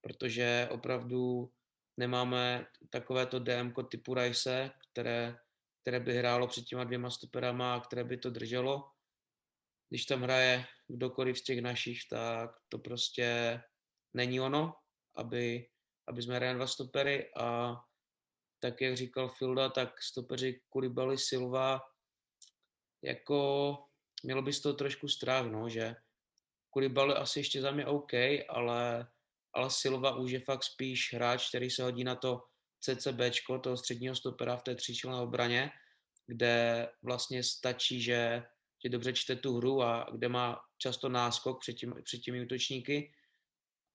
protože 0.02 0.68
opravdu 0.72 1.52
nemáme 1.98 2.68
takovéto 2.90 3.40
DM 3.40 3.74
typu 3.92 4.14
Rice, 4.14 4.72
které, 4.92 5.38
které 5.82 6.00
by 6.00 6.18
hrálo 6.18 6.48
před 6.48 6.66
těma 6.66 6.84
dvěma 6.84 7.10
stoperama 7.10 7.76
a 7.76 7.80
které 7.80 8.04
by 8.04 8.18
to 8.18 8.30
drželo. 8.30 8.92
Když 9.90 10.06
tam 10.06 10.22
hraje 10.22 10.66
kdokoliv 10.88 11.38
z 11.38 11.44
těch 11.44 11.62
našich, 11.62 12.00
tak 12.10 12.52
to 12.70 12.80
prostě 12.80 13.62
není 14.14 14.40
ono, 14.40 14.74
aby, 15.16 15.70
aby 16.08 16.22
jsme 16.22 16.36
hráli 16.36 16.56
dva 16.56 16.68
stopery 16.68 17.32
a 17.38 17.76
tak, 18.60 18.82
jak 18.82 18.98
říkal 18.98 19.30
Filda, 19.30 19.70
tak 19.70 20.02
stopeři 20.02 20.62
Kuribali 20.70 21.18
Silva 21.18 21.82
jako 23.04 23.78
mělo 24.24 24.42
by 24.42 24.54
z 24.54 24.62
toho 24.62 24.74
trošku 24.74 25.08
strach, 25.08 25.46
no, 25.46 25.70
že 25.70 25.96
Kuribali 26.70 27.14
asi 27.14 27.40
ještě 27.40 27.62
za 27.62 27.72
mě 27.72 27.86
OK, 27.86 28.14
ale, 28.50 29.08
ale 29.54 29.70
Silva 29.70 30.16
už 30.16 30.32
je 30.32 30.40
fakt 30.40 30.64
spíš 30.64 31.14
hráč, 31.14 31.50
který 31.50 31.70
se 31.70 31.84
hodí 31.84 32.04
na 32.04 32.16
to 32.16 32.44
CCB, 32.80 33.20
toho 33.64 33.78
středního 33.78 34.16
stopera 34.16 34.58
v 34.58 34.64
té 34.64 34.76
tříčlenné 34.76 35.18
obraně, 35.18 35.72
kde 36.28 36.88
vlastně 37.04 37.44
stačí, 37.44 38.02
že, 38.02 38.44
že 38.84 38.90
dobře 38.90 39.14
čte 39.14 39.36
tu 39.36 39.58
hru 39.58 39.84
a 39.84 40.10
kde 40.12 40.30
má 40.30 40.60
často 40.78 41.10
náskok 41.10 41.60
před, 41.60 41.74
tím, 41.74 41.94
před 42.04 42.18
těmi 42.18 42.42
útočníky. 42.42 43.14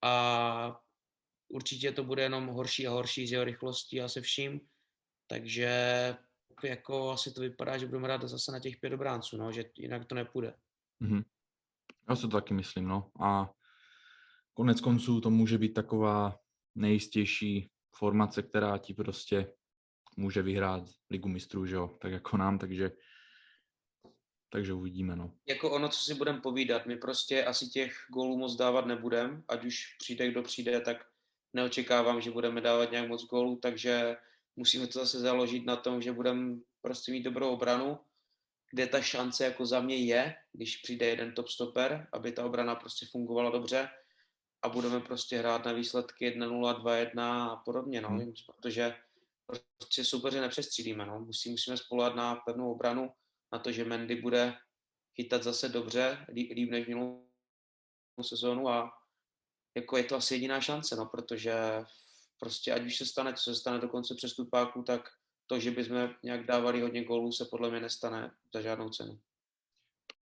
A 0.03 0.81
určitě 1.53 1.93
to 1.93 2.05
bude 2.05 2.23
jenom 2.23 2.47
horší 2.47 2.87
a 2.87 2.91
horší 2.91 3.27
z 3.27 3.33
jeho 3.33 3.45
rychlostí 3.45 4.01
a 4.01 4.09
se 4.09 4.21
vším, 4.21 4.61
takže 5.27 5.71
jako 6.65 7.11
asi 7.11 7.33
to 7.33 7.41
vypadá, 7.41 7.79
že 7.79 7.87
budeme 7.87 8.05
hrát 8.05 8.23
zase 8.23 8.53
na 8.53 8.61
těch 8.61 8.77
pět 8.77 8.93
obránců, 8.93 9.37
no, 9.37 9.53
že 9.53 9.65
jinak 9.79 10.05
to 10.05 10.15
nepůjde. 10.15 10.55
Mm-hmm. 11.03 11.25
Já 12.09 12.17
si 12.17 12.23
to 12.23 12.29
taky 12.29 12.55
myslím, 12.55 12.89
no. 12.89 13.11
A 13.21 13.51
konec 14.55 14.81
konců 14.81 15.21
to 15.21 15.31
může 15.31 15.59
být 15.59 15.75
taková 15.75 16.39
nejistější 16.75 17.71
formace, 17.97 18.43
která 18.43 18.79
ti 18.79 18.95
prostě 18.95 19.53
může 20.17 20.43
vyhrát 20.43 20.83
ligu 21.11 21.29
mistrů, 21.29 21.67
že 21.67 21.75
jo, 21.75 21.99
tak 22.01 22.13
jako 22.13 22.37
nám, 22.37 22.59
takže 22.59 22.91
takže 24.53 24.73
uvidíme, 24.73 25.17
no. 25.17 25.35
Jako 25.49 25.71
ono, 25.71 25.89
co 25.89 26.01
si 26.01 26.15
budeme 26.15 26.41
povídat, 26.41 26.87
my 26.87 26.97
prostě 26.97 27.45
asi 27.45 27.67
těch 27.67 27.95
gólů 28.13 28.39
moc 28.39 28.57
dávat 28.57 28.87
nebudeme, 28.87 29.43
ať 29.49 29.65
už 29.65 29.97
přijde, 29.99 30.31
kdo 30.31 30.43
přijde, 30.43 30.81
tak 30.81 31.12
neočekávám, 31.53 32.21
že 32.21 32.31
budeme 32.31 32.61
dávat 32.61 32.91
nějak 32.91 33.09
moc 33.09 33.25
gólů, 33.25 33.57
takže 33.57 34.17
musíme 34.57 34.87
to 34.87 34.99
zase 34.99 35.19
založit 35.21 35.67
na 35.67 35.77
tom, 35.77 36.03
že 36.03 36.13
budeme 36.13 36.57
prostě 36.81 37.13
mít 37.13 37.23
dobrou 37.23 37.53
obranu, 37.53 37.99
kde 38.71 38.87
ta 38.87 39.01
šance 39.01 39.45
jako 39.45 39.67
za 39.67 39.81
mě 39.81 39.97
je, 39.97 40.35
když 40.53 40.77
přijde 40.77 41.07
jeden 41.07 41.35
top 41.35 41.49
stopper, 41.49 42.09
aby 42.13 42.33
ta 42.33 42.45
obrana 42.45 42.75
prostě 42.75 43.07
fungovala 43.07 43.51
dobře 43.51 43.89
a 44.63 44.69
budeme 44.69 45.01
prostě 45.01 45.39
hrát 45.39 45.65
na 45.65 45.73
výsledky 45.73 46.39
1-0, 46.39 46.83
2-1 46.83 47.21
a 47.51 47.57
podobně, 47.57 48.01
no, 48.01 48.09
hmm. 48.09 48.33
protože 48.47 48.95
prostě 49.79 50.05
soupeře 50.05 50.41
nepřestřílíme, 50.41 51.07
no. 51.07 51.21
Musí, 51.21 51.51
musíme 51.51 51.77
spolehat 51.77 52.15
na 52.15 52.35
pevnou 52.35 52.73
obranu, 52.73 53.11
na 53.53 53.59
to, 53.59 53.73
že 53.73 53.85
Mendy 53.85 54.17
bude 54.17 54.55
chytat 55.17 55.43
zase 55.43 55.69
dobře, 55.69 56.27
líp, 56.33 56.51
líp 56.55 56.71
než 56.71 56.87
minulou 56.87 57.27
sezónu 58.23 58.69
a 58.69 59.02
jako 59.75 59.97
je 59.97 60.05
to 60.05 60.17
asi 60.17 60.35
jediná 60.35 60.61
šance, 60.61 60.97
no, 60.97 61.07
protože 61.07 61.85
prostě 62.41 62.73
ať 62.73 62.87
už 62.87 62.97
se 62.97 63.07
stane, 63.07 63.35
co 63.35 63.43
se 63.43 63.55
stane 63.55 63.79
do 63.79 63.89
konce 63.89 64.15
přestupáku, 64.15 64.83
tak 64.83 65.09
to, 65.47 65.61
že 65.61 65.71
bychom 65.71 66.11
nějak 66.23 66.47
dávali 66.47 66.81
hodně 66.81 67.05
gólů, 67.05 67.33
se 67.33 67.45
podle 67.51 67.71
mě 67.71 67.81
nestane 67.81 68.31
za 68.55 68.61
žádnou 68.61 68.91
cenu. 68.91 69.19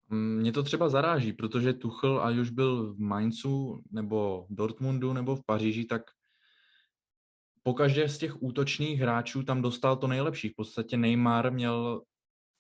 Mě 0.10 0.52
to 0.52 0.64
třeba 0.64 0.90
zaráží, 0.90 1.34
protože 1.34 1.74
Tuchl, 1.74 2.22
ať 2.24 2.36
už 2.36 2.50
byl 2.50 2.94
v 2.94 3.00
Mainzu, 3.00 3.84
nebo 3.92 4.48
Dortmundu, 4.50 5.14
nebo 5.14 5.36
v 5.36 5.46
Paříži, 5.46 5.86
tak 5.86 6.02
po 7.64 7.74
každé 7.74 8.10
z 8.10 8.18
těch 8.18 8.44
útočných 8.44 9.00
hráčů 9.00 9.44
tam 9.44 9.62
dostal 9.62 9.98
to 9.98 10.08
nejlepší. 10.08 10.50
V 10.50 10.56
podstatě 10.56 10.98
Neymar 10.98 11.52
měl 11.52 12.04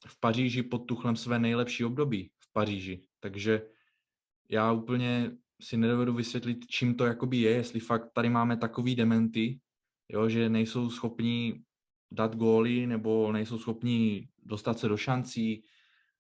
v 0.08 0.20
Paříži 0.20 0.64
pod 0.64 0.78
Tuchlem 0.80 1.16
své 1.16 1.40
nejlepší 1.40 1.86
období 1.86 2.32
v 2.40 2.54
Paříži. 2.54 3.08
Takže 3.20 3.62
já 4.50 4.72
úplně 4.72 5.32
si 5.64 5.77
nedovedu 5.77 6.14
vysvětlit, 6.14 6.65
čím 6.68 6.95
to 6.95 7.06
jakoby 7.06 7.38
je, 7.38 7.52
jestli 7.52 7.80
fakt 7.80 8.10
tady 8.14 8.30
máme 8.30 8.57
takový 8.57 8.95
dementy, 8.95 9.60
jo, 10.10 10.30
že 10.30 10.49
nejsou 10.49 10.90
schopní 10.90 11.64
dát 12.11 12.35
góly 12.35 12.88
nebo 12.88 13.31
nejsou 13.31 13.57
schopní 13.57 14.27
dostat 14.44 14.80
se 14.80 14.88
do 14.88 14.98
šancí, 14.98 15.64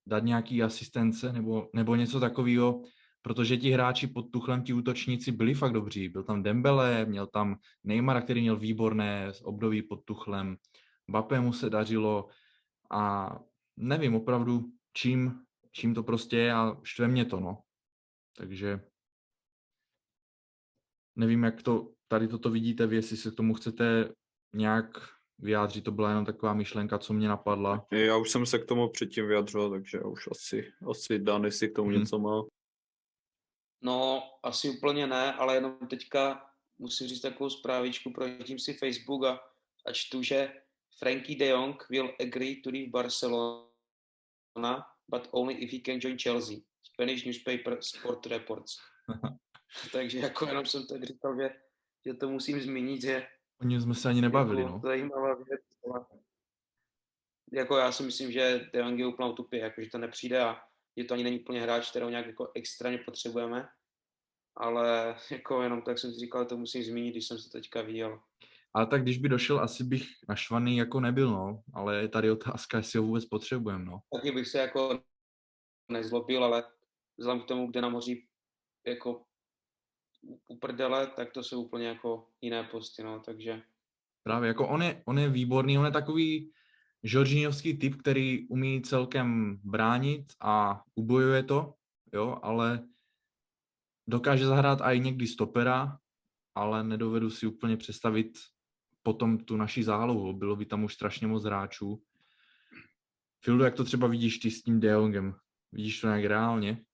dát 0.07 0.23
nějaký 0.23 0.63
asistence 0.63 1.33
nebo, 1.33 1.69
nebo 1.73 1.95
něco 1.95 2.19
takového, 2.19 2.83
protože 3.21 3.57
ti 3.57 3.71
hráči 3.71 4.07
pod 4.07 4.21
Tuchlem, 4.21 4.63
ti 4.63 4.73
útočníci 4.73 5.31
byli 5.31 5.53
fakt 5.53 5.73
dobří. 5.73 6.09
Byl 6.09 6.23
tam 6.23 6.43
Dembele, 6.43 7.05
měl 7.05 7.27
tam 7.27 7.55
Neymara, 7.83 8.21
který 8.21 8.41
měl 8.41 8.57
výborné 8.57 9.31
období 9.43 9.81
pod 9.81 10.03
Tuchlem, 10.05 10.57
Mbappé 11.07 11.39
mu 11.39 11.53
se 11.53 11.69
dařilo 11.69 12.27
a 12.91 13.35
nevím 13.77 14.15
opravdu, 14.15 14.71
čím, 14.93 15.39
čím 15.71 15.93
to 15.93 16.03
prostě 16.03 16.37
je 16.37 16.53
a 16.53 16.77
štve 16.83 17.07
mě 17.07 17.25
to, 17.25 17.39
no. 17.39 17.57
Takže 18.37 18.79
Nevím, 21.15 21.43
jak 21.43 21.63
to 21.63 21.93
tady 22.07 22.27
toto 22.27 22.49
vidíte 22.49 22.87
vy, 22.87 22.95
jestli 22.95 23.17
se 23.17 23.31
k 23.31 23.35
tomu 23.35 23.53
chcete 23.53 24.13
nějak 24.55 24.87
vyjádřit, 25.39 25.83
to 25.83 25.91
byla 25.91 26.09
jenom 26.09 26.25
taková 26.25 26.53
myšlenka, 26.53 26.99
co 26.99 27.13
mě 27.13 27.27
napadla. 27.27 27.87
Já 27.91 28.17
už 28.17 28.29
jsem 28.29 28.45
se 28.45 28.59
k 28.59 28.65
tomu 28.65 28.89
předtím 28.89 29.27
vyjadřoval, 29.27 29.69
takže 29.69 29.99
už 29.99 30.27
asi, 30.31 30.73
asi 30.89 31.19
Dan, 31.19 31.45
jestli 31.45 31.69
k 31.69 31.75
tomu 31.75 31.89
hmm. 31.89 31.99
něco 31.99 32.19
má. 32.19 32.43
No, 33.81 34.23
asi 34.43 34.69
úplně 34.69 35.07
ne, 35.07 35.33
ale 35.33 35.55
jenom 35.55 35.77
teďka 35.89 36.49
musím 36.77 37.07
říct 37.07 37.21
takovou 37.21 37.49
zprávičku, 37.49 38.11
projítím 38.11 38.59
si 38.59 38.73
Facebook 38.73 39.25
a, 39.25 39.39
a 39.85 39.91
čtu, 39.91 40.23
že 40.23 40.53
Frankie 40.99 41.39
de 41.39 41.47
Jong 41.47 41.89
will 41.89 42.15
agree 42.21 42.61
to 42.61 42.69
leave 42.69 42.89
Barcelona, 42.89 43.67
but 45.07 45.27
only 45.31 45.53
if 45.53 45.71
he 45.73 45.79
can 45.79 45.99
join 46.01 46.17
Chelsea. 46.23 46.57
Spanish 46.83 47.25
newspaper 47.25 47.77
Sport 47.81 48.25
Reports. 48.25 48.77
Takže 49.91 50.19
jako 50.19 50.45
jenom 50.47 50.65
jsem 50.65 50.87
tak 50.87 51.03
říkal, 51.03 51.37
že, 51.41 51.49
že 52.05 52.13
to 52.13 52.29
musím 52.29 52.61
zmínit, 52.61 53.01
že 53.01 53.27
O 53.61 53.65
něm 53.65 53.81
jsme 53.81 53.95
se 53.95 54.09
ani 54.09 54.21
nebavili, 54.21 54.61
jako 54.61 54.73
no. 54.73 54.79
zajímavá 54.83 55.35
věc. 55.35 55.61
Jako 57.51 57.77
já 57.77 57.91
si 57.91 58.03
myslím, 58.03 58.31
že 58.31 58.69
De 58.73 58.79
Jong 58.79 58.99
je 58.99 59.07
úplná 59.07 59.27
utopie, 59.27 59.63
jako 59.63 59.81
že 59.81 59.89
to 59.89 59.97
nepřijde 59.97 60.39
a 60.39 60.61
že 60.97 61.03
to 61.03 61.13
ani 61.13 61.23
není 61.23 61.39
úplně 61.39 61.61
hráč, 61.61 61.89
kterého 61.89 62.09
nějak 62.09 62.25
jako 62.25 62.51
extrémně 62.55 62.97
potřebujeme. 62.97 63.67
Ale 64.55 65.15
jako 65.31 65.61
jenom 65.61 65.81
tak 65.81 65.99
jsem 65.99 66.13
si 66.13 66.19
říkal, 66.19 66.45
to 66.45 66.57
musím 66.57 66.83
zmínit, 66.83 67.11
když 67.11 67.27
jsem 67.27 67.37
se 67.37 67.49
teďka 67.49 67.81
viděl. 67.81 68.19
Ale 68.73 68.87
tak 68.87 69.01
když 69.01 69.17
by 69.17 69.29
došel, 69.29 69.59
asi 69.59 69.83
bych 69.83 70.07
naštvaný 70.29 70.77
jako 70.77 70.99
nebyl, 70.99 71.31
no. 71.31 71.63
Ale 71.73 72.01
je 72.01 72.07
tady 72.07 72.31
otázka, 72.31 72.77
jestli 72.77 72.99
ho 72.99 73.05
vůbec 73.05 73.25
potřebujeme, 73.25 73.85
no. 73.85 73.99
Taky 74.13 74.31
bych 74.31 74.47
se 74.47 74.57
jako 74.57 74.99
nezlobil, 75.91 76.43
ale 76.43 76.63
vzhledem 77.17 77.43
k 77.43 77.47
tomu, 77.47 77.67
kde 77.67 77.81
nám 77.81 77.93
hoří 77.93 78.27
jako 78.87 79.25
u 80.47 80.57
prdele, 80.57 81.07
tak 81.07 81.31
to 81.31 81.43
jsou 81.43 81.63
úplně 81.63 81.87
jako 81.87 82.27
jiné 82.41 82.63
posty, 82.63 83.03
no, 83.03 83.19
takže 83.19 83.61
Právě, 84.23 84.47
jako 84.47 84.67
on 84.67 84.83
je, 84.83 85.03
on 85.05 85.19
je 85.19 85.29
výborný, 85.29 85.77
on 85.77 85.85
je 85.85 85.91
takový 85.91 86.51
Žoržíňovský 87.03 87.77
typ, 87.77 87.95
který 87.95 88.47
umí 88.47 88.81
celkem 88.81 89.59
bránit 89.63 90.25
a 90.41 90.83
ubojuje 90.95 91.43
to, 91.43 91.73
jo, 92.13 92.39
ale 92.43 92.87
dokáže 94.07 94.45
zahrát 94.45 94.81
i 94.81 94.99
někdy 94.99 95.27
stopera, 95.27 95.99
ale 96.55 96.83
nedovedu 96.83 97.29
si 97.29 97.47
úplně 97.47 97.77
představit 97.77 98.39
potom 99.01 99.37
tu 99.37 99.57
naši 99.57 99.83
zálohu. 99.83 100.33
Bylo 100.33 100.55
by 100.55 100.65
tam 100.65 100.83
už 100.83 100.93
strašně 100.93 101.27
moc 101.27 101.43
hráčů. 101.43 102.03
Fildu, 103.43 103.63
jak 103.63 103.75
to 103.75 103.83
třeba 103.83 104.07
vidíš 104.07 104.37
ty 104.37 104.51
s 104.51 104.63
tím 104.63 104.79
De 104.79 104.87
Jongem? 104.87 105.35
Vidíš 105.71 106.01
to 106.01 106.07
nějak 106.07 106.25
reálně? 106.25 106.85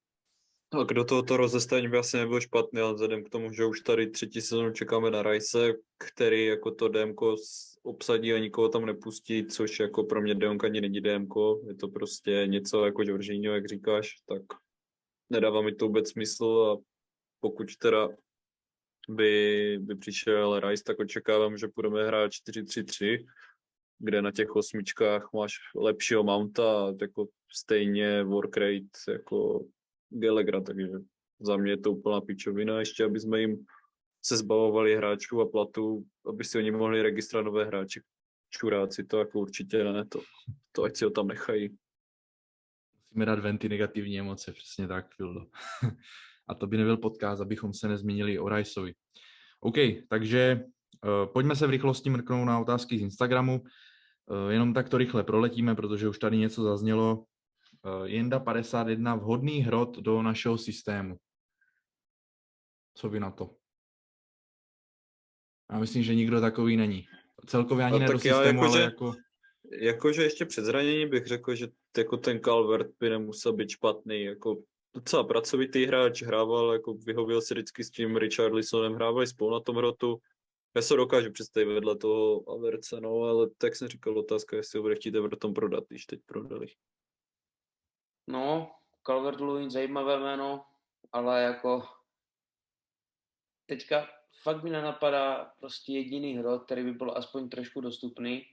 Tak 0.72 0.88
do 0.88 1.04
tohoto 1.04 1.38
rozestavení 1.38 1.88
by 1.88 1.98
asi 1.98 2.18
nebyl 2.18 2.42
špatný, 2.42 2.82
ale 2.82 2.94
vzhledem 2.94 3.24
k 3.24 3.30
tomu, 3.30 3.52
že 3.54 3.66
už 3.66 3.82
tady 3.82 4.10
třetí 4.10 4.42
sezónu 4.42 4.74
čekáme 4.74 5.12
na 5.12 5.24
Rice, 5.24 5.74
který 5.98 6.46
jako 6.46 6.72
to 6.72 6.88
DMko 6.88 7.38
s- 7.38 7.80
obsadí 7.84 8.34
a 8.34 8.38
nikoho 8.40 8.70
tam 8.70 8.86
nepustí, 8.86 9.46
což 9.46 9.80
jako 9.80 10.04
pro 10.04 10.22
mě 10.22 10.36
DMK 10.36 10.64
ani 10.64 10.82
není 10.82 11.02
DMko, 11.02 11.62
je 11.68 11.76
to 11.76 11.88
prostě 11.88 12.44
něco 12.46 12.86
jako 12.86 13.04
Jorginho, 13.04 13.54
jak 13.54 13.68
říkáš, 13.68 14.10
tak 14.28 14.42
nedává 15.30 15.62
mi 15.62 15.76
to 15.76 15.86
vůbec 15.86 16.10
smysl 16.12 16.46
a 16.46 16.84
pokud 17.40 17.76
teda 17.78 18.10
by, 19.10 19.78
by 19.82 19.96
přišel 19.96 20.60
Rice, 20.60 20.84
tak 20.84 21.00
očekávám, 21.00 21.58
že 21.58 21.68
budeme 21.76 22.08
hrát 22.08 22.32
4-3-3, 22.32 23.26
kde 24.00 24.22
na 24.22 24.32
těch 24.32 24.56
osmičkách 24.56 25.30
máš 25.34 25.54
lepšího 25.76 26.24
mounta 26.24 26.88
a 26.88 26.94
jako 27.02 27.28
stejně 27.52 28.24
work 28.24 28.58
rate 28.58 29.12
jako 29.12 29.66
Gallagher, 30.10 30.64
takže 30.64 30.88
za 31.40 31.58
mě 31.58 31.72
je 31.72 31.78
to 31.78 31.92
úplná 31.92 32.22
pičovina, 32.22 32.80
ještě 32.80 33.04
aby 33.04 33.20
jsme 33.20 33.42
jim 33.42 33.66
se 34.26 34.38
zbavovali 34.38 34.96
hráčů 34.96 35.42
a 35.42 35.50
platů, 35.50 36.06
aby 36.26 36.44
si 36.44 36.58
oni 36.58 36.72
mohli 36.72 37.02
registrovat 37.02 37.46
nové 37.46 37.66
hráče. 37.66 38.02
Čuráci 38.50 39.04
to 39.04 39.20
jako 39.20 39.40
určitě 39.40 39.84
ne, 39.84 40.06
to, 40.06 40.22
to 40.72 40.84
ať 40.84 40.98
si 40.98 41.06
ho 41.06 41.12
tam 41.12 41.28
nechají. 41.28 41.78
Musíme 43.10 43.26
dát 43.26 43.40
ven 43.40 43.58
ty 43.58 43.70
negativní 43.70 44.20
emoce, 44.20 44.52
přesně 44.52 44.88
tak, 44.88 45.16
Fildo. 45.16 45.46
a 46.48 46.56
to 46.56 46.68
by 46.68 46.78
nebyl 46.78 46.98
podcast, 46.98 47.42
abychom 47.42 47.74
se 47.74 47.88
nezmínili 47.88 48.40
o 48.40 48.50
Riceovi. 48.50 48.94
OK, 49.60 49.76
takže 50.10 50.64
uh, 51.06 51.34
pojďme 51.34 51.56
se 51.56 51.68
v 51.68 51.70
rychlosti 51.70 52.10
mrknout 52.10 52.48
na 52.48 52.60
otázky 52.60 52.98
z 52.98 53.02
Instagramu. 53.02 53.62
Uh, 53.62 54.50
jenom 54.50 54.74
tak 54.74 54.90
to 54.90 54.98
rychle 54.98 55.24
proletíme, 55.24 55.76
protože 55.76 56.10
už 56.10 56.20
tady 56.20 56.38
něco 56.38 56.64
zaznělo. 56.64 57.26
Uh, 57.86 58.06
Jenda 58.06 58.40
51, 58.40 59.16
vhodný 59.16 59.60
hrot 59.60 59.98
do 59.98 60.22
našeho 60.22 60.58
systému. 60.58 61.18
Co 62.96 63.10
vy 63.10 63.20
na 63.20 63.32
to? 63.32 63.56
Já 65.72 65.80
myslím, 65.80 66.04
že 66.04 66.16
nikdo 66.16 66.42
takový 66.42 66.78
není. 66.78 67.08
Celkově 67.46 67.86
ani 67.86 67.96
A 67.96 68.00
ne 68.00 68.08
do 68.08 68.20
systému, 68.20 68.60
ale 68.62 68.68
jakože- 68.68 68.82
jako... 68.82 69.14
Jakože 69.72 70.24
ještě 70.24 70.46
před 70.46 70.66
zraněním 70.66 71.10
bych 71.10 71.26
řekl, 71.26 71.56
že 71.56 71.68
jako 71.98 72.18
ten 72.18 72.40
Calvert 72.40 72.88
by 73.00 73.10
nemusel 73.10 73.54
být 73.54 73.70
špatný, 73.70 74.24
jako 74.24 74.64
docela 74.96 75.24
pracovitý 75.24 75.86
hráč, 75.86 76.24
hrával, 76.24 76.74
jako 76.74 76.94
vyhověl 76.94 77.42
si 77.42 77.54
vždycky 77.54 77.84
s 77.84 77.90
tím 77.90 78.18
Richarlisonem, 78.18 78.94
hrávali 78.94 79.28
spolu 79.28 79.52
na 79.52 79.60
tom 79.60 79.76
hrotu. 79.76 80.18
Já 80.76 80.82
se 80.82 80.96
dokážu 80.96 81.32
představit 81.32 81.74
vedle 81.74 81.98
toho 81.98 82.50
Averce, 82.50 83.02
no, 83.02 83.10
ale 83.22 83.50
tak 83.58 83.76
jsem 83.76 83.88
říkal, 83.88 84.20
otázka, 84.20 84.58
jestli 84.58 84.78
ho 84.78 84.84
bude 84.84 84.96
chtít 84.96 85.16
Everton 85.16 85.54
prodat, 85.54 85.84
když 85.88 86.06
teď 86.06 86.20
prodali. 86.26 86.68
No, 88.30 88.72
Calvert 89.06 89.40
Lewin, 89.40 89.70
zajímavé 89.70 90.20
jméno, 90.20 90.66
ale 91.12 91.42
jako 91.42 91.84
teďka 93.66 94.08
fakt 94.44 94.64
mi 94.64 94.70
nenapadá 94.70 95.52
prostě 95.60 95.94
jediný 95.94 96.38
hro, 96.38 96.60
který 96.60 96.84
by 96.84 96.92
byl 96.92 97.14
aspoň 97.18 97.50
trošku 97.50 97.82
dostupný 97.82 98.46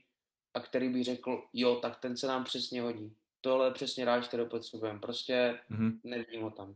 a 0.53 0.59
který 0.59 0.89
by 0.89 1.03
řekl, 1.03 1.43
jo, 1.53 1.75
tak 1.75 1.99
ten 1.99 2.17
se 2.17 2.27
nám 2.27 2.43
přesně 2.43 2.81
hodí. 2.81 3.15
Tohle 3.41 3.67
je 3.67 3.71
přesně 3.71 4.03
hráč, 4.03 4.27
který 4.27 4.45
potřebujeme. 4.49 4.99
Prostě 4.99 5.59
Mhm. 5.69 5.99
nevidím 6.03 6.41
ho 6.41 6.51
tam. 6.51 6.75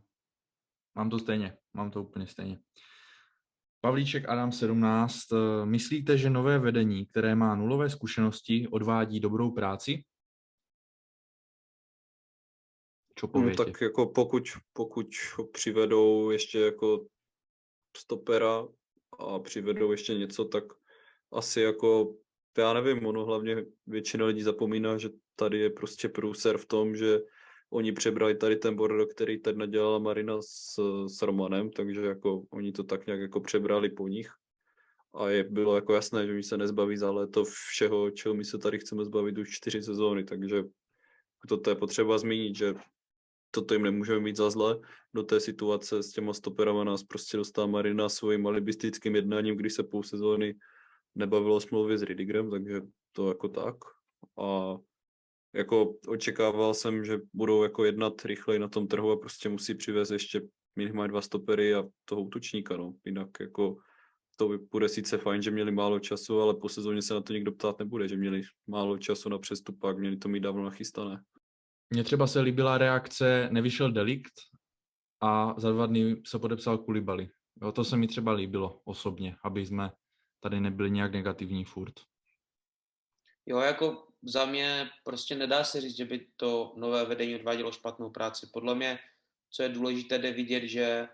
Mám 0.94 1.10
to 1.10 1.18
stejně, 1.18 1.56
mám 1.74 1.90
to 1.90 2.02
úplně 2.02 2.26
stejně. 2.26 2.58
Pavlíček 3.80 4.28
Adam 4.28 4.52
17. 4.52 5.32
eh, 5.32 5.66
Myslíte, 5.66 6.18
že 6.18 6.30
nové 6.30 6.58
vedení, 6.58 7.06
které 7.06 7.34
má 7.34 7.54
nulové 7.54 7.90
zkušenosti, 7.90 8.68
odvádí 8.68 9.20
dobrou 9.20 9.50
práci? 9.50 10.04
Čo 13.22 13.40
No, 13.40 13.54
tak 13.54 13.80
jako 13.80 14.06
pokud, 14.06 14.42
pokud 14.72 15.06
ho 15.36 15.46
přivedou 15.46 16.30
ještě 16.30 16.60
jako 16.60 17.06
stopera 17.96 18.68
a 19.18 19.38
přivedou 19.38 19.92
ještě 19.92 20.14
něco, 20.14 20.44
tak 20.44 20.64
asi 21.32 21.60
jako, 21.60 22.14
já 22.58 22.72
nevím, 22.72 23.06
ono 23.06 23.24
hlavně 23.24 23.64
většina 23.86 24.26
lidí 24.26 24.42
zapomíná, 24.42 24.98
že 24.98 25.08
tady 25.36 25.58
je 25.58 25.70
prostě 25.70 26.08
průser 26.08 26.58
v 26.58 26.66
tom, 26.66 26.96
že 26.96 27.20
oni 27.70 27.92
přebrali 27.92 28.34
tady 28.34 28.56
ten 28.56 28.76
bordo, 28.76 29.06
který 29.06 29.38
teď 29.38 29.56
nadělala 29.56 29.98
Marina 29.98 30.42
s, 30.42 30.74
s 31.06 31.22
Romanem, 31.22 31.70
takže 31.70 32.00
jako 32.00 32.42
oni 32.50 32.72
to 32.72 32.84
tak 32.84 33.06
nějak 33.06 33.20
jako 33.20 33.40
přebrali 33.40 33.90
po 33.90 34.08
nich. 34.08 34.30
A 35.14 35.28
je, 35.28 35.44
bylo 35.44 35.74
jako 35.74 35.94
jasné, 35.94 36.26
že 36.26 36.32
mi 36.32 36.42
se 36.42 36.56
nezbaví 36.56 36.96
za 36.96 37.10
léto 37.10 37.44
všeho, 37.44 38.10
čeho 38.10 38.34
my 38.34 38.44
se 38.44 38.58
tady 38.58 38.78
chceme 38.78 39.04
zbavit 39.04 39.38
už 39.38 39.50
čtyři 39.50 39.82
sezóny, 39.82 40.24
takže 40.24 40.62
toto 41.48 41.70
je 41.70 41.76
potřeba 41.76 42.18
zmínit, 42.18 42.56
že 42.56 42.74
toto 43.54 43.74
jim 43.74 43.82
nemůžeme 43.82 44.20
mít 44.20 44.36
za 44.36 44.50
zle. 44.50 44.80
Do 45.14 45.22
té 45.22 45.40
situace 45.40 46.02
s 46.02 46.10
těma 46.10 46.32
stoperama 46.32 46.84
nás 46.84 47.02
prostě 47.02 47.36
dostala 47.36 47.66
Marina 47.66 48.08
svým 48.08 48.46
alibistickým 48.46 49.16
jednáním, 49.16 49.56
když 49.56 49.74
se 49.74 49.82
půl 49.82 50.02
sezóny 50.02 50.54
nebavilo 51.14 51.56
o 51.56 51.60
smlouvě 51.60 51.98
s 51.98 52.02
Ridigrem, 52.02 52.50
takže 52.50 52.80
to 53.12 53.28
jako 53.28 53.48
tak. 53.48 53.76
A 54.38 54.76
jako 55.54 55.94
očekával 56.06 56.74
jsem, 56.74 57.04
že 57.04 57.20
budou 57.32 57.62
jako 57.62 57.84
jednat 57.84 58.24
rychleji 58.24 58.58
na 58.58 58.68
tom 58.68 58.86
trhu 58.86 59.10
a 59.10 59.16
prostě 59.16 59.48
musí 59.48 59.74
přivést 59.74 60.10
ještě 60.10 60.42
minimálně 60.76 61.10
dva 61.10 61.20
stopery 61.20 61.74
a 61.74 61.84
toho 62.04 62.22
útočníka, 62.22 62.76
no. 62.76 62.94
Jinak 63.04 63.28
jako 63.40 63.76
to 64.36 64.58
bude 64.70 64.88
sice 64.88 65.18
fajn, 65.18 65.42
že 65.42 65.50
měli 65.50 65.72
málo 65.72 65.98
času, 66.00 66.40
ale 66.40 66.54
po 66.54 66.68
sezóně 66.68 67.02
se 67.02 67.14
na 67.14 67.20
to 67.20 67.32
nikdo 67.32 67.52
ptát 67.52 67.78
nebude, 67.78 68.08
že 68.08 68.16
měli 68.16 68.42
málo 68.66 68.98
času 68.98 69.28
na 69.28 69.38
přestupák, 69.38 69.98
měli 69.98 70.16
to 70.16 70.28
mít 70.28 70.40
dávno 70.40 70.64
nachystané. 70.64 71.22
Mně 71.92 72.04
třeba 72.04 72.26
se 72.26 72.40
líbila 72.40 72.78
reakce, 72.78 73.48
nevyšel 73.50 73.92
delikt 73.92 74.32
a 75.20 75.54
za 75.58 75.72
dva 75.72 75.86
dny 75.86 76.22
se 76.26 76.38
podepsal 76.38 76.78
Kulibali. 76.78 77.28
Jo, 77.62 77.72
to 77.72 77.84
se 77.84 77.96
mi 77.96 78.06
třeba 78.06 78.32
líbilo 78.32 78.80
osobně, 78.84 79.36
aby 79.44 79.66
jsme 79.66 79.92
tady 80.40 80.60
nebyli 80.60 80.90
nějak 80.90 81.12
negativní 81.12 81.64
furt. 81.64 81.94
Jo, 83.46 83.58
jako 83.58 84.08
za 84.22 84.44
mě 84.44 84.90
prostě 85.04 85.34
nedá 85.34 85.64
se 85.64 85.80
říct, 85.80 85.96
že 85.96 86.04
by 86.04 86.26
to 86.36 86.74
nové 86.76 87.04
vedení 87.04 87.34
odvádělo 87.36 87.72
špatnou 87.72 88.10
práci. 88.10 88.46
Podle 88.52 88.74
mě, 88.74 88.98
co 89.50 89.62
je 89.62 89.68
důležité, 89.68 90.18
jde 90.18 90.32
vidět, 90.32 90.68
že 90.68 91.08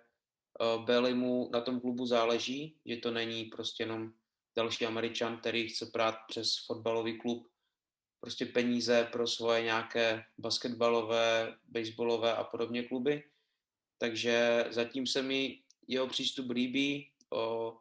uh, 0.61 0.85
Bailey 0.85 1.15
mu 1.15 1.51
na 1.53 1.61
tom 1.61 1.81
klubu 1.81 2.07
záleží, 2.07 2.77
že 2.87 2.97
to 2.97 3.11
není 3.11 3.45
prostě 3.45 3.83
jenom 3.83 4.13
další 4.57 4.87
Američan, 4.87 5.37
který 5.37 5.69
chce 5.69 5.87
prát 5.87 6.17
přes 6.29 6.67
fotbalový 6.67 7.19
klub 7.19 7.49
prostě 8.21 8.47
peníze 8.47 9.09
pro 9.13 9.27
svoje 9.27 9.63
nějaké 9.63 10.25
basketbalové, 10.39 11.57
baseballové 11.69 12.35
a 12.35 12.45
podobně 12.45 12.83
kluby. 12.83 13.25
Takže 13.99 14.65
zatím 14.71 15.07
se 15.07 15.23
mi 15.23 15.63
jeho 15.89 16.07
přístup 16.07 16.51
líbí. 16.51 17.11
O, 17.31 17.77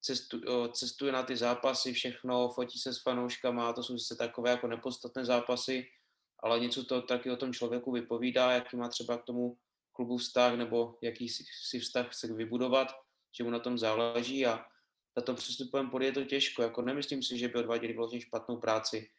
cestu, 0.00 0.40
o, 0.46 0.68
cestuje 0.68 1.12
na 1.12 1.22
ty 1.22 1.36
zápasy, 1.36 1.92
všechno, 1.92 2.48
fotí 2.48 2.78
se 2.78 2.92
s 2.92 3.02
fanouškama, 3.02 3.72
to 3.72 3.82
jsou 3.82 3.98
se 3.98 4.16
takové 4.16 4.50
jako 4.50 4.66
nepodstatné 4.66 5.24
zápasy, 5.24 5.90
ale 6.38 6.60
něco 6.60 6.84
to 6.84 7.02
taky 7.02 7.30
o 7.30 7.36
tom 7.36 7.52
člověku 7.52 7.92
vypovídá, 7.92 8.52
jaký 8.52 8.76
má 8.76 8.88
třeba 8.88 9.18
k 9.18 9.24
tomu 9.24 9.58
klubu 9.92 10.16
vztah, 10.16 10.54
nebo 10.54 10.98
jaký 11.02 11.28
si, 11.28 11.80
vztah 11.80 12.12
chce 12.12 12.34
vybudovat, 12.34 12.88
že 13.32 13.44
mu 13.44 13.50
na 13.50 13.58
tom 13.58 13.78
záleží 13.78 14.46
a 14.46 14.64
na 15.16 15.22
tom 15.22 15.36
přestupovém 15.36 15.90
poli 15.90 16.06
je 16.06 16.12
to 16.12 16.24
těžko. 16.24 16.62
Jako 16.62 16.82
nemyslím 16.82 17.22
si, 17.22 17.38
že 17.38 17.48
by 17.48 17.54
odváděli 17.54 17.92
vlastně 17.92 18.20
špatnou 18.20 18.56
práci. 18.56 19.10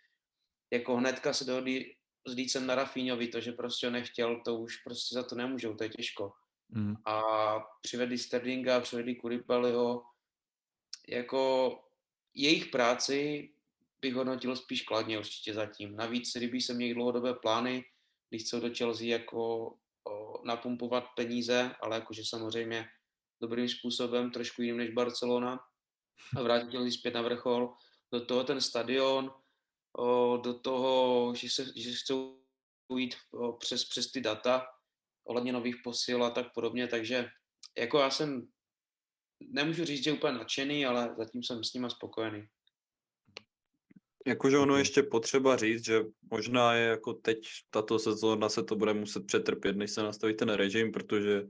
Jako 0.72 0.96
hnedka 0.96 1.34
se 1.34 1.46
dohodli 1.46 1.96
s 2.28 2.34
Lícem 2.34 2.68
na 2.68 2.76
Rafíňovi, 2.76 3.28
to, 3.28 3.42
že 3.42 3.52
prostě 3.52 3.90
nechtěl, 3.90 4.42
to 4.46 4.56
už 4.56 4.78
prostě 4.78 5.16
za 5.16 5.24
to 5.24 5.36
nemůžou, 5.36 5.74
to 5.76 5.84
je 5.84 5.90
těžko. 5.90 6.32
Mm. 6.70 6.96
A 7.06 7.22
přivedli 7.82 8.18
Sterlinga, 8.18 8.80
přivedli 8.80 9.16
Kuripeliho. 9.16 10.04
Jako 11.08 11.72
jejich 12.34 12.66
práci 12.66 13.50
bych 14.02 14.14
hodnotil 14.14 14.56
spíš 14.56 14.82
kladně 14.82 15.20
určitě 15.20 15.54
zatím. 15.54 15.96
Navíc, 15.96 16.34
kdyby 16.38 16.62
se 16.62 16.74
měli 16.74 16.94
dlouhodobé 16.94 17.34
plány, 17.34 17.86
když 18.30 18.44
chcou 18.44 18.60
do 18.60 18.76
Chelsea 18.76 19.08
jako 19.08 19.68
o, 20.08 20.46
napumpovat 20.46 21.06
peníze, 21.16 21.76
ale 21.82 21.96
jakože 21.96 22.22
samozřejmě 22.26 22.90
dobrým 23.42 23.70
způsobem, 23.70 24.32
trošku 24.32 24.62
jiným 24.62 24.78
než 24.78 24.90
Barcelona 24.90 25.60
a 26.38 26.42
vrátit 26.42 26.72
Chelsea 26.72 26.92
zpět 26.92 27.14
na 27.14 27.22
vrchol. 27.22 27.74
Do 28.14 28.26
toho 28.26 28.44
ten 28.44 28.62
stadion, 28.62 29.34
do 30.44 30.60
toho, 30.60 31.34
že, 31.36 31.50
se, 31.50 31.66
že 31.76 31.92
chcou 31.94 32.40
jít 32.98 33.16
přes, 33.60 33.86
přes 33.86 34.12
ty 34.12 34.22
data 34.22 34.66
ohledně 35.28 35.54
nových 35.54 35.76
posil 35.84 36.24
a 36.24 36.30
tak 36.30 36.54
podobně, 36.54 36.88
takže 36.88 37.30
jako 37.78 38.00
já 38.00 38.10
jsem, 38.10 38.48
nemůžu 39.42 39.86
říct, 39.86 40.04
že 40.04 40.12
úplně 40.12 40.34
nadšený, 40.34 40.86
ale 40.86 41.16
zatím 41.18 41.44
jsem 41.44 41.64
s 41.64 41.74
nima 41.74 41.90
spokojený. 41.90 42.48
Jakože 44.28 44.58
ono 44.58 44.78
ještě 44.78 45.04
potřeba 45.04 45.58
říct, 45.58 45.86
že 45.86 46.04
možná 46.32 46.74
je 46.74 46.88
jako 46.88 47.14
teď 47.14 47.40
tato 47.70 48.00
sezóna 48.00 48.50
se 48.50 48.64
to 48.64 48.76
bude 48.76 48.94
muset 48.94 49.26
přetrpět, 49.26 49.76
než 49.76 49.92
se 49.92 50.04
nastaví 50.04 50.34
ten 50.34 50.50
režim, 50.50 50.92
protože 50.92 51.48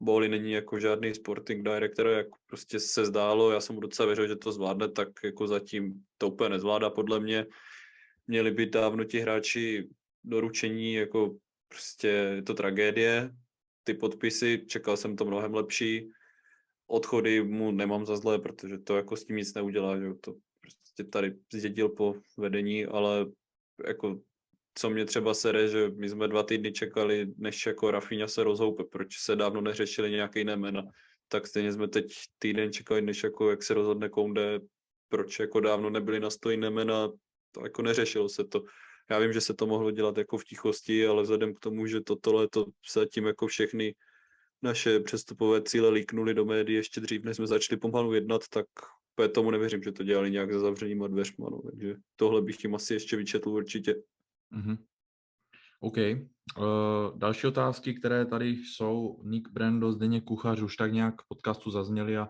Boli 0.00 0.28
není 0.28 0.52
jako 0.52 0.78
žádný 0.78 1.14
sporting 1.14 1.64
director, 1.64 2.06
jak 2.06 2.26
prostě 2.46 2.80
se 2.80 3.04
zdálo, 3.04 3.50
já 3.50 3.60
jsem 3.60 3.80
docela 3.80 4.06
věřil, 4.06 4.28
že 4.28 4.36
to 4.36 4.52
zvládne, 4.52 4.88
tak 4.88 5.08
jako 5.24 5.46
zatím 5.46 6.04
to 6.18 6.28
úplně 6.28 6.48
nezvládá 6.48 6.90
podle 6.90 7.20
mě. 7.20 7.46
Měli 8.26 8.50
být 8.50 8.70
dávno 8.70 9.04
ti 9.04 9.20
hráči 9.20 9.88
doručení, 10.24 10.94
jako 10.94 11.36
prostě 11.68 12.42
to 12.46 12.54
tragédie. 12.54 13.30
Ty 13.84 13.94
podpisy, 13.94 14.64
čekal 14.68 14.96
jsem 14.96 15.16
to 15.16 15.24
mnohem 15.24 15.54
lepší. 15.54 16.10
Odchody 16.86 17.42
mu 17.42 17.70
nemám 17.70 18.06
za 18.06 18.16
zlé, 18.16 18.38
protože 18.38 18.78
to 18.78 18.96
jako 18.96 19.16
s 19.16 19.24
tím 19.24 19.36
nic 19.36 19.54
neudělá, 19.54 19.98
že 19.98 20.14
to 20.20 20.34
prostě 20.60 21.04
tady 21.04 21.34
zdědil 21.52 21.88
po 21.88 22.14
vedení, 22.38 22.86
ale 22.86 23.26
jako 23.86 24.20
co 24.74 24.90
mě 24.90 25.04
třeba 25.04 25.34
sere, 25.34 25.68
že 25.68 25.88
my 25.88 26.08
jsme 26.08 26.28
dva 26.28 26.42
týdny 26.42 26.72
čekali, 26.72 27.26
než 27.36 27.66
jako 27.66 27.90
Rafinha 27.90 28.28
se 28.28 28.44
rozhoupe, 28.44 28.84
proč 28.84 29.18
se 29.18 29.36
dávno 29.36 29.60
neřešili 29.60 30.10
nějaké 30.10 30.38
jiné 30.38 30.56
jména. 30.56 30.82
Tak 31.28 31.46
stejně 31.46 31.72
jsme 31.72 31.88
teď 31.88 32.12
týden 32.38 32.72
čekali, 32.72 33.02
než 33.02 33.22
jako 33.22 33.50
jak 33.50 33.62
se 33.62 33.74
rozhodne 33.74 34.08
Kounde, 34.08 34.60
proč 35.08 35.38
jako 35.38 35.60
dávno 35.60 35.90
nebyli 35.90 36.20
na 36.20 36.30
sto 36.30 36.50
jiné 36.50 36.70
jména, 36.70 37.08
to 37.54 37.62
jako 37.62 37.82
neřešilo 37.82 38.28
se 38.28 38.44
to. 38.44 38.64
Já 39.10 39.18
vím, 39.18 39.32
že 39.32 39.40
se 39.40 39.54
to 39.54 39.66
mohlo 39.66 39.90
dělat 39.90 40.18
jako 40.18 40.38
v 40.38 40.44
tichosti, 40.44 41.06
ale 41.06 41.22
vzhledem 41.22 41.54
k 41.54 41.60
tomu, 41.60 41.86
že 41.86 42.00
toto 42.00 42.66
se 42.86 43.06
tím 43.06 43.26
jako 43.26 43.46
všechny 43.46 43.94
naše 44.62 45.00
přestupové 45.00 45.62
cíle 45.62 45.88
líknuly 45.88 46.34
do 46.34 46.44
médií 46.44 46.76
ještě 46.76 47.00
dřív, 47.00 47.24
než 47.24 47.36
jsme 47.36 47.46
začali 47.46 47.78
pomalu 47.78 48.14
jednat, 48.14 48.48
tak 48.48 48.66
úplně 49.14 49.28
tomu 49.28 49.50
nevěřím, 49.50 49.82
že 49.82 49.92
to 49.92 50.02
dělali 50.02 50.30
nějak 50.30 50.52
za 50.52 50.60
zavřenýma 50.60 51.08
dveřma, 51.08 51.46
no. 51.50 51.62
takže 51.62 51.96
tohle 52.16 52.42
bych 52.42 52.64
jim 52.64 52.74
asi 52.74 52.94
ještě 52.94 53.16
vyčetl 53.16 53.48
určitě. 53.48 53.94
Mm-hmm. 54.52 54.78
OK. 55.80 55.96
Uh, 55.96 57.18
další 57.18 57.46
otázky, 57.46 57.94
které 57.94 58.26
tady 58.26 58.48
jsou, 58.48 59.20
Nick 59.24 59.50
Brando, 59.52 59.92
Zdeněk 59.92 60.24
Kuchař, 60.24 60.60
už 60.60 60.76
tak 60.76 60.92
nějak 60.92 61.22
v 61.22 61.28
podcastu 61.28 61.70
zazněli 61.70 62.16
a 62.16 62.28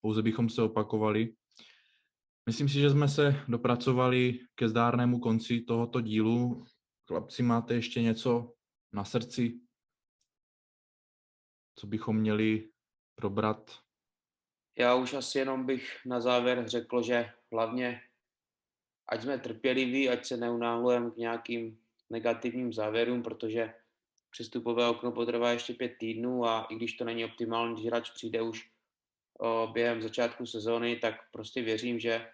pouze 0.00 0.22
bychom 0.22 0.48
se 0.48 0.62
opakovali. 0.62 1.34
Myslím 2.46 2.68
si, 2.68 2.74
že 2.74 2.90
jsme 2.90 3.08
se 3.08 3.44
dopracovali 3.48 4.38
ke 4.54 4.68
zdárnému 4.68 5.18
konci 5.18 5.60
tohoto 5.60 6.00
dílu. 6.00 6.64
Chlapci, 7.06 7.42
máte 7.42 7.74
ještě 7.74 8.02
něco 8.02 8.52
na 8.92 9.04
srdci, 9.04 9.60
co 11.78 11.86
bychom 11.86 12.16
měli 12.16 12.70
probrat? 13.14 13.78
Já 14.78 14.94
už 14.94 15.14
asi 15.14 15.38
jenom 15.38 15.66
bych 15.66 16.06
na 16.06 16.20
závěr 16.20 16.68
řekl, 16.68 17.02
že 17.02 17.32
hlavně 17.52 18.00
ať 19.08 19.22
jsme 19.22 19.38
trpěliví, 19.38 20.08
ať 20.08 20.26
se 20.26 20.36
neunáhlujeme 20.36 21.10
k 21.10 21.16
nějakým 21.16 21.78
negativním 22.10 22.72
závěrům, 22.72 23.22
protože 23.22 23.74
přestupové 24.30 24.88
okno 24.88 25.12
potrvá 25.12 25.50
ještě 25.50 25.74
pět 25.74 25.96
týdnů 25.98 26.44
a 26.44 26.66
i 26.70 26.76
když 26.76 26.92
to 26.92 27.04
není 27.04 27.24
optimální, 27.24 27.74
když 27.74 27.86
hráč 27.86 28.10
přijde 28.10 28.42
už 28.42 28.70
o, 29.40 29.66
během 29.72 30.02
začátku 30.02 30.46
sezóny, 30.46 30.96
tak 30.96 31.30
prostě 31.30 31.62
věřím, 31.62 32.00
že 32.00 32.30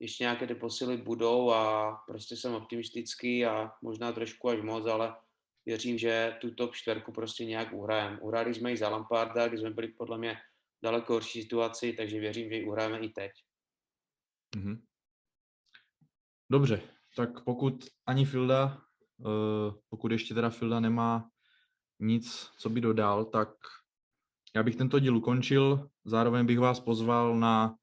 ještě 0.00 0.24
nějaké 0.24 0.46
ty 0.46 0.54
posily 0.54 0.96
budou 0.96 1.50
a 1.50 1.92
prostě 2.06 2.36
jsem 2.36 2.54
optimistický 2.54 3.46
a 3.46 3.72
možná 3.82 4.12
trošku 4.12 4.48
až 4.48 4.62
moc, 4.62 4.86
ale 4.86 5.16
věřím, 5.66 5.98
že 5.98 6.36
tu 6.40 6.54
top 6.54 6.74
čtverku 6.74 7.12
prostě 7.12 7.44
nějak 7.44 7.72
uhrajeme. 7.72 8.20
Uhráli 8.20 8.54
jsme 8.54 8.70
ji 8.70 8.76
za 8.76 8.88
Lamparda, 8.88 9.48
kdy 9.48 9.58
jsme 9.58 9.70
byli 9.70 9.88
podle 9.88 10.18
mě 10.18 10.36
daleko 10.82 11.12
horší 11.12 11.42
situaci, 11.42 11.92
takže 11.92 12.20
věřím, 12.20 12.48
že 12.48 12.54
ji 12.54 12.64
uhrajeme 12.64 12.98
i 12.98 13.08
teď. 13.08 13.32
Mm-hmm. 14.56 14.80
Dobře, 16.50 16.80
tak 17.16 17.44
pokud 17.44 17.84
ani 18.06 18.24
Filda, 18.24 18.82
uh, 19.16 19.74
pokud 19.88 20.12
ještě 20.12 20.34
teda 20.34 20.50
Filda 20.50 20.80
nemá 20.80 21.30
nic, 22.00 22.50
co 22.58 22.70
by 22.70 22.80
dodal, 22.80 23.24
tak 23.24 23.48
já 24.56 24.62
bych 24.62 24.76
tento 24.76 24.98
díl 24.98 25.16
ukončil. 25.16 25.90
Zároveň 26.04 26.46
bych 26.46 26.58
vás 26.58 26.80
pozval 26.80 27.36
na 27.36 27.76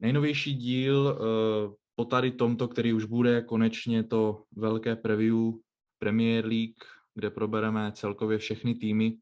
nejnovější 0.00 0.54
díl 0.54 1.18
uh, 1.20 1.74
po 1.94 2.04
tady 2.04 2.30
tomto, 2.30 2.68
který 2.68 2.92
už 2.92 3.04
bude 3.04 3.42
konečně 3.42 4.04
to 4.04 4.42
velké 4.56 4.96
preview 4.96 5.36
Premier 5.98 6.46
League, 6.46 6.84
kde 7.14 7.30
probereme 7.30 7.92
celkově 7.92 8.38
všechny 8.38 8.74
týmy. 8.74 9.16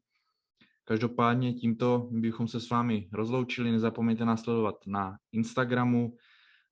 Každopádně 0.83 1.53
tímto 1.53 2.07
bychom 2.11 2.47
se 2.47 2.59
s 2.59 2.69
vámi 2.69 3.09
rozloučili. 3.13 3.71
Nezapomeňte 3.71 4.25
nás 4.25 4.43
sledovat 4.43 4.75
na 4.87 5.17
Instagramu 5.31 6.17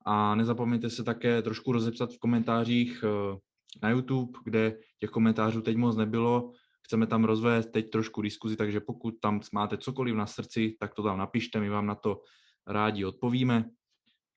a 0.06 0.36
nezapomeňte 0.36 0.90
se 0.90 1.04
také 1.04 1.42
trošku 1.42 1.72
rozepsat 1.72 2.14
v 2.14 2.20
komentářích 2.20 3.04
eh, 3.04 3.38
na 3.84 3.90
YouTube, 3.90 4.40
kde 4.44 4.78
těch 5.00 5.10
komentářů 5.10 5.62
teď 5.62 5.78
moc 5.78 5.96
nebylo. 5.96 6.52
Chceme 6.86 7.08
tam 7.08 7.24
rozvést 7.24 7.72
teď 7.72 7.90
trošku 7.90 8.22
diskuzi, 8.22 8.56
takže 8.56 8.80
pokud 8.80 9.16
tam 9.22 9.42
máte 9.54 9.78
cokoliv 9.78 10.16
na 10.16 10.26
srdci, 10.26 10.76
tak 10.80 10.94
to 10.94 11.04
tam 11.04 11.18
napište, 11.18 11.60
my 11.60 11.70
vám 11.70 11.86
na 11.86 11.96
to 11.96 12.22
rádi 12.68 13.06
odpovíme. 13.06 13.70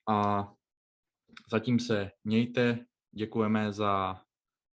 A 0.08 0.52
zatím 1.50 1.80
se 1.80 2.10
mějte, 2.24 2.86
děkujeme 3.14 3.72
za 3.72 4.22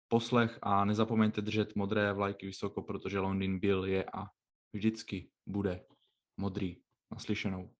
poslech 0.09 0.59
a 0.63 0.85
nezapomeňte 0.85 1.41
držet 1.41 1.77
modré 1.77 2.13
vlajky 2.13 2.47
vysoko, 2.47 2.83
protože 2.83 3.19
Londýn 3.19 3.59
byl, 3.59 3.85
je 3.85 4.05
a 4.05 4.27
vždycky 4.73 5.31
bude 5.47 5.85
modrý. 6.37 6.77
Naslyšenou. 7.13 7.71